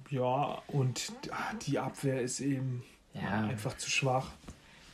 [0.09, 3.45] Ja, und ah, die Abwehr ist eben Ja.
[3.47, 4.27] einfach zu schwach.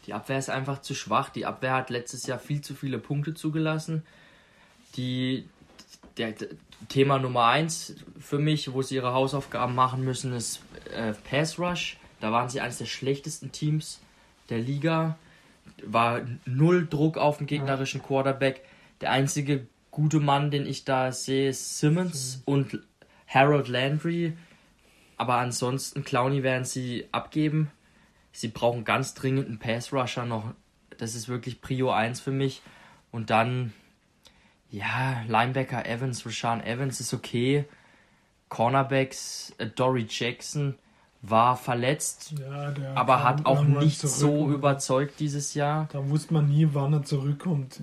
[0.06, 1.30] Die Abwehr ist einfach zu schwach.
[1.30, 4.04] Die Abwehr hat letztes Jahr viel zu viele Punkte zugelassen.
[4.96, 5.48] Die,
[6.18, 6.50] der, der
[6.90, 10.62] Thema Nummer eins für mich, wo sie ihre Hausaufgaben machen müssen, ist
[10.96, 11.98] äh, Pass Rush.
[12.20, 14.02] Da waren sie eines der schlechtesten Teams
[14.50, 15.18] der Liga.
[15.86, 18.64] War null Druck auf den gegnerischen Quarterback.
[19.02, 22.80] Der einzige gute Mann, den ich da sehe, ist Simmons und
[23.28, 24.34] Harold Landry.
[25.18, 27.72] Aber ansonsten, Clowney werden sie abgeben.
[28.32, 30.54] Sie brauchen ganz dringend einen Pass-Rusher noch.
[30.98, 32.62] Das ist wirklich Prio 1 für mich.
[33.12, 33.74] Und dann,
[34.74, 37.66] ja, Linebacker Evans, Rashawn Evans ist okay.
[38.50, 40.76] Cornerbacks, äh, Dory Jackson
[41.22, 45.88] war verletzt, Ja, aber hat auch nicht so überzeugt dieses Jahr.
[45.94, 47.82] Da wusste man nie, wann er zurückkommt.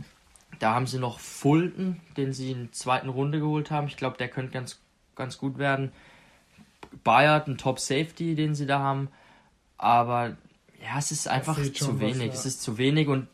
[0.59, 3.87] Da haben sie noch Fulton, den sie in der zweiten Runde geholt haben.
[3.87, 4.79] Ich glaube, der könnte ganz,
[5.15, 5.93] ganz gut werden.
[7.03, 9.09] Bayard, ein Top Safety, den sie da haben.
[9.79, 10.37] Aber
[10.83, 12.27] ja, es ist einfach zu schon was, wenig.
[12.27, 12.33] ja.
[12.33, 13.29] Es ist zu wenig und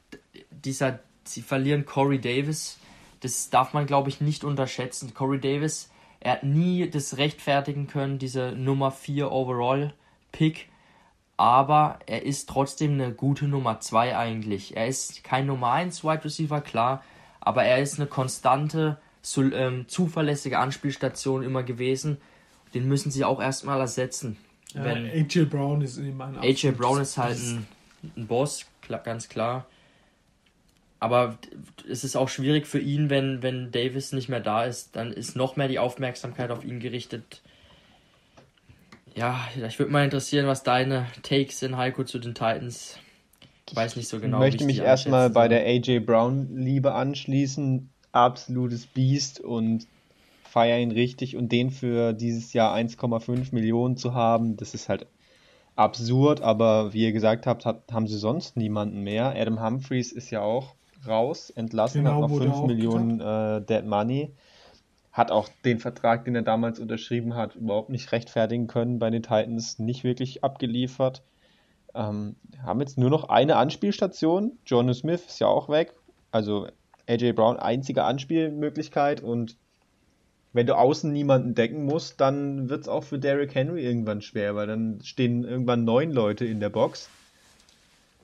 [0.51, 2.79] dieser, sie verlieren Corey Davis.
[3.27, 5.13] Das darf man, glaube ich, nicht unterschätzen.
[5.13, 5.91] Corey Davis,
[6.21, 9.93] er hat nie das rechtfertigen können, diese Nummer 4 Overall
[10.31, 10.69] Pick.
[11.37, 14.77] Aber er ist trotzdem eine gute Nummer 2 eigentlich.
[14.77, 17.03] Er ist kein Nummer 1 Wide Receiver, klar.
[17.41, 18.97] Aber er ist eine konstante,
[19.37, 22.19] ähm, zuverlässige Anspielstation immer gewesen.
[22.75, 24.37] Den müssen sie auch erstmal ersetzen.
[24.73, 27.67] Ja, AJ Brown ist eben ein AJ Brown ist halt ein,
[28.17, 28.67] ein Boss,
[29.03, 29.67] ganz klar.
[30.99, 31.39] Aber
[31.89, 34.97] es ist auch schwierig für ihn, wenn, wenn Davis nicht mehr da ist.
[34.97, 37.43] Dann ist noch mehr die Aufmerksamkeit auf ihn gerichtet.
[39.15, 42.99] Ja, ich würde mal interessieren, was deine Takes sind, Heiko, zu den Titans.
[43.69, 44.39] Ich weiß nicht so genau.
[44.39, 47.91] ich möchte mich erstmal bei der AJ Brown-Liebe anschließen.
[48.13, 49.87] Absolutes Biest und
[50.45, 51.37] feier ihn richtig.
[51.37, 55.07] Und den für dieses Jahr 1,5 Millionen zu haben, das ist halt
[55.75, 56.41] absurd.
[56.43, 59.35] Aber wie ihr gesagt habt, hat, haben sie sonst niemanden mehr.
[59.37, 60.76] Adam Humphreys ist ja auch
[61.07, 64.33] raus, entlassen, Genau, hat noch wurde 5 auch Millionen äh, Dead Money.
[65.13, 69.23] Hat auch den Vertrag, den er damals unterschrieben hat, überhaupt nicht rechtfertigen können bei den
[69.23, 71.23] Titans, nicht wirklich abgeliefert.
[71.95, 74.59] Ähm, haben jetzt nur noch eine Anspielstation.
[74.67, 75.95] Jonas Smith ist ja auch weg.
[76.31, 76.69] Also
[77.09, 79.57] AJ Brown einzige Anspielmöglichkeit und
[80.53, 84.57] wenn du außen niemanden decken musst, dann wird es auch für Derrick Henry irgendwann schwer,
[84.57, 87.11] weil dann stehen irgendwann neun Leute in der Box.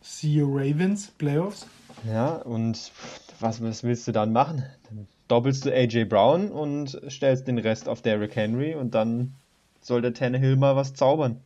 [0.01, 1.67] See you Ravens, Playoffs.
[2.07, 2.93] Ja, und
[3.41, 4.65] was, was willst du dann machen?
[4.89, 9.35] Dann doppelst du AJ Brown und stellst den Rest auf Derrick Henry und dann
[9.81, 11.41] soll der Tannehill mal was zaubern.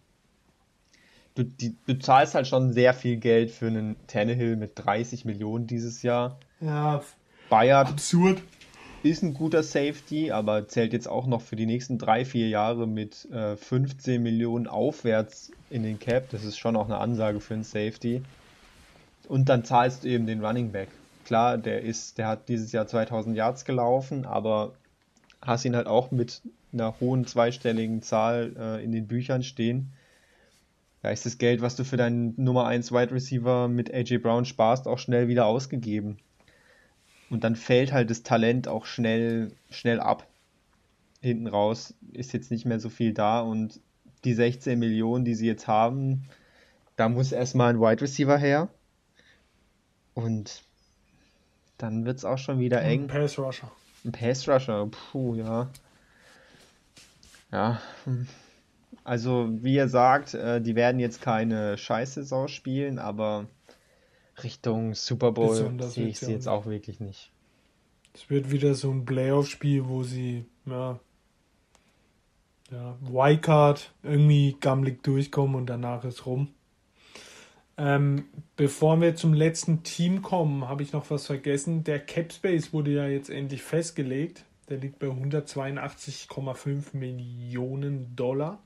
[1.34, 5.66] Du, die, du zahlst halt schon sehr viel Geld für einen Tannehill mit 30 Millionen
[5.66, 6.38] dieses Jahr.
[6.60, 7.02] Ja,
[7.50, 8.42] Bayard absurd.
[9.02, 12.86] ist ein guter Safety, aber zählt jetzt auch noch für die nächsten drei, vier Jahre
[12.86, 16.30] mit äh, 15 Millionen aufwärts in den Cap.
[16.30, 18.22] Das ist schon auch eine Ansage für einen Safety.
[19.28, 20.88] Und dann zahlst du eben den Running Back.
[21.24, 24.74] Klar, der ist, der hat dieses Jahr 2000 Yards gelaufen, aber
[25.42, 29.92] hast ihn halt auch mit einer hohen zweistelligen Zahl äh, in den Büchern stehen.
[31.02, 34.44] Da ist das Geld, was du für deinen Nummer 1 Wide Receiver mit AJ Brown
[34.44, 36.18] sparst, auch schnell wieder ausgegeben.
[37.30, 40.26] Und dann fällt halt das Talent auch schnell, schnell ab.
[41.20, 43.80] Hinten raus ist jetzt nicht mehr so viel da und
[44.24, 46.24] die 16 Millionen, die sie jetzt haben,
[46.96, 48.68] da muss erstmal ein Wide Receiver her.
[50.16, 50.62] Und
[51.76, 53.02] dann wird es auch schon wieder eng.
[53.02, 53.70] Ein Pass Rusher.
[54.02, 55.68] Ein Pass Rusher, puh, ja.
[57.52, 58.26] Ja, hm.
[59.04, 63.46] also wie ihr sagt, äh, die werden jetzt keine Scheißsaison spielen, aber
[64.42, 67.30] Richtung Super Bowl sehe ich sie jetzt auch wirklich nicht.
[68.14, 70.98] Es wird wieder so ein Playoff-Spiel, wo sie, ja,
[72.70, 76.55] ja, Wildcard irgendwie gammelig durchkommen und danach ist rum.
[77.78, 78.24] Ähm,
[78.56, 81.84] bevor wir zum letzten Team kommen, habe ich noch was vergessen.
[81.84, 84.44] Der Cap Space wurde ja jetzt endlich festgelegt.
[84.68, 88.58] Der liegt bei 182,5 Millionen Dollar.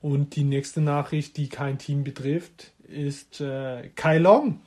[0.00, 4.60] Und die nächste Nachricht, die kein Team betrifft, ist äh, Kai Long.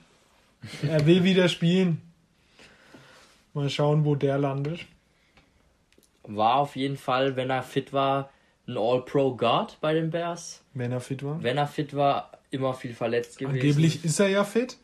[0.87, 2.01] Er will wieder spielen.
[3.53, 4.85] Mal schauen, wo der landet.
[6.23, 8.29] War auf jeden Fall, wenn er fit war,
[8.67, 10.63] ein All-Pro-Guard bei den Bears.
[10.73, 11.41] Wenn er fit war.
[11.43, 13.55] Wenn er fit war, immer viel verletzt gewesen.
[13.55, 14.77] Angeblich ist er ja fit.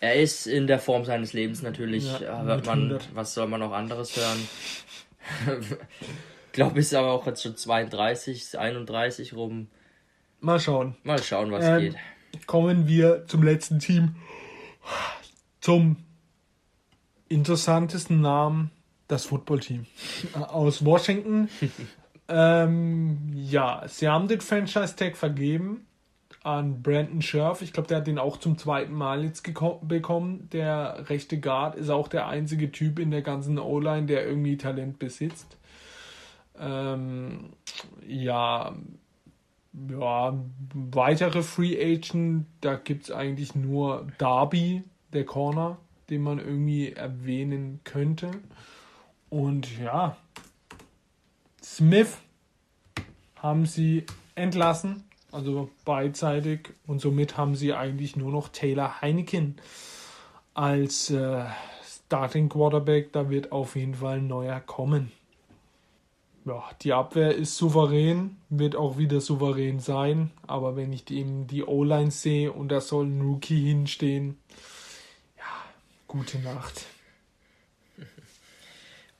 [0.00, 2.04] Er ist in der Form seines Lebens natürlich.
[2.04, 3.14] Ja, hört man, 100.
[3.14, 4.48] was soll man noch anderes hören?
[6.56, 9.68] glaube, ist aber auch jetzt schon 32, 31 rum.
[10.40, 10.96] Mal schauen.
[11.04, 11.96] Mal schauen, was Ähm, geht.
[12.46, 14.16] Kommen wir zum letzten Team.
[15.60, 15.96] Zum
[17.28, 18.70] interessantesten Namen,
[19.08, 19.86] das Footballteam
[20.32, 21.48] aus Washington.
[22.28, 25.85] ähm, ja, sie haben den Franchise-Tag vergeben
[26.46, 27.60] an Brandon Scherf.
[27.60, 30.48] Ich glaube, der hat den auch zum zweiten Mal jetzt bekommen.
[30.52, 35.00] Der rechte Guard ist auch der einzige Typ in der ganzen O-Line, der irgendwie Talent
[35.00, 35.56] besitzt.
[36.56, 37.50] Ähm,
[38.06, 38.76] ja,
[39.90, 40.40] ja,
[40.72, 45.78] weitere Free Agent, da gibt es eigentlich nur Darby, der Corner,
[46.10, 48.30] den man irgendwie erwähnen könnte.
[49.30, 50.16] Und ja,
[51.60, 52.18] Smith
[53.34, 55.05] haben sie entlassen,
[55.36, 56.70] also beidseitig.
[56.86, 59.56] Und somit haben sie eigentlich nur noch Taylor Heineken
[60.54, 61.44] als äh,
[61.84, 63.12] Starting Quarterback.
[63.12, 65.12] Da wird auf jeden Fall ein neuer kommen.
[66.46, 70.30] Ja, die Abwehr ist souverän, wird auch wieder souverän sein.
[70.46, 74.38] Aber wenn ich eben die O-Line sehe und da soll ein Rookie hinstehen,
[75.36, 75.44] ja,
[76.06, 76.86] gute Nacht.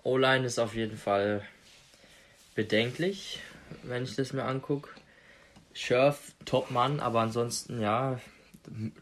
[0.04, 1.42] O-Line ist auf jeden Fall
[2.54, 3.40] bedenklich,
[3.82, 4.88] wenn ich das mir angucke.
[5.76, 8.18] Scherf, Top-Mann, aber ansonsten, ja,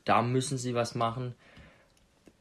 [0.04, 1.34] da müssen sie was machen.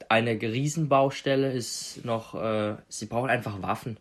[0.10, 3.98] Eine Riesenbaustelle ist noch, äh, sie brauchen einfach Waffen.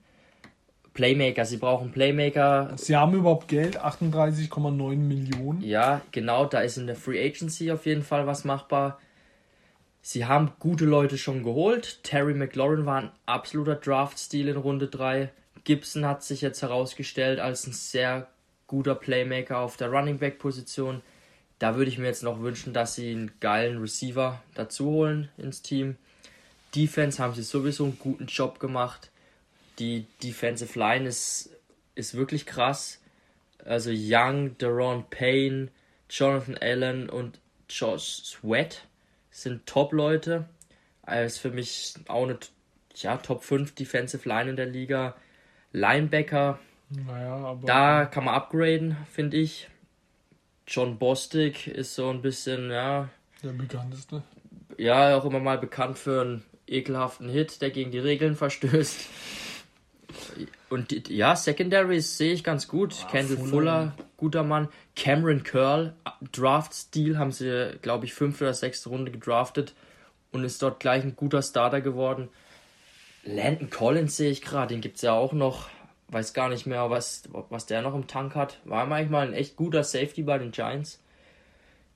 [0.95, 2.73] Playmaker, sie brauchen Playmaker.
[2.77, 5.61] Sie haben überhaupt Geld, 38,9 Millionen.
[5.63, 8.99] Ja, genau, da ist in der Free Agency auf jeden Fall was machbar.
[10.01, 12.03] Sie haben gute Leute schon geholt.
[12.05, 15.31] Terry McLaurin war ein absoluter Draft-Stil in Runde 3.
[15.65, 18.29] Gibson hat sich jetzt herausgestellt als ein sehr
[18.73, 21.03] guter Playmaker auf der Running Back Position.
[21.59, 25.61] Da würde ich mir jetzt noch wünschen, dass sie einen geilen Receiver dazu holen ins
[25.61, 25.97] Team.
[26.75, 29.11] Defense haben sie sowieso einen guten Job gemacht.
[29.79, 31.51] Die Defensive Line ist,
[31.95, 32.99] ist wirklich krass.
[33.63, 35.69] Also Young, Deron Payne,
[36.09, 38.87] Jonathan Allen und Josh Sweat
[39.31, 40.49] sind Top-Leute.
[41.05, 42.39] Er ist für mich auch eine
[42.95, 45.15] ja, Top 5 Defensive Line in der Liga.
[45.73, 46.59] Linebacker,
[47.07, 49.69] Naja, da kann man upgraden, finde ich.
[50.67, 53.09] John Bostic ist so ein bisschen, ja,
[53.43, 54.23] der bekannteste.
[54.79, 59.09] ja, auch immer mal bekannt für einen ekelhaften Hit, der gegen die Regeln verstößt.
[60.69, 63.07] Und ja, Secondaries sehe ich ganz gut.
[63.11, 63.49] Kendall Fuller.
[63.51, 64.69] Fuller, guter Mann.
[64.95, 65.95] Cameron Curl,
[66.33, 69.75] Draft-Stil, haben sie, glaube ich, fünfte oder sechste Runde gedraftet
[70.31, 72.29] und ist dort gleich ein guter Starter geworden.
[73.25, 75.69] Landon Collins sehe ich gerade, den gibt es ja auch noch.
[76.13, 78.61] Weiß gar nicht mehr, was, was der noch im Tank hat.
[78.65, 81.01] War manchmal ein echt guter Safety bei den Giants.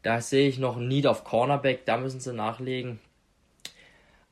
[0.02, 2.98] Da sehe ich noch ein Need auf Cornerback, da müssen sie nachlegen.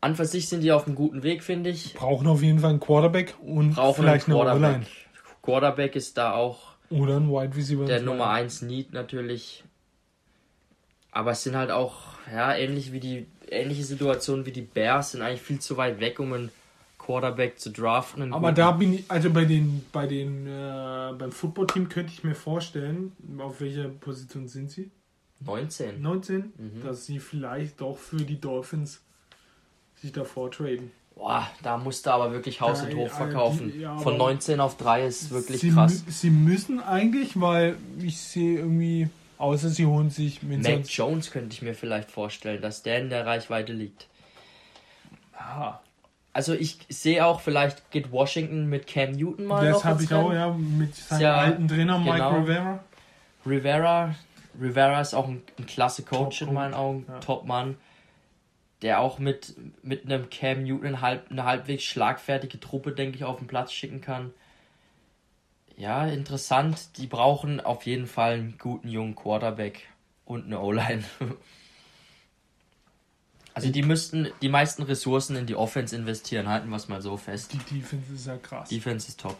[0.01, 1.95] An für sich sind die auf einem guten Weg, finde ich.
[1.95, 4.75] Brauchen auf jeden Fall einen Quarterback und Brauchen vielleicht einen Quarterback.
[4.75, 4.87] eine.
[5.43, 7.85] Quarterback ist da auch oder ein Wide Receiver.
[7.87, 9.65] Der Nummer 1 Need natürlich.
[11.11, 11.95] Aber es sind halt auch,
[12.33, 16.19] ja, ähnlich wie die, ähnliche Situationen wie die Bears sind eigentlich viel zu weit weg,
[16.21, 16.51] um einen
[17.05, 18.33] Quarterback zu draften.
[18.33, 22.35] Aber da bin ich, also bei den, bei den, äh, beim Footballteam könnte ich mir
[22.35, 24.91] vorstellen, auf welcher Position sind sie?
[25.41, 26.01] 19.
[26.01, 26.53] 19?
[26.57, 26.83] Mhm.
[26.83, 29.03] Dass sie vielleicht doch für die Dolphins
[29.97, 30.91] sich davor traden.
[31.15, 33.71] Boah, da musste aber wirklich Haus und Hof verkaufen.
[33.73, 36.03] Die, ja, Von 19 auf 3 ist wirklich sie krass.
[36.09, 39.09] sie müssen eigentlich, weil ich sehe irgendwie,
[39.39, 43.11] außer sie holen sich mit Mac Jones könnte ich mir vielleicht vorstellen, dass der in
[43.11, 44.09] der Reichweite liegt.
[45.39, 45.79] Ah.
[46.35, 50.33] Also ich sehe auch, vielleicht geht Washington mit Cam Newton mal Das habe ich auch,
[50.33, 52.37] ja, mit seinem ja, alten Trainer Mike genau.
[52.41, 52.85] Rivera.
[53.47, 54.15] Rivera.
[54.61, 57.19] Rivera ist auch ein, ein klasse Coach Top in meinen Augen, ja.
[57.21, 57.77] Top-Mann
[58.85, 63.39] der auch mit, mit einem Cam Newton halb, eine halbwegs schlagfertige Truppe, denke ich, auf
[63.39, 64.35] den Platz schicken kann.
[65.79, 66.99] Ja, interessant.
[66.99, 69.89] Die brauchen auf jeden Fall einen guten jungen Quarterback
[70.27, 71.03] und eine O-Line.
[73.55, 77.17] Also die müssten die meisten Ressourcen in die Offense investieren, halten wir es mal so
[77.17, 77.53] fest.
[77.53, 78.69] Die Defense ist ja krass.
[78.69, 79.37] Defense ist top.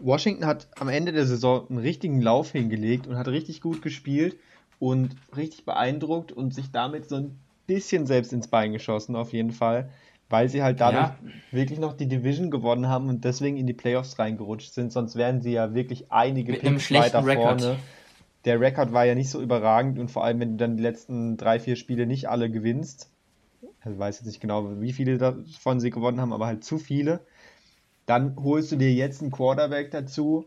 [0.00, 4.36] Washington hat am Ende der Saison einen richtigen Lauf hingelegt und hat richtig gut gespielt
[4.78, 9.52] und richtig beeindruckt und sich damit so ein bisschen selbst ins Bein geschossen, auf jeden
[9.52, 9.90] Fall,
[10.28, 11.16] weil sie halt dadurch ja.
[11.50, 14.92] wirklich noch die Division gewonnen haben und deswegen in die Playoffs reingerutscht sind.
[14.92, 17.62] Sonst wären sie ja wirklich einige Mit Picks weiter Record.
[17.62, 17.78] vorne.
[18.44, 21.36] Der Rekord war ja nicht so überragend und vor allem, wenn du dann die letzten
[21.36, 23.10] drei, vier Spiele nicht alle gewinnst,
[23.80, 26.78] also ich weiß jetzt nicht genau, wie viele davon sie gewonnen haben, aber halt zu
[26.78, 27.20] viele,
[28.06, 30.46] dann holst du dir jetzt einen Quarterback dazu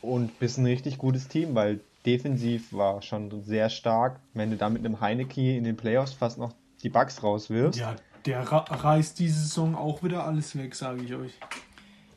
[0.00, 4.20] und bist ein richtig gutes Team, weil defensiv war schon sehr stark.
[4.34, 7.78] Wenn du da mit einem Heineke in den Playoffs fast noch die Bugs rauswirfst.
[7.78, 11.32] Ja, der reißt diese Saison auch wieder alles weg, sage ich euch.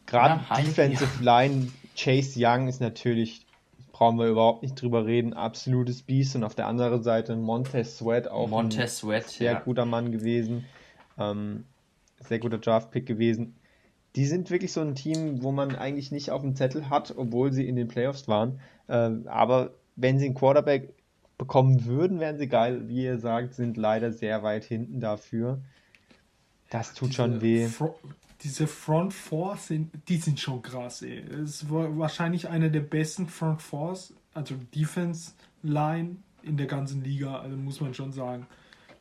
[0.06, 1.42] Gerade ja, Defensive ja.
[1.42, 3.46] Line, Chase Young ist natürlich,
[3.96, 6.36] brauchen wir überhaupt nicht drüber reden, absolutes Biest.
[6.36, 9.60] Und auf der anderen Seite Montez Sweat, auch Montez Sweat, sehr ja.
[9.62, 10.66] guter Mann gewesen.
[11.18, 11.64] Ähm,
[12.20, 13.56] sehr guter Draft-Pick gewesen.
[14.18, 17.54] Die sind wirklich so ein Team, wo man eigentlich nicht auf dem Zettel hat, obwohl
[17.54, 18.60] sie in den Playoffs waren.
[18.90, 20.94] Ähm, aber wenn sie einen Quarterback
[21.38, 22.90] bekommen würden, wären sie geil.
[22.90, 25.62] Wie ihr sagt, sind leider sehr weit hinten dafür.
[26.70, 27.70] Das tut schon weh.
[28.46, 31.18] Diese Front Four sind, die sind schon krass, ey.
[31.18, 35.32] Es ist wahrscheinlich eine der besten Front Fours, also Defense
[35.64, 38.46] Line in der ganzen Liga, also muss man schon sagen.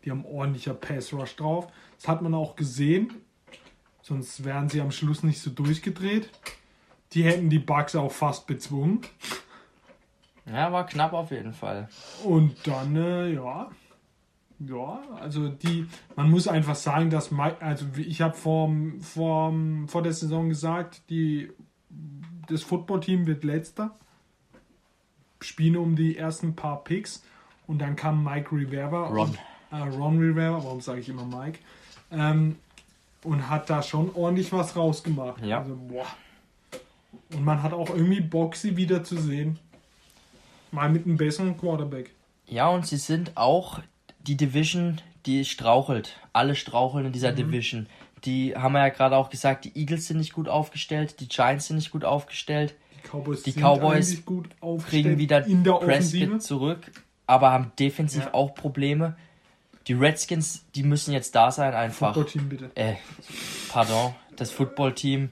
[0.02, 1.70] Die haben ordentlicher Pass Rush drauf.
[1.98, 3.12] Das hat man auch gesehen.
[4.00, 6.30] Sonst wären sie am Schluss nicht so durchgedreht.
[7.12, 9.02] Die hätten die Bugs auch fast bezwungen.
[10.46, 11.90] Ja, war knapp auf jeden Fall.
[12.24, 13.70] Und dann, äh, ja.
[14.60, 19.52] Ja, also die, man muss einfach sagen, dass Mike, also ich habe vor, vor,
[19.86, 21.50] vor der Saison gesagt, die,
[22.48, 23.96] das Footballteam wird letzter,
[25.40, 27.24] spielen um die ersten paar Picks
[27.66, 29.38] und dann kam Mike Rivera, Ron, und,
[29.72, 31.58] äh, Ron Rivera, warum sage ich immer Mike,
[32.12, 32.56] ähm,
[33.24, 35.44] und hat da schon ordentlich was rausgemacht.
[35.44, 35.60] Ja.
[35.60, 36.06] Also, boah.
[37.32, 39.58] Und man hat auch irgendwie Bock, sie wieder zu sehen.
[40.70, 42.10] Mal mit einem besseren Quarterback.
[42.46, 43.80] Ja, und sie sind auch
[44.26, 46.16] die Division, die strauchelt.
[46.32, 47.36] Alle straucheln in dieser mhm.
[47.36, 47.86] Division.
[48.24, 51.66] Die haben wir ja gerade auch gesagt, die Eagles sind nicht gut aufgestellt, die Giants
[51.66, 52.74] sind nicht gut aufgestellt.
[52.96, 54.22] Die Cowboys, die Cowboys
[54.88, 56.90] kriegen wieder Prescott zurück,
[57.26, 58.34] aber haben defensiv ja.
[58.34, 59.16] auch Probleme.
[59.86, 62.14] Die Redskins, die müssen jetzt da sein einfach.
[62.14, 62.70] Footballteam bitte.
[62.74, 62.94] Äh,
[63.68, 65.30] pardon, das Footballteam,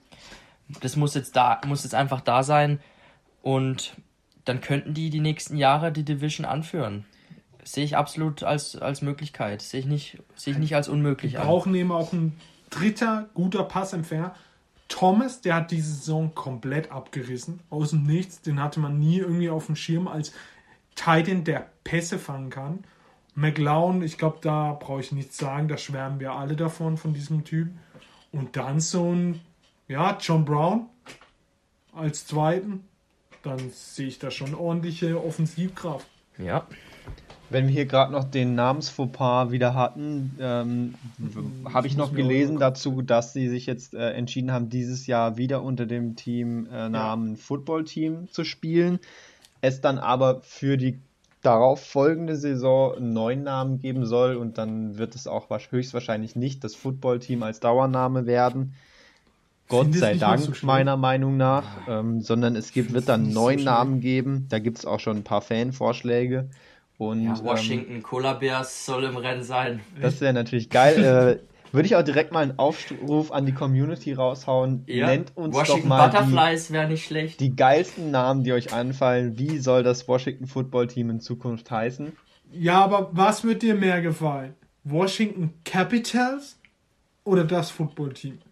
[0.83, 2.79] das muss jetzt da, muss jetzt einfach da sein
[3.41, 3.95] und
[4.45, 7.07] dann könnten die die nächsten Jahre die Division anführen.
[7.65, 9.62] Sehe ich absolut als, als Möglichkeit.
[9.62, 11.44] Sehe ich nicht, sehe ich nicht als unmöglich an.
[11.44, 12.39] Wir brauchen eben auch ein
[12.70, 14.34] dritter guter Passempfänger.
[14.89, 17.60] Thomas, der hat diese Saison komplett abgerissen.
[17.70, 18.42] Aus dem Nichts.
[18.42, 20.32] Den hatte man nie irgendwie auf dem Schirm als
[20.94, 22.84] Titan, der Pässe fangen kann.
[23.34, 25.68] McLeod, ich glaube, da brauche ich nichts sagen.
[25.68, 27.68] Da schwärmen wir alle davon, von diesem Typ.
[28.32, 29.41] Und dann so ein,
[29.89, 30.86] ja, John Brown
[31.94, 32.84] als Zweiten
[33.42, 36.07] dann sehe ich da schon ordentliche Offensivkraft.
[36.39, 36.66] Ja.
[37.53, 40.95] Wenn wir hier gerade noch den Namensfauxpas wieder hatten, ähm,
[41.73, 45.63] habe ich noch gelesen dazu, dass sie sich jetzt äh, entschieden haben, dieses Jahr wieder
[45.63, 47.37] unter dem Teamnamen äh, ja.
[47.37, 48.99] Football Team zu spielen.
[49.61, 50.99] es dann aber für die
[51.43, 56.65] darauf folgende Saison einen neuen Namen geben soll und dann wird es auch höchstwahrscheinlich nicht
[56.65, 58.75] das Footballteam als Dauername werden.
[59.69, 63.41] Gott sei Dank, so meiner Meinung nach, ähm, sondern es gibt, wird dann einen so
[63.41, 63.65] neuen schlimm.
[63.73, 64.47] Namen geben.
[64.51, 66.49] Da gibt es auch schon ein paar Fanvorschläge.
[67.11, 69.81] Und Ja, ähm, Washington Cola Bears soll im Rennen sein.
[70.01, 71.41] das wäre natürlich geil.
[71.43, 74.85] äh, würde ich auch direkt mal einen Aufruf an die Community raushauen.
[74.87, 75.07] Ja.
[75.07, 77.41] Nennt uns Washington doch mal die, Butterflies wäre nicht schlecht.
[77.41, 79.39] die geilsten Namen, die euch einfallen.
[79.39, 82.13] Wie soll das Washington Football Team in Zukunft heißen?
[82.53, 84.55] Ja, aber was wird dir mehr gefallen?
[84.85, 86.59] Washington Capitals
[87.25, 88.35] oder das Footballteam?
[88.35, 88.43] Oder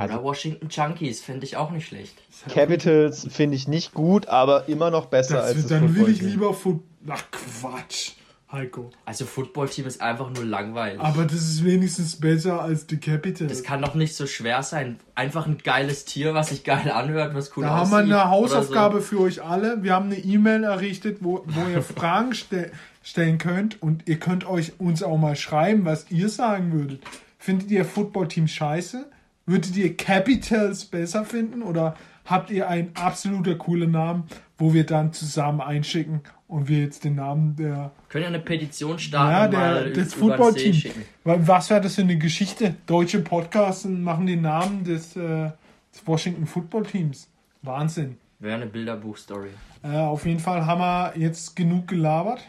[0.00, 2.14] Also- Washington Junkies, finde ich auch nicht schlecht.
[2.48, 6.20] Capitals finde ich nicht gut, aber immer noch besser Das als das dann will ich
[6.22, 6.80] lieber Foot.
[7.08, 8.12] Ach Quatsch,
[8.50, 8.90] Heiko.
[9.04, 11.00] Also Footballteam ist einfach nur langweilig.
[11.00, 13.50] Aber das ist wenigstens besser als die Capitals.
[13.50, 14.98] Das kann doch nicht so schwer sein.
[15.14, 17.92] Einfach ein geiles Tier, was sich geil anhört, was cool Da haben aussieht.
[17.92, 19.82] wir eine oder Hausaufgabe für euch alle.
[19.82, 22.70] Wir haben eine E-Mail errichtet, wo, wo ihr Fragen ste
[23.02, 27.02] stellen könnt und ihr könnt euch uns auch mal schreiben, was ihr sagen würdet.
[27.38, 29.06] Findet ihr Footballteam scheiße?
[29.46, 34.24] Würdet ihr Capitals besser finden oder habt ihr einen absoluter cooler Namen,
[34.58, 37.90] wo wir dann zusammen einschicken und wir jetzt den Namen der.
[38.08, 40.74] Können ja eine Petition ja, starten, der, mal das über den See Footballteam.
[40.74, 41.02] schicken.
[41.24, 42.76] Weil Was wäre das für eine Geschichte?
[42.86, 45.50] Deutsche Podcasts machen den Namen des, äh,
[45.92, 47.28] des Washington Football Teams.
[47.62, 48.18] Wahnsinn.
[48.38, 49.50] Wäre eine Bilderbuchstory.
[49.82, 52.40] Äh, auf jeden Fall haben wir jetzt genug gelabert.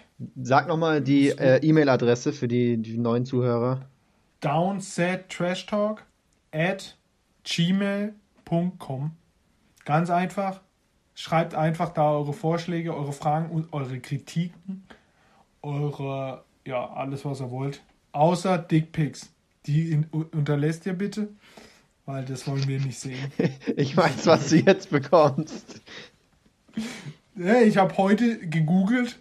[0.41, 3.81] Sag nochmal die äh, E-Mail-Adresse für die, die neuen Zuhörer.
[4.41, 6.03] downsettrashtalk
[6.53, 6.95] at
[7.43, 9.11] gmail.com.
[9.85, 10.61] Ganz einfach.
[11.15, 14.87] Schreibt einfach da eure Vorschläge, eure Fragen und eure Kritiken.
[15.61, 17.81] Eure, ja, alles was ihr wollt.
[18.11, 19.29] Außer Dickpics.
[19.65, 21.29] Die in, unterlässt ihr bitte,
[22.05, 23.31] weil das wollen wir nicht sehen.
[23.77, 25.81] Ich weiß, was du jetzt bekommst.
[27.35, 29.17] Ja, ich habe heute gegoogelt,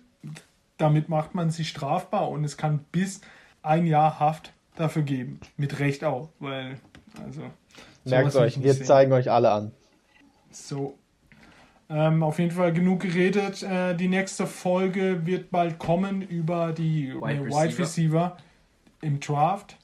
[0.77, 3.23] damit macht man sich strafbar und es kann bis
[3.63, 5.41] ein Jahr Haft dafür geben.
[5.57, 6.79] Mit Recht auch, weil,
[7.25, 7.43] also.
[8.05, 8.87] Merkt euch, wir sehen.
[8.87, 9.73] zeigen euch alle an.
[10.51, 10.99] So.
[11.89, 13.63] Ähm, auf jeden Fall genug geredet.
[13.63, 17.63] Äh, die nächste Folge wird bald kommen über die Wide äh, Receiver.
[17.63, 18.37] Wide Receiver
[19.03, 19.77] im Draft.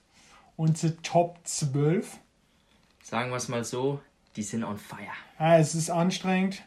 [0.56, 2.18] Unsere Top 12.
[3.02, 4.00] Sagen wir es mal so,
[4.36, 5.00] die sind on fire.
[5.38, 6.62] Ja, es ist anstrengend.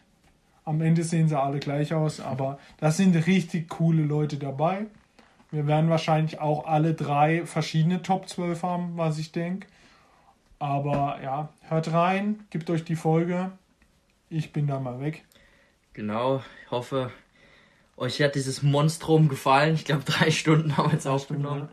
[0.63, 4.85] Am Ende sehen sie alle gleich aus, aber da sind richtig coole Leute dabei.
[5.49, 9.67] Wir werden wahrscheinlich auch alle drei verschiedene Top 12 haben, was ich denke.
[10.61, 13.51] Aber ja, hört rein, gebt euch die Folge.
[14.29, 15.25] Ich bin da mal weg.
[15.93, 17.11] Genau, ich hoffe,
[17.97, 19.73] euch hat dieses Monstrum gefallen.
[19.73, 21.67] Ich glaube, drei Stunden haben wir jetzt aufgenommen.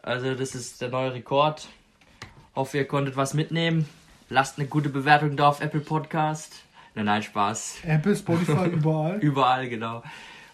[0.00, 1.68] Also, das ist der neue Rekord.
[2.54, 3.86] Hoffe, ihr konntet was mitnehmen.
[4.30, 6.64] Lasst eine gute Bewertung da auf Apple Podcast.
[6.94, 7.80] Nein, nein, Spaß.
[7.84, 9.18] Apple, Spotify, überall.
[9.18, 10.02] Überall, genau.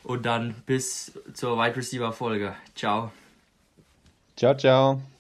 [0.03, 2.57] Und dann bis zur Wide Receiver Folge.
[2.75, 3.13] Ciao.
[4.37, 5.12] Ciao, ciao.